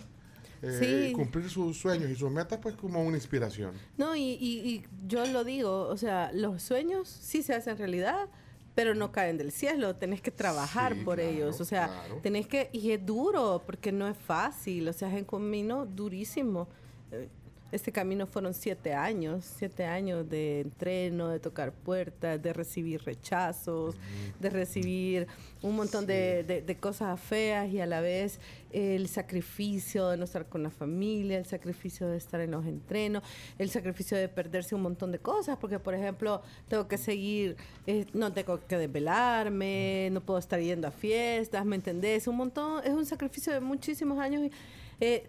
eh, 0.64 1.08
Sí. 1.08 1.14
cumplir 1.14 1.50
sus 1.50 1.76
sueños 1.80 2.08
y 2.12 2.16
sus 2.16 2.30
metas 2.30 2.60
pues 2.62 2.76
como 2.76 3.04
una 3.04 3.18
inspiración. 3.18 3.74
No, 3.98 4.16
y, 4.16 4.22
y- 4.22 4.60
y 4.76 4.84
yo 5.08 5.26
lo 5.26 5.44
digo, 5.44 5.88
o 5.88 5.98
sea, 5.98 6.32
los 6.34 6.62
sueños 6.62 7.08
sí 7.10 7.42
se 7.42 7.56
hacen 7.56 7.78
realidad, 7.80 8.30
pero 8.76 8.96
no 8.96 9.12
caen 9.12 9.38
del 9.38 9.52
cielo, 9.52 9.96
tenés 9.96 10.22
que 10.22 10.32
trabajar 10.32 10.94
Sí, 10.96 11.02
por 11.04 11.16
claro, 11.18 11.30
ellos, 11.30 11.60
o 11.62 11.66
sea, 11.66 11.88
claro. 11.88 12.20
tenés 12.24 12.48
que, 12.48 12.70
y 12.72 12.92
es 12.92 13.06
duro, 13.06 13.62
porque 13.66 13.92
no 13.92 14.08
es 14.08 14.18
fácil, 14.18 14.88
o 14.88 14.94
sea, 14.94 15.10
es 15.10 15.16
un 15.16 15.26
camino 15.26 15.86
durísimo. 15.86 16.68
Eh, 17.12 17.28
Este 17.74 17.90
camino 17.94 18.28
fueron 18.28 18.54
siete 18.54 18.94
años, 18.94 19.46
siete 19.58 19.86
años 19.86 20.30
de 20.30 20.60
entreno, 20.60 21.30
de 21.30 21.40
tocar 21.40 21.72
puertas, 21.72 22.42
de 22.42 22.52
recibir 22.52 23.02
rechazos, 23.06 23.96
de 24.42 24.50
recibir 24.50 25.28
un 25.62 25.78
montón 25.78 26.06
de, 26.06 26.44
de- 26.44 26.62
de 26.62 26.76
cosas 26.76 27.18
feas 27.18 27.70
y 27.72 27.80
a 27.80 27.86
la 27.86 28.02
vez 28.02 28.42
el 28.74 29.08
sacrificio 29.08 30.10
de 30.10 30.18
no 30.18 30.26
estar 30.26 30.48
con 30.48 30.64
la 30.64 30.70
familia, 30.70 31.38
el 31.38 31.46
sacrificio 31.46 32.08
de 32.08 32.18
estar 32.18 32.42
en 32.42 32.52
los 32.52 32.66
entrenos, 32.66 33.24
el 33.58 33.70
sacrificio 33.70 34.18
de 34.18 34.28
perderse 34.30 34.76
un 34.76 34.82
montón 34.82 35.12
de 35.12 35.20
cosas, 35.20 35.58
porque 35.58 35.80
por 35.80 35.94
ejemplo 35.94 36.42
tengo 36.68 36.88
que 36.88 36.98
seguir, 36.98 37.58
eh, 37.88 38.06
no 38.14 38.32
tengo 38.34 38.60
que 38.68 38.78
desvelarme, 38.78 40.10
no 40.12 40.22
puedo 40.22 40.40
estar 40.40 40.60
yendo 40.60 40.88
a 40.88 40.92
fiestas, 40.92 41.66
¿me 41.66 41.76
entendés? 41.76 42.28
Un 42.28 42.38
montón, 42.38 42.84
es 42.84 42.94
un 42.94 43.06
sacrificio 43.06 43.54
de 43.54 43.60
muchísimos 43.60 44.20
años. 44.20 44.44
y, 44.44 44.52
eh, 45.00 45.28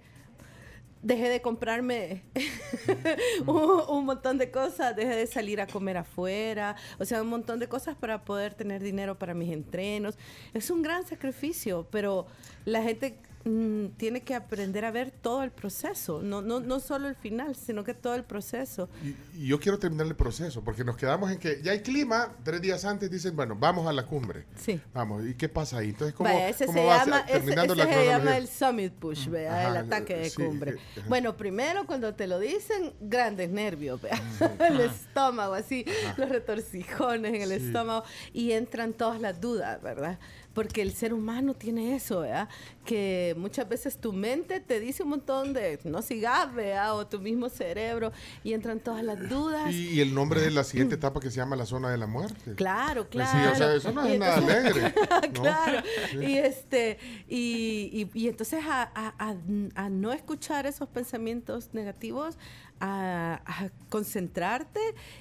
dejé 1.02 1.28
de 1.28 1.42
comprarme 1.42 2.22
un, 3.46 3.82
un 3.88 4.04
montón 4.04 4.38
de 4.38 4.50
cosas, 4.50 4.94
dejé 4.94 5.16
de 5.16 5.26
salir 5.26 5.60
a 5.60 5.66
comer 5.66 5.96
afuera, 5.96 6.76
o 6.98 7.04
sea, 7.04 7.22
un 7.22 7.28
montón 7.28 7.58
de 7.58 7.68
cosas 7.68 7.96
para 7.96 8.24
poder 8.24 8.54
tener 8.54 8.82
dinero 8.82 9.18
para 9.18 9.34
mis 9.34 9.52
entrenos. 9.52 10.16
Es 10.54 10.70
un 10.70 10.82
gran 10.82 11.04
sacrificio, 11.04 11.86
pero 11.90 12.26
la 12.64 12.82
gente 12.82 13.18
mm, 13.44 13.86
tiene 13.96 14.20
que 14.22 14.34
aprender 14.34 14.84
a 14.84 14.90
ver 14.90 15.10
todo 15.10 15.42
el 15.42 15.50
proceso, 15.50 16.22
no, 16.22 16.42
no, 16.42 16.60
no 16.60 16.80
solo 16.80 17.08
el 17.08 17.14
final, 17.16 17.56
sino 17.56 17.84
que 17.84 17.94
todo 17.94 18.14
el 18.14 18.24
proceso. 18.24 18.88
Y, 19.02 19.16
y 19.42 19.46
yo 19.48 19.58
quiero 19.60 19.78
terminar 19.78 20.06
el 20.06 20.14
proceso 20.16 20.62
porque 20.62 20.84
nos 20.84 20.96
quedamos 20.96 21.30
en 21.30 21.38
que 21.38 21.60
ya 21.62 21.72
hay 21.72 21.80
clima, 21.80 22.34
tres 22.44 22.60
días 22.60 22.84
antes 22.84 23.10
dicen, 23.10 23.34
bueno, 23.36 23.56
vamos 23.58 23.86
a 23.86 23.92
la 23.92 24.06
cumbre. 24.06 24.44
Sí. 24.56 24.80
Vamos, 24.94 25.24
¿y 25.26 25.34
qué 25.34 25.48
pasa 25.48 25.78
ahí? 25.78 25.90
Entonces, 25.90 26.14
¿cómo, 26.14 26.28
Vaya, 26.32 26.48
ese 26.48 26.66
cómo 26.66 26.78
se 26.80 26.86
vas 26.86 27.06
llama, 27.06 27.26
terminando 27.26 27.74
ese 27.74 27.84
la 27.84 27.92
se 27.92 28.06
llama 28.06 28.36
el 28.36 28.48
summit 28.48 28.92
push, 28.94 29.28
vea, 29.28 29.52
Ajá, 29.60 29.68
el 29.70 29.76
ataque 29.86 30.16
de 30.16 30.30
sí, 30.30 30.36
cumbre. 30.44 30.72
eh, 30.72 30.78
ajá. 30.98 31.08
Bueno, 31.08 31.36
primero 31.36 31.86
cuando 31.86 32.14
te 32.14 32.26
lo 32.26 32.38
dicen, 32.38 32.92
grandes 33.00 33.50
nervios, 33.50 34.00
vea, 34.00 34.20
el 34.68 34.80
estómago, 34.80 35.54
así, 35.54 35.84
los 36.16 36.28
retorcijones 36.28 37.34
en 37.34 37.42
el 37.42 37.48
Sí. 37.60 37.66
estómago, 37.66 38.04
y 38.32 38.52
entran 38.52 38.92
todas 38.92 39.20
las 39.20 39.40
dudas, 39.40 39.80
¿verdad? 39.82 40.18
Porque 40.54 40.82
el 40.82 40.92
ser 40.92 41.14
humano 41.14 41.54
tiene 41.54 41.94
eso, 41.96 42.20
¿verdad? 42.20 42.48
Que 42.84 43.34
muchas 43.38 43.68
veces 43.68 43.96
tu 43.98 44.12
mente 44.12 44.60
te 44.60 44.80
dice 44.80 45.02
un 45.02 45.10
montón 45.10 45.52
de 45.52 45.78
no 45.84 46.02
sigas, 46.02 46.52
¿verdad? 46.54 46.96
O 46.96 47.06
tu 47.06 47.20
mismo 47.20 47.48
cerebro, 47.48 48.12
y 48.44 48.52
entran 48.52 48.80
todas 48.80 49.02
las 49.02 49.28
dudas. 49.28 49.72
Y, 49.72 49.88
y 49.90 50.00
el 50.00 50.14
nombre 50.14 50.40
de 50.40 50.50
la 50.50 50.64
siguiente 50.64 50.96
etapa 50.96 51.20
que 51.20 51.30
se 51.30 51.36
llama 51.36 51.56
la 51.56 51.64
zona 51.66 51.90
de 51.90 51.96
la 51.98 52.06
muerte. 52.06 52.54
Claro, 52.54 53.08
Pues 53.08 53.28
claro. 53.28 53.48
sí, 53.48 53.52
o 53.54 53.56
sea, 53.56 53.74
eso 53.74 53.92
no 53.92 54.04
es 54.04 54.18
nada 54.18 54.36
alegre. 54.36 54.94
¿no? 55.34 55.42
claro. 55.42 55.82
Sí. 56.10 56.16
Y 56.18 56.36
este, 56.38 56.98
y, 57.28 58.08
y- 58.14 58.20
y 58.24 58.28
entonces 58.28 58.62
a, 58.64 58.82
a- 58.94 59.14
a- 59.18 59.36
a 59.84 59.88
no 59.88 60.12
escuchar 60.12 60.66
esos 60.66 60.88
pensamientos 60.88 61.70
negativos, 61.72 62.36
a, 62.84 63.40
a 63.46 63.70
concentrarte 63.88 64.80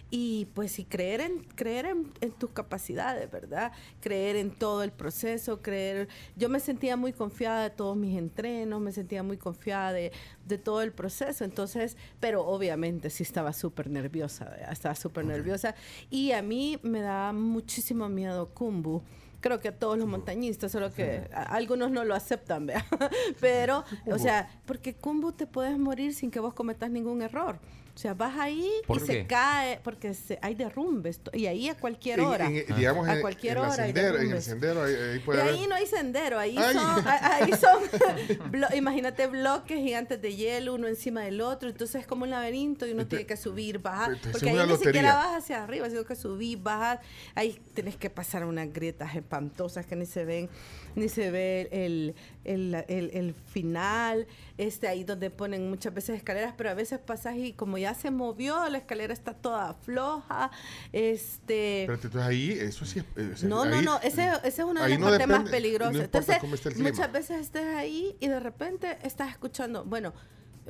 y 0.10 0.48
pues 0.56 0.80
y 0.80 0.86
creer 0.86 1.22
en 1.22 1.44
creer 1.44 1.86
en, 1.86 2.12
en 2.20 2.32
tus 2.32 2.50
capacidades, 2.50 3.30
¿verdad? 3.30 3.72
Creer 4.00 4.36
en 4.36 4.50
todo 4.50 4.82
el 4.82 4.92
proceso, 4.92 5.62
creer. 5.62 6.08
Yo 6.36 6.50
me 6.50 6.60
sentía 6.60 6.98
muy 6.98 7.14
confiada 7.14 7.62
de 7.62 7.70
todos 7.70 7.96
mis 7.96 8.18
entrenos, 8.18 8.82
me 8.82 8.92
sentía 8.92 9.22
muy 9.22 9.38
confiada 9.38 9.94
de, 9.94 10.12
de 10.48 10.58
todo 10.58 10.82
el 10.82 10.92
proceso, 10.92 11.44
entonces, 11.44 11.98
pero 12.20 12.48
obviamente 12.48 13.12
sí 13.12 13.22
estaba 13.22 13.54
súper 13.54 13.92
nerviosa, 13.92 14.46
¿verdad? 14.46 14.72
estaba 14.72 14.96
súper 14.96 15.26
nerviosa 15.26 15.76
y 16.10 16.32
a 16.32 16.42
mí 16.42 16.80
me 16.82 17.02
da 17.02 17.32
muchísimo 17.32 18.10
miedo 18.10 18.50
Kumbu 18.56 19.04
creo 19.42 19.60
que 19.60 19.68
a 19.70 19.76
todos 19.78 19.98
los 19.98 20.08
montañistas, 20.08 20.72
solo 20.72 20.94
que 20.94 21.28
a- 21.34 21.44
algunos 21.56 21.92
no 21.92 22.06
lo 22.06 22.16
aceptan, 22.16 22.66
¿vea? 22.68 22.86
Pero, 23.42 23.84
o 24.08 24.18
sea, 24.18 24.50
porque 24.66 24.94
Kumbu 24.96 25.34
te 25.34 25.48
puedes 25.48 25.78
morir 25.78 26.14
sin 26.16 26.32
que 26.32 26.40
vos 26.40 26.54
cometas 26.54 26.90
ningún 26.90 27.22
error. 27.22 27.60
O 27.94 27.98
sea, 28.02 28.14
vas 28.14 28.38
ahí 28.40 28.70
y 28.84 28.88
¿Por 28.88 29.06
se 29.06 29.28
cae, 29.28 29.80
porque 29.84 30.14
se- 30.14 30.40
hay 30.42 30.56
derrumbes, 30.56 31.20
y 31.34 31.46
ahí 31.48 31.68
a 31.68 31.76
cualquier 31.76 32.22
hora. 32.22 32.48
en- 32.48 32.66
digamos, 32.76 33.08
a 33.08 33.16
en- 33.16 33.22
cualquier 33.22 33.58
en 33.58 33.64
hora 33.66 33.84
hay 33.84 33.92
sendero- 33.94 34.20
en 34.22 34.32
el 34.32 34.42
sendero 34.42 34.84
ahí, 34.84 34.96
ahí 34.96 35.22
Y 35.28 35.38
ahí 35.40 35.68
no 35.68 35.76
hay 35.76 35.86
sendero, 35.86 36.40
ahí 36.40 36.56
Ay. 36.58 36.74
son, 36.74 37.04
ahí 37.08 37.52
son 37.52 37.84
blo- 38.52 38.74
imagínate 38.76 39.28
bloques 39.28 39.78
gigantes 39.78 40.22
de 40.22 40.36
hielo, 40.36 40.74
uno 40.76 40.88
encima 40.88 41.22
del 41.22 41.42
otro, 41.42 41.70
entonces 41.70 42.02
es 42.02 42.08
como 42.08 42.24
un 42.24 42.30
laberinto 42.30 42.88
y 42.88 42.92
uno 42.92 43.06
tiene 43.08 43.26
que 43.26 43.36
subir, 43.36 43.80
bajar, 43.80 44.18
porque 44.32 44.50
ahí 44.50 44.56
ni 44.56 44.74
siquiera 44.78 45.10
lotería. 45.10 45.14
vas 45.16 45.44
hacia 45.44 45.64
arriba, 45.64 45.90
sino 45.90 46.06
que 46.06 46.16
subir, 46.16 46.60
bajar, 46.60 47.02
ahí 47.36 47.60
tenés 47.74 47.98
que 47.98 48.10
pasar 48.10 48.46
unas 48.46 48.72
grietas 48.72 49.16
espantosas 49.16 49.86
que 49.86 49.96
ni 49.98 50.06
se 50.06 50.24
ven, 50.24 50.50
ni 50.96 51.10
se 51.10 51.32
ve 51.32 51.68
el, 51.72 52.16
el, 52.44 52.76
el- 52.88 53.12
el 53.14 53.34
final, 53.34 54.28
este 54.58 54.88
ahí 54.88 55.04
donde 55.04 55.30
ponen 55.30 55.70
muchas 55.70 55.94
veces 55.94 56.18
escaleras, 56.18 56.54
pero 56.58 56.70
a 56.70 56.74
veces 56.74 57.00
pasas 57.00 57.36
y 57.38 57.54
como 57.54 57.78
ya 57.78 57.94
se 57.94 58.12
movió, 58.12 58.68
la 58.70 58.78
escalera 58.80 59.14
está 59.14 59.34
toda 59.34 59.74
floja, 59.74 60.52
este... 60.92 61.84
Pero 61.88 61.94
entonces 61.96 62.22
ahí, 62.22 62.52
eso 62.52 62.86
sí 62.86 63.00
es. 63.00 63.06
eh, 63.44 63.48
No, 63.48 63.66
no, 63.66 63.82
no, 63.82 64.00
ese, 64.02 64.30
ese 64.44 64.48
es 64.62 64.68
una 64.68 64.84
de 64.84 64.90
las 64.90 65.00
no 65.00 65.08
partes 65.10 65.28
más 65.28 65.38
depende- 65.40 65.52
peligrosas. 65.52 65.94
No 65.96 66.02
Entonces, 66.04 66.78
muchas 66.78 67.12
veces 67.12 67.42
estés 67.42 67.66
ahí 67.76 68.16
y 68.20 68.28
de 68.28 68.40
repente 68.40 68.98
estás 69.04 69.30
escuchando, 69.32 69.84
bueno, 69.86 70.14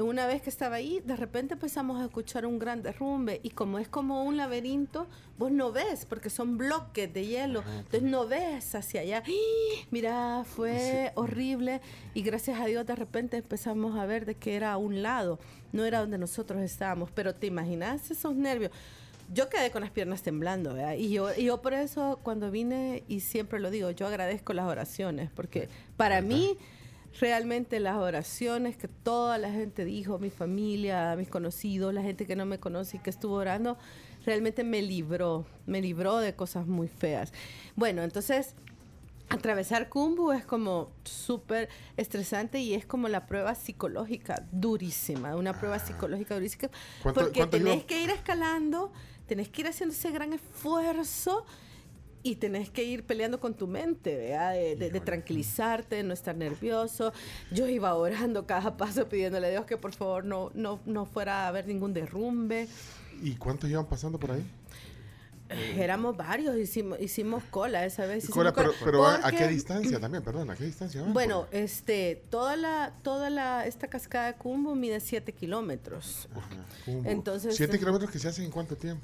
una 0.06 0.28
vez 0.28 0.42
que 0.42 0.50
estaba 0.50 0.78
ahí, 0.78 1.02
de 1.06 1.16
repente 1.16 1.56
empezamos 1.56 2.00
a 2.00 2.06
escuchar 2.06 2.46
un 2.46 2.60
gran 2.60 2.82
derrumbe 2.82 3.40
y 3.44 3.50
como 3.50 3.80
es 3.80 3.88
como 3.88 4.24
un 4.24 4.38
laberinto, 4.38 5.08
vos 5.38 5.52
no 5.52 5.72
ves 5.72 6.06
porque 6.06 6.30
son 6.30 6.58
bloques 6.58 7.14
de 7.14 7.26
hielo, 7.26 7.64
entonces 7.78 8.04
no 8.04 8.28
ves 8.28 8.76
hacia 8.76 9.02
allá. 9.02 9.24
¡Ah! 9.26 9.86
Mira, 9.92 10.44
fue 10.46 11.12
horrible 11.16 11.82
y 12.14 12.22
gracias 12.22 12.60
a 12.60 12.66
Dios 12.66 12.86
de 12.86 12.96
repente 12.96 13.38
empezamos 13.38 13.98
a 13.98 14.06
ver 14.06 14.26
de 14.26 14.36
que 14.36 14.56
era 14.56 14.74
a 14.74 14.78
un 14.78 15.02
lado, 15.02 15.40
no 15.72 15.86
era 15.86 16.00
donde 16.00 16.18
nosotros 16.18 16.62
estábamos, 16.62 17.12
pero 17.12 17.36
te 17.36 17.48
imaginas 17.48 18.12
esos 18.12 18.36
nervios. 18.36 18.72
Yo 19.34 19.50
quedé 19.50 19.72
con 19.72 19.82
las 19.82 19.92
piernas 19.92 20.24
temblando, 20.24 20.74
¿verdad? 20.74 20.96
Y 20.96 21.10
yo, 21.10 21.34
y 21.34 21.46
yo 21.46 21.62
por 21.62 21.74
eso 21.74 22.20
cuando 22.22 22.52
vine, 22.52 23.04
y 23.08 23.22
siempre 23.22 23.60
lo 23.60 23.72
digo, 23.72 23.90
yo 23.92 24.08
agradezco 24.08 24.52
las 24.54 24.66
oraciones, 24.66 25.30
porque 25.34 25.70
para 25.96 26.22
mí 26.22 26.58
realmente 27.20 27.80
las 27.80 27.98
oraciones 27.98 28.78
que 28.78 28.88
toda 28.88 29.38
la 29.38 29.52
gente 29.52 29.86
dijo, 29.86 30.18
mi 30.20 30.30
familia, 30.30 31.16
mis 31.18 31.30
conocidos, 31.30 31.94
la 31.94 32.02
gente 32.02 32.26
que 32.26 32.36
no 32.36 32.46
me 32.46 32.60
conoce 32.60 32.98
y 32.98 33.00
que 33.00 33.10
estuvo 33.10 33.36
orando, 33.36 33.78
realmente 34.26 34.64
me 34.64 34.82
libró, 34.82 35.46
me 35.66 35.82
libró 35.82 36.18
de 36.18 36.36
cosas 36.36 36.68
muy 36.68 36.88
feas. 36.88 37.34
Bueno, 37.76 38.04
entonces 38.04 38.56
atravesar 39.30 39.88
Kumbu 39.88 40.32
es 40.34 40.46
como 40.46 40.92
súper 41.06 41.70
estresante 41.96 42.60
y 42.60 42.74
es 42.74 42.86
como 42.86 43.08
la 43.08 43.28
prueba 43.28 43.56
psicológica 43.56 44.46
durísima, 44.52 45.36
una 45.36 45.54
prueba 45.58 45.80
psicológica 45.80 46.36
durísima, 46.36 46.70
¿Cuánto- 47.02 47.22
porque 47.22 47.40
tenés 47.48 47.84
que 47.86 48.04
ir 48.04 48.10
escalando, 48.10 48.92
tenés 49.28 49.48
que 49.50 49.62
ir 49.62 49.68
haciendo 49.68 49.96
ese 49.96 50.12
gran 50.12 50.34
esfuerzo 50.34 51.46
y 52.24 52.36
tenés 52.36 52.70
que 52.70 52.84
ir 52.84 53.04
peleando 53.04 53.40
con 53.40 53.54
tu 53.56 53.68
mente, 53.68 54.16
¿verdad? 54.16 54.54
De, 54.54 54.76
de- 54.76 54.90
de 54.92 55.00
tranquilizarte, 55.00 55.96
de 55.98 56.04
no 56.04 56.14
estar 56.14 56.36
nervioso. 56.36 57.14
Yo 57.52 57.68
iba 57.68 57.94
orando 57.96 58.46
cada 58.46 58.78
paso 58.78 59.08
pidiéndole 59.10 59.48
a 59.48 59.50
Dios 59.50 59.66
que 59.66 59.78
por 59.78 59.94
favor 59.94 60.24
no, 60.24 60.52
no, 60.54 60.80
no 60.86 61.06
fuera 61.06 61.46
a 61.46 61.48
haber 61.48 61.68
ningún 61.68 61.94
derrumbe. 61.94 62.68
¿Y 63.24 63.36
cuántos 63.36 63.70
llevan 63.70 63.86
pasando 63.88 64.20
por 64.20 64.32
ahí? 64.32 64.44
Éramos 65.76 66.16
varios, 66.16 66.56
hicimos, 66.58 66.98
hicimos 67.02 67.44
cola 67.50 67.86
esa 67.86 68.06
vez. 68.06 68.30
Cola, 68.30 68.54
pero, 68.54 68.72
pero 68.86 69.06
¿a- 69.06 69.16
¿a 69.16 69.22
porque- 69.24 69.36
qué 69.38 69.48
distancia 69.50 70.00
también? 70.00 70.24
Perdón, 70.24 70.50
¿a 70.50 70.56
qué 70.56 70.64
distancia 70.64 71.02
van? 71.02 71.12
Bueno, 71.14 71.46
este, 71.52 72.24
toda 72.30 72.56
la, 72.56 72.94
toda 73.04 73.30
la, 73.30 73.66
esta 73.68 73.88
cascada 73.90 74.28
de 74.28 74.34
Cumbo 74.36 74.76
mide 74.76 75.02
7 75.02 75.34
kilómetros. 75.34 76.30
Kumbu. 76.86 77.10
Entonces, 77.10 77.58
¿Siete 77.58 77.78
kilómetros 77.78 78.10
que 78.10 78.18
se 78.20 78.30
hacen 78.30 78.46
en 78.46 78.52
cuánto 78.52 78.78
tiempo? 78.78 79.04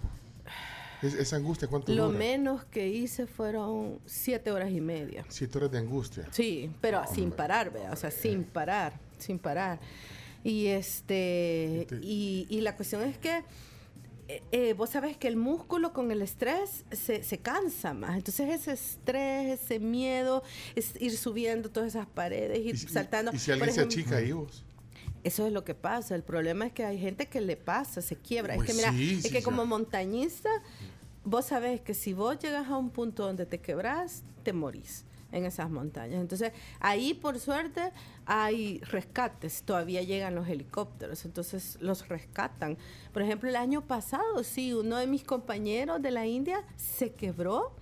Es- 1.01 1.13
esa 1.13 1.35
angustia, 1.35 1.67
¿cuánto 1.67 1.93
lo 1.93 2.07
dura? 2.07 2.17
menos 2.17 2.65
que 2.65 2.87
hice 2.87 3.27
fueron 3.27 3.99
7 4.05 4.51
horas 4.51 4.71
y 4.71 4.81
media. 4.81 5.25
Siete 5.29 5.57
horas 5.59 5.71
de 5.71 5.77
angustia. 5.77 6.27
Sí, 6.31 6.71
pero 6.81 7.01
sin 7.13 7.31
parar, 7.31 7.71
vea, 7.71 7.91
o 7.91 7.95
sea, 7.95 8.09
sin 8.11 8.43
parar, 8.43 8.99
sin 9.19 9.37
parar. 9.39 9.79
Y 10.43 10.67
este, 10.67 11.87
y, 12.01 12.47
y 12.49 12.61
la 12.61 12.75
cuestión 12.75 13.03
es 13.03 13.17
que 13.17 13.43
eh, 14.29 14.43
eh, 14.51 14.73
vos 14.73 14.89
sabés 14.89 15.15
que 15.17 15.27
el 15.27 15.37
músculo 15.37 15.93
con 15.93 16.11
el 16.11 16.21
estrés 16.21 16.83
se, 16.91 17.23
se 17.23 17.37
cansa 17.37 17.93
más. 17.93 18.17
Entonces 18.17 18.49
ese 18.49 18.73
estrés, 18.73 19.61
ese 19.61 19.79
miedo, 19.79 20.43
es 20.75 20.99
ir 20.99 21.15
subiendo 21.17 21.69
todas 21.69 21.89
esas 21.89 22.07
paredes, 22.07 22.59
ir 22.65 22.77
saltando. 22.77 23.31
¿Y 23.33 23.39
si 23.39 23.51
alguien 23.51 23.67
Por 23.69 23.73
se 23.75 23.81
ejemplo, 23.81 24.01
achica 24.01 24.17
ahí 24.17 24.31
vos? 24.31 24.63
Eso 25.23 25.45
es 25.47 25.51
lo 25.51 25.63
que 25.65 25.75
pasa. 25.75 26.15
El 26.15 26.23
problema 26.23 26.67
es 26.67 26.73
que 26.73 26.85
hay 26.85 26.99
gente 26.99 27.25
que 27.27 27.41
le 27.41 27.57
pasa, 27.57 28.01
se 28.01 28.15
quiebra. 28.15 28.55
Pues 28.55 28.69
es 28.69 28.75
que 28.75 28.81
mira, 28.81 28.91
sí, 28.93 29.15
es 29.15 29.23
sí, 29.23 29.29
que 29.29 29.39
sí. 29.39 29.43
como 29.43 29.65
montañista, 29.65 30.49
vos 31.29 31.45
sabés 31.47 31.81
que 31.81 31.93
si 31.93 32.13
vos 32.13 32.39
llegas 32.39 32.67
a 32.69 32.77
un 32.77 32.89
punto 32.89 33.25
donde 33.25 33.45
te 33.45 33.59
quebrás, 33.59 34.23
te 34.43 34.53
morís 34.53 35.03
en 35.33 35.43
esas 35.43 35.69
montañas. 35.69 36.21
Entonces, 36.21 36.53
ahí 36.79 37.13
por 37.13 37.37
suerte 37.37 37.91
hay 38.25 38.79
rescates, 38.79 39.63
todavía 39.63 40.01
llegan 40.01 40.35
los 40.35 40.47
helicópteros, 40.47 41.25
entonces 41.25 41.77
los 41.81 42.07
rescatan. 42.07 42.77
Por 43.11 43.23
ejemplo, 43.23 43.49
el 43.49 43.57
año 43.57 43.81
pasado, 43.81 44.41
sí, 44.45 44.73
uno 44.73 44.95
de 44.95 45.05
mis 45.07 45.25
compañeros 45.25 46.01
de 46.01 46.11
la 46.11 46.25
India 46.25 46.63
se 46.77 47.11
quebró, 47.11 47.73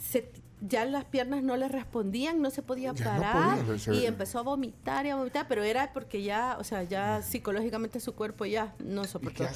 se- 0.00 0.28
ya 0.64 0.84
las 0.84 1.04
piernas 1.04 1.42
no 1.42 1.56
le 1.56 1.66
respondían, 1.68 2.40
no 2.40 2.50
se 2.50 2.62
podía 2.62 2.92
Ya 2.92 3.04
no 3.16 3.20
parar 3.20 3.64
podía, 3.64 3.94
y 3.94 4.06
empezó 4.06 4.38
a 4.38 4.42
vomitar 4.42 5.04
y 5.06 5.10
a 5.10 5.16
vomitar, 5.16 5.46
pero 5.48 5.62
era 5.64 5.92
porque 5.92 6.22
ya, 6.22 6.56
o 6.60 6.64
sea, 6.64 6.84
ya 6.84 7.20
psicológicamente 7.22 7.98
su 7.98 8.14
cuerpo 8.14 8.44
ya 8.46 8.72
no 8.78 9.04
soportó. 9.04 9.42
Lo, 9.42 9.48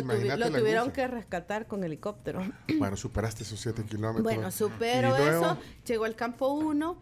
tuvi- 0.00 0.36
lo 0.36 0.50
tuvieron 0.50 0.90
que 0.90 1.06
rescatar 1.06 1.66
con 1.66 1.82
helicóptero. 1.84 2.40
Bueno, 2.78 2.96
superaste 2.96 3.42
esos 3.44 3.58
siete 3.60 3.82
kilómetros. 3.84 4.22
Bueno, 4.22 4.50
supero 4.50 5.16
eso, 5.16 5.58
llegó 5.86 6.04
al 6.04 6.14
campo 6.14 6.48
1. 6.48 6.96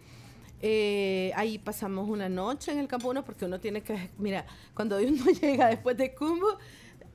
ahí 1.35 1.59
pasamos 1.59 2.09
una 2.09 2.29
noche 2.29 2.73
en 2.73 2.79
el 2.79 2.89
campo 2.89 3.09
1 3.09 3.25
porque 3.25 3.45
uno 3.45 3.61
tiene 3.61 3.83
que, 3.83 4.11
mira, 4.19 4.45
cuando 4.75 4.99
uno 4.99 5.25
llega 5.41 5.69
después 5.69 5.97
de 5.97 6.15
Cumbo, 6.15 6.59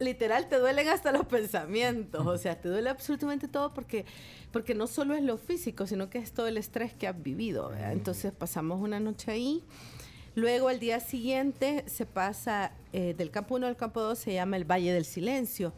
literal 0.03 0.47
te 0.49 0.57
duelen 0.59 0.87
hasta 0.89 1.11
los 1.11 1.25
pensamientos, 1.25 2.25
o 2.25 2.37
sea, 2.37 2.59
te 2.59 2.69
duele 2.69 2.89
absolutamente 2.89 3.47
todo 3.47 3.73
porque, 3.73 4.05
porque 4.51 4.75
no 4.75 4.87
solo 4.87 5.15
es 5.15 5.23
lo 5.23 5.37
físico, 5.37 5.87
sino 5.87 6.09
que 6.09 6.19
es 6.19 6.31
todo 6.31 6.47
el 6.47 6.57
estrés 6.57 6.93
que 6.93 7.07
has 7.07 7.21
vivido. 7.21 7.69
¿verdad? 7.69 7.93
Entonces 7.93 8.31
pasamos 8.31 8.81
una 8.81 8.99
noche 8.99 9.31
ahí. 9.31 9.63
Luego 10.35 10.67
al 10.67 10.79
día 10.79 10.99
siguiente 10.99 11.83
se 11.87 12.05
pasa 12.05 12.71
eh, 12.91 13.13
del 13.17 13.29
campo 13.31 13.55
1 13.55 13.67
al 13.67 13.77
campo 13.77 14.01
2, 14.01 14.17
se 14.17 14.33
llama 14.33 14.57
el 14.57 14.65
Valle 14.65 14.91
del 14.91 15.05
Silencio. 15.05 15.73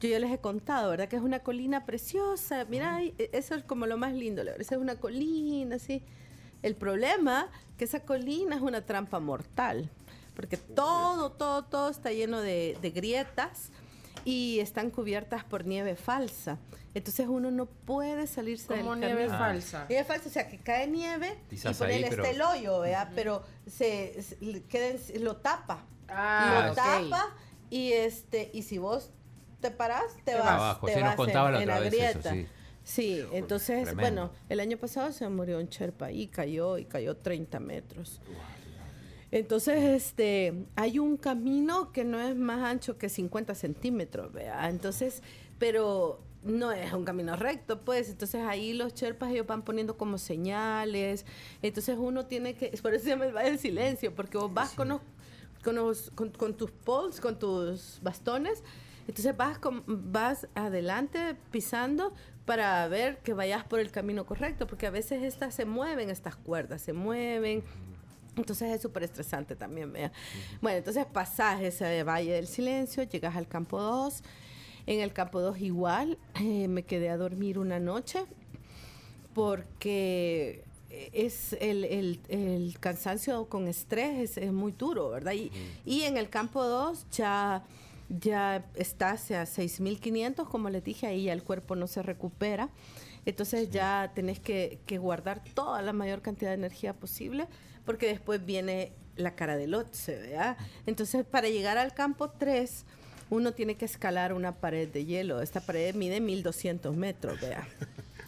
Yo 0.00 0.08
ya 0.08 0.18
les 0.18 0.32
he 0.32 0.38
contado, 0.38 0.90
¿verdad? 0.90 1.06
Que 1.08 1.14
es 1.14 1.22
una 1.22 1.38
colina 1.40 1.86
preciosa. 1.86 2.64
Mira, 2.68 3.00
e- 3.04 3.14
eso 3.32 3.54
es 3.54 3.62
como 3.62 3.86
lo 3.86 3.96
más 3.96 4.12
lindo. 4.12 4.42
verdad, 4.44 4.60
Esa 4.60 4.74
es 4.74 4.80
una 4.80 4.96
colina, 4.96 5.76
así. 5.76 6.02
El 6.62 6.74
problema 6.74 7.48
que 7.78 7.84
esa 7.84 8.00
colina 8.00 8.56
es 8.56 8.62
una 8.62 8.84
trampa 8.84 9.20
mortal. 9.20 9.88
Porque 10.34 10.56
todo, 10.56 11.32
todo, 11.32 11.64
todo 11.64 11.90
está 11.90 12.10
lleno 12.12 12.40
de, 12.40 12.76
de 12.80 12.90
grietas 12.90 13.70
y 14.24 14.60
están 14.60 14.90
cubiertas 14.90 15.44
por 15.44 15.66
nieve 15.66 15.96
falsa. 15.96 16.58
Entonces 16.94 17.26
uno 17.28 17.50
no 17.50 17.66
puede 17.66 18.26
salirse 18.26 18.66
¿Cómo 18.68 18.90
del 18.92 19.00
nieve 19.00 19.26
camino. 19.26 19.38
falsa? 19.38 19.86
Nieve 19.88 20.04
falsa, 20.04 20.28
o 20.28 20.32
sea, 20.32 20.48
que 20.48 20.58
cae 20.58 20.86
nieve 20.86 21.38
Quizás 21.50 21.64
y 21.80 21.84
ahí, 21.84 21.88
ponele 21.90 22.08
pero- 22.10 22.24
este 22.24 22.36
el 22.36 22.42
hoyo, 22.42 22.80
¿verdad? 22.80 23.10
Pero 23.14 23.42
se, 23.66 24.22
se- 24.22 24.36
le 24.44 24.62
queda 24.64 24.88
en- 24.88 25.24
lo 25.24 25.36
tapa. 25.36 25.84
Ah, 26.08 26.66
lo 26.68 26.74
tapa 26.74 27.34
y 27.70 27.92
este 27.92 28.50
y 28.52 28.62
si 28.62 28.76
vos 28.78 29.10
te 29.60 29.70
parás, 29.70 30.14
te, 30.24 30.32
Te 30.32 30.34
vas, 30.38 30.46
abajo. 30.48 30.86
te 30.86 30.94
Sí, 30.94 31.00
nos 31.02 31.14
contaba 31.14 31.48
en, 31.48 31.54
la 31.54 31.62
en 31.62 31.68
otra 31.70 31.74
la 31.76 31.80
vez 31.80 31.92
eso, 31.94 32.02
grieta. 32.20 32.30
sí. 32.32 32.46
Sí, 32.84 33.24
entonces, 33.32 33.84
Tremendo. 33.84 34.00
bueno, 34.26 34.30
el 34.48 34.58
año 34.58 34.76
pasado 34.76 35.12
se 35.12 35.28
murió 35.28 35.58
un 35.58 35.66
Sherpa 35.66 36.10
y 36.10 36.26
cayó 36.26 36.78
y 36.78 36.84
cayó 36.84 37.16
30 37.16 37.60
metros. 37.60 38.20
Entonces, 39.32 39.82
este, 39.82 40.54
hay 40.76 40.98
un 41.00 41.16
camino 41.16 41.90
que 41.92 42.04
no 42.04 42.20
es 42.20 42.36
más 42.36 42.62
ancho 42.62 42.98
que 42.98 43.08
50 43.08 43.54
centímetros, 43.56 44.32
¿vea? 44.32 44.68
Entonces, 44.70 45.22
pero 45.58 46.20
no 46.44 46.70
es 46.72 46.92
un 46.92 47.04
camino 47.04 47.34
recto, 47.36 47.80
pues. 47.80 48.10
Entonces 48.10 48.42
ahí 48.42 48.72
los 48.74 48.94
Sherpas 48.94 49.30
ellos 49.32 49.46
van 49.46 49.62
poniendo 49.62 49.96
como 49.96 50.18
señales. 50.18 51.24
Entonces 51.62 51.96
uno 51.98 52.26
tiene 52.26 52.54
que, 52.54 52.68
por 52.82 52.94
eso 52.94 53.04
se 53.04 53.10
llama 53.10 53.26
el 53.26 53.32
Valle 53.34 53.50
del 53.50 53.58
Silencio, 53.58 54.14
porque 54.14 54.38
vos 54.38 54.52
vas 54.52 54.72
con 54.74 54.88
los 54.88 55.00
con, 55.64 55.76
los- 55.76 56.10
con- 56.14 56.30
con 56.30 56.54
tus 56.56 56.70
poles, 56.72 57.20
con 57.20 57.38
tus 57.38 58.00
bastones. 58.02 58.62
Entonces 59.08 59.36
vas, 59.36 59.58
con- 59.58 59.82
vas 59.86 60.46
adelante 60.54 61.36
pisando 61.50 62.12
para 62.44 62.86
ver 62.88 63.18
que 63.18 63.32
vayas 63.32 63.64
por 63.64 63.78
el 63.80 63.90
camino 63.92 64.26
correcto, 64.26 64.66
porque 64.66 64.86
a 64.88 64.90
veces 64.90 65.22
estas 65.22 65.54
se 65.54 65.64
mueven, 65.64 66.10
estas 66.10 66.36
cuerdas 66.36 66.82
se 66.82 66.92
mueven. 66.92 67.62
Entonces 68.36 68.70
es 68.72 68.80
súper 68.80 69.02
estresante 69.02 69.54
también, 69.56 69.92
vea. 69.92 70.10
Bueno, 70.60 70.78
entonces 70.78 71.04
pasás 71.06 71.60
ese 71.60 72.02
Valle 72.02 72.32
del 72.32 72.46
Silencio, 72.46 73.02
llegas 73.04 73.36
al 73.36 73.46
campo 73.46 73.80
2. 73.80 74.22
En 74.86 75.00
el 75.00 75.12
campo 75.12 75.40
2 75.40 75.60
igual, 75.60 76.18
eh, 76.40 76.66
me 76.68 76.82
quedé 76.82 77.10
a 77.10 77.16
dormir 77.16 77.58
una 77.58 77.78
noche 77.78 78.24
porque 79.34 80.64
es 81.12 81.54
el, 81.60 81.84
el- 81.84 82.20
el 82.28 82.78
cansancio 82.80 83.48
con 83.48 83.66
estrés 83.68 84.18
es, 84.18 84.36
es 84.36 84.52
muy 84.52 84.72
duro, 84.72 85.08
¿verdad? 85.10 85.32
Y, 85.32 85.50
y 85.84 86.02
en 86.02 86.16
el 86.16 86.28
campo 86.28 86.64
2 86.64 87.06
ya, 87.12 87.64
ya 88.08 88.64
está 88.74 89.12
hacia 89.12 89.44
6.500, 89.46 90.46
como 90.48 90.68
les 90.68 90.84
dije, 90.84 91.06
ahí 91.06 91.24
ya 91.24 91.32
el 91.32 91.42
cuerpo 91.42 91.76
no 91.76 91.86
se 91.86 92.02
recupera. 92.02 92.68
Entonces 93.24 93.70
ya 93.70 94.10
tenés 94.14 94.40
que, 94.40 94.80
que 94.84 94.98
guardar 94.98 95.42
toda 95.54 95.80
la 95.80 95.92
mayor 95.92 96.22
cantidad 96.22 96.50
de 96.50 96.56
energía 96.56 96.92
posible, 96.92 97.46
porque 97.84 98.08
después 98.08 98.44
viene 98.44 98.92
la 99.16 99.34
cara 99.34 99.56
del 99.56 99.74
otse, 99.74 100.16
¿verdad? 100.16 100.56
Entonces 100.86 101.24
para 101.24 101.48
llegar 101.48 101.78
al 101.78 101.94
campo 101.94 102.30
3, 102.30 102.84
uno 103.30 103.52
tiene 103.52 103.76
que 103.76 103.84
escalar 103.84 104.32
una 104.32 104.56
pared 104.60 104.88
de 104.88 105.04
hielo. 105.04 105.40
Esta 105.40 105.60
pared 105.60 105.94
mide 105.94 106.20
1200 106.20 106.94
metros, 106.94 107.40
vea. 107.40 107.66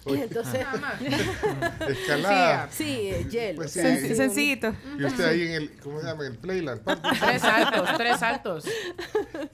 Y 0.06 0.16
entonces. 0.20 0.66
Escalada. 1.88 2.68
Sí, 2.70 3.10
hielo. 3.30 3.56
Pues 3.56 3.70
sí. 3.72 3.80
Sen- 3.80 4.14
sencillito. 4.14 4.74
Y 4.98 5.04
usted 5.04 5.24
ahí 5.24 5.42
en 5.42 5.52
el, 5.52 5.70
¿cómo 5.80 6.00
se 6.00 6.06
llama? 6.06 6.26
En 6.26 6.32
el 6.32 6.38
Playland. 6.38 6.82
Tres 7.20 7.40
saltos, 7.42 7.88
tres 7.96 8.18
saltos. 8.18 8.64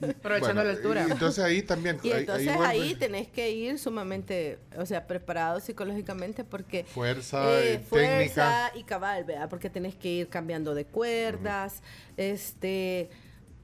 Aprovechando 0.01 0.39
Bueno, 0.39 0.63
la 0.63 0.69
altura. 0.71 1.05
y 1.07 1.11
entonces 1.11 1.43
ahí 1.43 1.61
también. 1.61 1.99
Y 2.03 2.11
entonces 2.11 2.49
ahí 2.59 2.95
tenés 2.95 3.27
que 3.27 3.51
ir 3.51 3.79
sumamente, 3.79 4.59
o 4.77 4.85
sea, 4.85 5.07
preparado 5.07 5.59
psicológicamente 5.59 6.43
porque... 6.43 6.83
Fuerza, 6.83 7.43
eh, 7.61 7.73
eh, 7.75 7.79
fuerza 7.79 8.17
técnica. 8.17 8.71
y 8.75 8.83
cabal, 8.83 9.23
¿verdad? 9.23 9.49
Porque 9.49 9.69
tenés 9.69 9.95
que 9.95 10.09
ir 10.09 10.29
cambiando 10.29 10.73
de 10.75 10.85
cuerdas, 10.85 11.81
este... 12.17 13.09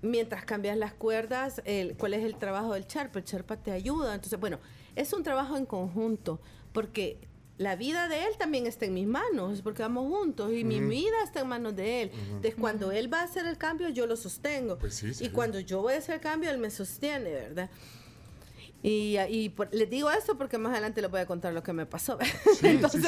Mientras 0.04 0.46
cambias 0.46 0.78
las 0.78 0.94
cuerdas, 0.94 1.60
el, 1.66 1.96
¿cuál 1.98 2.14
es 2.14 2.24
el 2.24 2.36
trabajo 2.36 2.76
del 2.76 2.86
charpa? 2.86 3.18
El 3.18 3.26
charpa 3.26 3.58
te 3.58 3.72
ayuda. 3.72 4.14
Entonces, 4.14 4.40
bueno, 4.40 4.60
es 4.96 5.12
un 5.12 5.24
trabajo 5.24 5.58
en 5.58 5.66
conjunto, 5.66 6.40
porque 6.78 7.18
la 7.58 7.76
vida 7.76 8.08
de 8.08 8.26
él 8.26 8.38
también 8.38 8.68
está 8.68 8.86
en 8.86 8.94
mis 8.94 9.08
manos, 9.08 9.64
porque 9.64 9.82
vamos 9.82 10.16
juntos, 10.16 10.54
y 10.54 10.64
mi 10.64 10.80
vida 10.80 11.16
está 11.24 11.40
en 11.40 11.48
manos 11.48 11.76
de 11.76 12.04
él. 12.04 12.12
Entonces, 12.14 12.54
cuando 12.54 12.91
él 12.91 13.12
va 13.12 13.22
a 13.22 13.24
hacer 13.24 13.48
el 13.48 13.58
cambio, 13.58 13.90
yo 13.90 14.06
lo 14.06 14.16
sostengo. 14.16 14.78
Pues 14.78 14.94
sí, 14.94 15.12
sí, 15.12 15.24
y 15.24 15.28
sí. 15.30 15.34
cuando 15.34 15.60
yo 15.60 15.82
voy 15.82 15.95
a 15.95 15.98
hacer 15.98 16.14
el 16.14 16.22
cambio, 16.22 16.52
él 16.52 16.60
me 16.60 16.70
sostiene, 16.70 17.32
¿verdad? 17.32 17.72
Y, 18.84 19.18
y 19.28 19.49
por- 19.49 19.74
les 19.74 19.90
digo 19.90 20.12
esto 20.12 20.38
porque 20.38 20.60
más 20.60 20.72
adelante 20.72 21.02
les 21.02 21.10
voy 21.10 21.20
a 21.20 21.26
contar 21.26 21.52
lo 21.52 21.64
que 21.64 21.74
me 21.74 21.88
pasó. 21.88 22.20
entonces, 22.62 23.04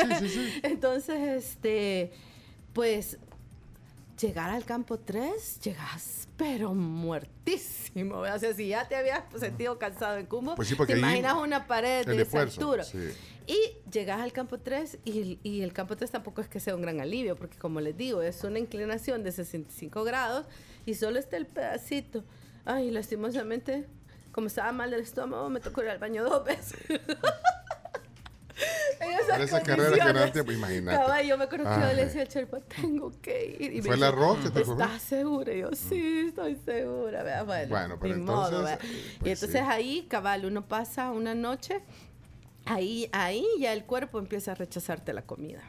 entonces, 0.64 1.20
este, 1.46 2.12
pues, 2.74 3.20
llegar 4.20 4.50
al 4.50 4.66
campo 4.66 5.00
3, 5.00 5.60
llegas, 5.62 6.28
pero 6.38 6.74
muertísimo. 6.74 8.22
¿verdad? 8.22 8.38
O 8.38 8.40
sea, 8.40 8.54
si 8.54 8.68
ya 8.70 8.88
te 8.88 8.96
habías 8.96 9.24
sentido 9.40 9.78
cansado 9.80 10.18
en 10.18 10.26
Cumbo, 10.26 10.56
Pues 10.56 10.68
sí, 10.68 10.76
te 10.76 10.98
imaginas 10.98 11.36
una 11.36 11.68
pared 11.68 12.06
de 12.06 12.22
esa 12.22 12.42
altura. 12.42 12.84
sí. 12.84 12.98
Y 13.48 13.58
llegas 13.92 14.22
al 14.22 14.32
campo 14.32 14.60
3 14.60 15.00
y, 15.06 15.40
y 15.42 15.62
el 15.64 15.74
campo 15.74 15.98
3 15.98 16.12
tampoco 16.12 16.40
es 16.42 16.48
que 16.48 16.60
sea 16.60 16.76
un 16.76 16.84
gran 16.84 17.00
alivio, 17.00 17.36
porque 17.36 17.58
como 17.58 17.82
les 17.82 17.98
digo, 17.98 18.22
es 18.22 18.44
una 18.44 18.60
inclinación 18.60 19.24
de 19.24 19.32
65 19.32 20.04
grados 20.04 20.46
y 20.86 20.94
solo 20.94 21.18
está 21.18 21.38
el 21.38 21.48
pedacito. 21.48 22.24
Ay, 22.66 22.92
lastimosamente, 22.92 23.88
como 24.32 24.46
estaba 24.48 24.72
mal 24.72 24.92
del 24.92 25.00
estómago, 25.02 25.50
me 25.50 25.60
tocó 25.62 25.82
ir 25.82 25.90
al 25.90 25.98
baño 25.98 26.24
dos 26.24 26.46
veces. 26.46 26.78
Pero 29.00 29.44
esa 29.44 29.62
carrera 29.62 30.06
que 30.06 30.14
no 30.14 30.32
tiempo, 30.32 30.52
imagínate. 30.52 30.98
Cabal, 30.98 31.26
yo 31.26 31.38
me 31.38 31.44
acuerdo 31.46 31.66
que 31.70 31.80
yo 31.80 31.86
Ay. 31.88 31.96
le 31.96 32.06
decía 32.06 32.22
al 32.22 32.28
Sherpa, 32.28 32.60
tengo 32.62 33.12
que 33.22 33.58
ir. 33.60 33.74
Y 33.74 33.76
me 33.78 33.82
¿Fue 33.84 33.96
el 33.96 34.04
arroz 34.04 34.40
que 34.40 34.50
te 34.50 34.64
comió? 34.64 34.84
¿Estás 34.84 35.02
segura? 35.02 35.54
Y 35.54 35.60
yo, 35.60 35.70
sí, 35.74 36.26
estoy 36.28 36.56
segura. 36.66 37.24
Vea, 37.24 37.44
Bueno, 37.44 37.70
Bueno, 37.70 37.98
pero 38.02 38.18
modo, 38.18 38.48
entonces, 38.68 38.80
vea. 38.80 38.92
eh, 38.92 39.04
y 39.16 39.20
pues 39.20 39.44
entonces 39.44 39.62
sí. 39.62 39.68
ahí, 39.70 40.08
cabal, 40.10 40.46
uno 40.46 40.68
pasa 40.68 41.12
una 41.12 41.36
noche, 41.36 41.82
ahí, 42.66 43.10
ahí 43.14 43.46
ya 43.60 43.74
el 43.74 43.86
cuerpo 43.86 44.20
empieza 44.20 44.52
a 44.52 44.56
rechazarte 44.56 45.14
la 45.14 45.22
comida. 45.22 45.62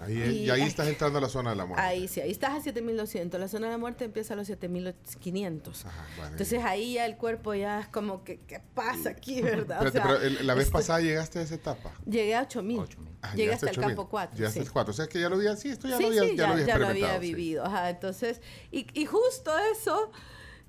Ahí, 0.00 0.14
Y- 0.22 0.44
y 0.46 0.50
ahí 0.50 0.62
estás 0.62 0.86
entrando 0.88 1.18
a 1.18 1.22
la 1.22 1.28
zona 1.28 1.50
de 1.50 1.56
la 1.56 1.66
muerte. 1.66 1.84
Ahí 1.84 2.08
sí, 2.08 2.20
ahí 2.20 2.30
estás 2.30 2.52
a 2.54 2.60
7200. 2.60 3.40
La 3.40 3.48
zona 3.48 3.66
de 3.66 3.72
la 3.72 3.78
muerte 3.78 4.04
empieza 4.04 4.34
a 4.34 4.36
los 4.36 4.46
7500. 4.46 5.84
bueno. 6.16 6.30
Entonces 6.32 6.62
ahí 6.64 6.94
ya 6.94 7.06
el 7.06 7.16
cuerpo 7.16 7.54
ya 7.54 7.80
es 7.80 7.88
como 7.88 8.24
que, 8.24 8.40
¿qué 8.40 8.60
pasa 8.74 9.10
aquí, 9.10 9.40
verdad? 9.42 9.82
O 9.82 9.86
Espérate, 9.86 9.92
sea, 9.92 10.02
pero 10.20 10.40
el- 10.40 10.46
la 10.46 10.54
vez 10.54 10.66
esto- 10.66 10.78
pasada 10.78 11.00
llegaste 11.00 11.38
a 11.38 11.42
esa 11.42 11.54
etapa. 11.54 11.92
Llegué 12.06 12.34
a 12.34 12.42
8000. 12.42 12.80
Ah, 13.22 13.30
Llegué 13.30 13.44
llegaste 13.44 13.66
hasta 13.66 13.70
el 13.70 13.78
8000. 13.86 13.96
campo 13.96 14.08
4. 14.10 14.36
Llegaste 14.36 14.60
sí. 14.60 14.66
al 14.66 14.72
4. 14.72 14.90
O 14.90 14.94
sea 14.94 15.06
que 15.06 15.20
ya 15.20 15.28
lo 15.28 15.36
había, 15.36 15.56
sí, 15.56 15.68
esto 15.70 15.88
ya 15.88 15.96
sí, 15.96 16.02
lo 16.02 16.08
había, 16.08 16.22
sí, 16.22 16.36
ya, 16.36 16.46
lo 16.46 16.52
había 16.54 16.66
ya 16.66 16.78
lo 16.78 16.86
había 16.88 17.14
sí. 17.14 17.20
vivido. 17.20 17.64
Ajá, 17.64 17.90
entonces, 17.90 18.40
y, 18.70 18.86
y 18.92 19.06
justo 19.06 19.52
eso, 19.72 20.10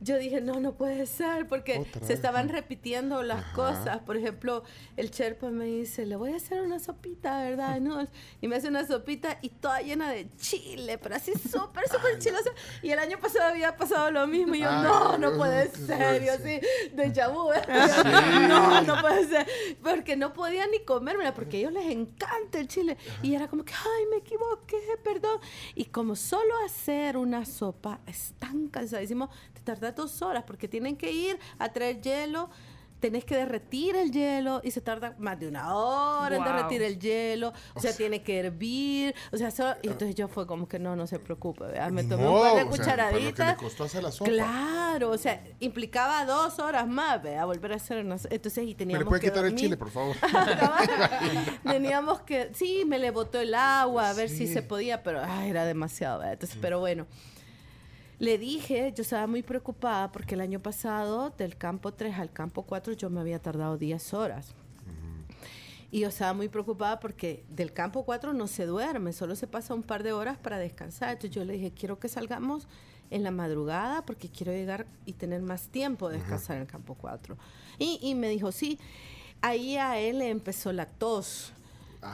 yo 0.01 0.17
dije, 0.17 0.41
no, 0.41 0.59
no 0.59 0.73
puede 0.73 1.05
ser, 1.05 1.47
porque 1.47 1.79
Otra 1.79 1.93
se 1.93 1.99
vez, 1.99 2.09
estaban 2.11 2.49
repitiendo 2.49 3.23
las 3.23 3.39
Ajá. 3.39 3.53
cosas. 3.53 3.99
Por 3.99 4.17
ejemplo, 4.17 4.63
el 4.97 5.09
Sherpa 5.09 5.49
me 5.49 5.65
dice, 5.65 6.05
le 6.05 6.15
voy 6.15 6.33
a 6.33 6.35
hacer 6.35 6.61
una 6.61 6.79
sopita, 6.79 7.41
¿verdad? 7.43 7.79
No, 7.85 8.05
y 8.41 8.47
me 8.47 8.55
hace 8.55 8.67
una 8.67 8.85
sopita 8.85 9.37
y 9.41 9.49
toda 9.49 9.81
llena 9.81 10.09
de 10.11 10.27
chile, 10.37 10.97
pero 10.97 11.15
así 11.15 11.33
súper, 11.33 11.87
súper 11.87 12.19
chilosa. 12.19 12.49
Y 12.81 12.89
el 12.91 12.99
año 12.99 13.19
pasado 13.19 13.51
había 13.51 13.77
pasado 13.77 14.11
lo 14.11 14.25
mismo. 14.27 14.55
Y 14.55 14.59
yo, 14.61 14.69
Ay, 14.69 14.83
no, 14.83 15.17
no 15.17 15.31
no, 15.31 15.37
puede 15.37 15.69
qué 15.69 15.77
ser. 15.77 16.23
Yo 16.23 16.33
así, 16.33 16.59
de 16.93 17.27
vu. 17.27 17.51
Sí. 17.53 18.45
No, 18.49 18.81
no 18.81 19.01
puede 19.01 19.27
ser. 19.27 19.47
Porque 19.83 20.15
no 20.15 20.33
podía 20.33 20.67
ni 20.67 20.79
comérmela, 20.79 21.33
porque 21.33 21.57
a 21.57 21.59
ellos 21.61 21.73
les 21.73 21.91
encanta 21.91 22.59
el 22.59 22.67
chile. 22.67 22.97
Y 23.21 23.35
era 23.35 23.47
como 23.47 23.63
que, 23.63 23.73
ay, 23.73 24.05
me 24.11 24.17
equivoqué, 24.17 24.77
perdón. 25.03 25.39
Y 25.73 25.85
como 25.85 26.15
solo 26.15 26.53
hacer 26.65 27.17
una 27.17 27.45
sopa 27.45 27.99
es 28.07 28.33
tan 28.39 28.67
cansadísimo, 28.67 29.29
tarda 29.65 29.91
dos 29.91 30.21
horas, 30.21 30.43
porque 30.47 30.67
tienen 30.69 30.95
que 30.95 31.11
ir 31.11 31.37
a 31.59 31.69
traer 31.73 31.99
hielo. 32.01 32.49
Tenés 33.01 33.25
que 33.25 33.35
derretir 33.35 33.95
el 33.97 34.09
hielo 34.11 34.61
y 34.63 34.71
se 34.71 34.79
tarda 34.81 35.13
más 35.19 35.37
de 35.39 35.49
una 35.49 35.75
hora 35.75 36.37
en 36.37 36.43
derretir 36.43 36.81
el 36.81 36.97
hielo. 36.97 37.51
O 37.75 37.79
sea, 37.79 37.93
tiene 37.95 38.23
que 38.23 38.39
hervir. 38.39 39.13
O 39.33 39.37
sea, 39.37 39.51
solo- 39.51 39.75
y 39.83 39.87
entonces 39.89 40.15
yo 40.15 40.27
fue 40.29 40.47
como 40.47 40.67
que 40.67 40.79
no, 40.79 40.95
no 40.95 41.05
se 41.05 41.19
preocupe. 41.19 41.65
¿verdad? 41.65 41.91
Me 41.91 42.03
tomé 42.05 42.25
un 42.27 42.39
par 42.41 42.55
de 42.55 43.33
sea, 43.35 43.55
que 43.55 43.63
costó 43.63 43.83
hacer 43.83 44.01
la 44.01 44.11
sopa. 44.11 44.31
Claro, 44.31 45.11
o 45.11 45.17
sea, 45.17 45.43
implicaba 45.59 46.25
dos 46.25 46.57
horas 46.57 46.87
más, 46.87 47.21
¿verdad? 47.21 47.45
Volver 47.45 47.73
a 47.73 47.75
hacer 47.75 48.03
una... 48.03 48.15
Entonces, 48.29 48.63
y 48.63 48.67
¿Me 48.67 48.75
teníamos 48.75 49.03
le 49.03 49.09
puede 49.09 49.21
que 49.21 49.27
quitar 49.27 49.45
el 49.45 49.55
chile, 49.55 49.77
por 49.77 49.91
favor? 49.91 50.15
Teníamos 51.63 52.21
que... 52.21 52.51
Sí, 52.53 52.83
me 52.87 52.97
le 52.97 53.11
botó 53.11 53.39
el 53.39 53.53
agua, 53.53 54.09
a 54.09 54.13
ver 54.13 54.29
si 54.29 54.47
se 54.47 54.61
podía, 54.61 55.03
pero 55.03 55.21
ay, 55.23 55.49
era 55.49 55.65
demasiado, 55.65 56.19
¿verdad? 56.19 56.33
Entonces, 56.33 56.57
pero 56.61 56.79
bueno. 56.79 57.05
Le 58.17 58.37
dije, 58.37 58.93
yo 58.95 59.01
estaba 59.01 59.27
muy 59.27 59.43
preocupada 59.43 60.11
porque 60.11 60.35
el 60.35 60.41
año 60.41 60.61
pasado 60.61 61.31
del 61.37 61.57
campo 61.57 61.93
3 61.93 62.17
al 62.17 62.31
campo 62.31 62.63
4 62.63 62.93
yo 62.93 63.09
me 63.09 63.19
había 63.19 63.39
tardado 63.39 63.77
10 63.77 64.13
horas. 64.13 64.53
Y 65.91 65.99
yo 65.99 66.09
estaba 66.09 66.33
muy 66.33 66.49
preocupada 66.49 66.99
porque 66.99 67.43
del 67.49 67.71
campo 67.71 68.03
4 68.03 68.33
no 68.33 68.47
se 68.47 68.65
duerme, 68.65 69.13
solo 69.13 69.35
se 69.35 69.47
pasa 69.47 69.73
un 69.73 69.83
par 69.83 70.03
de 70.03 70.13
horas 70.13 70.37
para 70.37 70.57
descansar. 70.57 71.11
Entonces 71.11 71.31
yo 71.31 71.45
le 71.45 71.53
dije, 71.53 71.71
quiero 71.71 71.99
que 71.99 72.07
salgamos 72.07 72.67
en 73.11 73.23
la 73.23 73.31
madrugada 73.31 74.05
porque 74.05 74.29
quiero 74.29 74.51
llegar 74.51 74.87
y 75.05 75.13
tener 75.13 75.41
más 75.41 75.67
tiempo 75.67 76.09
de 76.09 76.17
descansar 76.17 76.55
en 76.55 76.63
el 76.63 76.67
campo 76.67 76.95
4. 76.95 77.37
Y, 77.79 77.99
y 78.01 78.15
me 78.15 78.29
dijo, 78.29 78.51
sí, 78.51 78.79
ahí 79.41 79.77
a 79.77 79.99
él 79.99 80.19
le 80.19 80.29
empezó 80.29 80.73
la 80.73 80.85
tos. 80.85 81.53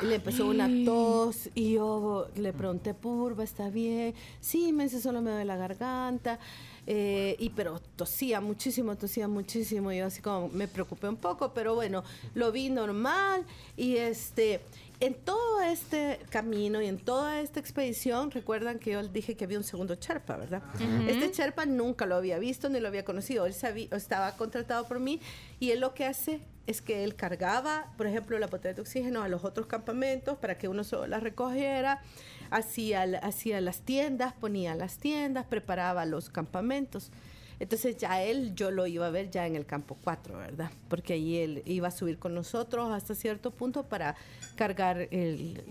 Le 0.04 0.16
empezó 0.16 0.48
una 0.48 0.70
tos 0.86 1.50
y 1.54 1.74
yo 1.74 2.28
le 2.36 2.54
pregunté, 2.54 2.94
Purva, 2.94 3.44
¿está 3.44 3.70
bien? 3.70 4.14
Sí, 4.40 4.74
me 4.74 4.86
dice, 4.86 5.02
solo 5.02 5.22
me 5.22 5.32
duele 5.32 5.46
la 5.46 5.58
garganta. 5.58 6.40
Eh, 6.88 7.36
y 7.38 7.50
pero 7.50 7.80
tosía 7.96 8.42
muchísimo, 8.42 8.96
tosía 8.96 9.28
muchísimo. 9.28 9.92
Yo 9.92 10.08
así 10.08 10.22
como 10.22 10.50
me 10.50 10.68
preocupé 10.68 11.08
un 11.08 11.18
poco, 11.18 11.54
pero 11.54 11.76
bueno, 11.76 12.04
lo 12.34 12.52
vi 12.52 12.70
normal. 12.70 13.46
Y 13.78 13.98
este, 13.98 14.62
en 15.00 15.14
todo 15.14 15.62
este 15.62 16.20
camino 16.30 16.82
y 16.82 16.88
en 16.88 16.98
toda 16.98 17.42
esta 17.42 17.60
expedición, 17.60 18.32
recuerdan 18.32 18.80
que 18.80 18.92
yo 18.92 19.04
dije 19.08 19.36
que 19.36 19.46
había 19.46 19.58
un 19.58 19.64
segundo 19.64 19.96
Sherpa, 19.96 20.38
¿verdad? 20.38 20.64
Este 21.08 21.32
Sherpa 21.32 21.66
nunca 21.66 22.06
lo 22.06 22.16
había 22.16 22.40
visto 22.40 22.70
ni 22.70 22.80
lo 22.80 22.88
había 22.88 23.06
conocido. 23.06 23.46
Él 23.46 23.54
sabía, 23.54 23.88
estaba 23.92 24.36
contratado 24.36 24.88
por 24.88 25.00
mí 25.00 25.20
y 25.60 25.72
él 25.72 25.80
lo 25.80 25.94
que 25.94 26.06
hace 26.06 26.40
es 26.68 26.82
que 26.82 27.04
él 27.04 27.16
cargaba, 27.16 27.92
por 27.98 28.08
ejemplo, 28.08 28.38
la 28.40 28.48
botella 28.48 28.74
de 28.74 28.82
oxígeno 28.82 29.24
a 29.24 29.28
los 29.28 29.44
otros 29.44 29.68
campamentos 29.68 30.38
para 30.38 30.58
que 30.58 30.68
uno 30.68 30.84
solo 30.84 31.08
la 31.08 31.20
recogiera, 31.20 32.02
hacía, 32.50 33.04
hacía 33.24 33.62
las 33.62 33.82
tiendas, 33.82 34.34
ponía 34.34 34.76
las 34.76 34.98
tiendas, 34.98 35.46
preparaba 35.46 36.06
los 36.06 36.30
campamentos. 36.30 37.12
Entonces 37.60 37.98
ya 37.98 38.24
él, 38.24 38.56
yo 38.56 38.72
lo 38.72 38.88
iba 38.88 39.06
a 39.06 39.12
ver 39.12 39.30
ya 39.30 39.46
en 39.46 39.56
el 39.56 39.68
campo 39.68 39.96
4, 40.04 40.36
¿verdad? 40.38 40.72
Porque 40.88 41.14
ahí 41.14 41.38
él 41.38 41.62
iba 41.66 41.90
a 41.90 41.92
subir 41.92 42.18
con 42.18 42.34
nosotros 42.34 42.92
hasta 42.92 43.14
cierto 43.14 43.52
punto 43.52 43.84
para 43.84 44.16
cargar 44.56 45.08
el, 45.12 45.62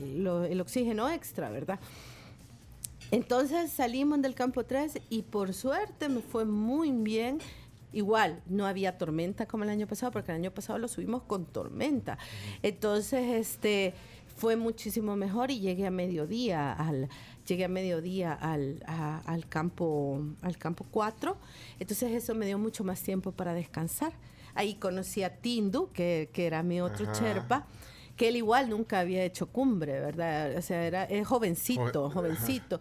el 0.48 0.60
oxígeno 0.60 1.10
extra, 1.10 1.50
¿verdad? 1.50 1.80
Entonces 3.10 3.72
salimos 3.72 4.22
del 4.22 4.36
campo 4.36 4.64
3 4.64 5.00
y 5.10 5.22
por 5.22 5.52
suerte 5.52 6.08
me 6.08 6.20
fue 6.20 6.44
muy 6.44 6.92
bien. 6.92 7.38
Igual, 7.92 8.42
no 8.46 8.66
había 8.66 8.96
tormenta 8.98 9.46
como 9.46 9.64
el 9.64 9.70
año 9.70 9.86
pasado, 9.86 10.12
porque 10.12 10.30
el 10.32 10.36
año 10.38 10.50
pasado 10.52 10.78
lo 10.78 10.88
subimos 10.88 11.22
con 11.22 11.44
tormenta. 11.46 12.18
Entonces, 12.62 13.24
este 13.34 13.94
fue 14.36 14.56
muchísimo 14.56 15.16
mejor 15.16 15.50
y 15.50 15.60
llegué 15.60 15.86
a 15.86 15.90
mediodía 15.90 16.72
al 16.72 17.08
llegué 17.46 17.64
a 17.64 17.68
mediodía 17.68 18.32
al, 18.32 18.80
a- 18.86 19.18
al 19.26 19.46
campo 19.48 20.22
al 20.40 20.56
campo 20.56 20.86
4. 20.90 21.36
Entonces 21.80 22.12
eso 22.12 22.34
me 22.34 22.46
dio 22.46 22.58
mucho 22.58 22.84
más 22.84 23.02
tiempo 23.02 23.32
para 23.32 23.54
descansar. 23.54 24.12
Ahí 24.54 24.74
conocí 24.74 25.22
a 25.24 25.36
Tindu, 25.36 25.90
que, 25.92 26.30
que 26.32 26.46
era 26.46 26.62
mi 26.62 26.80
otro 26.80 27.06
Ajá. 27.10 27.20
Sherpa, 27.20 27.66
que 28.20 28.28
él 28.28 28.36
igual 28.36 28.68
nunca 28.68 29.00
había 29.00 29.24
hecho 29.24 29.46
cumbre, 29.46 29.98
¿verdad? 29.98 30.54
O 30.58 30.60
sea, 30.60 30.84
era 30.86 31.04
es 31.04 31.26
jovencito, 31.26 32.10
Joven- 32.10 32.12
jovencito. 32.12 32.78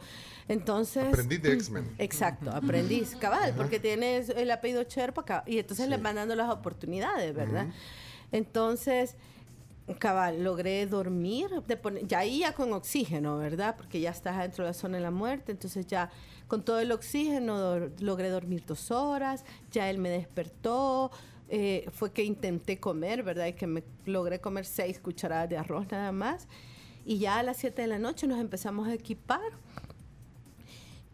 Entonces... 0.50 1.06
Aprendiz 1.08 1.42
de 1.42 1.54
X-Men. 1.54 1.96
Exacto, 1.98 2.52
aprendiz, 2.52 3.16
cabal, 3.16 3.54
porque 3.56 3.80
tienes 3.80 4.28
el 4.28 4.52
apellido 4.52 4.84
Sherpa 4.84 5.24
ca- 5.24 5.44
y 5.48 5.58
entonces 5.60 5.88
le 5.88 5.96
van 5.96 6.16
dando 6.18 6.36
las 6.36 6.50
oportunidades, 6.50 7.34
¿verdad? 7.34 7.68
Entonces, 8.34 9.16
cabal, 9.98 10.44
logré 10.44 10.86
dormir, 10.88 11.48
de 11.68 11.78
poner- 11.78 12.06
ya 12.06 12.26
ya 12.26 12.52
con 12.54 12.74
oxígeno, 12.74 13.38
¿verdad? 13.38 13.76
Porque 13.78 14.02
ya 14.02 14.10
estás 14.12 14.38
dentro 14.40 14.66
de 14.66 14.72
la 14.72 14.74
zona 14.74 14.98
de 14.98 15.04
la 15.04 15.12
muerte, 15.12 15.54
entonces 15.54 15.88
ya 15.88 16.10
con 16.50 16.64
todo 16.64 16.82
el 16.82 16.92
oxígeno 16.92 17.80
logré 18.02 18.30
dormir 18.30 18.64
dos 18.68 18.92
horas, 18.92 19.46
ya 19.72 19.90
él 19.90 20.00
me 20.00 20.10
despertó, 20.10 21.12
eh, 21.50 21.90
fue 21.92 22.12
que 22.12 22.24
intenté 22.24 22.80
comer, 22.80 23.24
¿verdad? 23.24 23.48
Y 23.48 23.54
que 23.54 23.68
me 23.68 23.84
logré 24.06 24.40
comer 24.40 24.66
seis 24.66 25.00
cucharadas 25.00 25.50
de 25.50 25.58
arroz 25.58 25.88
nada 25.92 26.12
más. 26.12 26.48
Y 27.06 27.18
ya 27.18 27.40
a 27.40 27.44
las 27.44 27.58
7 27.58 27.82
de 27.82 27.88
la 27.88 27.98
noche 27.98 28.28
nos 28.28 28.40
empezamos 28.40 28.88
a 28.88 28.94
equipar. 28.94 29.52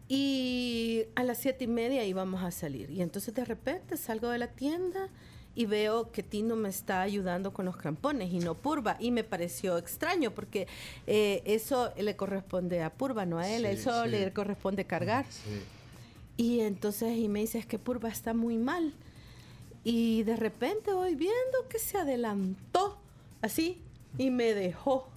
Y 0.08 1.06
a 1.16 1.24
las 1.24 1.38
siete 1.38 1.64
y 1.64 1.68
media 1.68 2.04
íbamos 2.04 2.42
a 2.42 2.50
salir. 2.50 2.90
Y 2.90 3.02
entonces 3.02 3.34
de 3.34 3.44
repente 3.44 3.96
salgo 3.96 4.28
de 4.28 4.38
la 4.38 4.48
tienda 4.48 5.08
y 5.56 5.66
veo 5.66 6.12
que 6.12 6.22
Tino 6.22 6.54
me 6.54 6.68
está 6.68 7.00
ayudando 7.00 7.52
con 7.52 7.64
los 7.64 7.76
crampones 7.76 8.32
y 8.32 8.38
no 8.38 8.54
Purva. 8.54 8.96
Y 9.00 9.10
me 9.10 9.24
pareció 9.24 9.78
extraño 9.78 10.32
porque 10.32 10.68
eh, 11.06 11.42
eso 11.44 11.92
le 11.96 12.14
corresponde 12.14 12.82
a 12.82 12.92
Purva, 12.92 13.26
no 13.26 13.38
a 13.38 13.48
él. 13.48 13.62
Sí, 13.62 13.68
eso 13.68 14.04
sí. 14.04 14.10
le 14.10 14.32
corresponde 14.32 14.84
cargar. 14.84 15.24
Y 16.36 16.60
entonces 16.60 17.16
y 17.16 17.28
me 17.28 17.40
dice, 17.40 17.58
es 17.58 17.66
que 17.66 17.78
Purva 17.78 18.10
está 18.10 18.34
muy 18.34 18.58
mal. 18.58 18.92
Y 19.88 20.24
de 20.24 20.34
repente 20.34 20.92
voy 20.92 21.14
viendo 21.14 21.68
que 21.68 21.78
se 21.78 21.96
adelantó 21.96 22.98
así 23.40 23.80
y 24.18 24.30
me 24.30 24.52
dejó 24.52 25.08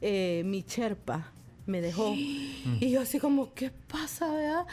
eh, 0.00 0.42
mi 0.46 0.62
cherpa. 0.62 1.32
Me 1.66 1.80
dejó. 1.80 2.12
Y 2.14 2.90
yo 2.90 3.00
así 3.00 3.18
como, 3.18 3.52
¿qué 3.54 3.70
pasa, 3.88 4.32
verdad? 4.32 4.66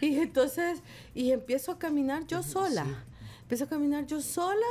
Y 0.00 0.18
entonces, 0.18 0.82
y 1.16 1.32
empiezo 1.32 1.72
a 1.72 1.78
caminar 1.80 2.26
yo 2.28 2.44
sola. 2.44 2.86
Empiezo 3.42 3.64
a 3.64 3.68
caminar 3.68 4.06
yo 4.06 4.20
sola, 4.20 4.66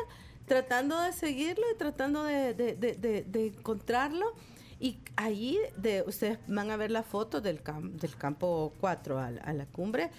tratando 0.45 0.97
de 1.01 1.11
seguirlo 1.11 1.63
y 1.73 1.77
tratando 1.77 2.23
de, 2.23 2.53
de- 2.53 2.75
de- 2.75 3.47
encontrarlo. 3.47 4.33
Y 4.79 4.99
allí, 5.17 5.59
de, 5.77 6.03
ustedes 6.07 6.39
van 6.47 6.71
a 6.71 6.77
ver 6.77 6.89
la 6.91 7.03
foto 7.03 7.41
del, 7.41 7.61
cam- 7.63 7.91
del 7.97 8.15
campo 8.15 8.73
4 8.79 9.19
a, 9.19 9.31
la- 9.31 9.41
a 9.41 9.51
la 9.53 9.65
cumbre. 9.65 10.09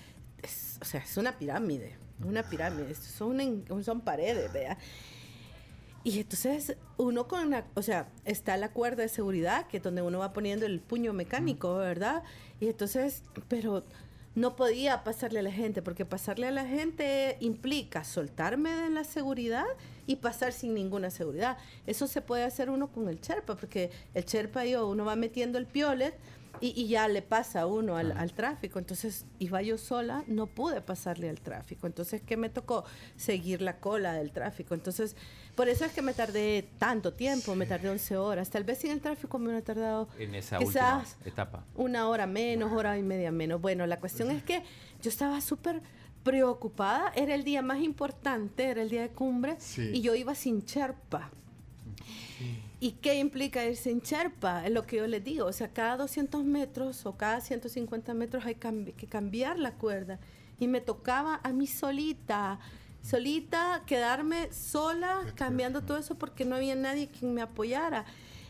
Es- 0.43 0.79
o 0.83 0.85
sea, 0.85 1.01
es 1.01 1.17
una 1.17 1.39
pirámide. 1.39 1.97
Una 2.25 2.43
pirámide. 2.43 2.95
Son, 2.95 3.65
son 3.83 4.01
paredes, 4.01 4.53
vea. 4.53 4.79
Y 6.05 6.19
entonces 6.19 6.77
uno 6.97 7.29
con 7.29 7.51
la, 7.51 7.65
o 7.75 7.83
sea, 7.83 8.09
está 8.25 8.57
la 8.57 8.73
cuerda 8.73 9.03
de 9.03 9.09
seguridad, 9.09 9.69
que 9.69 9.77
es 9.77 9.83
donde 9.83 10.03
uno 10.03 10.19
va 10.19 10.33
poniendo 10.33 10.67
el 10.67 10.81
puño 10.81 11.13
mecánico, 11.13 11.77
¿verdad? 11.77 12.25
Y 12.61 12.67
entonces, 12.67 13.23
pero 13.49 13.85
no 14.35 14.57
podía 14.57 15.05
pasarle 15.05 15.41
a 15.41 15.43
la 15.43 15.53
gente, 15.53 15.83
porque 15.83 16.05
pasarle 16.05 16.49
a 16.49 16.51
la 16.51 16.65
gente 16.65 17.37
implica 17.41 18.03
soltarme 18.03 18.71
de 18.71 18.91
la 18.91 19.05
seguridad 19.05 19.67
y 20.07 20.17
pasar 20.17 20.53
sin 20.53 20.75
ninguna 20.75 21.11
seguridad. 21.11 21.59
Eso 21.87 22.07
se 22.07 22.21
puede 22.21 22.45
hacer 22.45 22.71
uno 22.71 22.91
con 22.91 23.09
el 23.09 23.21
Sherpa, 23.21 23.57
porque 23.57 23.91
el 24.15 24.25
Sherpa 24.25 24.65
yo, 24.65 24.89
uno 24.89 25.05
va 25.05 25.17
metiendo 25.17 25.59
el 25.59 25.67
piolet 25.67 26.19
y, 26.61 26.69
y 26.81 26.89
ya 26.89 27.09
le 27.09 27.23
pasa 27.23 27.67
uno 27.67 27.97
al, 27.97 28.13
al 28.13 28.33
tráfico. 28.33 28.79
Entonces, 28.79 29.25
iba 29.39 29.63
yo 29.63 29.79
sola, 29.79 30.23
no 30.27 30.47
pude 30.47 30.81
pasarle 30.81 31.29
al 31.29 31.41
tráfico. 31.41 31.87
Entonces, 31.87 32.23
¿qué 32.23 32.37
me 32.37 32.49
tocó? 32.49 32.85
Seguir 33.17 33.63
la 33.63 33.79
cola 33.79 34.13
del 34.15 34.31
tráfico. 34.33 34.75
Entonces, 34.75 35.17
por 35.57 35.69
eso 35.69 35.85
es 35.85 35.93
que 35.93 36.03
me 36.03 36.15
tardé 36.15 36.69
tanto 36.79 37.13
tiempo, 37.15 37.55
me 37.55 37.67
tardé 37.67 37.91
11 37.91 38.17
horas. 38.17 38.51
Tal 38.51 38.65
vez 38.65 38.79
sin 38.79 38.91
el 38.91 39.01
tráfico 39.01 39.39
me 39.39 39.47
hubiera 39.47 39.65
tardado 39.65 40.09
En 40.19 40.35
esa 40.35 40.59
quizás 40.59 41.17
etapa. 41.25 41.65
una 41.75 42.09
hora 42.09 42.27
menos, 42.27 42.73
hora 42.73 42.97
y 42.99 43.03
media 43.03 43.31
menos. 43.33 43.61
Bueno, 43.61 43.87
la 43.87 43.99
cuestión 43.99 44.31
es 44.31 44.43
que 44.43 44.63
yo 45.03 45.09
estaba 45.11 45.41
súper 45.41 45.83
preocupada. 46.23 47.13
Era 47.17 47.35
el 47.35 47.43
día 47.45 47.63
más 47.63 47.81
importante, 47.81 48.65
era 48.67 48.81
el 48.83 48.89
día 48.89 49.03
de 49.03 49.09
cumbre, 49.11 49.57
Sí. 49.59 49.91
y 49.93 50.01
yo 50.01 50.15
iba 50.15 50.35
sin 50.35 50.65
cherpa. 50.65 51.31
¿Y 52.83 52.95
qué 52.95 53.15
implica 53.15 53.65
ir 53.65 53.77
sin 53.77 54.01
cherpa? 54.01 54.67
Es 54.67 54.73
lo 54.73 54.85
que 54.89 54.97
yo 54.97 55.07
les 55.07 55.23
digo. 55.23 55.47
O 55.47 55.53
sea, 55.53 55.69
cada 55.69 55.97
200 55.99 56.43
metros 56.43 57.07
o 57.07 57.17
cada 57.17 57.41
150 57.41 58.13
metros 58.13 58.45
hay 58.45 58.57
que 58.57 59.07
cambiar 59.07 59.57
la 59.57 59.75
cuerda. 59.75 60.19
Y 60.59 60.67
me 60.67 60.81
tocaba 60.81 61.39
a 61.45 61.53
mí 61.53 61.69
solita, 61.69 62.59
solita, 63.01 63.85
quedarme 63.87 64.53
sola 64.53 65.21
cambiando 65.37 65.83
todo 65.83 65.97
eso 65.97 66.17
porque 66.17 66.45
no 66.45 66.57
había 66.57 66.75
nadie 66.75 67.09
quien 67.09 67.33
me 67.35 67.43
apoyara. 67.43 68.05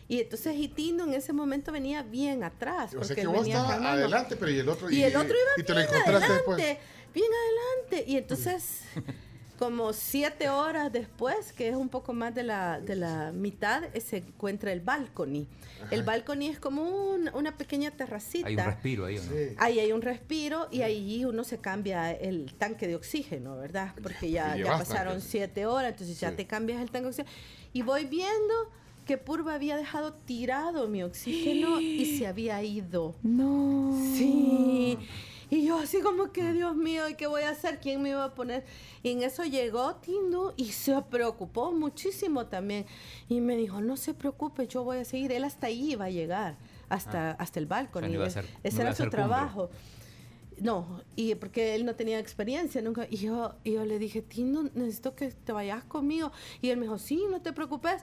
Y 0.09 0.21
entonces 0.23 0.57
Hitino 0.57 1.05
en 1.05 1.13
ese 1.13 1.35
momento 1.35 1.71
venía 1.71 2.03
bien 2.03 2.43
atrás. 2.43 2.95
O 2.95 3.05
sea 3.05 3.15
que 3.15 3.27
vos 3.27 3.47
estabas 3.47 3.83
adelante, 3.83 4.37
pero 4.37 4.51
y 4.51 4.61
el 4.61 4.69
otro... 4.71 4.91
Y 4.91 5.03
el 5.03 5.15
otro 5.15 5.29
iba 5.29 5.51
y 5.59 5.63
te 5.63 5.75
lo 5.75 5.81
encontraste 5.81 6.11
adelante, 6.11 6.33
después. 6.33 6.79
bien 7.13 7.31
adelante. 7.43 8.11
Y 8.11 8.17
entonces, 8.17 8.81
como 9.62 9.93
siete 9.93 10.48
horas 10.48 10.93
después, 10.93 11.52
que 11.52 11.68
es 11.68 11.76
un 11.76 11.89
poco 11.89 12.12
más 12.12 12.34
de 12.34 12.43
la, 12.43 12.80
de 12.80 12.97
la 12.97 13.30
mitad, 13.32 13.84
eh, 13.94 14.01
se 14.01 14.16
encuentra 14.16 14.72
el 14.72 14.80
balcony. 14.80 15.47
El 15.93 16.02
balcony 16.02 16.48
es 16.48 16.59
como 16.59 16.82
un- 16.82 17.30
una 17.32 17.56
pequeña 17.56 17.93
terracita. 17.93 18.48
Hay 18.48 18.56
un 18.56 18.64
respiro 18.64 19.05
ahí. 19.05 19.18
¿o 19.18 19.22
no? 19.22 19.30
Ahí 19.59 19.78
hay 19.78 19.93
un 19.93 20.02
respiro 20.02 20.66
y 20.72 20.82
ahí 20.82 21.24
uno 21.24 21.44
se 21.44 21.59
cambia 21.59 22.10
el 22.10 22.52
tanque 22.55 22.89
de 22.89 22.97
oxígeno, 22.97 23.56
¿verdad? 23.56 23.94
Porque 24.02 24.30
ya, 24.32 24.56
pasaron 24.66 25.14
tanque. 25.14 25.28
siete 25.28 25.66
horas, 25.66 25.93
entonces 25.93 26.18
ya 26.18 26.30
Sí. 26.30 26.36
te 26.39 26.47
cambias 26.47 26.80
el 26.82 26.90
tanque 26.90 27.05
de 27.05 27.09
oxígeno. 27.22 27.30
Y 27.72 27.82
voy 27.82 28.05
viendo 28.06 28.55
que 29.06 29.16
Purva 29.16 29.55
había 29.55 29.76
dejado 29.76 30.12
tirado 30.12 30.89
mi 30.89 31.02
oxígeno 31.05 31.80
y 31.80 32.18
se 32.18 32.26
había 32.26 32.62
ido. 32.64 33.14
No. 33.22 33.97
Sí. 34.16 34.98
Y 35.53 35.66
yo 35.66 35.77
así 35.79 36.01
como 36.01 36.33
que, 36.33 36.51
Dios 36.55 36.74
mío, 36.74 37.07
¿y 37.11 37.15
qué 37.15 37.27
voy 37.27 37.43
a 37.43 37.51
hacer? 37.51 37.79
¿Quién 37.79 38.01
me 38.01 38.09
iba 38.09 38.24
a 38.24 38.35
poner? 38.35 38.65
Y 39.03 39.11
en 39.11 39.23
eso 39.23 39.45
llegó 39.45 39.97
Tindu 39.97 40.55
y 40.57 40.73
se 40.73 40.99
preocupó 41.03 41.73
muchísimo 41.73 42.47
también. 42.47 42.87
Y 43.29 43.43
me 43.43 43.55
dijo, 43.55 43.83
no 43.83 43.99
se 43.99 44.15
preocupe, 44.15 44.66
yo 44.66 44.83
voy 44.83 44.97
a 44.97 45.05
seguir. 45.05 45.31
Él 45.31 45.45
hasta 45.45 45.66
ahí 45.66 45.93
iba 45.93 46.07
a 46.07 46.11
llegar, 46.11 46.57
hasta, 46.89 47.33
Ah. 47.33 47.37
hasta 47.39 47.61
el 47.61 47.66
balcón. 47.66 48.05
O 48.05 48.31
sea, 48.31 48.41
no 48.41 48.49
Ese 48.62 48.77
no 48.79 48.83
era 48.83 48.91
su 48.95 49.03
hacer 49.03 49.11
cumbre. 49.11 49.11
trabajo. 49.11 49.69
No, 50.59 51.03
y 51.16 51.35
porque 51.35 51.74
él 51.74 51.85
no 51.85 51.97
tenía 51.97 52.19
experiencia 52.19 52.81
nunca. 52.81 53.07
Y 53.11 53.16
yo, 53.19 53.55
y 53.62 53.73
yo 53.73 53.85
le 53.85 53.99
dije, 53.99 54.23
Tindu, 54.23 54.70
necesito 54.74 55.15
que 55.15 55.33
te 55.33 55.53
vayas 55.53 55.85
conmigo. 55.85 56.33
Y 56.62 56.70
él 56.70 56.79
me 56.79 56.85
dijo, 56.85 56.99
sí, 56.99 57.24
no 57.31 57.43
te 57.43 57.53
preocupes. 57.53 58.01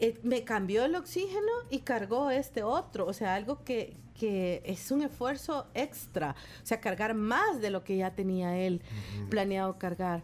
Eh, 0.00 0.18
Me 0.22 0.44
cambió 0.44 0.84
el 0.84 0.94
oxígeno 0.94 1.52
y 1.70 1.80
cargó 1.80 2.30
este 2.30 2.62
otro. 2.62 3.06
O 3.06 3.12
sea, 3.12 3.34
algo 3.34 3.62
que, 3.64 3.96
que 4.18 4.62
es 4.64 4.90
un 4.90 5.02
esfuerzo 5.02 5.66
extra. 5.74 6.34
O 6.62 6.66
sea, 6.66 6.80
cargar 6.80 7.14
más 7.14 7.60
de 7.60 7.70
lo 7.70 7.84
que 7.84 7.96
ya 7.96 8.14
tenía 8.14 8.56
él 8.58 8.82
planeado 9.30 9.78
cargar. 9.78 10.22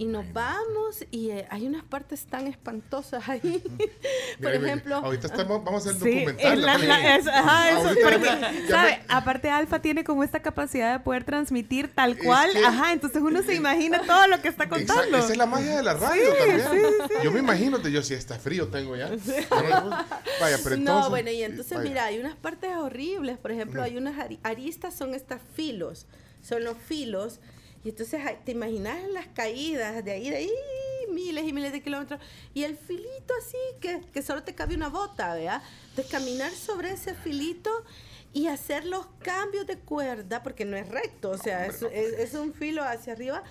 Y 0.00 0.04
nos 0.06 0.32
vamos 0.32 1.04
y 1.10 1.30
eh, 1.30 1.46
hay 1.50 1.66
unas 1.66 1.82
partes 1.82 2.24
tan 2.24 2.46
espantosas 2.46 3.28
ahí. 3.28 3.40
Por 3.68 3.80
Mira, 4.38 4.50
mira, 4.52 4.66
ejemplo... 4.68 4.96
Ahorita 4.96 5.26
estamos, 5.26 5.64
vamos 5.64 5.86
a 5.88 5.90
hacer 5.90 6.00
el 6.00 6.12
Sí, 6.12 6.18
documental. 6.20 6.52
es 6.52 6.58
la- 6.64 6.78
la 6.78 7.16
es- 7.16 7.26
ajá, 7.26 7.70
eso, 7.72 8.00
porque, 8.04 8.18
me- 8.18 8.68
¿sabe? 8.68 8.90
me- 8.90 9.04
Aparte, 9.08 9.50
Alfa 9.50 9.80
tiene 9.82 10.04
como 10.04 10.22
esta 10.22 10.40
capacidad 10.40 10.92
de 10.92 11.00
poder 11.00 11.24
transmitir 11.24 11.92
tal 11.92 12.12
Es 12.12 12.22
cual, 12.24 12.52
que- 12.52 12.64
ajá, 12.64 12.92
entonces 12.92 13.20
uno 13.20 13.42
se 13.42 13.56
imagina 13.56 14.00
todo 14.06 14.28
lo 14.28 14.40
que 14.40 14.46
está 14.48 14.64
Exacto, 14.64 14.86
contando. 14.94 15.18
Esa 15.18 15.32
es 15.32 15.36
la 15.36 15.46
magia 15.46 15.76
de 15.78 15.82
la 15.82 15.94
radio 15.94 16.22
Sí, 16.30 16.38
también. 16.38 16.60
sí, 16.70 17.04
sí. 17.08 17.14
Yo 17.24 17.32
me 17.32 17.40
imagino, 17.40 17.78
yo 17.88 18.00
si 18.02 18.14
está 18.14 18.38
frío 18.38 18.68
tengo 18.68 18.94
ya. 18.94 19.08
Vaya, 19.08 20.58
pero 20.62 20.76
entonces. 20.76 20.78
no, 20.84 21.10
bueno, 21.10 21.30
y 21.32 21.42
entonces 21.42 21.76
vaya. 21.76 21.88
mira, 21.90 22.04
hay 22.04 22.18
unas 22.20 22.36
partes 22.36 22.70
horribles, 22.76 23.36
por 23.38 23.50
ejemplo, 23.50 23.82
hay 23.82 23.96
unas 23.96 24.16
ari- 24.16 24.38
aristas, 24.44 24.94
son 24.94 25.14
estas 25.14 25.40
filos, 25.54 26.06
son 26.42 26.62
los 26.64 26.76
filos, 26.78 27.40
y 27.84 27.90
entonces 27.90 28.20
te 28.44 28.52
imaginas 28.52 28.98
las 29.10 29.26
caídas 29.28 30.04
de 30.04 30.12
ahí, 30.12 30.30
de 30.30 30.36
ahí, 30.36 30.50
miles 31.10 31.44
y 31.46 31.52
miles 31.52 31.72
de 31.72 31.82
kilómetros, 31.82 32.20
y 32.54 32.64
el 32.64 32.76
filito 32.76 33.34
así, 33.40 33.56
que, 33.80 34.00
que 34.12 34.22
solo 34.22 34.42
te 34.42 34.54
cabe 34.54 34.74
una 34.74 34.88
bota, 34.88 35.34
¿vea? 35.34 35.62
De 35.96 36.04
caminar 36.04 36.50
sobre 36.52 36.90
ese 36.92 37.14
filito 37.14 37.70
y 38.32 38.48
hacer 38.48 38.84
los 38.84 39.06
cambios 39.22 39.66
de 39.66 39.78
cuerda, 39.78 40.42
porque 40.42 40.64
no 40.64 40.76
es 40.76 40.88
recto, 40.88 41.30
o 41.30 41.38
sea, 41.38 41.66
es, 41.66 41.82
es- 41.82 42.12
es 42.18 42.34
un 42.34 42.52
filo 42.52 42.82
hacia 42.84 43.12
arriba, 43.14 43.42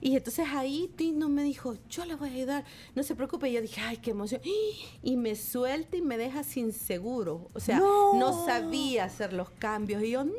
Y 0.00 0.16
entonces 0.16 0.46
ahí 0.52 0.90
Tino 0.96 1.28
me 1.28 1.42
dijo, 1.42 1.76
yo 1.88 2.04
le 2.04 2.14
voy 2.14 2.28
a 2.28 2.32
ayudar, 2.32 2.64
no 2.94 3.02
se 3.02 3.14
preocupe. 3.14 3.48
Y 3.48 3.52
yo 3.52 3.62
dije, 3.62 3.80
ay, 3.80 3.96
qué 3.98 4.10
emoción. 4.10 4.40
Y 5.02 5.16
me 5.16 5.34
suelta 5.36 5.96
y 5.96 6.02
me 6.02 6.18
deja 6.18 6.42
sin 6.44 6.72
seguro. 6.72 7.50
O 7.54 7.60
sea, 7.60 7.78
no, 7.78 8.14
No. 8.18 8.46
sabía 8.46 9.04
hacer 9.04 9.32
los 9.32 9.50
cambios. 9.50 10.02
Y 10.02 10.10
yo, 10.10 10.24
no. 10.24 10.32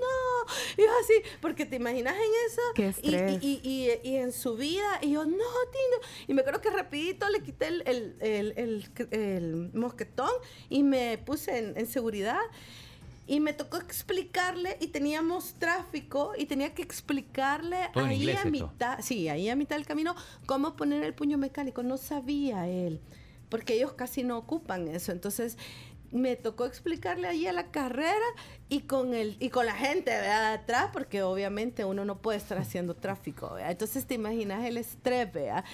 Y 0.77 0.81
yo 0.81 0.87
así, 1.03 1.13
porque 1.41 1.65
te 1.65 1.75
imaginas 1.77 2.15
en 2.15 2.31
eso. 2.51 2.61
Qué 2.75 2.83
Y- 2.83 2.85
estrés. 3.15 3.43
Y, 3.43 3.59
y, 3.63 3.89
y- 4.03 4.09
y 4.11 4.15
en 4.17 4.31
su 4.31 4.55
vida. 4.55 4.99
Y 5.01 5.11
yo, 5.11 5.25
no, 5.25 5.31
Tino. 5.37 6.07
Y 6.27 6.33
me 6.33 6.41
acuerdo 6.41 6.61
que 6.61 6.69
rapidito 6.69 7.27
le 7.29 7.41
quité 7.41 7.67
el, 7.67 7.83
el, 7.85 8.15
el- 8.21 8.53
el- 8.57 9.07
el 9.11 9.71
mosquetón 9.73 10.31
y 10.69 10.83
me 10.83 11.17
puse 11.17 11.57
en, 11.57 11.77
en 11.77 11.87
seguridad. 11.87 12.39
Y 13.27 13.41
me 13.41 13.53
tocó 13.53 13.77
explicarle, 13.77 14.77
y 14.79 14.87
teníamos 14.87 15.55
tráfico, 15.59 16.31
y 16.37 16.45
tenía 16.45 16.73
que 16.73 16.81
explicarle 16.81 17.77
Todo 17.93 18.05
ahí 18.05 18.29
a 18.29 18.33
esto. 18.33 18.49
mitad, 18.49 18.99
sí, 19.01 19.27
ahí 19.27 19.49
a 19.49 19.55
mitad 19.55 19.75
del 19.75 19.85
camino, 19.85 20.15
cómo 20.45 20.75
poner 20.75 21.03
el 21.03 21.13
puño 21.13 21.37
mecánico. 21.37 21.83
No 21.83 21.97
sabía 21.97 22.67
él, 22.67 23.01
porque 23.49 23.73
ellos 23.73 23.93
casi 23.93 24.23
no 24.23 24.37
ocupan 24.37 24.87
eso. 24.87 25.11
Entonces, 25.11 25.57
me 26.11 26.37
tocó 26.37 26.65
explicarle 26.65 27.27
ahí 27.27 27.47
a 27.47 27.53
la 27.53 27.69
carrera 27.69 28.15
y 28.69 28.81
con 28.81 29.13
el 29.13 29.35
y 29.41 29.49
con 29.49 29.65
la 29.65 29.73
gente 29.73 30.11
¿verdad? 30.11 30.53
atrás, 30.53 30.89
porque 30.93 31.21
obviamente 31.21 31.83
uno 31.83 32.05
no 32.05 32.21
puede 32.21 32.37
estar 32.37 32.57
haciendo 32.57 32.95
tráfico. 32.95 33.53
¿verdad? 33.53 33.71
Entonces, 33.71 34.05
te 34.05 34.13
imaginas 34.13 34.63
el 34.63 34.77
estrés, 34.77 35.31
¿verdad? 35.31 35.65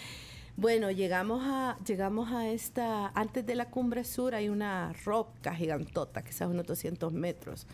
Bueno, 0.55 0.91
llegamos 0.91 1.41
a, 1.43 1.77
llegamos 1.85 2.31
a 2.31 2.47
esta, 2.49 3.07
antes 3.15 3.45
de 3.45 3.55
la 3.55 3.69
cumbre 3.69 4.03
sur 4.03 4.35
hay 4.35 4.49
una 4.49 4.93
roca 5.03 5.55
gigantota 5.55 6.21
que 6.23 6.29
está 6.29 6.45
a 6.45 6.47
unos 6.47 6.67
200 6.67 7.11
metros, 7.11 7.65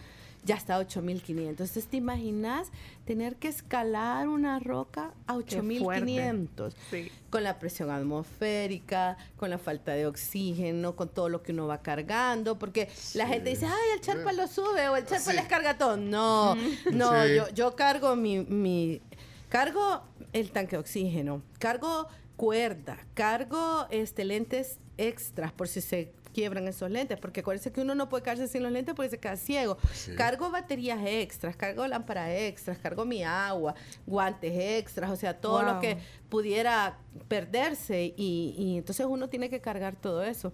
ya 0.45 0.55
está 0.55 0.75
a 0.75 0.79
8500. 0.79 1.49
Entonces, 1.49 1.87
¿te 1.87 1.97
imaginas 1.97 2.69
tener 3.03 3.35
que 3.35 3.49
escalar 3.49 4.29
una 4.29 4.59
roca 4.59 5.11
a 5.27 5.33
Qué 5.33 5.57
8500? 5.59 6.73
Sí. 6.89 7.11
Con 7.29 7.43
la 7.43 7.59
presión 7.59 7.89
atmosférica, 7.91 9.17
con 9.35 9.49
la 9.49 9.57
falta 9.57 9.91
de 9.91 10.07
oxígeno, 10.07 10.95
con 10.95 11.09
todo 11.09 11.27
lo 11.27 11.43
que 11.43 11.51
uno 11.51 11.67
va 11.67 11.81
cargando, 11.81 12.57
porque 12.57 12.87
la 13.13 13.27
gente 13.27 13.49
dice, 13.49 13.65
ay, 13.65 13.89
el 13.93 13.99
charpa 13.99 14.31
lo 14.31 14.47
sube 14.47 14.87
o 14.87 14.95
el 14.95 15.05
charpa 15.05 15.31
Sí. 15.31 15.35
les 15.35 15.47
carga 15.47 15.77
todo. 15.77 15.97
No, 15.97 16.55
no, 16.93 17.23
Sí. 17.25 17.35
yo, 17.35 17.49
yo 17.49 17.75
cargo 17.75 18.15
mi, 18.15 18.39
mi, 18.39 19.01
cargo 19.49 20.01
el 20.31 20.51
tanque 20.51 20.77
de 20.77 20.79
oxígeno, 20.79 21.41
cargo 21.59 22.07
cuerda, 22.39 22.97
cargo 23.15 23.85
este 23.89 24.23
lentes 24.23 24.79
extras 24.95 25.51
por 25.51 25.67
si 25.67 25.81
se 25.81 26.13
quiebran 26.33 26.69
esos 26.69 26.89
lentes, 26.89 27.19
porque 27.19 27.41
acuérdense 27.41 27.73
que 27.73 27.81
uno 27.81 27.95
no 27.95 28.07
puede 28.07 28.23
quedarse 28.23 28.47
sin 28.47 28.63
los 28.63 28.71
lentes 28.71 28.95
porque 28.95 29.09
se 29.09 29.17
queda 29.17 29.35
ciego. 29.35 29.77
Sí. 29.91 30.15
Cargo 30.15 30.49
baterías 30.49 31.01
extras, 31.05 31.57
cargo 31.57 31.85
lámparas 31.85 32.29
extras, 32.29 32.77
cargo 32.77 33.03
mi 33.03 33.25
agua, 33.25 33.75
guantes 34.07 34.53
extras, 34.57 35.11
o 35.11 35.17
sea, 35.17 35.33
todo 35.33 35.63
lo 35.63 35.81
que 35.81 35.97
pudiera 36.29 36.99
perderse 37.27 38.13
y, 38.15 38.55
y 38.57 38.77
entonces 38.77 39.05
uno 39.05 39.27
tiene 39.27 39.49
que 39.49 39.59
cargar 39.59 39.97
todo 39.97 40.23
eso. 40.23 40.53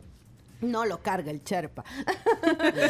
No 0.62 0.86
lo 0.86 1.02
carga 1.02 1.32
el 1.32 1.44
Sherpa. 1.44 1.84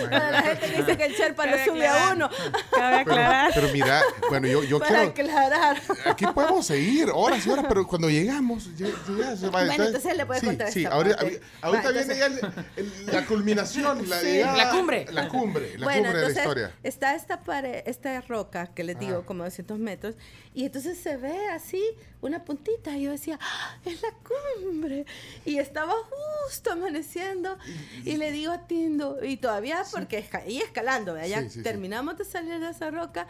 la 0.09 0.41
gente 0.43 0.67
que 0.71 0.77
dice 0.77 0.97
que 0.97 1.05
el 1.05 1.13
Sherpa 1.13 1.45
lo 1.45 1.57
sube 1.63 1.87
a 1.87 2.11
uno. 2.13 2.29
Cabe 2.71 3.03
Pero, 3.05 3.11
aclarar. 3.11 3.51
pero 3.53 3.67
mira, 3.73 4.01
bueno, 4.29 4.47
yo, 4.47 4.63
yo 4.63 4.79
Para 4.79 5.11
quiero. 5.11 5.31
aclarar. 5.31 5.81
Aquí 6.05 6.25
podemos 6.27 6.65
seguir 6.65 7.09
horas 7.13 7.45
y 7.45 7.49
horas, 7.49 7.65
pero 7.67 7.85
cuando 7.87 8.09
llegamos, 8.09 8.75
ya, 8.77 8.87
ya 9.17 9.35
se 9.35 9.45
va 9.49 9.63
Bueno, 9.65 9.83
entonces 9.85 10.15
le 10.17 10.25
puedes 10.25 10.41
sí, 10.41 10.47
contar 10.47 10.71
Sí, 10.71 10.83
esta 10.83 10.95
ahorita, 10.95 11.17
parte. 11.17 11.41
ahorita 11.61 11.83
Va, 11.87 11.91
viene 11.91 12.17
ya 12.17 12.25
el- 12.27 12.39
el- 12.77 13.05
la 13.07 13.25
culminación, 13.25 14.09
la, 14.09 14.19
Sí. 14.19 14.25
llegada- 14.27 14.57
La 14.57 14.69
cumbre. 14.71 15.05
La 15.11 15.27
cumbre, 15.27 15.77
la 15.77 15.85
bueno, 15.85 16.01
cumbre 16.03 16.07
de 16.07 16.13
la 16.13 16.19
entonces 16.29 16.37
historia. 16.43 16.71
está 16.83 17.15
esta 17.15 17.41
pared, 17.41 17.81
esta 17.85 18.21
roca 18.21 18.67
que 18.67 18.83
les 18.83 18.99
digo 18.99 19.19
Ah. 19.23 19.25
como 19.25 19.43
200 19.43 19.79
metros 19.79 20.15
y 20.55 20.65
entonces 20.65 20.97
se 20.97 21.17
ve 21.17 21.47
así 21.49 21.83
una 22.21 22.43
puntita 22.43 22.97
y 22.97 23.03
yo 23.03 23.11
decía, 23.11 23.37
"Ah, 23.41 23.77
es 23.85 24.01
la 24.01 24.09
cumbre 24.63 25.05
y 25.45 25.59
estaba 25.59 25.93
justo 26.47 26.71
amaneciendo 26.71 27.57
y 28.03 28.17
le 28.17 28.31
digo 28.31 28.51
a 28.53 28.65
Tindo 28.65 29.23
y 29.23 29.37
todavía 29.37 29.83
porque 29.91 30.17
esca- 30.27 30.47
y 30.47 30.57
escalando, 30.61 31.13
¿verdad? 31.13 31.27
ya 31.29 31.41
Sí, 31.43 31.49
sí, 31.49 31.53
sí. 31.55 31.63
terminamos 31.63 32.17
de 32.17 32.25
salir 32.25 32.59
de 32.59 32.69
esa 32.71 32.89
roca 32.89 33.27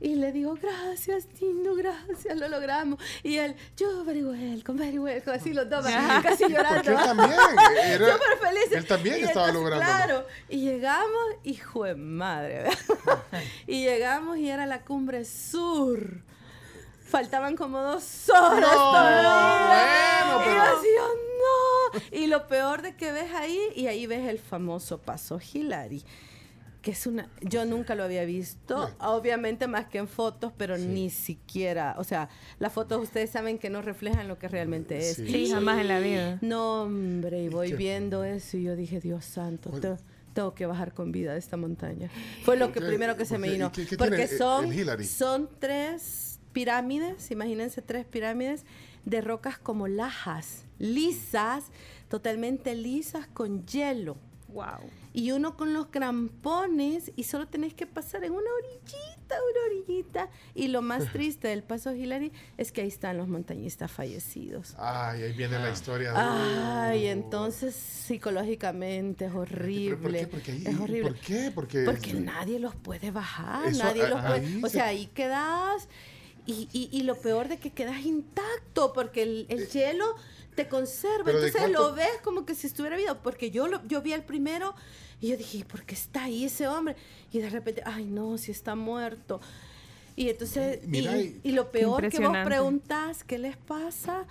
y 0.00 0.14
le 0.14 0.30
digo, 0.30 0.54
gracias, 0.54 1.26
Tindo, 1.26 1.74
gracias, 1.74 2.36
lo 2.38 2.46
logramos. 2.48 3.00
Y 3.24 3.38
él, 3.38 3.56
yo, 3.76 4.04
very 4.04 4.22
welcome, 4.22 4.78
very 4.78 4.96
welcome, 5.00 5.36
así 5.36 5.52
los 5.52 5.68
dos, 5.68 5.84
casi 6.22 6.44
llorando. 6.48 6.82
Porque 6.84 6.90
él 6.92 6.96
también, 7.04 7.32
era- 7.84 8.12
Súper 8.12 8.38
felices. 8.40 8.72
él 8.74 8.86
también 8.86 9.16
Y 9.18 9.22
estaba 9.22 9.48
entonces, 9.48 9.54
lográndolo. 9.72 10.04
Claro, 10.04 10.26
y 10.48 10.58
llegamos, 10.60 11.22
hijo 11.42 11.82
de 11.82 11.96
madre, 11.96 12.62
¿verdad? 12.62 12.78
y 13.66 13.82
llegamos 13.82 14.38
y 14.38 14.48
era 14.48 14.66
la 14.66 14.82
cumbre 14.84 15.24
sur. 15.24 16.22
Faltaban 17.08 17.56
como 17.56 17.80
dos 17.80 18.28
horas 18.28 18.60
No, 18.60 18.68
todavía. 18.68 20.36
bueno, 20.36 20.42
y 20.52 20.54
yo 20.56 20.76
decía, 20.76 21.00
no. 22.12 22.18
Y 22.18 22.26
lo 22.26 22.46
peor 22.48 22.82
de 22.82 22.94
que 22.96 23.12
ves 23.12 23.32
ahí, 23.34 23.58
y 23.74 23.86
ahí 23.86 24.06
ves 24.06 24.28
el 24.28 24.38
famoso 24.38 24.98
paso 24.98 25.38
Hilary. 25.52 26.04
Que 26.82 26.92
es 26.92 27.06
una. 27.08 27.28
Yo 27.40 27.64
nunca 27.64 27.94
lo 27.96 28.04
había 28.04 28.24
visto, 28.24 28.88
obviamente 29.00 29.66
más 29.66 29.86
que 29.86 29.98
en 29.98 30.06
fotos, 30.06 30.52
pero 30.56 30.78
ni 30.78 31.10
siquiera. 31.10 31.96
O 31.98 32.04
sea, 32.04 32.28
las 32.60 32.72
fotos 32.72 33.02
ustedes 33.02 33.30
saben 33.30 33.58
que 33.58 33.68
no 33.68 33.82
reflejan 33.82 34.28
lo 34.28 34.38
que 34.38 34.46
realmente 34.46 34.96
es. 34.98 35.16
Sí. 35.16 35.26
Sí, 35.26 35.50
jamás 35.50 35.80
en 35.80 35.88
la 35.88 35.98
vida. 35.98 36.38
No, 36.40 36.82
hombre, 36.82 37.42
y 37.42 37.48
voy 37.48 37.70
qué- 37.70 37.76
viendo 37.76 38.22
eso 38.22 38.56
y 38.58 38.62
yo 38.62 38.76
dije, 38.76 39.00
Dios 39.00 39.24
santo, 39.24 39.70
te- 39.70 39.96
tengo 40.34 40.54
que 40.54 40.66
bajar 40.66 40.94
con 40.94 41.10
vida 41.10 41.32
de 41.32 41.40
esta 41.40 41.56
montaña. 41.56 42.10
Fue 42.44 42.56
lo 42.56 42.70
que 42.70 42.80
primero 42.80 43.16
que 43.16 43.24
se 43.24 43.34
¿Por 43.34 43.40
me 43.40 43.50
vino. 43.50 43.66
¿Y 43.66 43.70
qué- 43.72 43.86
qué 43.86 43.96
Porque 43.96 44.16
tiene 44.16 44.38
son, 44.38 44.66
el 44.66 44.78
Hillary? 44.78 45.04
son 45.04 45.48
tres 45.58 46.27
pirámides, 46.62 47.30
imagínense 47.30 47.82
tres 47.82 48.04
pirámides 48.04 48.64
de 49.04 49.20
rocas 49.20 49.58
como 49.58 49.86
lajas, 49.86 50.64
lisas, 50.80 51.66
totalmente 52.08 52.74
lisas 52.74 53.28
con 53.28 53.64
hielo. 53.64 54.16
Wow. 54.48 54.80
Y 55.12 55.30
uno 55.32 55.56
con 55.56 55.72
los 55.74 55.86
crampones 55.86 57.12
y 57.16 57.24
solo 57.24 57.46
tenés 57.46 57.74
que 57.74 57.86
pasar 57.86 58.24
en 58.24 58.32
una 58.32 58.50
orillita, 58.58 59.36
una 59.36 59.60
orillita. 59.70 60.30
Y 60.54 60.68
lo 60.68 60.80
más 60.82 61.04
triste 61.12 61.48
del 61.48 61.62
paso 61.62 61.94
Hillary 61.94 62.32
es 62.56 62.72
que 62.72 62.80
ahí 62.80 62.88
están 62.88 63.18
los 63.18 63.28
montañistas 63.28 63.92
fallecidos. 63.92 64.74
Ay, 64.78 65.22
ahí 65.22 65.32
viene 65.34 65.58
la 65.58 65.70
historia. 65.70 66.12
de- 66.12 66.18
Ay, 66.18 67.06
entonces 67.06 67.74
psicológicamente 67.74 69.26
es 69.26 69.30
¿Pero 69.30 69.42
horrible. 69.42 69.96
¿Por 69.96 70.12
qué? 70.12 70.26
Porque 70.28 70.52
ahí- 70.52 70.64
es 70.66 70.80
horrible. 70.80 71.10
¿Por 71.10 71.20
qué? 71.20 71.52
Porque, 71.54 71.84
Porque 71.84 72.14
nadie 72.14 72.58
los 72.58 72.74
puede 72.74 73.10
bajar, 73.10 73.68
Eso, 73.68 73.84
nadie 73.84 74.02
a- 74.04 74.08
los 74.08 74.20
puede. 74.24 74.56
O 74.64 74.66
se- 74.66 74.70
sea, 74.70 74.86
ahí 74.86 75.06
quedas. 75.08 75.88
Y, 76.48 76.68
y, 76.72 76.88
y 76.90 77.02
lo 77.02 77.14
peor 77.14 77.46
de 77.48 77.58
que 77.58 77.70
quedas 77.70 78.00
intacto, 78.04 78.92
porque 78.94 79.22
el, 79.22 79.46
el 79.50 79.68
hielo 79.68 80.14
te 80.56 80.66
conserva. 80.66 81.18
Eh, 81.18 81.24
¿Pero 81.26 81.40
de 81.40 81.46
Entonces 81.48 81.70
lo 81.70 81.92
ves 81.94 82.08
como 82.24 82.44
que 82.46 82.54
si 82.54 82.66
estuviera 82.66 82.96
vivo. 82.96 83.16
Porque 83.22 83.50
yo, 83.50 83.68
lo, 83.68 83.86
yo 83.86 84.00
vi 84.02 84.14
el 84.14 84.24
primero 84.24 84.74
y 85.20 85.28
yo 85.28 85.36
dije, 85.36 85.64
¿por 85.64 85.84
qué 85.84 85.94
está 85.94 86.24
ahí 86.24 86.44
ese 86.46 86.66
hombre? 86.66 86.96
Y 87.32 87.38
de 87.38 87.50
repente, 87.50 87.82
ay, 87.84 88.06
no, 88.06 88.38
si 88.38 88.50
está 88.50 88.74
muerto. 88.74 89.40
Y 90.16 90.30
entonces, 90.30 90.80
Mira, 90.86 91.16
y, 91.18 91.38
y- 91.44 91.52
lo 91.52 91.70
peor 91.70 92.08
que 92.08 92.18
vos 92.18 92.36
preguntás, 92.44 93.22
¿qué 93.24 93.38
les 93.38 93.56
pasa? 93.56 94.24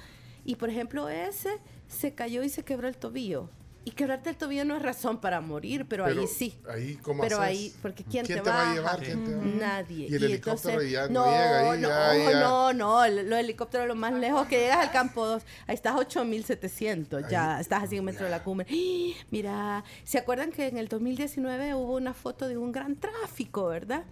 Y 0.44 0.56
por 0.56 0.70
ejemplo, 0.70 1.08
ese 1.10 1.60
se 1.88 2.14
cayó 2.14 2.44
y 2.44 2.50
se 2.50 2.64
quebró 2.64 2.88
el 2.88 2.98
tobillo. 2.98 3.50
Y 3.88 3.92
quebrarte 3.92 4.30
el 4.32 4.36
tobillo 4.36 4.66
no 4.66 4.76
es 4.76 4.82
razón 4.82 5.20
para 5.22 5.40
morir, 5.40 5.86
pero, 5.88 6.04
Pero 6.04 6.20
ahí 6.20 6.28
sí. 6.28 6.60
ahí, 6.70 6.96
¿cómo 7.02 7.24
Pero 7.24 7.38
haces? 7.38 7.48
ahí, 7.48 7.74
porque 7.82 8.04
¿quién, 8.04 8.26
¿Quién 8.26 8.40
te, 8.40 8.44
te 8.44 8.50
va 8.50 8.72
a 8.72 8.74
llevar? 8.74 9.00
¿Quién 9.00 9.24
te 9.24 9.34
va 9.34 9.42
a- 9.42 9.46
Nadie. 9.46 10.08
Y 10.10 10.16
el 10.16 10.24
helicóptero 10.26 10.82
ya 10.84 11.08
no 11.08 11.14
no, 11.26 11.32
llega 11.32 11.60
ahí, 11.72 11.80
no, 11.80 11.88
ya, 11.90 12.32
ya. 12.32 12.40
no, 12.42 12.74
no, 12.74 13.06
el, 13.06 13.30
lo 13.30 13.38
helicóptero 13.38 13.86
lo 13.88 13.96
más 13.96 14.12
lejos 14.14 14.46
que 14.48 14.60
llegas 14.60 14.80
al 14.80 14.92
campo 14.92 15.26
2, 15.26 15.42
ahí 15.68 15.76
estás 15.76 15.96
a 15.96 16.00
8700, 16.00 17.30
ya 17.30 17.62
estás 17.62 17.84
a 17.84 17.88
100 17.88 18.04
metros 18.04 18.26
de 18.26 18.30
la 18.30 18.44
cumbre. 18.44 18.68
¡Ah! 18.70 19.24
Mira, 19.32 19.84
¿se 20.04 20.18
acuerdan 20.18 20.52
que 20.52 20.68
en 20.68 20.78
el 20.78 20.90
2019 20.90 21.74
hubo 21.76 21.96
una 21.96 22.14
foto 22.14 22.50
de 22.50 22.58
un 22.58 22.74
gran 22.74 22.98
tráfico, 22.98 23.68
verdad? 23.68 24.04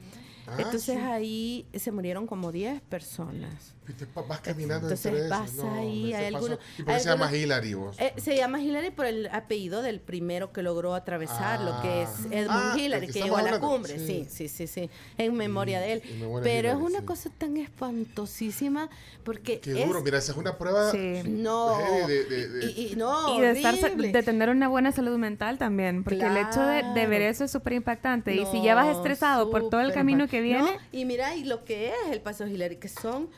Ah, 0.48 0.56
Entonces 0.58 0.84
sí. 0.96 1.02
ahí 1.02 1.66
se 1.74 1.92
murieron 1.92 2.28
como 2.28 2.52
10 2.52 2.82
personas. 2.82 3.74
Y 3.88 3.94
te 3.94 4.08
vas 4.28 4.40
caminando 4.42 4.88
Entonces 4.88 5.06
entre 5.06 5.28
vas 5.30 5.52
esos. 5.54 5.64
No, 5.66 5.74
ahí, 5.76 6.08
ese 6.12 6.16
hay 6.18 6.26
algunos- 6.34 6.58
se 6.78 7.04
llama 7.06 7.36
Hillary 7.36 7.74
vos. 7.76 7.96
Eh, 8.00 8.14
se 8.18 8.36
llama 8.36 8.60
Hillary 8.60 8.90
por 8.90 9.06
el 9.06 9.28
apellido 9.28 9.84
del 9.84 10.00
primero 10.00 10.52
que 10.52 10.64
logró 10.64 10.96
atravesar 10.96 11.62
lo 11.62 11.80
que 11.82 12.02
es 12.04 12.10
Ah. 12.10 12.28
Edmund 12.32 12.50
Ah, 12.50 12.76
Hillary, 12.78 13.08
que 13.08 13.14
que 13.14 13.22
llegó 13.22 13.38
a 13.38 13.42
la 13.44 13.50
hablando. 13.50 13.68
cumbre. 13.70 14.00
Sí. 14.00 14.26
Sí, 14.28 14.48
sí, 14.48 14.48
sí, 14.48 14.68
sí, 14.68 14.90
en 15.20 15.36
memoria 15.36 15.80
de 15.80 15.94
él. 15.94 16.02
memoria 16.20 16.44
Pero 16.44 16.70
es 16.70 16.74
Hillary, 16.76 16.86
una 16.94 17.00
sí. 17.02 17.06
cosa 17.06 17.30
tan 17.38 17.58
espantosísima 17.58 18.90
porque 19.24 19.60
Qué 19.60 19.80
es- 19.82 19.88
duro, 19.88 20.02
mira, 20.02 20.18
esa 20.18 20.32
es 20.32 20.38
una 20.38 20.58
prueba 20.58 20.92
Sí. 20.92 21.22
no 21.26 21.78
de- 22.08 22.24
de- 22.26 22.48
de- 22.50 22.72
y, 22.72 22.88
y 22.92 22.96
no 22.96 23.38
Y 23.38 23.42
de, 23.42 23.52
estar, 23.52 23.76
de 23.96 24.24
tener 24.24 24.50
una 24.50 24.68
buena 24.68 24.92
salud 24.92 25.18
mental 25.18 25.58
también, 25.58 26.04
porque 26.04 26.26
el 26.26 26.38
hecho 26.38 26.62
de, 26.66 26.84
de 26.84 27.08
ver 27.08 27.20
Claro. 27.20 27.26
eso 27.26 27.44
es 27.46 27.52
súper 27.52 27.74
impactante. 27.74 28.34
y 28.36 28.46
si 28.48 28.64
ya 28.64 28.74
vas 28.76 28.88
No, 28.88 28.92
estresado 28.94 29.50
por 29.52 29.70
todo 29.70 29.82
el 29.82 29.94
camino 29.94 30.20
mal. 30.20 30.30
Que 30.36 30.42
viene, 30.42 30.60
No, 30.62 30.78
y 30.92 31.06
mira, 31.06 31.36
y 31.36 31.44
lo 31.46 31.64
que 31.64 31.90
es 31.90 32.12
el 32.12 32.22
Paso 32.22 32.46
Hillary, 32.46 32.76
que 32.78 32.90
son 32.90 33.30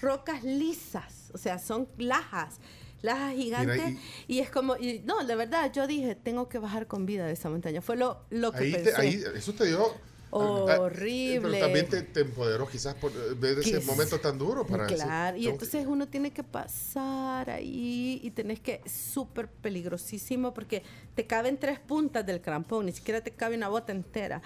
rocas 0.00 0.42
lisas, 0.44 1.30
o 1.34 1.38
sea, 1.38 1.58
son 1.58 1.88
lajas, 1.98 2.58
lajas 3.02 3.34
gigantes. 3.34 3.94
y, 4.26 4.38
es 4.38 4.50
como, 4.50 4.76
y, 4.76 5.00
no, 5.04 5.24
de 5.24 5.36
verdad, 5.36 5.70
yo 5.72 5.86
dije, 5.86 6.14
tengo 6.14 6.48
que 6.48 6.58
bajar 6.58 6.86
con 6.86 7.04
vida 7.04 7.26
de 7.26 7.32
esa 7.34 7.50
montaña. 7.50 7.82
Fue 7.82 7.96
lo, 7.96 8.22
lo 8.30 8.52
que 8.52 8.58
ahí, 8.64 8.72
te- 8.72 8.78
pensé. 8.84 9.00
ahí, 9.00 9.22
eso 9.34 9.52
te 9.52 9.66
dio 9.66 9.94
Horrible. 10.30 11.40
Pero 11.40 11.58
también 11.58 11.88
te, 11.88 12.02
te 12.02 12.20
empoderó 12.20 12.68
quizás 12.68 12.94
por 12.94 13.10
eh, 13.12 13.34
ver 13.36 13.58
ese 13.58 13.80
momento 13.80 14.20
tan 14.20 14.38
duro 14.38 14.66
para 14.66 14.84
decir, 14.84 15.04
Claro, 15.04 15.36
y 15.36 15.42
que- 15.44 15.48
entonces 15.50 15.86
uno 15.86 16.06
tiene 16.08 16.32
que 16.32 16.42
pasar 16.44 17.50
ahí 17.50 18.20
y 18.22 18.30
tenés 18.32 18.60
que, 18.60 18.80
súper 18.86 19.48
peligrosísimo 19.48 20.52
porque 20.52 20.82
te 21.14 21.26
caben 21.26 21.56
tres 21.58 21.78
puntas 21.80 22.26
del 22.26 22.40
crampón, 22.40 22.86
ni 22.86 22.92
siquiera 22.92 23.22
te 23.22 23.30
cabe 23.30 23.56
una 23.56 23.68
bota 23.68 23.92
entera. 23.92 24.42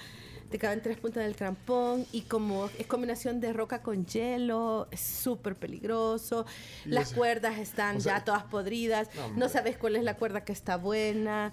Te 0.53 0.59
caben 0.59 0.83
tres 0.83 0.99
puntas 0.99 1.25
del 1.25 1.35
crampón 1.35 2.05
y 2.13 2.21
como 2.23 2.69
es 2.79 2.87
combinación 2.87 3.41
de 3.41 3.55
roca 3.55 3.81
con 3.81 4.05
hielo, 4.05 4.87
es 4.91 5.01
súper 5.01 5.57
peligroso. 5.57 6.45
Las 6.85 7.07
ese- 7.09 7.17
cuerdas 7.17 7.59
están 7.59 7.97
o 7.97 8.01
sea- 8.01 8.19
ya 8.19 8.25
todas 8.25 8.43
podridas, 8.45 9.09
No, 9.35 9.49
sabes 9.49 9.79
cuál 9.79 9.97
es 9.97 10.05
la 10.05 10.15
cuerda 10.19 10.45
que 10.45 10.53
está 10.53 10.77
buena. 10.77 11.51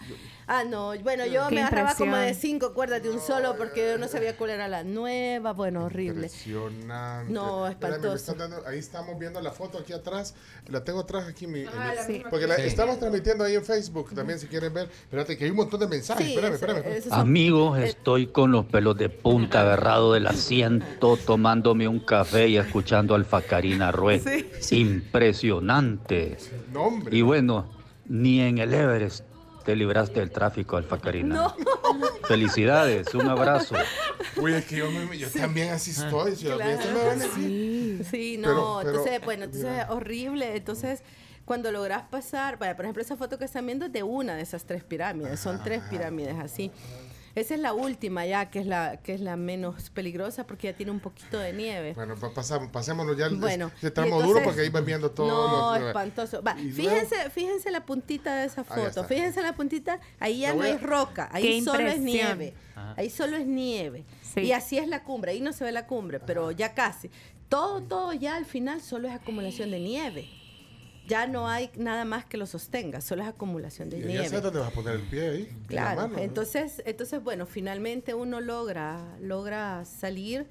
Ah, 0.48 0.66
no, 0.66 0.92
bueno, 1.02 1.26
yo 1.26 1.50
me 1.50 1.62
agarraba 1.62 1.96
como 1.96 2.18
de 2.18 2.34
cinco 2.34 2.74
cuerdas 2.74 3.02
de 3.02 3.10
un 3.10 3.22
solo 3.22 3.56
porque 3.58 3.92
yo 3.92 3.98
no 3.98 4.10
sabía 4.10 4.36
cuál 4.36 4.50
era 4.50 4.68
la 4.68 4.84
nueva, 4.84 5.54
bueno, 5.54 5.86
horrible. 5.86 6.28
Impresionante. 6.28 7.32
No, 7.32 7.68
espantoso. 7.70 8.16
están 8.16 8.38
dando- 8.38 8.68
ahí 8.68 8.80
estamos 8.80 9.18
viendo 9.18 9.40
la 9.40 9.52
foto 9.52 9.78
aquí 9.78 9.94
atrás. 9.94 10.36
La 10.68 10.84
tengo 10.84 11.00
atrás 11.00 11.26
aquí. 11.26 11.46
en 11.46 11.52
mi- 11.54 11.64
Ah, 11.64 11.90
mi- 11.92 11.96
la 11.96 12.04
Sí. 12.06 12.24
Porque 12.30 12.48
la 12.48 12.58
Sí. 12.58 12.64
estamos 12.64 13.00
transmitiendo 13.00 13.46
ahí 13.46 13.56
en 13.56 13.64
Facebook 13.64 14.14
también, 14.14 14.40
si 14.40 14.48
quieren 14.48 14.74
ver. 14.74 14.90
Espérate, 14.90 15.38
que 15.38 15.46
hay 15.46 15.52
un 15.52 15.56
montón 15.56 15.80
de 15.80 15.88
mensajes. 15.88 16.26
Sí, 16.28 16.36
espérame, 16.38 17.02
Amigos, 17.12 17.80
estoy 17.80 18.28
con 18.28 18.52
los 18.52 18.66
pelos 18.66 18.89
de 18.94 19.10
punta 19.10 19.62
agarrado 19.62 20.14
del 20.14 20.28
asiento, 20.28 21.18
tomándome 21.18 21.88
un 21.88 22.00
café 22.00 22.48
y 22.48 22.58
escuchando 22.58 23.16
al 23.16 23.26
Facarina 23.26 23.92
Rue. 23.92 24.22
Impresionante. 24.72 26.38
No. 26.72 27.00
Y 27.12 27.22
bueno, 27.22 27.70
ni 28.08 28.42
en 28.42 28.58
el 28.58 28.74
Everest 28.74 29.26
te 29.66 29.76
libraste 29.76 30.20
del 30.20 30.32
tráfico, 30.32 30.78
Alfacarina. 30.78 31.54
Felicidades, 32.28 33.14
un 33.14 33.28
abrazo. 33.28 33.76
Uy, 34.38 34.54
es 34.54 34.66
que 34.66 34.78
yo, 34.78 34.90
me- 34.92 35.18
yo 35.18 35.28
también 35.30 35.70
así 35.72 35.92
estoy. 35.92 36.36
yo 36.36 36.56
Claro 36.56 36.78
también 36.80 36.94
me 36.94 37.00
van 37.06 37.10
a 37.10 37.24
que 37.24 37.28
decir. 37.28 38.04
sí. 38.04 38.04
Sí, 38.10 38.38
no, 38.38 38.48
Pero- 38.48 38.78
pero- 38.82 38.90
entonces, 38.90 39.22
bueno, 39.26 39.44
entonces 39.46 39.86
horrible. 39.90 40.56
Entonces, 40.56 41.04
cuando 41.46 41.72
logras 41.72 42.04
pasar, 42.10 42.58
vaya, 42.58 42.76
por 42.76 42.86
ejemplo, 42.86 43.02
esa 43.02 43.16
foto 43.18 43.38
que 43.38 43.46
están 43.46 43.66
viendo 43.66 43.86
es 43.86 43.92
de 43.92 44.04
una 44.04 44.36
de 44.36 44.42
esas 44.44 44.66
tres 44.66 44.84
pirámides, 44.84 45.40
son 45.40 45.62
tres 45.64 45.82
pirámides 45.90 46.36
así. 46.40 46.72
Esa 47.40 47.56
es 47.56 47.60
la 47.60 47.74
última 47.74 48.26
ya, 48.26 48.50
que 48.50 48.60
es 48.60 48.66
la 48.66 48.98
que 48.98 49.14
es 49.14 49.22
la 49.22 49.36
menos 49.38 49.90
peligrosa 49.90 50.46
porque 50.46 50.68
ya 50.68 50.74
tiene 50.76 50.92
un 50.92 51.00
poquito 51.00 51.40
de 51.40 51.54
nieve. 51.54 51.94
Bueno, 51.94 52.16
pa- 52.16 52.34
pasamos, 52.34 52.70
pasémonos 52.70 53.18
ya 53.18 53.28
el- 53.28 53.38
Bueno, 53.38 53.72
y 53.82 53.90
tramo 53.92 54.08
entonces- 54.08 54.28
duro 54.28 54.44
porque 54.44 54.62
ahí 54.62 54.70
van 54.70 54.86
viendo 54.86 55.12
todo. 55.12 55.28
No, 55.28 55.78
los- 55.80 55.88
espantoso. 55.88 56.42
Va, 56.44 56.56
fíjense, 56.56 57.30
fíjense 57.30 57.72
la 57.72 57.86
puntita 57.86 58.36
de 58.36 58.46
esa 58.46 58.64
foto. 58.64 59.04
Fíjense 59.04 59.42
la 59.42 59.54
puntita, 59.54 60.00
ahí 60.20 60.40
ya 60.40 60.54
no 60.54 60.64
hay 60.64 60.72
a- 60.74 60.78
roca, 60.78 61.30
ahí 61.32 61.44
Qué 61.44 61.62
solo 61.64 61.88
es 61.88 62.00
nieve. 62.00 62.54
Ajá. 62.76 62.94
Ahí 62.98 63.10
solo 63.10 63.38
es 63.38 63.46
nieve. 63.46 64.06
Sí. 64.22 64.42
Y 64.42 64.52
así 64.52 64.78
es 64.78 64.88
la 64.88 65.04
cumbre, 65.04 65.32
ahí 65.32 65.42
no 65.42 65.54
se 65.54 65.64
ve 65.64 65.72
la 65.72 65.88
cumbre, 65.88 66.20
pero 66.20 66.52
ya 66.52 66.74
casi. 66.74 67.10
Todo, 67.50 67.82
todo 67.82 68.14
ya 68.14 68.36
al 68.36 68.46
final 68.46 68.80
solo 68.82 69.08
es 69.08 69.14
acumulación 69.16 69.72
de 69.72 69.80
nieve. 69.80 70.30
Ya 71.10 71.26
no 71.28 71.48
hay 71.48 71.72
nada 71.76 72.06
más 72.06 72.24
que 72.24 72.38
lo 72.38 72.46
sostenga, 72.46 73.02
solo 73.02 73.24
es 73.24 73.28
acumulación 73.28 73.90
de 73.90 73.98
Y 73.98 74.02
ya 74.02 74.08
nieve. 74.08 74.30
sabes 74.30 74.44
dónde 74.44 74.60
vas 74.60 74.70
a 74.70 74.72
poner 74.72 74.96
el 74.96 75.02
pie 75.02 75.30
ahí. 75.30 75.58
Claro, 75.68 76.10
entonces, 76.18 76.84
entonces 76.86 77.22
bueno, 77.24 77.46
finalmente 77.48 78.14
uno 78.14 78.40
logra, 78.40 79.18
logra 79.20 79.84
salir, 79.86 80.46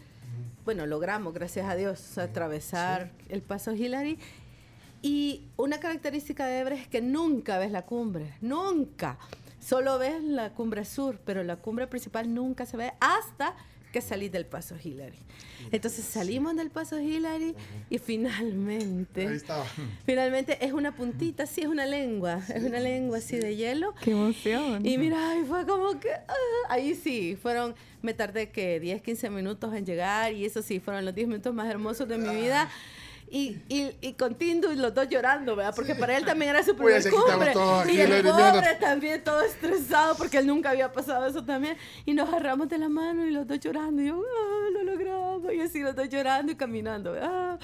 bueno, 0.64 0.84
logramos, 0.84 1.32
gracias 1.32 1.66
a 1.68 1.76
Dios, 1.76 2.18
atravesar 2.18 3.12
el 3.28 3.40
paso 3.40 3.72
Hillary. 3.72 4.18
Y 5.00 5.46
una 5.56 5.78
característica 5.78 6.44
de 6.46 6.58
Everest 6.58 6.82
es 6.82 6.88
que 6.88 7.00
nunca 7.00 7.58
ves 7.58 7.70
la 7.70 7.82
cumbre, 7.86 8.34
nunca. 8.40 9.16
Solo 9.60 9.96
ves 9.98 10.22
la 10.22 10.50
cumbre 10.54 10.84
sur, 10.84 11.20
pero 11.24 11.44
la 11.44 11.56
cumbre 11.56 11.86
principal 11.86 12.34
nunca 12.34 12.66
se 12.66 12.76
ve 12.76 12.92
hasta 13.00 13.54
que 13.92 14.00
salís 14.00 14.30
del 14.30 14.46
paso 14.46 14.76
Hillary. 14.82 15.18
Entonces 15.70 16.04
salimos 16.04 16.56
del 16.56 16.70
paso 16.70 16.98
Hillary 16.98 17.54
y 17.90 17.98
finalmente... 17.98 19.26
Ahí 19.26 19.36
estaba. 19.36 19.64
Finalmente 20.04 20.64
es 20.64 20.72
una 20.72 20.94
puntita, 20.94 21.46
sí, 21.46 21.62
es 21.62 21.66
una 21.66 21.86
lengua, 21.86 22.40
es 22.54 22.62
una 22.62 22.80
lengua 22.80 23.18
así 23.18 23.36
de 23.36 23.56
hielo. 23.56 23.94
Qué 24.02 24.12
emoción. 24.12 24.84
Y 24.86 24.98
mira, 24.98 25.36
y 25.36 25.44
fue 25.44 25.66
como 25.66 25.98
que, 25.98 26.10
ah, 26.12 26.34
ahí 26.68 26.94
sí, 26.94 27.36
fueron, 27.40 27.74
me 28.02 28.14
tardé 28.14 28.50
que 28.50 28.80
10, 28.80 29.02
15 29.02 29.30
minutos 29.30 29.74
en 29.74 29.84
llegar 29.84 30.32
y 30.32 30.44
eso 30.44 30.62
sí, 30.62 30.80
fueron 30.80 31.04
los 31.04 31.14
10 31.14 31.28
minutos 31.28 31.54
más 31.54 31.68
hermosos 31.68 32.08
de 32.08 32.18
mi 32.18 32.34
vida. 32.34 32.68
Y, 33.30 33.58
y, 33.68 33.90
y 34.00 34.12
con 34.14 34.34
Tindu 34.36 34.70
y 34.72 34.76
los 34.76 34.94
dos 34.94 35.08
llorando, 35.08 35.54
¿verdad? 35.54 35.74
Porque 35.74 35.94
para 35.94 36.16
él 36.16 36.24
también 36.24 36.50
era 36.50 36.62
su 36.62 36.70
Uy, 36.70 36.76
primer 36.76 37.02
quitamos 37.02 37.48
cumbre. 37.50 37.92
Y 37.92 38.00
el 38.00 38.22
pobre 38.22 38.74
también 38.80 39.22
todo 39.22 39.42
estresado 39.42 40.16
porque 40.16 40.38
él 40.38 40.46
nunca 40.46 40.70
había 40.70 40.92
pasado 40.92 41.26
eso 41.26 41.44
también. 41.44 41.76
Y 42.06 42.14
nos 42.14 42.28
agarramos 42.28 42.68
de 42.68 42.78
la 42.78 42.88
mano 42.88 43.26
y 43.26 43.30
los 43.30 43.46
dos 43.46 43.60
llorando. 43.60 44.00
Y 44.02 44.06
yo, 44.06 44.22
ah, 44.22 44.70
lo 44.72 44.82
logramos. 44.84 45.52
Y 45.52 45.60
así 45.60 45.80
los 45.80 45.94
dos 45.94 46.08
llorando 46.08 46.52
y 46.52 46.54
caminando. 46.56 47.14
ah. 47.20 47.58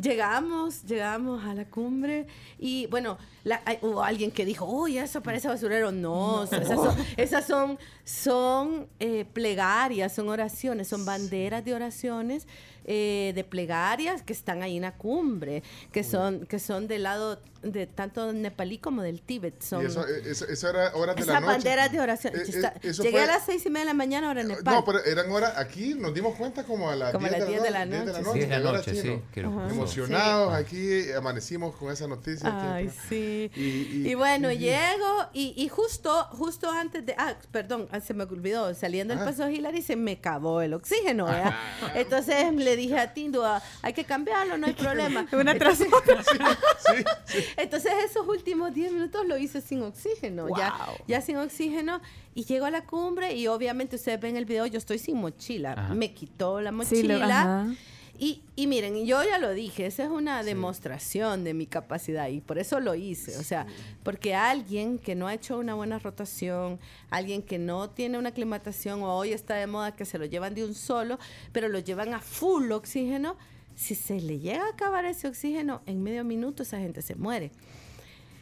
Llegamos, 0.00 0.84
llegamos 0.84 1.44
a 1.44 1.52
la 1.52 1.66
cumbre 1.66 2.26
y 2.58 2.86
bueno, 2.86 3.18
la- 3.44 3.60
hubo 3.82 4.02
alguien 4.02 4.30
que 4.30 4.46
dijo, 4.46 4.64
uy, 4.64 4.96
eso 4.96 5.22
parece 5.22 5.46
basurero. 5.46 5.92
No, 5.92 6.44
esas 6.44 6.66
son, 6.68 6.96
esas 7.18 7.46
son, 7.46 7.78
son 8.02 8.86
eh, 8.98 9.26
plegarias, 9.30 10.14
son 10.14 10.30
oraciones, 10.30 10.88
son 10.88 11.04
banderas 11.04 11.62
de 11.66 11.74
oraciones 11.74 12.46
eh, 12.92 13.30
de 13.36 13.44
plegarias 13.44 14.22
que 14.22 14.32
están 14.32 14.62
ahí 14.64 14.74
en 14.76 14.82
la 14.82 14.96
cumbre, 14.96 15.62
que 15.92 16.02
son, 16.02 16.44
que 16.46 16.58
son 16.58 16.88
del 16.88 17.04
lado 17.04 17.40
de 17.62 17.86
tanto 17.86 18.32
nepalí 18.32 18.78
como 18.78 19.02
del 19.02 19.20
Tíbet. 19.20 19.62
Son 19.62 19.82
Y 19.82 19.86
eso, 19.86 20.08
eh, 20.08 20.22
eso, 20.24 20.46
eso 20.48 20.68
era 20.70 20.96
horas 20.96 21.14
de 21.14 21.26
la 21.26 21.40
noche. 21.40 21.52
banderas 21.52 21.92
de 21.92 22.00
oración. 22.00 22.34
Eh, 22.34 22.42
Está- 22.48 22.74
Llegué 22.80 23.10
fue- 23.10 23.20
a 23.22 23.26
las 23.26 23.44
seis 23.44 23.64
y 23.66 23.68
media 23.68 23.80
de 23.80 23.90
la 23.90 23.94
mañana 23.94 24.28
ahora 24.28 24.40
en 24.40 24.48
Nepal. 24.48 24.74
No, 24.74 24.84
pero 24.84 25.04
eran 25.04 25.30
horas 25.30 25.52
aquí, 25.56 25.94
nos 25.94 26.12
dimos 26.14 26.34
cuenta 26.36 26.64
como 26.64 26.90
a 26.90 26.96
las 26.96 27.12
Como 27.12 27.26
a 27.26 27.28
10 27.28 27.38
las 27.40 27.48
10 27.48 27.62
de 27.62 27.70
la 27.70 27.86
10 27.86 28.04
noche, 28.06 28.22
noche. 28.22 28.32
sí. 28.32 28.38
10 28.38 28.48
de 28.50 28.58
la 28.58 28.72
noche, 28.72 28.94
sí, 29.02 29.08
no- 29.08 29.22
que 29.30 29.42
lo- 29.42 29.48
Ajá. 29.60 29.70
Emocionados 29.70 30.54
aquí, 30.54 31.12
amanecimos 31.12 31.76
con 31.76 31.92
esa 31.92 32.06
noticia. 32.08 32.74
Ay, 32.74 32.86
que- 32.86 32.92
sí. 33.08 33.50
Y, 33.60 34.08
Y 34.10 34.14
bueno, 34.14 34.50
llego 34.50 35.28
y, 35.34 35.52
y 35.56 35.68
justo, 35.68 36.24
justo 36.30 36.70
antes 36.70 37.04
de, 37.06 37.14
ah, 37.18 37.36
perdón, 37.52 37.88
ah, 37.92 38.00
se 38.00 38.14
me 38.14 38.24
olvidó, 38.24 38.74
saliendo 38.74 39.12
del 39.14 39.22
Ah. 39.22 39.26
paso 39.26 39.48
Hillary 39.50 39.82
se 39.82 39.96
me 39.96 40.12
acabó 40.12 40.62
el 40.62 40.72
oxígeno, 40.72 41.26
¿verdad? 41.26 41.54
Entonces 41.94 42.52
le 42.54 42.74
dije 42.80 42.98
a 42.98 43.12
Tindu, 43.14 43.42
ah, 43.42 43.62
hay 43.82 43.92
que 43.92 44.04
cambiarlo, 44.04 44.58
no 44.58 44.66
hay 44.66 44.72
problema. 44.74 45.26
Una 45.32 45.54
tras 45.56 45.80
Entonces- 45.80 46.38
Entonces 47.56 47.92
esos 48.04 48.26
últimos 48.26 48.74
10 48.74 48.92
minutos 48.92 49.26
lo 49.26 49.36
hice 49.38 49.60
sin 49.60 49.82
oxígeno, 49.82 50.48
ya, 50.56 50.74
ya 51.06 51.20
sin 51.20 51.36
oxígeno. 51.36 52.00
Y 52.34 52.44
llego 52.44 52.66
a 52.66 52.70
la 52.70 52.84
cumbre 52.84 53.34
y 53.34 53.46
obviamente 53.48 53.96
ustedes 53.96 54.20
ven 54.20 54.36
el 54.36 54.44
video, 54.44 54.66
yo 54.66 54.78
estoy 54.78 54.98
sin 54.98 55.16
mochila. 55.16 55.72
Ajá. 55.72 55.94
Me 55.94 56.12
quitó 56.14 56.60
la 56.60 56.70
Sí, 56.70 56.76
mochila. 56.76 57.64
lo-. 57.66 57.74
Y, 58.22 58.42
y 58.54 58.66
miren, 58.66 59.06
yo 59.06 59.24
ya 59.24 59.38
lo 59.38 59.54
dije, 59.54 59.86
esa 59.86 60.04
es 60.04 60.10
una 60.10 60.42
demostración 60.42 61.42
de 61.42 61.54
mi 61.54 61.64
capacidad 61.64 62.28
y 62.28 62.42
por 62.42 62.58
eso 62.58 62.78
lo 62.78 62.94
hice. 62.94 63.38
O 63.38 63.42
sea, 63.42 63.66
porque 64.02 64.34
alguien 64.34 64.98
que 64.98 65.14
no 65.14 65.26
ha 65.26 65.32
hecho 65.32 65.58
una 65.58 65.74
buena 65.74 65.98
rotación, 65.98 66.78
alguien 67.08 67.40
que 67.40 67.58
no 67.58 67.88
tiene 67.88 68.18
una 68.18 68.28
aclimatación 68.28 69.02
o 69.02 69.16
hoy 69.16 69.32
está 69.32 69.54
de 69.54 69.66
moda 69.66 69.96
que 69.96 70.04
se 70.04 70.18
lo 70.18 70.26
llevan 70.26 70.54
de 70.54 70.66
un 70.66 70.74
solo, 70.74 71.18
pero 71.52 71.68
lo 71.68 71.78
llevan 71.78 72.12
a 72.12 72.20
full 72.20 72.70
oxígeno, 72.72 73.38
si 73.74 73.94
se 73.94 74.20
le 74.20 74.38
llega 74.38 74.66
a 74.66 74.72
acabar 74.72 75.06
ese 75.06 75.26
oxígeno, 75.26 75.80
en 75.86 76.02
medio 76.02 76.22
minuto 76.22 76.62
esa 76.62 76.78
gente 76.78 77.00
se 77.00 77.14
muere. 77.14 77.52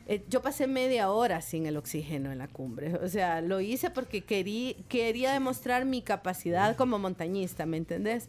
Eh, 0.09 0.25
yo 0.29 0.43
pasé 0.43 0.67
media 0.67 1.11
hora 1.11 1.41
sin 1.43 1.67
el 1.67 1.77
oxígeno 1.77 2.33
en 2.33 2.39
la 2.39 2.49
cumbre. 2.49 2.97
O 2.97 3.09
sea, 3.09 3.43
lo 3.43 3.61
hice 3.61 3.91
porque 3.91 4.23
querí, 4.25 4.77
quería 4.89 5.33
demostrar 5.33 5.85
mi 5.85 6.03
capacidad 6.03 6.75
como 6.77 6.99
montañista, 6.99 7.65
¿me 7.65 7.77
entendés? 7.77 8.29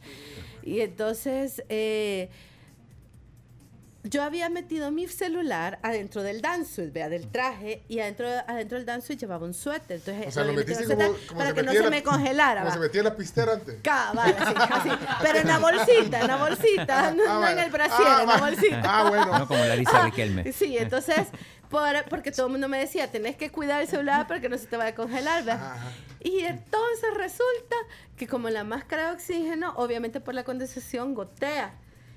Y 0.69 0.81
entonces 0.81 1.63
eh, 1.69 2.29
yo 4.03 4.23
había 4.23 4.49
metido 4.49 4.91
mi 4.91 5.07
celular 5.07 5.77
adentro 5.83 6.23
del 6.23 6.41
dansuit, 6.41 6.93
vea, 6.93 7.09
del 7.09 7.27
traje, 7.27 7.83
y 7.89 7.99
adentro, 7.99 8.27
adentro 8.47 8.77
del 8.77 8.85
dansuit 8.85 9.19
llevaba 9.19 9.45
un 9.45 9.53
suéter. 9.53 9.97
Entonces, 9.97 10.27
O 10.27 10.31
sea, 10.31 10.43
lo 10.45 10.53
metiste 10.53 10.85
como, 10.85 11.13
para 11.35 11.49
se 11.49 11.55
que 11.55 11.63
no 11.63 11.71
se 11.73 11.81
la- 11.83 11.89
me 11.89 12.01
congelara. 12.03 12.61
Como 12.61 12.67
va. 12.69 12.73
se 12.75 12.79
metía 12.79 13.03
la 13.03 13.15
pistera 13.15 13.53
antes. 13.53 13.75
Cabal, 13.83 14.35
así, 14.39 14.55
así. 14.71 14.89
Pero 15.21 15.39
en 15.39 15.47
la 15.47 15.59
bolsita, 15.59 16.21
en 16.21 16.27
la 16.27 16.35
bolsita, 16.37 17.11
no, 17.11 17.23
Ah, 17.27 17.39
no 17.41 17.47
en 17.49 17.59
el 17.59 17.71
brasier, 17.71 18.07
Ah, 18.07 18.19
en 18.21 18.27
la 18.27 18.37
vale. 18.37 18.55
bolsita. 18.55 18.81
Ah, 18.85 19.09
bueno. 19.09 19.37
No 19.39 19.47
como 19.47 19.65
Larisa 19.65 20.01
Riquelme. 20.03 20.51
Sí, 20.53 20.77
entonces, 20.77 21.27
por- 21.69 22.05
porque 22.09 22.31
todo 22.31 22.47
el 22.47 22.51
mundo 22.53 22.67
me 22.67 22.79
decía, 22.79 23.11
tenés 23.11 23.35
que 23.35 23.51
cuidar 23.51 23.81
el 23.81 23.87
celular 23.87 24.27
para 24.27 24.39
que 24.39 24.49
no 24.49 24.57
se 24.57 24.67
te 24.67 24.75
vaya 24.77 24.89
a 24.91 24.95
congelar, 24.95 25.43
¿verdad? 25.43 25.75
Y 26.21 26.39
entonces 26.39 27.13
resulta 27.15 27.75
que 28.17 28.27
como 28.27 28.49
la 28.49 28.63
máscara 28.63 29.07
de 29.07 29.11
oxígeno, 29.13 29.73
obviamente 29.77 30.19
por 30.19 30.33
la 30.33 30.43
condensación, 30.43 31.13
gotea. 31.13 31.73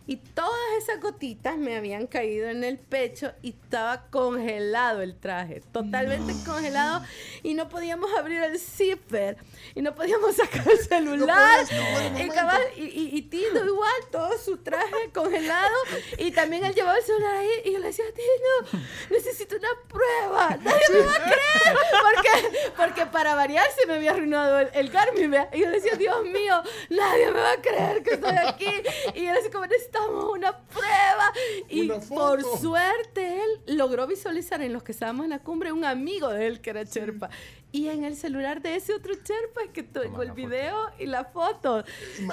Y 0.06 0.16
todas 0.16 0.60
esas 0.78 1.00
gotitas 1.00 1.56
me 1.56 1.76
habían 1.76 2.06
caído 2.06 2.48
en 2.48 2.64
el 2.64 2.78
pecho 2.78 3.32
y 3.40 3.50
estaba 3.50 4.06
congelado 4.10 5.00
el 5.00 5.16
traje, 5.16 5.62
totalmente 5.72 6.32
congelado 6.44 7.02
y 7.44 7.54
no 7.54 7.68
podíamos 7.68 8.10
abrir 8.18 8.42
el 8.42 8.58
zipper 8.58 9.36
y 9.74 9.82
no 9.82 9.94
podíamos 9.94 10.34
sacar 10.36 10.68
el 10.68 10.78
celular. 10.78 11.60
No. 11.70 12.18
Y, 12.24 12.28
cabal, 12.30 12.62
y, 12.76 12.82
y- 12.82 13.10
y 13.16 13.22
Tino 13.22 13.64
igual, 13.64 13.92
todo 14.10 14.36
su 14.38 14.56
traje 14.58 15.10
congelado 15.14 15.74
y 16.18 16.32
también 16.32 16.64
él 16.64 16.74
llevaba 16.74 16.98
el 16.98 17.04
celular 17.04 17.36
ahí 17.36 17.50
y 17.64 17.72
yo 17.72 17.78
le 17.78 17.86
decía, 17.86 18.04
Tino, 18.12 18.82
necesito 19.10 19.56
una 19.56 19.68
prueba, 19.88 20.48
nadie 20.62 20.80
me 20.92 21.00
va 21.06 21.14
a 21.14 21.22
creer 21.22 21.76
porque, 22.02 22.58
porque 22.76 23.06
para 23.06 23.34
variar 23.34 23.66
se 23.78 23.86
me 23.86 23.94
había 23.94 24.10
arruinado 24.10 24.58
el, 24.58 24.68
el 24.74 24.90
Garmin. 24.90 25.32
Y 25.52 25.60
yo 25.60 25.70
decía, 25.70 25.94
Dios 25.96 26.24
mío, 26.24 26.62
nadie 26.90 27.26
me 27.30 27.40
va 27.40 27.52
a 27.52 27.60
creer 27.62 28.02
que 28.02 28.14
estoy 28.14 28.36
aquí. 28.36 28.70
Y 29.14 29.24
era 29.26 29.38
así 29.38 29.48
como, 29.50 29.66
necesitamos 29.92 30.32
una 30.32 30.58
prueba. 30.58 31.32
Y 31.68 31.82
Una 31.82 32.00
por 32.00 32.42
suerte 32.58 33.42
él 33.42 33.76
logró 33.76 34.06
visualizar 34.06 34.62
en 34.62 34.72
los 34.72 34.82
que 34.82 34.92
estábamos 34.92 35.24
en 35.24 35.30
la 35.30 35.38
cumbre 35.38 35.72
un 35.72 35.84
amigo 35.84 36.28
de 36.28 36.46
él 36.46 36.60
que 36.60 36.70
era 36.70 36.84
Cherpa. 36.84 37.30
Y 37.70 37.88
en 37.88 38.04
el 38.04 38.16
celular 38.16 38.60
de 38.60 38.76
ese 38.76 38.94
otro 38.94 39.14
Cherpa 39.14 39.62
es 39.64 39.70
que 39.70 39.82
tengo 39.82 40.22
el 40.22 40.32
video 40.32 40.90
y 40.98 41.06
la 41.06 41.24
foto. 41.24 41.84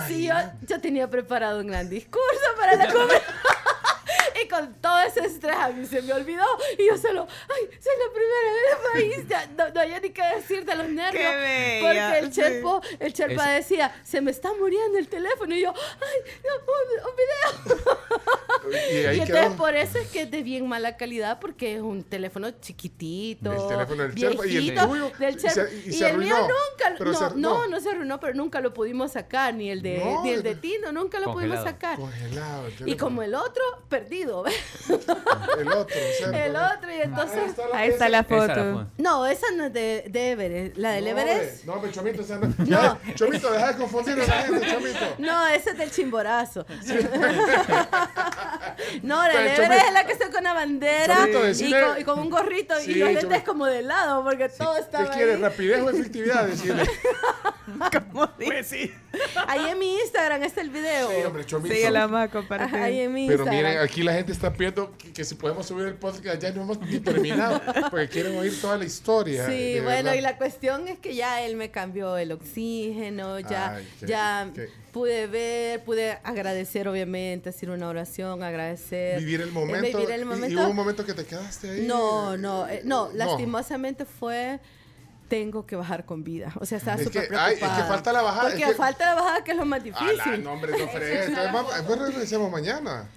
Sí, 0.07 0.27
yo, 0.27 0.33
yo 0.67 0.81
tenía 0.81 1.09
preparado 1.09 1.61
un 1.61 1.67
gran 1.67 1.89
discurso 1.89 2.25
para 2.57 2.75
la 2.75 2.85
cumbre. 2.93 3.21
Y 4.43 4.47
con 4.47 4.73
todo 4.81 4.99
ese 5.01 5.21
estrés 5.21 5.55
a 5.55 5.69
mí 5.69 5.85
se 5.85 6.01
me 6.01 6.13
olvidó. 6.13 6.45
Y 6.77 6.87
yo 6.87 6.97
solo, 6.97 7.27
ay, 7.49 7.69
soy 7.81 7.93
la 7.97 8.13
primera 8.13 8.53
vez 8.53 8.63
en 8.63 8.69
el 8.69 8.91
país. 9.17 9.27
Ya, 9.27 9.45
no, 9.57 9.73
no 9.73 9.81
había 9.81 9.99
ni 9.99 10.09
que 10.11 10.21
decirte 10.35 10.75
los 10.75 10.87
nervios. 10.89 11.23
Qué 11.23 11.35
bella, 11.35 11.81
porque 12.07 12.19
el 12.19 12.33
sí. 12.33 12.41
Cherpo, 12.41 12.81
el 12.99 13.13
Cherpa 13.13 13.55
Es- 13.57 13.69
decía, 13.69 13.95
se 14.03 14.21
me 14.21 14.31
está 14.31 14.53
muriendo 14.53 14.97
el 14.97 15.07
teléfono. 15.07 15.55
Y 15.55 15.61
yo, 15.61 15.73
ay, 15.75 16.31
no, 16.43 16.55
un, 16.73 17.09
un 17.09 17.15
video. 17.75 17.99
Y 18.71 18.75
ahí 19.05 19.17
Y 19.17 19.21
entonces 19.21 19.45
quedó. 19.47 19.55
por 19.55 19.75
eso 19.75 19.97
es 19.99 20.07
que 20.09 20.21
es 20.23 20.31
de 20.31 20.43
bien 20.43 20.67
mala 20.67 20.97
calidad 20.97 21.39
porque 21.39 21.75
es 21.75 21.81
un 21.81 22.03
teléfono 22.03 22.51
chiquitito. 22.51 23.51
El 23.53 23.67
teléfono 23.67 24.03
del 24.03 24.15
Cherpa 24.15 24.45
y 24.47 24.55
el 24.55 24.61
viejito, 24.63 24.87
tuyo, 24.87 25.11
del 25.19 25.35
y 25.35 25.39
se- 25.39 25.47
Cherpa. 25.53 25.73
y 25.73 25.89
Y, 25.89 25.93
se 25.93 26.09
el 26.09 26.17
mío 26.17 26.35
nunca, 26.39 26.95
Pero 26.97 27.11
no, 27.11 27.17
se- 27.17 27.35
no, 27.35 27.57
no. 27.61 27.67
no 27.67 27.79
se 27.79 27.89
arruinó, 27.89 28.19
pero 28.19 28.33
nunca 28.33 28.59
lo 28.61 28.73
pudimos 28.73 29.11
sacar, 29.13 29.53
ni 29.53 29.69
el 29.69 29.81
de, 29.81 29.97
No, 30.03 30.23
ni 30.23 30.31
el 30.31 30.43
de 30.43 30.55
Tino, 30.55 30.91
nunca 30.91 31.19
lo 31.19 31.31
pudimos 31.33 31.63
sacar. 31.63 31.97
Congelado 31.97 32.67
Y 32.85 32.95
como 32.97 33.23
el 33.23 33.33
otro, 33.35 33.63
perdido. 33.89 34.43
El 34.47 35.67
otro, 35.67 35.95
o 35.95 36.29
sea, 36.31 36.45
el 36.45 36.55
otro, 36.55 36.91
y 36.91 37.01
entonces. 37.01 37.53
Ahí 37.73 37.89
está 37.89 38.09
la 38.09 38.23
foto. 38.23 38.87
No, 38.97 39.25
esa 39.25 39.47
no 39.55 39.65
es 39.65 39.73
de, 39.73 40.05
de 40.09 40.31
Everest. 40.31 40.77
La 40.77 40.91
del 40.91 41.05
No, 41.05 41.09
Everest. 41.11 41.65
No, 41.65 41.73
hombre, 41.73 41.91
Chomito, 41.91 42.21
esa 42.21 42.37
no. 42.37 42.53
Ya, 42.65 42.99
Chomito, 43.15 43.51
deja 43.51 43.71
de 43.73 43.77
confundir 43.77 44.13
a 44.21 44.25
la 44.27 44.33
gente, 44.43 44.67
Chomito. 44.71 44.99
No, 45.19 45.47
esa 45.47 45.71
es 45.71 45.77
del 45.77 45.91
chimborazo. 45.91 46.65
no, 49.03 49.21
la 49.23 49.29
Pero 49.33 49.73
es 49.73 49.93
la 49.93 50.05
que 50.05 50.13
está 50.13 50.29
con 50.29 50.43
la 50.43 50.53
bandera 50.53 51.27
y, 51.27 51.71
con, 51.71 52.01
y 52.01 52.03
con 52.03 52.19
un 52.19 52.29
gorrito. 52.29 52.75
Sí, 52.79 52.91
y 52.91 52.95
los 52.95 53.11
lentes 53.13 53.43
como 53.43 53.65
de 53.65 53.81
lado, 53.81 54.23
porque 54.23 54.49
todo 54.49 54.75
¿Qué 54.75 54.81
estaba 54.81 55.09
quieres? 55.11 55.35
ahí. 55.35 55.41
¿Rapidez 55.41 55.81
o 55.81 55.89
efectividad? 55.89 56.45
Decirle. 56.47 56.83
Pues 58.43 58.67
sí. 58.67 58.91
Ahí 59.47 59.67
en 59.69 59.79
mi 59.79 59.95
Instagram 59.99 60.43
está 60.43 60.61
el 60.61 60.69
video. 60.69 61.09
Sí, 61.09 61.15
hombre, 61.25 61.45
Chomito. 61.45 61.73
Sí, 61.75 61.81
la 61.89 62.07
vamos 62.07 62.21
a 62.21 62.27
compartir. 62.29 62.75
ahí 62.75 62.99
en 63.01 63.13
mi 63.13 63.27
Pero 63.27 63.43
Instagram. 63.43 63.65
miren, 63.71 63.81
aquí 63.83 64.03
la 64.03 64.13
gente 64.13 64.31
está 64.31 64.51
pidiendo 64.53 64.95
que, 64.97 65.13
que 65.13 65.23
si 65.23 65.35
podemos 65.35 65.65
subir 65.67 65.87
el 65.87 65.93
podcast, 65.95 66.41
ya 66.41 66.51
no 66.51 66.63
hemos 66.63 66.79
ni 66.81 66.99
terminado, 66.99 67.61
porque 67.89 68.09
quieren 68.09 68.37
oír 68.37 68.59
toda 68.59 68.77
la 68.77 68.85
historia. 68.85 69.45
Sí, 69.47 69.73
bueno, 69.81 69.87
verdad. 70.03 70.13
y 70.15 70.21
la 70.21 70.37
cuestión 70.37 70.87
es 70.87 70.99
que 70.99 71.15
ya 71.15 71.41
él 71.41 71.55
me 71.55 71.69
cambió 71.71 72.17
el 72.17 72.31
oxígeno, 72.31 73.39
ya, 73.39 73.75
Ay, 73.75 73.87
qué- 73.99 74.05
ya 74.07 74.47
qué- 74.53 74.69
pude 74.91 75.27
ver, 75.27 75.83
pude 75.83 76.11
agradecer, 76.23 76.87
obviamente, 76.87 77.49
hacer 77.49 77.69
una 77.69 77.87
oración, 77.87 78.43
agradecer. 78.43 79.19
Vivir 79.19 79.41
el 79.41 79.49
eh, 79.49 79.51
momento. 79.51 79.97
vivir 79.97 80.11
el 80.11 80.19
y- 80.19 80.23
Y, 80.23 80.25
momento. 80.25 80.61
hubo 80.61 80.69
un 80.69 80.75
momento 80.75 81.05
que 81.05 81.13
te 81.13 81.25
quedaste 81.25 81.69
ahí. 81.69 81.81
No, 81.87 82.35
no, 82.37 82.67
eh, 82.67 82.81
no, 82.83 83.07
No. 83.09 83.13
lastimosamente 83.17 84.05
fue 84.05 84.59
tengo 85.27 85.65
que 85.67 85.75
bajar 85.75 86.05
con 86.05 86.23
vida. 86.23 86.51
O 86.59 86.65
sea, 86.65 86.79
estaba 86.79 86.97
Es 86.97 87.03
súper 87.03 87.21
ay, 87.35 87.55
preocupada. 87.55 87.77
es 87.77 87.83
que 87.83 87.87
falta 87.87 88.13
la 88.13 88.21
bajada, 88.23 88.49
Porque 88.49 88.63
es 88.63 88.69
que- 88.69 88.75
falta 88.75 89.05
la 89.05 89.21
bajada, 89.21 89.43
que 89.43 89.51
es 89.51 89.57
lo 89.57 89.65
más 89.65 89.83
difícil. 89.83 90.19
Ala, 90.21 90.37
no, 90.37 90.53
hombre, 90.53 90.71
no 90.71 90.87
fregues. 90.91 91.27
Después 91.35 91.99
regresemos 91.99 92.51
mañana. 92.51 93.07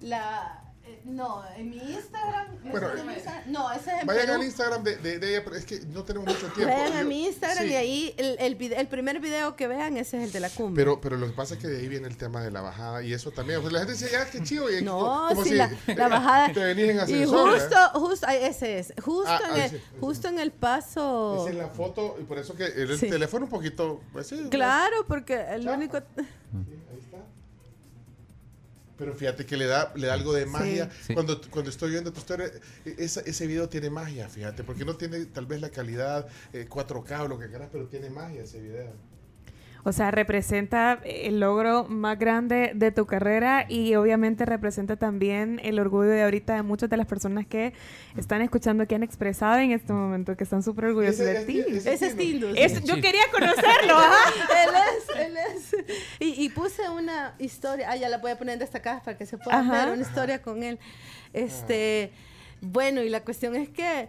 La, 0.00 0.60
eh, 0.60 0.63
no, 1.04 1.42
en 1.56 1.70
mi 1.70 1.76
Instagram. 1.76 2.46
Bueno, 2.70 2.88
ese 2.88 2.98
es 3.00 3.04
mi 3.04 3.12
Instagram- 3.14 3.46
no, 3.46 3.70
ese 3.72 3.90
es 4.00 4.06
Vayan 4.06 4.26
Perú. 4.26 4.32
al 4.40 4.44
Instagram 4.44 4.82
de, 4.84 4.96
de, 4.96 5.18
de 5.18 5.28
ella, 5.30 5.44
pero 5.44 5.56
es 5.56 5.64
que 5.66 5.80
no 5.80 6.02
tenemos 6.02 6.28
mucho 6.28 6.46
tiempo. 6.54 6.74
Vayan 6.74 6.96
a 6.96 7.04
mi 7.04 7.26
Instagram 7.26 7.64
sí, 7.64 7.70
y 7.70 7.74
ahí 7.74 8.14
el, 8.16 8.36
el, 8.40 8.56
vide- 8.58 8.78
el 8.80 8.88
primer 8.88 9.20
video 9.20 9.54
que 9.54 9.68
vean, 9.68 9.96
ese 9.98 10.16
es 10.18 10.24
el 10.24 10.32
de 10.32 10.40
la 10.40 10.48
cumbre. 10.50 10.82
Pero, 10.82 11.00
pero 11.00 11.16
lo 11.18 11.26
que 11.26 11.32
pasa 11.34 11.54
es 11.54 11.60
que 11.60 11.68
de 11.68 11.78
ahí 11.78 11.88
viene 11.88 12.08
el 12.08 12.16
tema 12.16 12.40
de 12.42 12.50
la 12.50 12.62
bajada 12.62 13.02
y 13.02 13.12
eso 13.12 13.30
también. 13.32 13.60
Pues 13.60 13.72
la 13.72 13.80
gente 13.80 13.92
dice, 13.92 14.08
ya, 14.10 14.28
qué 14.30 14.42
chido. 14.42 14.70
Y 14.70 14.82
No, 14.82 15.26
como 15.28 15.42
sí, 15.44 15.50
si 15.50 15.54
la, 15.56 15.70
la 15.94 16.08
bajada. 16.08 16.52
Te 16.52 16.64
venís 16.64 16.88
en 16.90 16.96
y 16.96 16.98
ascensor. 17.00 17.50
justo, 17.52 17.74
¿eh? 17.76 17.88
justo, 17.98 18.26
ay, 18.28 18.38
ese 18.44 18.78
es. 18.78 18.92
Justo, 19.02 19.30
Ah, 19.30 19.40
en, 19.54 19.60
ah, 19.60 19.64
el, 19.66 19.70
sí, 19.72 19.80
justo 20.00 20.28
en 20.28 20.38
el 20.38 20.52
paso. 20.52 21.42
Esa 21.42 21.50
es 21.50 21.56
la 21.56 21.68
foto 21.68 22.16
y 22.20 22.24
por 22.24 22.38
eso 22.38 22.54
que 22.54 22.64
el 22.64 22.98
Sí. 22.98 23.10
teléfono 23.10 23.44
un 23.44 23.50
poquito. 23.50 24.00
Pues, 24.12 24.26
sí, 24.26 24.46
Claro, 24.50 25.04
porque 25.06 25.44
el 25.50 25.68
único. 25.68 26.00
Pero 28.96 29.14
fíjate 29.14 29.44
que 29.44 29.56
le 29.56 29.66
da, 29.66 29.92
le 29.96 30.06
da 30.06 30.14
algo 30.14 30.32
de 30.32 30.46
magia. 30.46 30.88
Sí. 31.06 31.14
Cuando, 31.14 31.40
cuando 31.50 31.70
estoy 31.70 31.90
viendo 31.90 32.12
tu 32.12 32.20
historia, 32.20 32.46
e- 32.84 32.94
esa- 32.98 33.22
ese 33.22 33.46
video 33.46 33.68
tiene 33.68 33.90
magia, 33.90 34.28
fíjate, 34.28 34.62
porque 34.62 34.84
no 34.84 34.96
tiene 34.96 35.24
tal 35.26 35.46
vez 35.46 35.60
la 35.60 35.70
calidad 35.70 36.28
eh, 36.52 36.66
4K 36.68 37.22
o 37.24 37.28
lo 37.28 37.38
que 37.38 37.48
quieras, 37.48 37.68
pero 37.72 37.86
tiene 37.88 38.08
magia 38.10 38.42
ese 38.44 38.60
video. 38.60 38.92
O 39.86 39.92
sea, 39.92 40.10
representa 40.10 40.98
el 41.04 41.40
logro 41.40 41.84
más 41.84 42.18
grande 42.18 42.72
de 42.74 42.90
tu 42.90 43.04
carrera 43.04 43.66
y 43.68 43.94
obviamente 43.96 44.46
representa 44.46 44.96
también 44.96 45.60
el 45.62 45.78
orgullo 45.78 46.08
de 46.08 46.22
ahorita 46.22 46.54
de 46.54 46.62
muchas 46.62 46.88
de 46.88 46.96
las 46.96 47.06
personas 47.06 47.46
que 47.46 47.74
están 48.16 48.40
escuchando, 48.40 48.86
que 48.86 48.94
han 48.94 49.02
expresado 49.02 49.58
en 49.58 49.72
este 49.72 49.92
momento, 49.92 50.36
que 50.38 50.44
están 50.44 50.62
súper 50.62 50.86
orgullosos 50.86 51.20
Ese- 51.20 51.34
de 51.34 51.44
ti. 51.44 51.64
ese 51.68 51.92
Ese 51.92 52.06
es 52.06 52.16
Tindus. 52.16 52.54
Es- 52.56 52.82
yo 52.84 52.94
quería 52.94 53.24
conocerlo, 53.30 53.98
ajá. 53.98 54.14
él 54.64 54.74
es, 54.96 55.16
él 55.26 55.36
es. 55.36 55.76
Y, 56.18 56.44
y 56.44 56.48
puse 56.48 56.88
una 56.88 57.34
historia, 57.38 57.90
ah, 57.90 57.96
ya 57.96 58.08
la 58.08 58.16
voy 58.18 58.30
a 58.30 58.38
poner 58.38 58.54
en 58.54 58.60
destacadas 58.60 59.02
para 59.02 59.18
que 59.18 59.26
se 59.26 59.36
pueda 59.36 59.58
Ajá. 59.60 59.84
ver, 59.84 59.92
una 59.92 60.02
historia 60.02 60.40
con 60.40 60.62
él. 60.62 60.78
Este, 61.34 62.10
bueno, 62.62 63.02
y 63.02 63.10
la 63.10 63.20
cuestión 63.20 63.54
es 63.54 63.68
que 63.68 64.08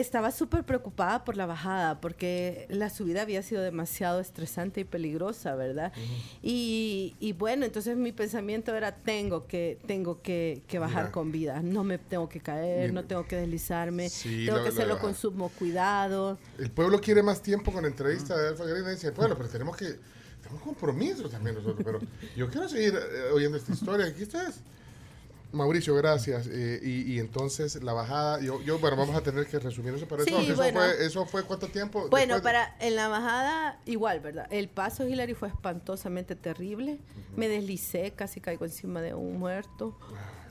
estaba 0.00 0.30
súper 0.30 0.64
preocupada 0.64 1.24
por 1.24 1.36
la 1.36 1.46
bajada, 1.46 2.00
porque 2.00 2.66
la 2.68 2.90
subida 2.90 3.22
había 3.22 3.42
sido 3.42 3.62
demasiado 3.62 4.20
estresante 4.20 4.80
y 4.80 4.84
peligrosa, 4.84 5.54
¿verdad? 5.54 5.92
y, 6.42 7.16
y 7.20 7.32
bueno, 7.32 7.64
entonces 7.64 7.96
mi 7.96 8.12
pensamiento 8.12 8.74
era, 8.74 8.94
tengo 8.96 9.46
que, 9.46 9.78
tengo 9.86 10.22
que, 10.22 10.62
que 10.66 10.78
bajar 10.78 11.04
Mira. 11.04 11.12
con 11.12 11.32
vida, 11.32 11.60
no 11.62 11.84
me 11.84 11.98
tengo 11.98 12.28
que 12.28 12.40
caer, 12.40 12.90
Mira. 12.90 13.02
no 13.02 13.06
tengo 13.06 13.26
que 13.26 13.36
deslizarme, 13.36 14.08
Sí, 14.08 14.44
tengo 14.46 14.58
que 14.58 14.64
lo 14.64 14.68
hacerlo 14.68 14.98
con 14.98 15.14
sumo 15.14 15.48
cuidado. 15.50 16.38
El 16.58 16.70
pueblo 16.70 17.00
quiere 17.00 17.22
más 17.22 17.42
tiempo 17.42 17.72
con 17.72 17.82
la 17.82 17.88
entrevista 17.88 18.36
de 18.36 18.48
Alfa 18.48 18.64
Garina. 18.64 18.90
Dice, 18.90 19.12
pueblo, 19.12 19.36
pero 19.36 19.48
tenemos 19.48 19.76
que. 19.76 19.96
Tenemos 20.42 20.62
compromisos 20.62 21.30
también 21.30 21.56
nosotros. 21.56 21.84
Pero 21.84 22.00
yo 22.36 22.48
quiero 22.48 22.68
seguir 22.68 22.94
eh, 22.94 23.30
oyendo 23.32 23.56
esta 23.58 23.72
historia. 23.72 24.06
Aquí 24.06 24.22
estás. 24.22 24.60
Mauricio, 25.56 25.94
gracias. 25.96 26.46
Eh, 26.46 26.80
y, 26.82 27.14
y 27.14 27.18
entonces 27.18 27.82
la 27.82 27.92
bajada, 27.92 28.40
yo, 28.40 28.60
yo, 28.62 28.78
bueno, 28.78 28.96
vamos 28.96 29.16
a 29.16 29.22
tener 29.22 29.46
que 29.46 29.58
resumir 29.58 29.94
eso, 29.94 30.06
pero 30.08 30.22
eso, 30.22 30.38
Sí, 30.38 30.46
eso, 30.46 30.56
bueno. 30.56 30.80
fue, 30.80 31.04
eso 31.06 31.26
fue 31.26 31.42
cuánto 31.44 31.66
tiempo. 31.68 32.08
Bueno, 32.08 32.34
después 32.34 32.52
para 32.54 32.76
en 32.78 32.94
la 32.96 33.08
bajada 33.08 33.80
igual, 33.86 34.20
¿verdad? 34.20 34.46
El 34.50 34.68
paso 34.68 35.06
Hillary 35.06 35.34
fue 35.34 35.48
espantosamente 35.48 36.36
terrible. 36.36 37.00
Me 37.36 37.48
deslicé, 37.48 38.12
casi 38.12 38.40
caigo 38.40 38.64
encima 38.64 39.00
de 39.02 39.14
un 39.14 39.38
muerto. 39.38 39.98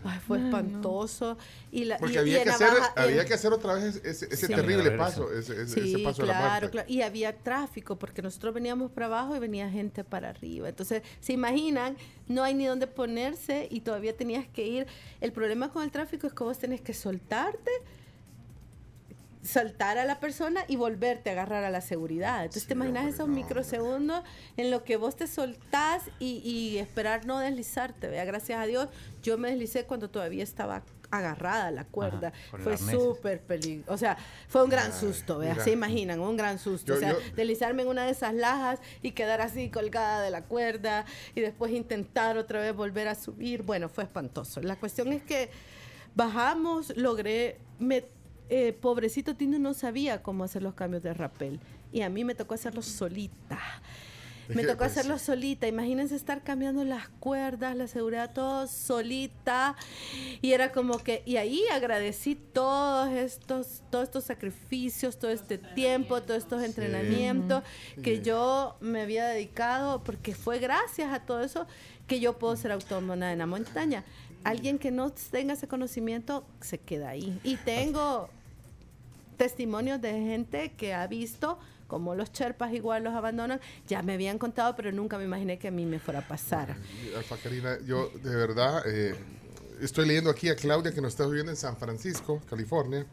Ay, 0.08 0.20
fue 0.26 0.38
espantoso. 0.38 1.38
Y 1.72 1.86
la, 1.86 1.98
Porque 1.98 2.14
y- 2.16 2.18
había, 2.18 2.44
que 2.44 2.50
hacer, 2.52 2.70
baja- 2.70 2.94
había 2.96 3.26
que 3.26 3.34
hacer 3.34 3.52
otra 3.52 3.74
vez 3.74 3.96
ese, 4.04 4.26
ese 4.28 4.48
Sí. 4.48 4.54
terrible 4.54 4.92
paso, 4.92 5.32
ese, 5.34 5.64
ese- 5.64 5.84
ese 5.84 6.00
paso 6.00 6.22
de 6.22 6.28
la 6.28 6.34
muerte. 6.36 6.50
claro, 6.60 6.72
claro. 6.72 6.90
Y 6.90 7.02
había 7.02 7.36
tráfico 7.36 7.98
porque 7.98 8.22
nosotros 8.22 8.54
veníamos 8.54 8.92
para 8.92 9.08
abajo 9.08 9.36
y 9.36 9.40
venía 9.40 9.70
gente 9.70 10.04
para 10.04 10.30
arriba. 10.30 10.70
Entonces, 10.70 11.02
se 11.20 11.34
imaginan, 11.34 11.98
no 12.28 12.44
hay 12.44 12.54
ni 12.54 12.66
dónde 12.66 12.88
ponerse 12.88 13.68
y 13.72 13.82
todavía 13.82 14.16
tenías 14.16 14.48
que 14.48 14.66
ir. 14.68 14.88
El 15.22 15.32
problema 15.32 15.72
con 15.72 15.84
el 15.84 15.92
tráfico 15.92 16.28
es 16.28 16.34
que 16.34 16.44
vos 16.44 16.58
tenés 16.60 16.82
que 16.82 16.94
soltarte, 16.94 17.72
soltar 19.46 19.98
a 20.00 20.06
la 20.06 20.20
persona 20.20 20.66
y 20.68 20.76
volverte 20.76 21.30
a 21.30 21.34
agarrar 21.34 21.64
a 21.64 21.70
la 21.70 21.82
seguridad. 21.82 22.42
Entonces, 22.44 22.66
te 22.68 22.74
imaginas 22.74 23.06
esos 23.14 23.28
microsegundos 23.28 24.24
en 24.58 24.72
lo 24.72 24.84
que 24.84 24.98
vos 24.98 25.16
te 25.16 25.28
soltás 25.28 26.04
y, 26.20 26.38
y 26.44 26.78
esperar 26.80 27.26
no 27.26 27.40
deslizarte. 27.40 28.08
¿vea? 28.08 28.26
Gracias 28.26 28.60
a 28.60 28.66
Dios, 28.66 28.90
yo 29.22 29.38
me 29.38 29.50
deslicé 29.50 29.86
cuando 29.86 30.10
todavía 30.10 30.44
estaba 30.44 30.84
agarrada 31.12 31.68
a 31.68 31.72
la 31.72 31.86
cuerda. 31.86 32.34
Fue 32.64 32.76
súper 32.78 33.40
peligroso. 33.40 33.94
O 33.94 33.98
sea, 33.98 34.18
fue 34.48 34.64
un 34.64 34.70
gran 34.72 34.92
Ay, 34.92 35.00
susto, 35.00 35.38
¿vea? 35.38 35.52
mira. 35.54 35.64
Se 35.64 35.72
imaginan, 35.72 36.20
un 36.20 36.36
gran 36.36 36.58
susto. 36.58 36.88
Yo- 36.94 36.96
o 36.96 37.00
sea, 37.00 37.12
yo- 37.14 37.20
deslizarme 37.36 37.84
en 37.84 37.90
una 37.90 38.06
de 38.06 38.12
esas 38.12 38.34
lajas 38.34 38.80
y 39.04 39.12
quedar 39.12 39.40
así 39.42 39.70
colgada 39.70 40.22
de 40.22 40.32
la 40.32 40.42
cuerda 40.42 41.06
y 41.36 41.42
después 41.42 41.72
intentar 41.72 42.38
otra 42.38 42.60
vez 42.60 42.76
volver 42.76 43.08
a 43.08 43.16
subir. 43.16 43.62
Bueno, 43.62 43.88
fue 43.88 44.04
espantoso. 44.06 44.60
La 44.62 44.76
cuestión 44.78 45.14
es 45.14 45.22
que 45.22 45.52
bajamos, 46.16 46.96
logré, 46.98 47.60
me, 47.80 48.06
eh, 48.50 48.74
pobrecito 48.74 49.36
Tino 49.36 49.60
no 49.60 49.74
sabía 49.74 50.22
cómo 50.24 50.44
hacer 50.44 50.62
los 50.64 50.74
cambios 50.74 51.04
de 51.04 51.14
rappel 51.14 51.60
y 51.92 52.02
a 52.02 52.10
mí 52.10 52.24
me 52.24 52.36
tocó 52.36 52.54
hacerlo 52.54 52.82
solita. 52.82 53.60
Me 54.50 54.64
tocó 54.64 54.80
pues, 54.80 54.92
hacerlo 54.92 55.18
solita. 55.18 55.68
Imagínense 55.68 56.16
estar 56.16 56.44
cambiando 56.44 56.84
las 56.84 57.08
cuerdas, 57.08 57.76
la 57.76 57.88
seguridad, 57.88 58.32
todo 58.34 58.68
solita. 58.68 59.76
Y 60.42 60.52
era 60.52 60.72
como 60.72 61.00
que, 61.00 61.24
y 61.26 61.38
ahí 61.38 61.64
agradecí 61.74 62.36
todos 62.36 63.10
estos, 63.10 63.82
todos 63.90 64.04
estos 64.04 64.26
sacrificios, 64.26 65.18
todo 65.18 65.32
este 65.32 65.58
tiempo, 65.58 66.22
todos 66.22 66.44
estos 66.44 66.64
entrenamientos 66.64 67.64
que 68.04 68.18
Sí. 68.18 68.22
yo 68.24 68.78
me 68.82 69.02
había 69.02 69.26
dedicado, 69.26 70.04
porque 70.04 70.36
fue 70.36 70.60
gracias 70.60 71.12
a 71.12 71.22
todo 71.22 71.42
eso 71.42 71.66
que 72.08 72.20
yo 72.20 72.38
puedo 72.38 72.56
ser 72.56 72.72
autónoma 72.72 73.32
en 73.32 73.40
la 73.40 73.48
montaña. 73.48 74.04
Alguien 74.46 74.80
que 74.80 74.92
no 74.92 75.12
tenga 75.12 75.54
ese 75.54 75.68
conocimiento 75.68 76.46
se 76.62 76.78
queda 76.78 77.10
ahí. 77.10 77.40
Y 77.44 77.58
tengo 77.58 78.30
testimonios 79.38 80.00
de 80.02 80.12
gente 80.12 80.72
que 80.78 80.94
ha 80.94 81.06
visto 81.08 81.60
como 81.88 82.16
los 82.16 82.32
cherpas 82.32 82.74
igual 82.74 83.04
los 83.04 83.14
abandonan. 83.14 83.60
Ya 83.88 84.02
me 84.02 84.14
habían 84.14 84.38
contado, 84.38 84.76
pero 84.76 84.92
nunca 84.92 85.18
me 85.18 85.24
imaginé 85.24 85.58
que 85.58 85.68
a 85.68 85.72
mí 85.72 85.86
me 85.86 86.00
fuera 86.00 86.20
a 86.20 86.28
pasar. 86.28 86.76
Alfa 87.16 87.38
Karina, 87.38 87.78
yo 87.86 88.10
de 88.24 88.36
verdad 88.36 88.84
eh, 88.86 89.16
estoy 89.82 90.08
leyendo 90.08 90.30
aquí 90.30 90.50
a 90.50 90.56
Claudia 90.56 90.94
que 90.94 91.02
nos 91.02 91.14
está 91.14 91.26
viviendo 91.26 91.52
en 91.52 91.58
San 91.58 91.76
Francisco, 91.78 92.42
California. 92.50 93.06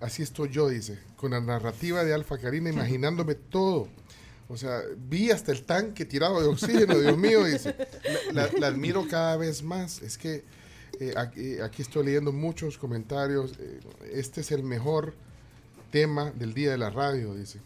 Así 0.00 0.22
estoy 0.22 0.50
yo, 0.50 0.68
dice, 0.68 0.98
con 1.16 1.32
la 1.32 1.40
narrativa 1.40 2.04
de 2.04 2.14
Alfa 2.14 2.38
Karina, 2.38 2.70
imaginándome 2.70 3.34
todo. 3.34 3.88
O 4.52 4.56
sea, 4.56 4.80
vi 4.96 5.30
hasta 5.30 5.52
el 5.52 5.62
tanque 5.62 6.04
tirado 6.04 6.40
de 6.40 6.48
oxígeno, 6.48 6.98
Dios 6.98 7.16
mío, 7.16 7.44
dice. 7.44 7.76
La, 8.32 8.46
la- 8.46 8.50
la 8.58 8.66
admiro 8.66 9.06
cada 9.08 9.36
vez 9.36 9.62
más. 9.62 10.02
Es 10.02 10.18
que 10.18 10.42
eh, 10.98 11.14
aquí, 11.16 11.60
aquí 11.60 11.82
estoy 11.82 12.06
leyendo 12.06 12.32
muchos 12.32 12.76
comentarios. 12.76 13.52
eh, 13.60 13.78
este 14.12 14.40
es 14.40 14.50
el 14.50 14.64
mejor 14.64 15.14
tema 15.92 16.32
del 16.32 16.52
día 16.52 16.72
de 16.72 16.78
la 16.78 16.90
radio, 16.90 17.32
dice. 17.34 17.60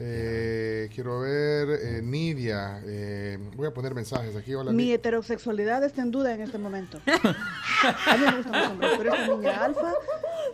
Eh, 0.00 0.88
quiero 0.94 1.20
ver, 1.20 1.68
eh, 1.82 2.00
Nidia. 2.02 2.80
eh, 2.84 3.38
voy 3.56 3.66
a 3.68 3.74
poner 3.74 3.94
mensajes 3.94 4.34
aquí. 4.36 4.54
Hola, 4.54 4.72
Mi 4.72 4.92
heterosexualidad 4.92 5.82
está 5.84 6.02
en 6.02 6.10
duda 6.10 6.34
en 6.34 6.40
este 6.40 6.58
momento. 6.58 7.00
A 7.06 8.16
mí 8.16 8.24
me 8.26 8.36
gustan 8.38 8.60
los 8.60 8.68
hombres, 8.70 8.90
pero 8.98 9.14
esta 9.14 9.26
niña 9.36 9.64
alfa 9.64 9.92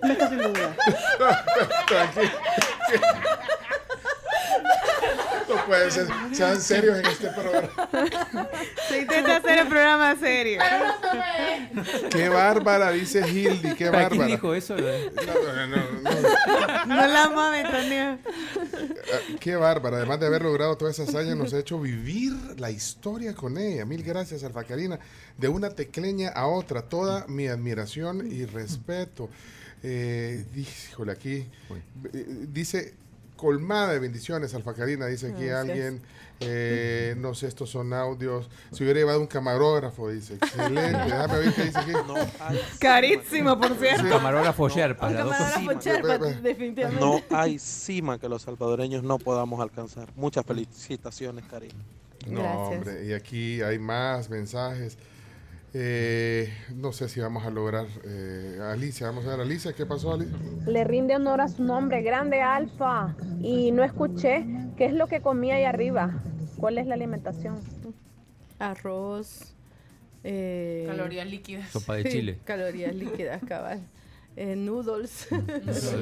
me 0.03 0.13
está 0.13 0.27
haciendo 0.27 0.49
duda. 0.51 0.77
Puede 5.67 5.91
ser. 5.91 6.07
Sean 6.33 6.61
serios 6.61 6.99
en 6.99 7.07
este 7.07 7.29
programa. 7.29 7.69
Se 8.89 9.01
intenta 9.03 9.37
hacer 9.37 9.59
el 9.59 9.69
programa 9.69 10.17
serio. 10.17 10.61
Qué 12.11 12.29
bárbara, 12.29 12.91
dice 12.93 13.27
Hildy. 13.29 13.75
Qué 13.75 13.87
¿Para 13.87 14.03
bárbara. 14.05 14.27
quién 14.27 14.27
dijo 14.29 14.55
eso? 14.55 14.77
No, 14.77 14.83
no, 14.83 15.67
no, 15.67 15.77
no. 15.77 16.87
No 16.87 17.07
la 17.07 17.31
mames, 17.31 17.65
Antonio. 17.65 18.19
Ah, 19.13 19.35
Qué 19.41 19.57
bárbara. 19.57 19.99
Además 19.99 20.21
de 20.21 20.27
haber 20.27 20.43
logrado 20.43 20.77
toda 20.77 20.91
esa 20.91 21.05
hazaña, 21.05 21.35
nos 21.35 21.53
ha 21.55 21.59
hecho 21.59 21.81
vivir 21.81 22.33
la 22.59 22.71
historia 22.71 23.35
con 23.35 23.57
ella. 23.59 23.85
Mil 23.85 24.03
gracias, 24.03 24.45
Alfa 24.45 24.65
Karina. 24.65 24.99
De 25.39 25.49
una 25.49 25.71
tecleña 25.71 26.31
a 26.31 26.47
otra, 26.47 26.83
toda 26.83 27.27
mi 27.27 27.49
admiración 27.49 28.31
y 28.31 28.45
respeto. 28.45 29.29
Eh, 29.83 30.45
híjole, 30.55 31.13
aquí 31.13 31.47
eh, 32.15 32.27
dice 32.49 32.95
colmada 33.45 33.93
de 33.93 33.99
bendiciones, 33.99 34.55
Alfa 34.55 34.73
Karina. 34.73 35.07
Dice 35.07 35.27
aquí 35.33 35.45
Gracias. 35.45 35.69
alguien. 35.69 36.03
eh, 36.41 37.15
no 37.19 37.35
sé, 37.35 37.47
estos 37.47 37.69
son 37.69 37.93
audios. 37.93 38.49
Se 38.73 38.83
hubiera 38.85 39.01
llevado 39.01 39.21
un 39.21 39.27
camarógrafo, 39.27 40.09
dice. 40.09 40.35
Excelente. 40.35 40.81
Déjame 41.05 41.39
ver 41.39 41.53
qué 41.55 41.65
dice 41.65 41.79
aquí. 41.79 41.93
Carísimo, 42.81 43.61
por 43.61 43.77
cierto. 43.77 44.09
Camarógrafo 44.09 44.69
Sherpa, 44.69 45.09
Un 45.09 45.15
las 45.15 45.25
dos 45.27 45.37
camarógrafo. 45.37 45.81
Sherpa, 45.81 46.19
definitivamente. 46.41 47.05
No 47.05 47.21
hay 47.37 47.59
cima 47.59 48.19
que 48.19 48.29
los 48.29 48.43
salvadoreños 48.43 49.03
no 49.03 49.19
podamos 49.19 49.61
alcanzar. 49.61 50.09
Muchas 50.17 50.45
felicitaciones, 50.47 51.45
Karina. 51.45 51.75
No, 52.27 52.41
Gracias. 52.41 52.79
hombre, 52.79 53.07
y 53.07 53.13
aquí 53.13 53.61
hay 53.61 53.79
más 53.79 54.31
mensajes. 54.31 54.97
Eh, 55.77 56.49
no 56.77 56.93
sé 56.93 57.09
si 57.09 57.21
vamos 57.21 57.45
a 57.45 57.51
lograr. 57.51 57.87
eh, 58.05 58.59
Alicia, 58.63 59.09
vamos 59.09 59.27
a 59.27 59.31
ver, 59.31 59.41
Alicia, 59.41 59.73
¿qué 59.73 59.85
pasó, 59.85 60.13
Alicia? 60.15 60.37
Le 60.67 60.85
rinde 60.85 61.17
honor 61.17 61.41
a 61.41 61.49
su 61.49 61.65
nombre, 61.65 62.01
grande 62.03 62.41
Alfa. 62.41 63.15
Y 63.43 63.73
no 63.73 63.83
escuché 63.83 64.47
qué 64.77 64.87
es 64.87 64.93
lo 64.93 65.09
que 65.09 65.21
comía 65.21 65.57
ahí 65.57 65.65
arriba. 65.65 66.23
¿Cuál 66.59 66.79
es 66.79 66.87
la 66.87 66.95
alimentación? 66.95 67.57
Arroz. 68.61 69.55
eh, 70.23 70.85
Calorías 70.87 71.27
líquidas. 71.29 71.71
Sopa 71.71 71.97
de 71.97 72.03
sí, 72.05 72.09
chile. 72.11 72.39
Calorías 72.45 72.95
líquidas, 72.95 73.43
cabal. 73.45 73.81
Eh, 74.37 74.55
noodles. 74.57 75.27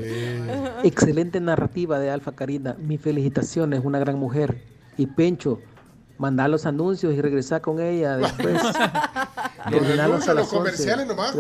Excelente 0.85 1.41
narrativa 1.41 1.99
de 1.99 2.11
Alfa 2.11 2.33
Karina. 2.33 2.77
Mis 2.79 3.01
felicitaciones, 3.01 3.81
una 3.85 3.99
gran 3.99 4.19
mujer. 4.19 4.63
Y 4.99 5.07
Pencho, 5.07 5.61
mandar 6.23 6.49
los 6.49 6.67
anuncios 6.67 7.13
y 7.15 7.21
regresar 7.21 7.61
con 7.61 7.81
ella 7.81 8.17
después. 8.17 8.63
Los 9.71 9.83
anuncios, 9.99 10.29
a 10.29 10.35
los 10.35 10.35
las 10.35 10.53
11. 10.53 10.57
comerciales 10.57 11.07
nomás, 11.07 11.37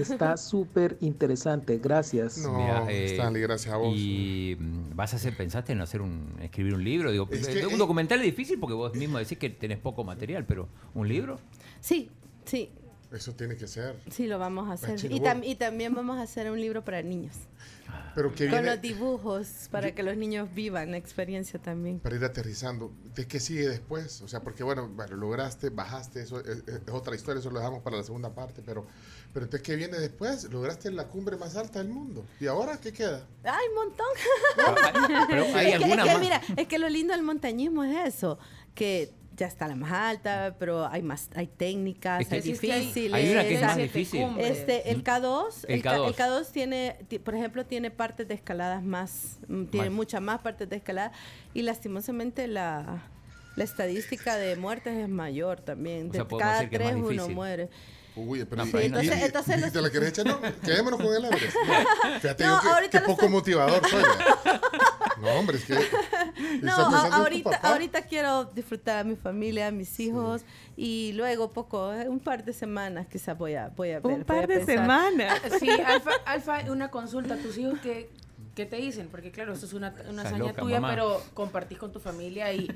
Está 0.00 0.36
súper 0.36 0.96
interesante. 1.00 1.78
Gracias. 1.78 2.38
No, 2.38 2.58
Mira, 2.58 2.84
eh, 2.90 3.12
Stanley, 3.12 3.42
gracias 3.42 3.72
a 3.72 3.76
vos. 3.76 3.94
Y 3.96 4.56
mm, 4.58 4.96
vas 4.96 5.12
a 5.12 5.16
hacer, 5.16 5.36
pensaste 5.36 5.72
en 5.72 5.80
hacer 5.80 6.00
un, 6.00 6.34
escribir 6.42 6.74
un 6.74 6.82
libro. 6.82 7.12
Digo, 7.12 7.28
Es 7.30 7.46
eh, 7.46 7.60
que, 7.60 7.66
un 7.66 7.74
eh, 7.74 7.76
documental 7.76 8.18
es 8.18 8.24
difícil 8.24 8.58
porque 8.58 8.74
vos 8.74 8.94
mismo 8.94 9.18
decís 9.18 9.38
que 9.38 9.50
tenés 9.50 9.78
poco 9.78 10.02
material, 10.02 10.44
pero 10.46 10.68
un 10.94 11.06
libro. 11.06 11.38
Sí, 11.80 12.10
sí, 12.44 12.72
Eso 13.14 13.32
tiene 13.32 13.56
que 13.56 13.66
ser. 13.68 13.96
sí 14.10 14.26
lo 14.26 14.38
vamos 14.38 14.68
a 14.68 14.72
hacer. 14.72 14.98
Y, 15.12 15.20
tam- 15.20 15.42
y 15.44 15.54
también 15.54 15.94
vamos 15.94 16.18
a 16.18 16.22
hacer 16.22 16.50
un 16.50 16.60
libro 16.60 16.84
para 16.84 17.00
niños. 17.02 17.34
Pero 18.14 18.32
que 18.34 18.44
Con 18.48 18.52
viene 18.60 18.70
los 18.72 18.80
dibujos, 18.80 19.68
para 19.70 19.94
que 19.94 20.02
los 20.02 20.16
niños 20.16 20.48
vivan 20.54 20.90
la 20.92 20.96
experiencia 20.96 21.60
también. 21.60 22.00
para 22.00 22.16
ir 22.16 22.24
aterrizando. 22.24 22.92
¿De 23.14 23.26
qué 23.26 23.38
sigue 23.40 23.68
después? 23.68 24.20
O 24.22 24.28
sea, 24.28 24.40
porque 24.40 24.62
bueno, 24.64 24.88
bueno 24.88 25.16
lograste, 25.16 25.70
bajaste, 25.70 26.22
eso 26.22 26.40
es, 26.40 26.48
es- 26.66 26.82
es 26.86 26.90
otra 26.92 27.14
historia, 27.14 27.40
eso 27.40 27.50
lo 27.50 27.58
dejamos 27.60 27.82
para 27.82 27.96
la 27.98 28.02
segunda 28.02 28.34
parte, 28.34 28.62
pero, 28.64 28.86
pero 29.32 29.44
entonces, 29.46 29.62
¿qué 29.64 29.76
viene 29.76 29.98
después? 29.98 30.44
Lograste 30.50 30.90
la 30.90 31.04
cumbre 31.08 31.36
más 31.36 31.54
alta 31.56 31.78
del 31.80 31.88
mundo. 31.88 32.24
¿Y 32.40 32.46
ahora 32.46 32.78
qué 32.80 32.92
queda? 32.92 33.26
¡Ay, 33.44 33.66
montón! 33.74 34.06
Pero 35.28 35.44
hay 35.54 35.72
es, 35.72 35.78
que, 35.78 35.84
alguna 35.84 36.02
es 36.02 36.08
que, 36.08 36.12
más. 36.14 36.20
mira, 36.20 36.40
es 36.56 36.68
que 36.68 36.78
lo 36.78 36.88
lindo 36.88 37.14
del 37.14 37.22
montañismo 37.22 37.84
es 37.84 38.14
eso, 38.14 38.38
que 38.74 39.12
ya 39.36 39.46
está 39.46 39.66
la 39.68 39.74
más 39.74 39.92
alta, 39.92 40.56
pero 40.58 40.86
hay 40.86 41.02
más, 41.02 41.28
hay 41.34 41.46
técnicas, 41.46 42.20
Es 42.22 42.28
que 42.28 42.34
hay 42.36 42.42
que 42.42 42.48
difíciles. 42.52 43.12
hay 43.14 43.30
una 43.32 43.42
que 43.42 43.54
es 43.54 43.60
más 43.60 43.76
difícil. 43.76 44.26
Este, 44.38 44.90
el 44.90 45.02
K2, 45.04 45.64
El 45.68 45.74
el, 45.76 45.82
K- 45.82 45.96
K2. 45.96 46.06
el 46.08 46.14
K2 46.16 46.50
tiene, 46.52 46.96
ti- 47.08 47.18
por 47.18 47.34
ejemplo, 47.34 47.64
tiene 47.66 47.90
partes 47.90 48.28
de 48.28 48.34
escaladas 48.34 48.82
más, 48.82 49.38
mm, 49.48 49.64
tiene 49.66 49.90
muchas 49.90 50.20
más 50.20 50.40
partes 50.40 50.68
de 50.68 50.76
escalada 50.76 51.12
y 51.52 51.62
lastimosamente 51.62 52.46
la, 52.46 53.02
la 53.56 53.64
estadística 53.64 54.36
de 54.36 54.56
muertes 54.56 54.96
es 54.96 55.08
mayor 55.08 55.60
también. 55.60 56.08
O 56.08 56.12
De 56.12 56.18
sea, 56.18 56.28
podemos 56.28 56.52
cada 56.52 56.70
tres 56.70 56.94
uno 56.94 57.28
muere. 57.28 57.68
Uy, 58.16 58.44
pero 58.44 58.64
No, 58.64 58.78
y- 58.78 58.82
y- 58.82 58.86
Entonces- 58.86 59.22
entonces 59.22 59.58
y 59.58 59.60
los- 59.60 59.72
¿Te 59.72 59.82
la 59.82 59.90
querés 59.90 60.08
echar? 60.10 60.26
No, 60.26 60.40
quedémonos 60.62 61.00
con 61.00 61.14
el 61.14 61.24
Everest. 61.24 61.56
No, 61.66 62.20
fíjate 62.20 62.44
No, 62.44 62.62
yo 62.62 62.90
que- 62.90 62.98
lo 63.00 63.06
poco 63.06 63.12
estoy- 63.22 63.28
motivador 63.28 63.88
soy. 63.88 64.02
¿verdad? 64.02 64.60
No, 65.20 65.30
hombre, 65.30 65.56
es 65.56 65.64
que... 65.64 65.78
No, 66.60 66.72
a- 66.74 67.16
ahorita, 67.16 67.56
ahorita 67.62 68.02
quiero 68.02 68.44
disfrutar 68.46 68.98
a 68.98 69.04
mi 69.04 69.16
familia, 69.16 69.68
a 69.68 69.70
mis 69.70 69.98
hijos 70.00 70.42
y 70.76 71.12
luego 71.14 71.52
poco, 71.52 71.92
eh, 71.94 72.08
un 72.08 72.20
par 72.20 72.44
de 72.44 72.52
semanas 72.52 73.06
quizás 73.10 73.36
voy 73.38 73.54
a, 73.54 73.68
voy 73.68 73.92
a 73.92 74.00
ver. 74.00 74.12
Un 74.12 74.22
a 74.22 74.24
par 74.26 74.46
de 74.46 74.64
semanas. 74.64 75.40
Sí, 75.60 75.68
Alfa, 75.86 76.10
Alfa, 76.26 76.58
una 76.70 76.90
consulta. 76.90 77.36
¿Tus 77.36 77.56
hijos 77.58 77.78
qué, 77.82 78.10
qué 78.54 78.66
te 78.66 78.76
dicen? 78.76 79.08
Porque 79.08 79.30
claro, 79.30 79.54
esto 79.54 79.66
es 79.66 79.72
una, 79.72 79.94
una 80.10 80.22
hazaña 80.22 80.38
loca, 80.38 80.60
tuya, 80.62 80.80
mamá. 80.80 80.94
pero 80.94 81.22
compartís 81.32 81.78
con 81.78 81.92
tu 81.92 82.00
familia 82.00 82.52
y... 82.52 82.68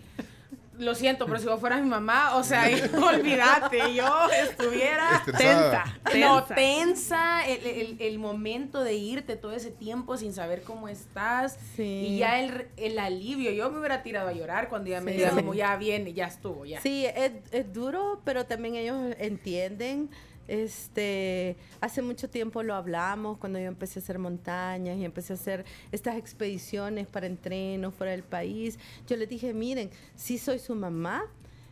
Lo 0.79 0.95
siento, 0.95 1.27
pero 1.27 1.39
si 1.39 1.47
vos 1.47 1.59
fueras 1.61 1.83
mi 1.83 1.89
mamá, 1.89 2.37
o 2.37 2.45
sea, 2.45 2.65
olvídate, 3.03 3.95
yo 3.95 4.29
estuviera 4.43 5.23
tensa. 5.37 5.85
No, 6.17 6.45
tensa, 6.45 7.47
el, 7.47 7.67
el- 7.67 7.97
el 8.01 8.19
momento 8.19 8.83
de 8.85 8.95
irte 8.95 9.37
todo 9.37 9.53
ese 9.53 9.71
tiempo 9.71 10.17
sin 10.17 10.33
saber 10.33 10.63
cómo 10.63 10.89
estás. 10.89 11.59
Sí. 11.77 11.83
Y 11.83 12.19
ya 12.19 12.41
el, 12.41 12.69
el 12.77 12.99
alivio, 12.99 13.51
yo 13.51 13.71
me 13.71 13.79
hubiera 13.81 14.03
tirado 14.03 14.29
a 14.29 14.33
llorar 14.33 14.69
cuando 14.69 14.91
ya 14.91 15.01
me 15.01 15.11
Sí. 15.13 15.19
dijeron 15.19 15.37
como 15.41 15.55
ya 15.55 15.77
viene, 15.77 16.13
ya 16.13 16.27
estuvo, 16.27 16.65
ya. 16.65 16.81
Sí, 16.81 17.07
es, 17.07 17.33
es 17.51 17.73
duro, 17.73 18.21
pero 18.25 18.47
también 18.47 18.77
ellos 18.77 19.15
entienden. 19.19 20.11
Este, 20.49 21.57
hace 21.81 22.03
mucho 22.03 22.29
tiempo 22.29 22.63
lo 22.63 22.75
hablamos 22.75 23.39
cuando 23.39 23.59
yo 23.59 23.67
empecé 23.67 24.01
a 24.01 24.03
hacer 24.03 24.19
montañas 24.19 24.97
y 24.99 25.05
empecé 25.05 25.35
a 25.35 25.37
hacer 25.37 25.65
estas 25.93 26.17
expediciones 26.17 27.07
para 27.07 27.27
entrenos 27.27 27.95
fuera 27.95 28.13
del 28.13 28.23
país. 28.25 28.79
Yo 29.07 29.17
les 29.17 29.29
dije, 29.29 29.53
miren, 29.55 29.91
sí 30.17 30.39
soy 30.39 30.59
su 30.59 30.75
mamá, 30.75 31.25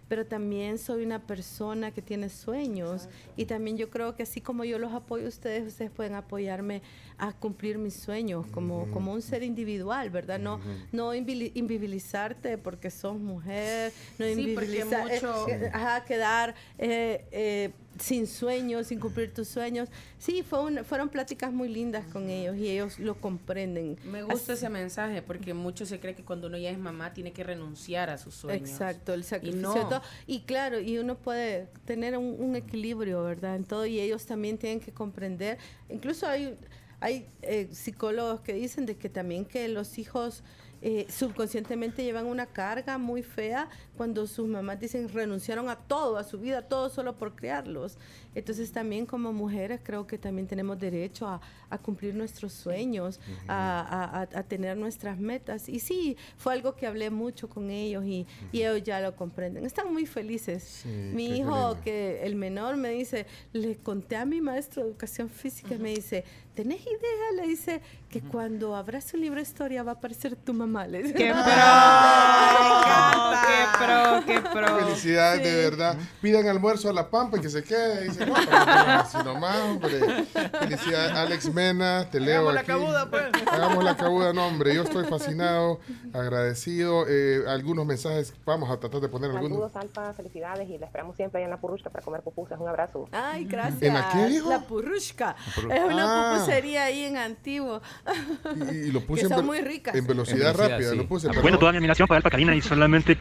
pero 0.09 0.24
también 0.24 0.78
soy 0.78 1.05
una 1.05 1.27
persona 1.27 1.90
que 1.90 2.01
tiene 2.01 2.28
sueños 2.28 3.09
y 3.36 3.47
también 3.47 3.77
yo 3.77 3.90
creo 3.90 4.15
que 4.15 4.23
así 4.23 4.40
como 4.40 4.62
yo 4.65 4.78
los 4.78 4.93
apoyo 4.93 5.24
a 5.27 5.28
ustedes, 5.28 5.66
ustedes 5.66 5.90
pueden 5.90 6.15
apoyarme 6.15 6.81
a 7.19 7.32
cumplir 7.32 7.77
mis 7.78 7.94
sueños 7.94 8.47
como, 8.53 8.89
como 8.93 9.12
un 9.12 9.20
ser 9.20 9.43
individual, 9.43 10.11
¿verdad? 10.11 10.39
No, 10.39 10.61
no 10.93 11.12
invili- 11.12 11.51
invisibilizarte 11.55 12.57
porque 12.57 12.90
sos 12.93 13.19
mujer, 13.19 13.93
no 14.19 14.27
Sí, 14.27 14.32
invisibilizar, 14.32 15.03
mucho- 15.12 15.48
eh, 15.48 15.70
ajá, 15.73 16.05
quedar 16.05 16.55
eh, 16.78 17.24
eh, 17.32 17.70
sin 17.98 18.27
sueños, 18.27 18.86
sin 18.89 19.01
cumplir 19.01 19.32
tus 19.32 19.48
sueños. 19.48 19.89
Sí, 20.18 20.43
fue 20.43 20.62
un- 20.62 20.85
fueron 20.85 21.09
pláticas 21.09 21.52
muy 21.52 21.68
lindas 21.68 22.05
con 22.12 22.28
ellos 22.31 22.56
y 22.56 22.68
ellos 22.68 22.98
lo 22.98 23.14
comprenden. 23.20 23.98
Me 24.05 24.23
gusta 24.23 24.52
Así- 24.52 24.64
ese 24.64 24.68
mensaje 24.68 25.23
porque 25.23 25.55
mucho 25.55 25.86
se 25.86 26.01
cree 26.01 26.14
que 26.14 26.24
cuando 26.24 26.47
uno 26.48 26.59
ya 26.59 26.70
es 26.70 26.78
mamá 26.78 27.12
tiene 27.14 27.32
que 27.32 27.44
renunciar 27.44 28.10
a 28.10 28.18
sus 28.18 28.35
sueños. 28.35 28.68
Exacto, 28.70 29.14
el 29.14 29.24
sacrificio 29.24 29.60
no. 29.74 29.89
todo. 29.89 30.02
Y 30.27 30.40
claro, 30.40 30.81
y 30.81 30.98
uno 30.98 31.16
puede 31.16 31.68
tener 31.85 32.16
un, 32.16 32.36
un 32.39 32.56
equilibrio, 32.56 33.23
¿verdad? 33.23 33.56
En 33.56 33.64
todo, 33.64 33.86
y 33.86 34.01
ellos 34.01 34.27
también 34.27 34.59
tienen 34.59 34.81
que 34.81 34.93
comprender. 34.93 35.59
Incluso 35.89 36.27
hay, 36.27 36.56
hay 37.01 37.27
eh, 37.43 37.68
psicólogos 37.73 38.40
que 38.40 38.52
dicen 38.55 38.86
de 38.86 38.97
que 38.97 39.09
también 39.09 39.44
que 39.44 39.68
los 39.68 39.98
hijos 39.98 40.43
eh, 40.82 41.06
subconscientemente 41.09 42.05
llevan 42.05 42.27
una 42.27 42.44
carga 42.47 42.98
muy 42.98 43.23
fea 43.23 43.68
cuando 43.97 44.27
sus 44.27 44.47
mamás 44.47 44.78
dicen 44.78 45.09
renunciaron 45.09 45.68
a 45.68 45.77
todo, 45.77 46.18
a 46.18 46.24
su 46.24 46.39
vida, 46.39 46.59
a 46.59 46.62
todo 46.62 46.90
solo 46.90 47.16
por 47.16 47.35
criarlos. 47.35 47.97
Entonces 48.35 48.70
también 48.70 49.06
como 49.06 49.32
mujeres 49.32 49.81
creo 49.82 50.06
que 50.06 50.18
también 50.18 50.47
tenemos 50.47 50.78
derecho 50.78 51.27
a, 51.27 51.40
a 51.70 51.78
cumplir 51.78 52.14
nuestros 52.14 52.52
sueños, 52.52 53.18
a, 53.48 53.81
a- 53.81 54.20
a- 54.20 54.40
a 54.40 54.43
tener 54.43 54.77
nuestras 54.77 55.18
metas. 55.18 55.68
Y 55.68 55.81
sí, 55.81 56.16
fue 56.36 56.52
algo 56.52 56.77
que 56.77 56.86
hablé 56.86 57.09
mucho 57.10 57.48
con 57.48 57.70
ellos 57.70 58.05
y, 58.05 58.27
y 58.52 58.62
ellos 58.62 58.82
ya 58.82 59.01
lo 59.01 59.16
comprenden. 59.16 59.64
Están 59.64 59.93
muy 59.93 60.05
felices. 60.06 60.82
mi 60.85 61.28
qué 61.28 61.36
hijo, 61.39 61.68
lindo. 61.70 61.81
que 61.82 62.27
el 62.27 62.36
menor, 62.36 62.77
me 62.77 62.90
dice, 62.90 63.27
le 63.52 63.77
conté 63.78 64.16
a 64.16 64.27
mi 64.27 64.40
maestro 64.43 64.82
de 64.82 64.90
educación 64.90 65.31
física, 65.31 65.74
y 65.74 65.78
me 65.78 65.90
dice, 65.90 66.24
¿tenés 66.55 66.82
idea? 66.82 67.32
Le 67.43 67.47
dice 67.48 67.81
que 68.10 68.20
cuando 68.20 68.77
abras 68.77 69.12
un 69.14 69.23
libro 69.23 69.36
de 69.36 69.43
historia 69.43 69.82
va 69.82 69.93
a 69.93 69.94
aparecer 69.94 70.36
tu 70.36 70.52
mamá. 70.52 70.86
Le 70.86 71.02
dice. 71.05 71.14
¡Qué 71.14 71.31
pro! 71.32 71.43
¡Qué 73.47 73.78
pro! 73.78 73.85
¡Qué 74.26 74.40
pro! 74.40 74.78
Felicidades, 74.78 75.42
de 75.42 75.56
verdad. 75.70 75.96
Pidan 76.20 76.46
almuerzo 76.48 76.88
a 76.88 76.92
la 76.92 77.08
Pampa 77.10 77.36
y 77.38 77.40
que 77.40 77.48
se 77.50 77.62
quede. 77.62 78.04
Dice, 78.08 78.26
no, 78.26 78.34
no, 78.34 78.50
así 79.00 79.18
nomás, 79.24 79.56
hombre. 79.60 80.24
Felicidades, 80.58 81.12
Alex 81.12 81.52
Mena, 81.52 82.08
te 82.10 82.20
leo 82.20 82.48
Hagamos 82.48 82.54
la 82.54 82.60
aquí. 82.60 82.66
cabuda, 82.68 83.10
pues. 83.10 83.24
Hagamos 83.50 83.84
la 83.84 83.96
cabuda, 83.96 84.32
no, 84.32 84.46
hombre. 84.46 84.74
Yo 84.74 84.82
estoy 84.82 85.04
fascinado, 85.04 85.80
agradecido. 86.12 87.06
Eh, 87.08 87.44
algunos 87.48 87.86
mensajes, 87.86 88.34
vamos 88.44 88.70
a 88.70 88.78
tratar 88.78 89.00
de 89.00 89.08
poner 89.08 89.30
algunos. 89.30 89.72
Saludos, 89.72 89.76
Alfa, 89.76 90.12
felicidades 90.14 90.68
y 90.68 90.78
la 90.78 90.86
esperamos 90.86 91.16
siempre 91.16 91.38
allá 91.38 91.46
en 91.46 91.50
la 91.50 91.60
Purrushka 91.60 91.90
para 91.90 92.04
comer 92.04 92.22
pupusas. 92.22 92.58
Un 92.60 92.68
abrazo. 92.68 93.08
Ay, 93.12 93.44
gracias. 93.44 93.82
¿En 93.82 93.94
la 93.94 94.08
qué 94.10 94.26
dijo? 94.26 94.48
La 94.50 94.60
purrushka. 94.60 95.36
Purru- 95.54 95.72
Es 95.72 95.84
una 95.84 96.06
Ah. 96.06 96.34
pupusería 96.34 96.84
ahí 96.84 97.04
en 97.04 97.16
Antiguo. 97.16 97.80
Y, 98.72 98.76
y 98.88 98.90
lo 98.92 99.00
puse 99.06 99.22
que 99.22 99.26
en, 99.28 99.34
son 99.34 99.46
muy 99.46 99.60
ricas. 99.60 99.94
en 99.94 100.06
velocidad 100.06 100.54
rápida. 100.56 100.94
Lo 100.94 101.06
puse, 101.06 101.28
pero- 101.28 101.42
Bueno, 101.42 101.58
toda 101.58 101.72
mi 101.72 101.78
admiración 101.78 102.08
para 102.08 102.16
Alfa 102.18 102.30
Karina 102.30 102.54
y 102.54 102.62
solamente 102.62 103.16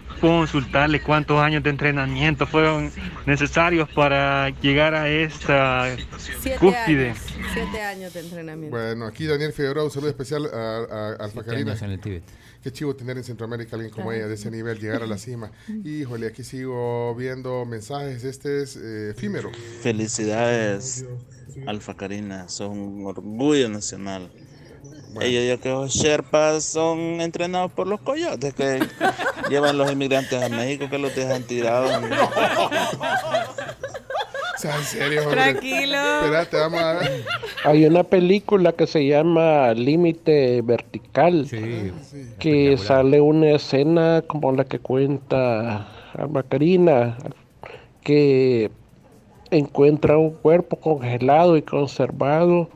consultarle 0.59 1.01
cuántos 1.01 1.37
años 1.41 1.63
de 1.63 1.69
entrenamiento 1.69 2.47
fueron 2.47 2.89
necesarios 3.25 3.89
para 3.93 4.49
llegar 4.61 4.95
a 4.95 5.09
esta 5.09 5.95
Siete 6.17 6.57
cúspide. 6.59 7.09
años. 7.09 7.19
Siete 7.53 7.81
años 7.81 8.13
de 8.13 8.19
entrenamiento. 8.21 8.75
Bueno, 8.77 9.05
aquí 9.05 9.25
Daniel 9.25 9.51
Figueroa, 9.51 9.83
un 9.83 9.91
saludo 9.91 10.09
especial 10.09 10.45
a, 10.45 10.57
a, 10.57 11.09
a 11.09 11.09
Alfa 11.25 11.27
Siete 11.41 11.49
Karina. 11.49 11.71
años 11.71 11.81
en 11.81 11.91
el 11.91 11.99
Tíbet. 11.99 12.23
Qué 12.63 12.71
chivo 12.71 12.95
tener 12.95 13.17
en 13.17 13.23
Centroamérica 13.23 13.75
alguien 13.75 13.91
como 13.91 14.05
Claro. 14.05 14.17
ella, 14.19 14.27
de 14.27 14.35
ese 14.35 14.49
nivel, 14.49 14.79
llegar 14.79 15.03
a 15.03 15.07
la 15.07 15.17
cima. 15.17 15.51
Híjole, 15.83 16.27
aquí 16.27 16.43
sigo 16.43 17.13
viendo 17.15 17.65
mensajes. 17.65 18.23
Este 18.23 18.61
es 18.63 18.75
eh, 18.77 19.11
efímero. 19.11 19.51
Felicidades, 19.81 21.05
Alfa 21.67 21.95
Karina, 21.95 22.47
son 22.47 22.79
un 22.79 23.05
orgullo 23.05 23.67
nacional. 23.69 24.31
Ellos 25.21 25.43
yo 25.47 25.61
que 25.61 25.69
los 25.69 25.91
Sherpas 25.91 26.63
son 26.63 27.21
entrenados 27.21 27.71
por 27.71 27.87
los 27.87 28.01
coyotes 28.01 28.53
que 28.53 28.79
llevan 29.49 29.77
los 29.77 29.91
inmigrantes 29.91 30.41
a 30.41 30.49
México 30.49 30.89
que 30.89 30.97
los 30.97 31.15
dejan 31.15 31.43
tirados. 31.43 31.91
O 34.55 34.57
sea, 34.57 34.77
en 34.77 34.83
serio, 34.83 35.23
hombre. 35.23 35.35
Tranquilo. 35.35 35.97
Espérate, 35.97 36.55
vamos 36.55 36.79
a 36.79 36.93
ver. 36.93 37.25
Hay 37.65 37.85
una 37.85 38.03
película 38.03 38.71
que 38.71 38.87
se 38.87 39.05
llama 39.05 39.73
Límite 39.73 40.61
Vertical, 40.61 41.45
que 42.39 42.77
sale 42.77 43.19
una 43.19 43.51
escena 43.51 44.23
como 44.25 44.53
la 44.53 44.63
que 44.63 44.79
cuenta 44.79 45.89
Alma 46.17 46.41
Karina, 46.43 47.17
que 48.01 48.71
encuentra 49.51 50.17
un 50.17 50.31
cuerpo 50.31 50.77
congelado 50.77 51.57
y 51.57 51.61
conservado 51.61 52.69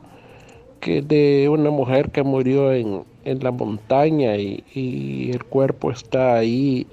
que 0.80 1.02
de 1.02 1.48
una 1.48 1.70
mujer 1.70 2.10
que 2.10 2.22
murió 2.22 2.72
en, 2.72 3.04
en 3.24 3.38
la 3.44 3.50
montaña 3.50 4.36
y, 4.36 4.64
y 4.74 5.30
el 5.30 5.44
cuerpo 5.44 5.90
está 5.90 6.34
ahí 6.34 6.86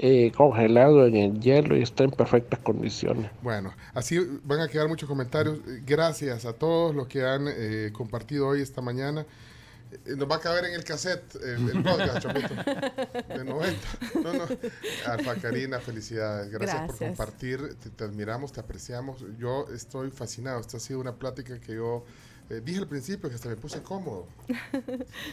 eh, 0.00 0.30
congelado 0.36 1.06
en 1.06 1.16
el 1.16 1.40
hielo 1.40 1.76
y 1.76 1.82
está 1.82 2.04
en 2.04 2.12
perfectas 2.12 2.60
condiciones. 2.60 3.32
Bueno, 3.42 3.74
así 3.94 4.18
van 4.44 4.60
a 4.60 4.68
quedar 4.68 4.86
muchos 4.86 5.08
comentarios. 5.08 5.58
Gracias 5.84 6.44
a 6.44 6.52
todos 6.52 6.94
los 6.94 7.08
que 7.08 7.26
han 7.26 7.46
eh, 7.48 7.90
compartido 7.92 8.46
hoy, 8.46 8.62
esta 8.62 8.80
mañana. 8.80 9.26
Eh, 10.06 10.14
Nos 10.16 10.30
va 10.30 10.36
a 10.36 10.40
caber 10.40 10.66
en 10.66 10.74
el 10.74 10.84
cassette 10.84 11.34
el, 11.34 11.68
el 11.70 11.82
podcast, 11.82 12.20
Chomito. 12.20 12.54
De 12.54 13.44
90. 13.44 13.76
No, 14.22 14.32
no. 14.34 14.44
Alfa 15.06 15.34
Karina, 15.34 15.80
felicidades. 15.80 16.48
Gracias, 16.52 16.86
por 16.86 16.98
compartir. 16.98 17.74
Te, 17.82 17.90
te 17.90 18.04
admiramos, 18.04 18.52
te 18.52 18.60
apreciamos. 18.60 19.24
Yo 19.36 19.66
estoy 19.74 20.12
fascinado. 20.12 20.60
Esta 20.60 20.76
ha 20.76 20.80
sido 20.80 21.00
una 21.00 21.16
plática 21.16 21.58
que 21.58 21.74
yo 21.74 22.04
eh, 22.50 22.60
dije 22.64 22.78
al 22.80 22.86
principio 22.86 23.28
que 23.28 23.34
hasta 23.34 23.48
me 23.48 23.56
puse 23.56 23.82
cómodo. 23.82 24.26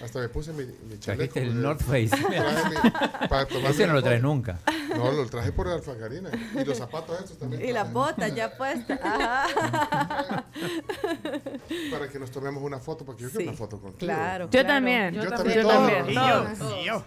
Hasta 0.04 0.20
me 0.20 0.30
puse 0.30 0.52
mi, 0.54 0.64
mi 0.66 1.00
chaleco. 1.00 1.34
Trajiste 1.34 1.42
el 1.42 1.62
North 1.62 1.82
Face. 1.82 2.10
mi- 2.30 3.28
para 3.30 3.44
Ese 3.70 3.88
no 3.88 3.94
lo 3.94 4.04
traes 4.04 4.22
nunca. 4.22 4.60
No, 4.96 5.12
lo 5.12 5.26
traje 5.28 5.52
por 5.52 5.68
Alfa 5.68 5.98
Karina. 5.98 6.30
Y 6.60 6.66
los 6.66 6.78
zapatos 6.78 7.20
estos 7.20 7.38
también. 7.40 7.66
Y 7.66 7.72
las 7.72 7.92
botas 7.92 8.34
ya 8.36 8.56
puestas. 8.58 9.00
Ajá. 9.04 10.46
Para 11.92 12.10
que 12.10 12.20
nos 12.20 12.32
tomemos 12.32 12.62
una 12.64 12.80
foto, 12.80 13.06
porque 13.06 13.24
yo 13.24 13.30
quiero 13.32 13.50
una 13.50 13.58
foto 13.58 13.80
contigo. 13.80 14.00
claro, 14.12 14.46
Yo 14.46 14.50
claro. 14.52 14.68
también. 14.68 15.14
Yo, 15.14 15.24
Yo 15.24 15.30
también, 15.30 15.68
también. 15.68 16.04
todos. 16.04 16.14
Yo 16.14 16.56
también. 16.58 16.82
Y 16.82 16.86
yo. 16.86 17.04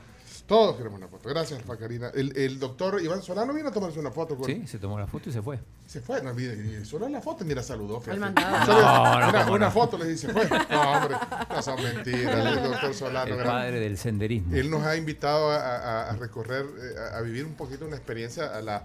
Todos 0.49 0.77
queremos 0.77 0.99
una 0.99 1.09
foto. 1.09 1.29
Gracias, 1.29 1.61
Alfa 1.61 1.77
Karina. 1.77 2.11
El, 2.15 2.35
el 2.35 2.59
doctor 2.59 3.03
Iván 3.03 3.23
Solano 3.23 3.53
vino 3.53 3.69
a 3.69 3.73
tomarse 3.73 4.01
una 4.01 4.11
foto 4.11 4.35
con 4.35 4.47
Sí, 4.47 4.67
se 4.67 4.79
tomó 4.79 4.99
la 4.99 5.07
foto 5.07 5.29
y 5.29 5.33
se 5.35 5.43
fue. 5.43 5.59
Se 5.87 6.01
fue, 6.01 6.23
no 6.23 6.31
olvide. 6.31 6.85
Solo 6.87 7.05
en 7.07 7.13
la 7.13 7.21
foto 7.21 7.45
ni 7.45 7.55
la 7.55 7.63
saludó. 7.63 8.03
Al 8.11 8.19
mandado. 8.19 8.65
Solo 8.67 8.81
No, 8.81 9.21
no, 9.21 9.29
una, 9.29 9.43
cómo 9.45 9.55
una 9.57 9.67
no. 9.67 9.73
foto 9.73 9.99
le 9.99 10.07
dice, 10.07 10.29
fue. 10.33 10.49
No, 10.71 10.93
hombre, 10.93 11.17
no 11.51 11.63
son 11.63 11.83
mentiras. 11.83 12.47
El 12.57 12.63
doctor 12.63 12.95
Solano. 12.95 13.31
El 13.35 13.37
gran- 13.41 13.47
padre 13.47 13.79
del 13.81 13.99
senderismo. 13.99 14.57
Él 14.57 14.71
nos 14.71 14.85
ha 14.85 14.97
invitado 14.97 15.51
a, 15.51 15.57
a- 15.59 16.11
a 16.11 16.17
recorrer, 16.17 16.65
eh, 16.65 16.99
a, 17.13 17.19
a 17.19 17.21
vivir 17.21 17.45
un 17.45 17.53
poquito 17.55 17.85
una 17.87 17.97
experiencia 17.97 18.47
a 18.57 18.63
la, 18.63 18.85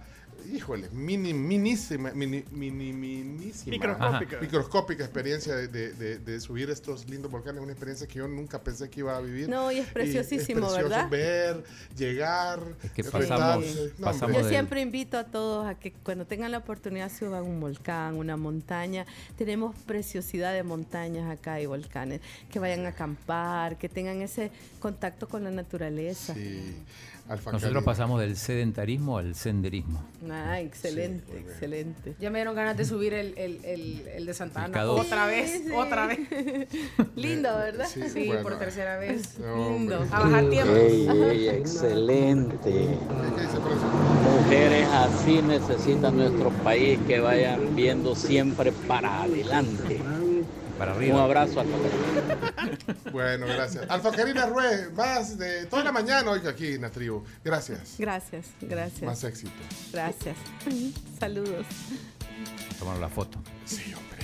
híjole, 0.52 0.88
mini, 0.90 1.32
minísima, 1.34 2.10
mini, 2.12 2.44
mini, 2.52 2.92
minísima, 2.92 3.70
Microscópica. 4.40 5.04
Experiencia 5.04 5.54
de, 5.56 5.68
de- 5.68 5.92
de- 5.94 6.18
de 6.18 6.40
subir 6.40 6.70
estos 6.70 7.08
lindos 7.08 7.30
volcanes, 7.30 7.62
una 7.62 7.72
experiencia 7.72 8.06
que 8.06 8.14
yo 8.18 8.28
nunca 8.28 8.62
pensé 8.62 8.88
que 8.90 9.00
iba 9.00 9.16
a 9.16 9.20
vivir. 9.20 9.48
No, 9.48 9.70
y 9.72 9.78
es 9.78 9.88
preciosísimo, 9.88 10.60
precioso 10.68 10.82
¿verdad? 10.88 11.08
Ver, 11.10 11.64
llegar, 11.96 12.60
que 12.94 13.02
enfrentarse. 13.02 13.66
pasamos- 13.68 13.98
No, 13.98 14.04
pasamos. 14.04 14.42
Yo 14.42 14.48
siempre 14.48 14.80
invito 14.80 15.18
a 15.18 15.24
todos 15.24 15.66
a 15.66 15.74
que 15.78 15.92
cuando 15.92 16.26
tengan 16.26 16.50
la 16.52 16.58
oportunidad 16.58 17.10
suban 17.10 17.44
un 17.44 17.60
volcán, 17.60 18.16
una 18.16 18.36
montaña. 18.36 19.06
Tenemos 19.36 19.74
preciosidad 19.86 20.52
de 20.52 20.62
montañas 20.62 21.30
acá 21.30 21.60
y 21.60 21.66
volcanes. 21.66 22.20
Que 22.50 22.58
vayan 22.58 22.84
a 22.86 22.90
acampar, 22.90 23.78
que 23.78 23.88
tengan 23.88 24.20
ese 24.22 24.50
contacto 24.80 25.28
con 25.28 25.44
la 25.44 25.50
naturaleza. 25.50 26.34
Alfa 26.34 27.13
Nosotros 27.26 27.82
pasamos 27.84 28.20
del 28.20 28.36
sedentarismo 28.36 29.16
al 29.16 29.34
senderismo. 29.34 30.04
Ah, 30.30 30.60
excelente, 30.60 31.38
excelente. 31.38 32.14
Ya 32.20 32.28
me 32.30 32.38
dieron 32.40 32.54
ganas 32.54 32.76
de 32.76 32.84
subir 32.84 33.14
el, 33.14 33.32
el, 33.38 33.64
el, 33.64 34.06
el 34.08 34.26
de 34.26 34.34
Santana. 34.34 34.66
El 34.66 34.72
K2. 34.74 35.00
Otra 35.00 35.26
vez, 35.26 35.50
Sí, 35.50 35.62
sí. 35.64 35.70
otra 35.74 36.06
vez. 36.06 36.18
Lindo, 37.16 37.48
¿verdad? 37.56 37.86
Sí, 37.88 38.02
Sí, 38.10 38.26
bueno. 38.26 38.42
por 38.42 38.58
tercera 38.58 38.98
vez. 38.98 39.38
No, 39.38 39.70
Lindo. 39.70 40.00
hombre. 40.00 40.16
A 40.16 40.20
bajar 40.20 40.50
tiempo. 40.50 40.74
Ey, 40.74 41.08
ey, 41.08 41.48
excelente. 41.48 42.98
Mujeres 44.44 44.86
así 44.88 45.40
necesita 45.42 46.10
nuestro 46.10 46.50
país 46.62 46.98
que 47.06 47.20
vayan 47.20 47.74
viendo 47.74 48.14
siempre 48.14 48.70
para 48.86 49.22
adelante. 49.22 49.98
Para 50.78 50.94
Un 50.94 51.12
abrazo 51.12 51.60
a 51.60 51.64
todos. 51.64 52.93
Bueno, 53.14 53.46
gracias. 53.46 53.88
Alfa 53.88 54.10
Karina 54.10 54.44
Rue, 54.46 54.90
más 54.90 55.38
de 55.38 55.66
toda 55.66 55.84
la 55.84 55.92
mañana 55.92 56.32
hoy 56.32 56.44
aquí 56.48 56.72
en 56.72 56.82
la 56.82 56.90
tribu. 56.90 57.22
Gracias. 57.44 57.94
Gracias, 57.96 58.46
gracias. 58.60 59.02
Más 59.02 59.22
éxito. 59.22 59.52
Gracias. 59.92 60.36
Saludos. 61.20 61.64
Tomaron 62.76 63.00
la 63.00 63.08
foto. 63.08 63.38
Sí, 63.64 63.94
hombre. 63.94 64.18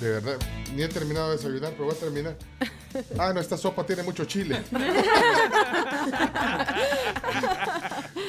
De 0.00 0.10
verdad, 0.10 0.36
ni 0.76 0.84
he 0.84 0.88
terminado 0.88 1.30
de 1.30 1.36
desayunar, 1.38 1.72
pero 1.72 1.86
voy 1.86 1.94
a 1.96 1.98
terminar. 1.98 2.36
Ah, 3.18 3.32
no, 3.32 3.40
esta 3.40 3.56
sopa 3.56 3.84
tiene 3.84 4.04
mucho 4.04 4.24
chile. 4.26 4.62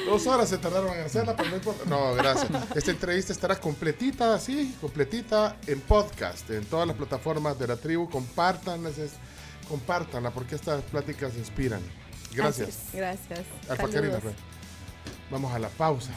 Dos 0.06 0.26
horas 0.28 0.48
se 0.48 0.58
tardaron 0.58 0.94
en 0.94 1.04
hacerla, 1.04 1.34
pero 1.36 1.50
no 1.50 1.56
importa. 1.56 1.84
No, 1.86 2.14
gracias. 2.14 2.48
Esta 2.74 2.90
entrevista 2.92 3.32
estará 3.32 3.56
completita, 3.56 4.34
así, 4.34 4.74
completita 4.80 5.56
en 5.66 5.80
podcast, 5.80 6.48
en 6.50 6.64
todas 6.64 6.86
las 6.86 6.96
plataformas 6.96 7.58
de 7.58 7.66
la 7.66 7.76
tribu. 7.76 8.08
Compártanla, 8.08 8.90
compártanla, 9.68 10.30
porque 10.30 10.54
estas 10.54 10.82
pláticas 10.84 11.34
inspiran. 11.36 11.80
Gracias. 12.32 12.90
Gracias. 12.92 13.40
Alfa. 13.68 13.88
Karina 13.88 14.20
Rue. 14.20 14.32
Vamos 15.30 15.52
a 15.52 15.58
la 15.58 15.68
pausa. 15.68 16.12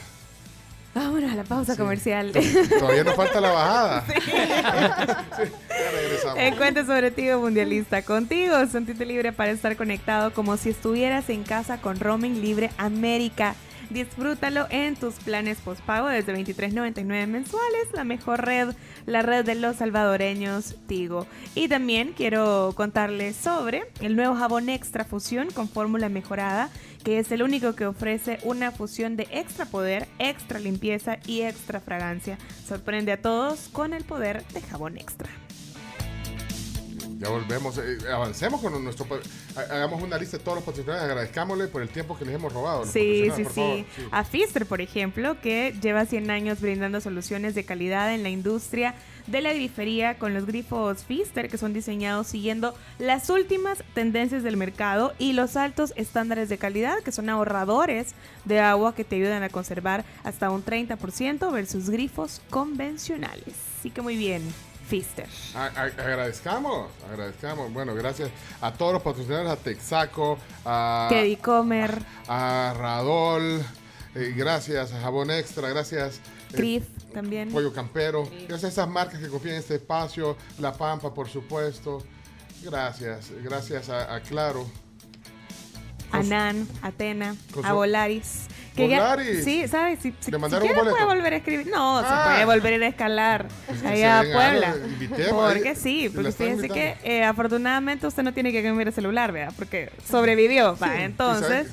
Vámonos 0.94 1.32
a 1.32 1.36
la 1.36 1.44
pausa 1.44 1.78
comercial. 1.78 2.32
Todavía 2.32 3.03
nos 3.03 3.16
falta 3.16 3.41
la 3.41 3.52
bajada. 3.52 4.06
Sí, 5.38 5.44
ya 5.70 5.91
regresamos. 5.91 6.40
Encuentro 6.40 6.86
sobre 6.86 7.11
ti, 7.11 7.24
mundialista. 7.30 8.02
Contigo, 8.02 8.56
sentite 8.68 9.06
libre 9.06 9.32
para 9.32 9.52
estar 9.52 9.78
conectado 9.78 10.34
como 10.34 10.57
si 10.57 10.70
estuvieras 10.70 11.30
en 11.30 11.44
casa 11.44 11.80
con 11.80 11.99
Roaming 11.99 12.41
Libre 12.41 12.72
América. 12.78 13.56
Disfrútalo 13.90 14.68
en 14.70 14.95
tus 14.95 15.16
planes 15.16 15.60
postpago 15.61 16.07
desde 16.07 16.36
23.99 16.36 17.26
mensuales, 17.26 17.88
la 17.94 18.03
mejor 18.03 18.45
red, 18.45 18.76
la 19.07 19.24
red 19.24 19.44
de 19.44 19.56
los 19.56 19.78
salvadoreños 19.78 20.76
Tigo. 20.88 21.26
Y 21.56 21.68
también 21.70 22.14
quiero 22.16 22.74
contarles 22.76 23.36
sobre 23.36 23.84
el 23.99 24.16
nuevo 24.16 24.36
jabón 24.36 24.70
Extra 24.70 25.06
Fusión 25.06 25.49
con 25.49 25.68
fórmula 25.68 26.07
mejorada, 26.07 26.70
que 27.03 27.18
es 27.18 27.32
el 27.32 27.41
único 27.41 27.74
que 27.74 27.88
ofrece 27.88 28.38
una 28.44 28.72
fusión 28.72 29.16
de 29.16 29.28
extra 29.32 29.66
poder, 29.66 30.07
extra 30.20 30.60
limpieza 30.60 31.18
y 31.26 31.41
extra 31.41 31.80
fragancia. 31.80 32.38
Sorprende 32.68 33.14
a 33.14 33.22
todos 33.22 33.70
con 33.70 33.94
el 33.94 34.03
poder 34.03 34.45
de 34.48 34.61
jabón 34.61 34.98
extra. 34.98 35.30
Ya 37.20 37.28
volvemos, 37.28 37.78
eh, 37.78 37.98
avancemos 38.10 38.62
con 38.62 38.82
nuestro... 38.82 39.06
Hagamos 39.58 40.02
una 40.02 40.18
lista 40.18 40.38
de 40.38 40.44
todos 40.44 40.60
los 40.60 40.64
patrocinadores, 40.64 41.04
agradezcámosle 41.04 41.68
por 41.68 41.82
el 41.82 41.90
tiempo 41.90 42.18
que 42.18 42.24
les 42.24 42.36
hemos 42.36 42.54
robado. 42.54 42.86
Sí, 42.86 43.30
sí, 43.36 43.44
sí. 43.44 43.50
favor. 43.50 43.86
A 44.12 44.24
Fister, 44.24 44.66
por 44.66 44.80
ejemplo, 44.80 45.40
que 45.41 45.76
lleva 45.82 46.06
100 46.06 46.32
años 46.32 46.62
brindando 46.62 47.02
soluciones 47.02 47.56
de 47.56 47.66
calidad 47.66 48.14
en 48.14 48.24
la 48.24 48.30
industria 48.30 48.96
de 49.28 49.41
la 49.41 49.54
grifería 49.54 50.18
con 50.18 50.34
los 50.34 50.46
grifos 50.46 51.04
Fister 51.04 51.50
que 51.50 51.58
son 51.58 51.74
diseñados 51.74 52.28
siguiendo 52.28 52.74
las 52.98 53.30
últimas 53.30 53.84
tendencias 53.94 54.41
del 54.41 54.58
mercado 54.58 55.14
y 55.20 55.34
los 55.34 55.56
altos 55.56 55.94
estándares 55.98 56.50
de 56.50 56.58
calidad 56.58 57.00
que 57.04 57.12
son 57.12 57.30
ahorradores 57.30 58.16
de 58.46 58.60
agua 58.60 58.96
que 58.96 59.04
te 59.04 59.18
ayudan 59.18 59.44
a 59.44 59.50
conservar 59.50 60.06
hasta 60.24 60.50
un 60.50 60.64
30% 60.64 61.52
versus 61.52 61.90
grifos 61.90 62.41
convencionales. 62.50 63.56
Así 63.78 63.91
que 63.91 64.02
muy 64.02 64.18
bien, 64.18 64.41
Fister. 64.90 65.28
A- 65.56 65.66
a- 65.68 65.84
agradezcamos, 65.84 66.90
agradezcamos. 67.11 67.72
Bueno, 67.72 67.94
gracias 67.94 68.30
a 68.60 68.74
todos 68.74 68.94
los 68.94 69.02
patrocinadores, 69.03 69.52
a 69.52 69.56
Texaco, 69.56 70.38
a, 70.66 71.06
Teddy 71.10 71.36
Comer, 71.38 72.02
a 72.28 72.74
Radol, 72.76 73.61
eh, 74.16 74.34
gracias 74.36 74.91
a 74.91 74.99
Jabón 75.02 75.30
Extra, 75.32 75.70
gracias. 75.70 76.18
eh, 76.18 76.56
Crif 76.56 76.86
también. 77.14 77.52
Pollo 77.52 77.72
Campero, 77.72 78.28
gracias 78.48 78.64
a 78.64 78.68
esas 78.70 78.88
marcas 78.90 79.20
que 79.20 79.28
confían 79.30 79.53
en 79.56 79.60
este 79.60 79.76
espacio, 79.76 80.36
La 80.60 80.74
Pampa, 80.74 81.14
por 81.14 81.30
supuesto. 81.30 82.03
Gracias, 82.64 83.30
gracias 83.44 83.90
a, 83.90 84.16
a 84.16 84.22
Claro. 84.22 84.66
Anan, 86.11 86.68
Atena, 86.81 87.36
con 87.53 87.65
a 87.65 87.73
Volaris. 87.73 88.48
Que 88.76 88.88
ya- 88.88 88.99
Volaris. 88.99 89.44
sí, 89.44 89.68
¿sabes? 89.68 89.99
Si, 90.02 90.14
si, 90.19 90.31
puede 90.31 91.06
volver 91.06 91.34
a 91.34 91.36
escribir. 91.38 91.68
No, 91.68 91.98
Ah. 91.99 92.03
se 92.26 92.30
puede 92.31 92.45
volver 92.45 92.73
a 92.73 92.76
ir 92.77 92.84
a 92.84 92.88
escalar 92.88 93.48
que 93.81 93.88
allá 93.88 94.19
a 94.19 94.23
Puebla. 94.23 94.76
Porque 95.31 95.76
sí, 95.76 96.10
porque 96.14 96.31
fíjese 96.31 96.69
que 96.69 96.95
eh, 97.03 97.23
afortunadamente 97.26 98.07
usted 98.07 98.23
no 98.23 98.34
tiene 98.34 98.52
que 98.52 98.64
cambiar 98.64 98.88
el 98.88 98.94
celular, 98.94 99.31
¿verdad? 99.31 99.53
Porque 99.57 99.91
sobrevivió. 100.10 100.76
Sí, 100.76 100.81
va, 100.84 101.02
entonces 101.03 101.68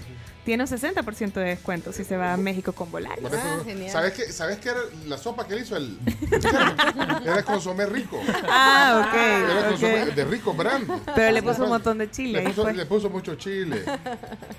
tiene 0.47 0.63
un 0.63 0.71
60% 0.71 1.33
de 1.33 1.45
descuento 1.45 1.93
si 1.93 2.05
se 2.05 2.17
va 2.17 2.33
a 2.33 2.37
México 2.37 2.73
con 2.73 2.89
Volaris. 2.89 3.19
Eso, 3.25 3.91
¿Sabes 3.91 4.13
qué, 4.13 4.33
¿Sabes 4.33 4.59
qué 4.59 4.69
era 4.69 4.79
la 5.09 5.19
sopa 5.19 5.45
que 5.45 5.55
él 5.55 5.63
hizo? 5.63 5.77
El, 5.77 5.99
era 7.27 7.43
consomé 7.43 7.85
rico. 7.85 8.21
Ah, 8.49 9.09
ok, 9.09 9.15
Era 9.15 9.61
ok. 9.61 9.69
consomé 9.71 10.07
de 10.07 10.25
rico 10.25 10.55
brand. 10.55 10.89
Pero 11.17 11.33
le 11.33 11.43
puso 11.43 11.65
un 11.65 11.71
montón 11.71 11.99
de 11.99 12.09
chile. 12.13 12.43
Le 12.43 12.49
puso, 12.51 12.63
fue. 12.63 12.75
le 12.75 12.87
puso 12.87 13.11
mucho 13.11 13.35
chile. 13.35 13.83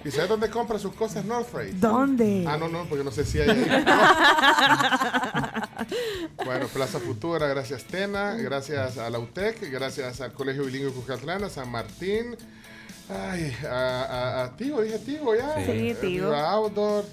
¿Y 0.03 0.11
sabes 0.11 0.27
dónde 0.27 0.49
compra 0.49 0.77
sus 0.77 0.93
cosas 0.93 1.23
North 1.23 1.49
Face? 1.49 1.71
¿Dónde? 1.75 2.43
Ah, 2.45 2.57
no, 2.57 2.67
no, 2.67 2.83
porque 2.83 3.05
no 3.05 3.11
sé 3.11 3.23
si 3.23 3.39
hay 3.39 3.49
ahí. 3.49 3.65
bueno, 6.43 6.67
Plaza 6.67 6.99
Futura, 6.99 7.47
gracias 7.47 7.85
Tena, 7.85 8.33
gracias 8.33 8.97
a 8.97 9.09
la 9.09 9.19
UTEC, 9.19 9.71
gracias 9.71 10.19
al 10.19 10.33
Colegio 10.33 10.65
Bilingüe 10.65 10.91
Cuscatlán, 10.91 11.45
a 11.45 11.49
San 11.49 11.71
Martín, 11.71 12.35
ay, 13.09 13.55
a, 13.65 13.69
a, 13.69 14.43
a 14.43 14.57
Tigo, 14.57 14.81
dije 14.81 14.99
Tigo 14.99 15.35
ya. 15.35 15.55
Sí. 15.57 15.65
Sí, 15.65 15.71
Eh, 15.89 15.97
Tigo. 15.99 16.25
Viva 16.27 16.49
Outdoor, 16.51 17.05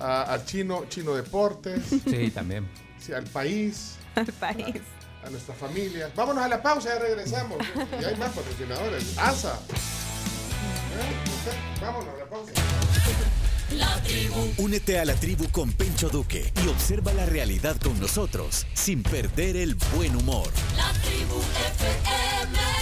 a, 0.00 0.34
a 0.34 0.44
Chino, 0.44 0.84
Chino 0.88 1.14
Deportes, 1.14 1.82
Sí, 2.08 2.30
también. 2.30 2.68
sí, 2.98 3.12
al 3.12 3.24
país, 3.24 3.96
Al 4.14 4.26
país. 4.26 4.76
a 5.24 5.30
nuestra 5.30 5.54
familia. 5.54 6.10
Vámonos 6.16 6.44
a 6.44 6.48
la 6.48 6.62
pausa, 6.62 6.90
ya 6.94 6.98
regresamos. 7.00 7.58
Y 8.00 8.04
hay 8.04 8.16
más 8.16 8.32
patrocinadores. 8.32 9.18
ASA. 9.18 9.58
¿Eh? 10.96 11.80
Vámonos 11.80 12.14
a 12.14 12.18
la 12.18 12.24
pausa. 12.30 12.52
La 13.72 14.00
tribu. 14.02 14.52
Únete 14.58 15.00
a 15.00 15.04
la 15.04 15.14
tribu 15.14 15.48
con 15.50 15.72
Pencho 15.72 16.08
Duque 16.08 16.52
y 16.64 16.68
observa 16.68 17.12
la 17.12 17.26
realidad 17.26 17.76
con 17.82 17.98
nosotros 17.98 18.66
sin 18.74 19.02
perder 19.02 19.56
el 19.56 19.74
buen 19.96 20.14
humor. 20.14 20.48
La 20.76 20.92
tribu 21.02 21.40
FM. 21.40 22.73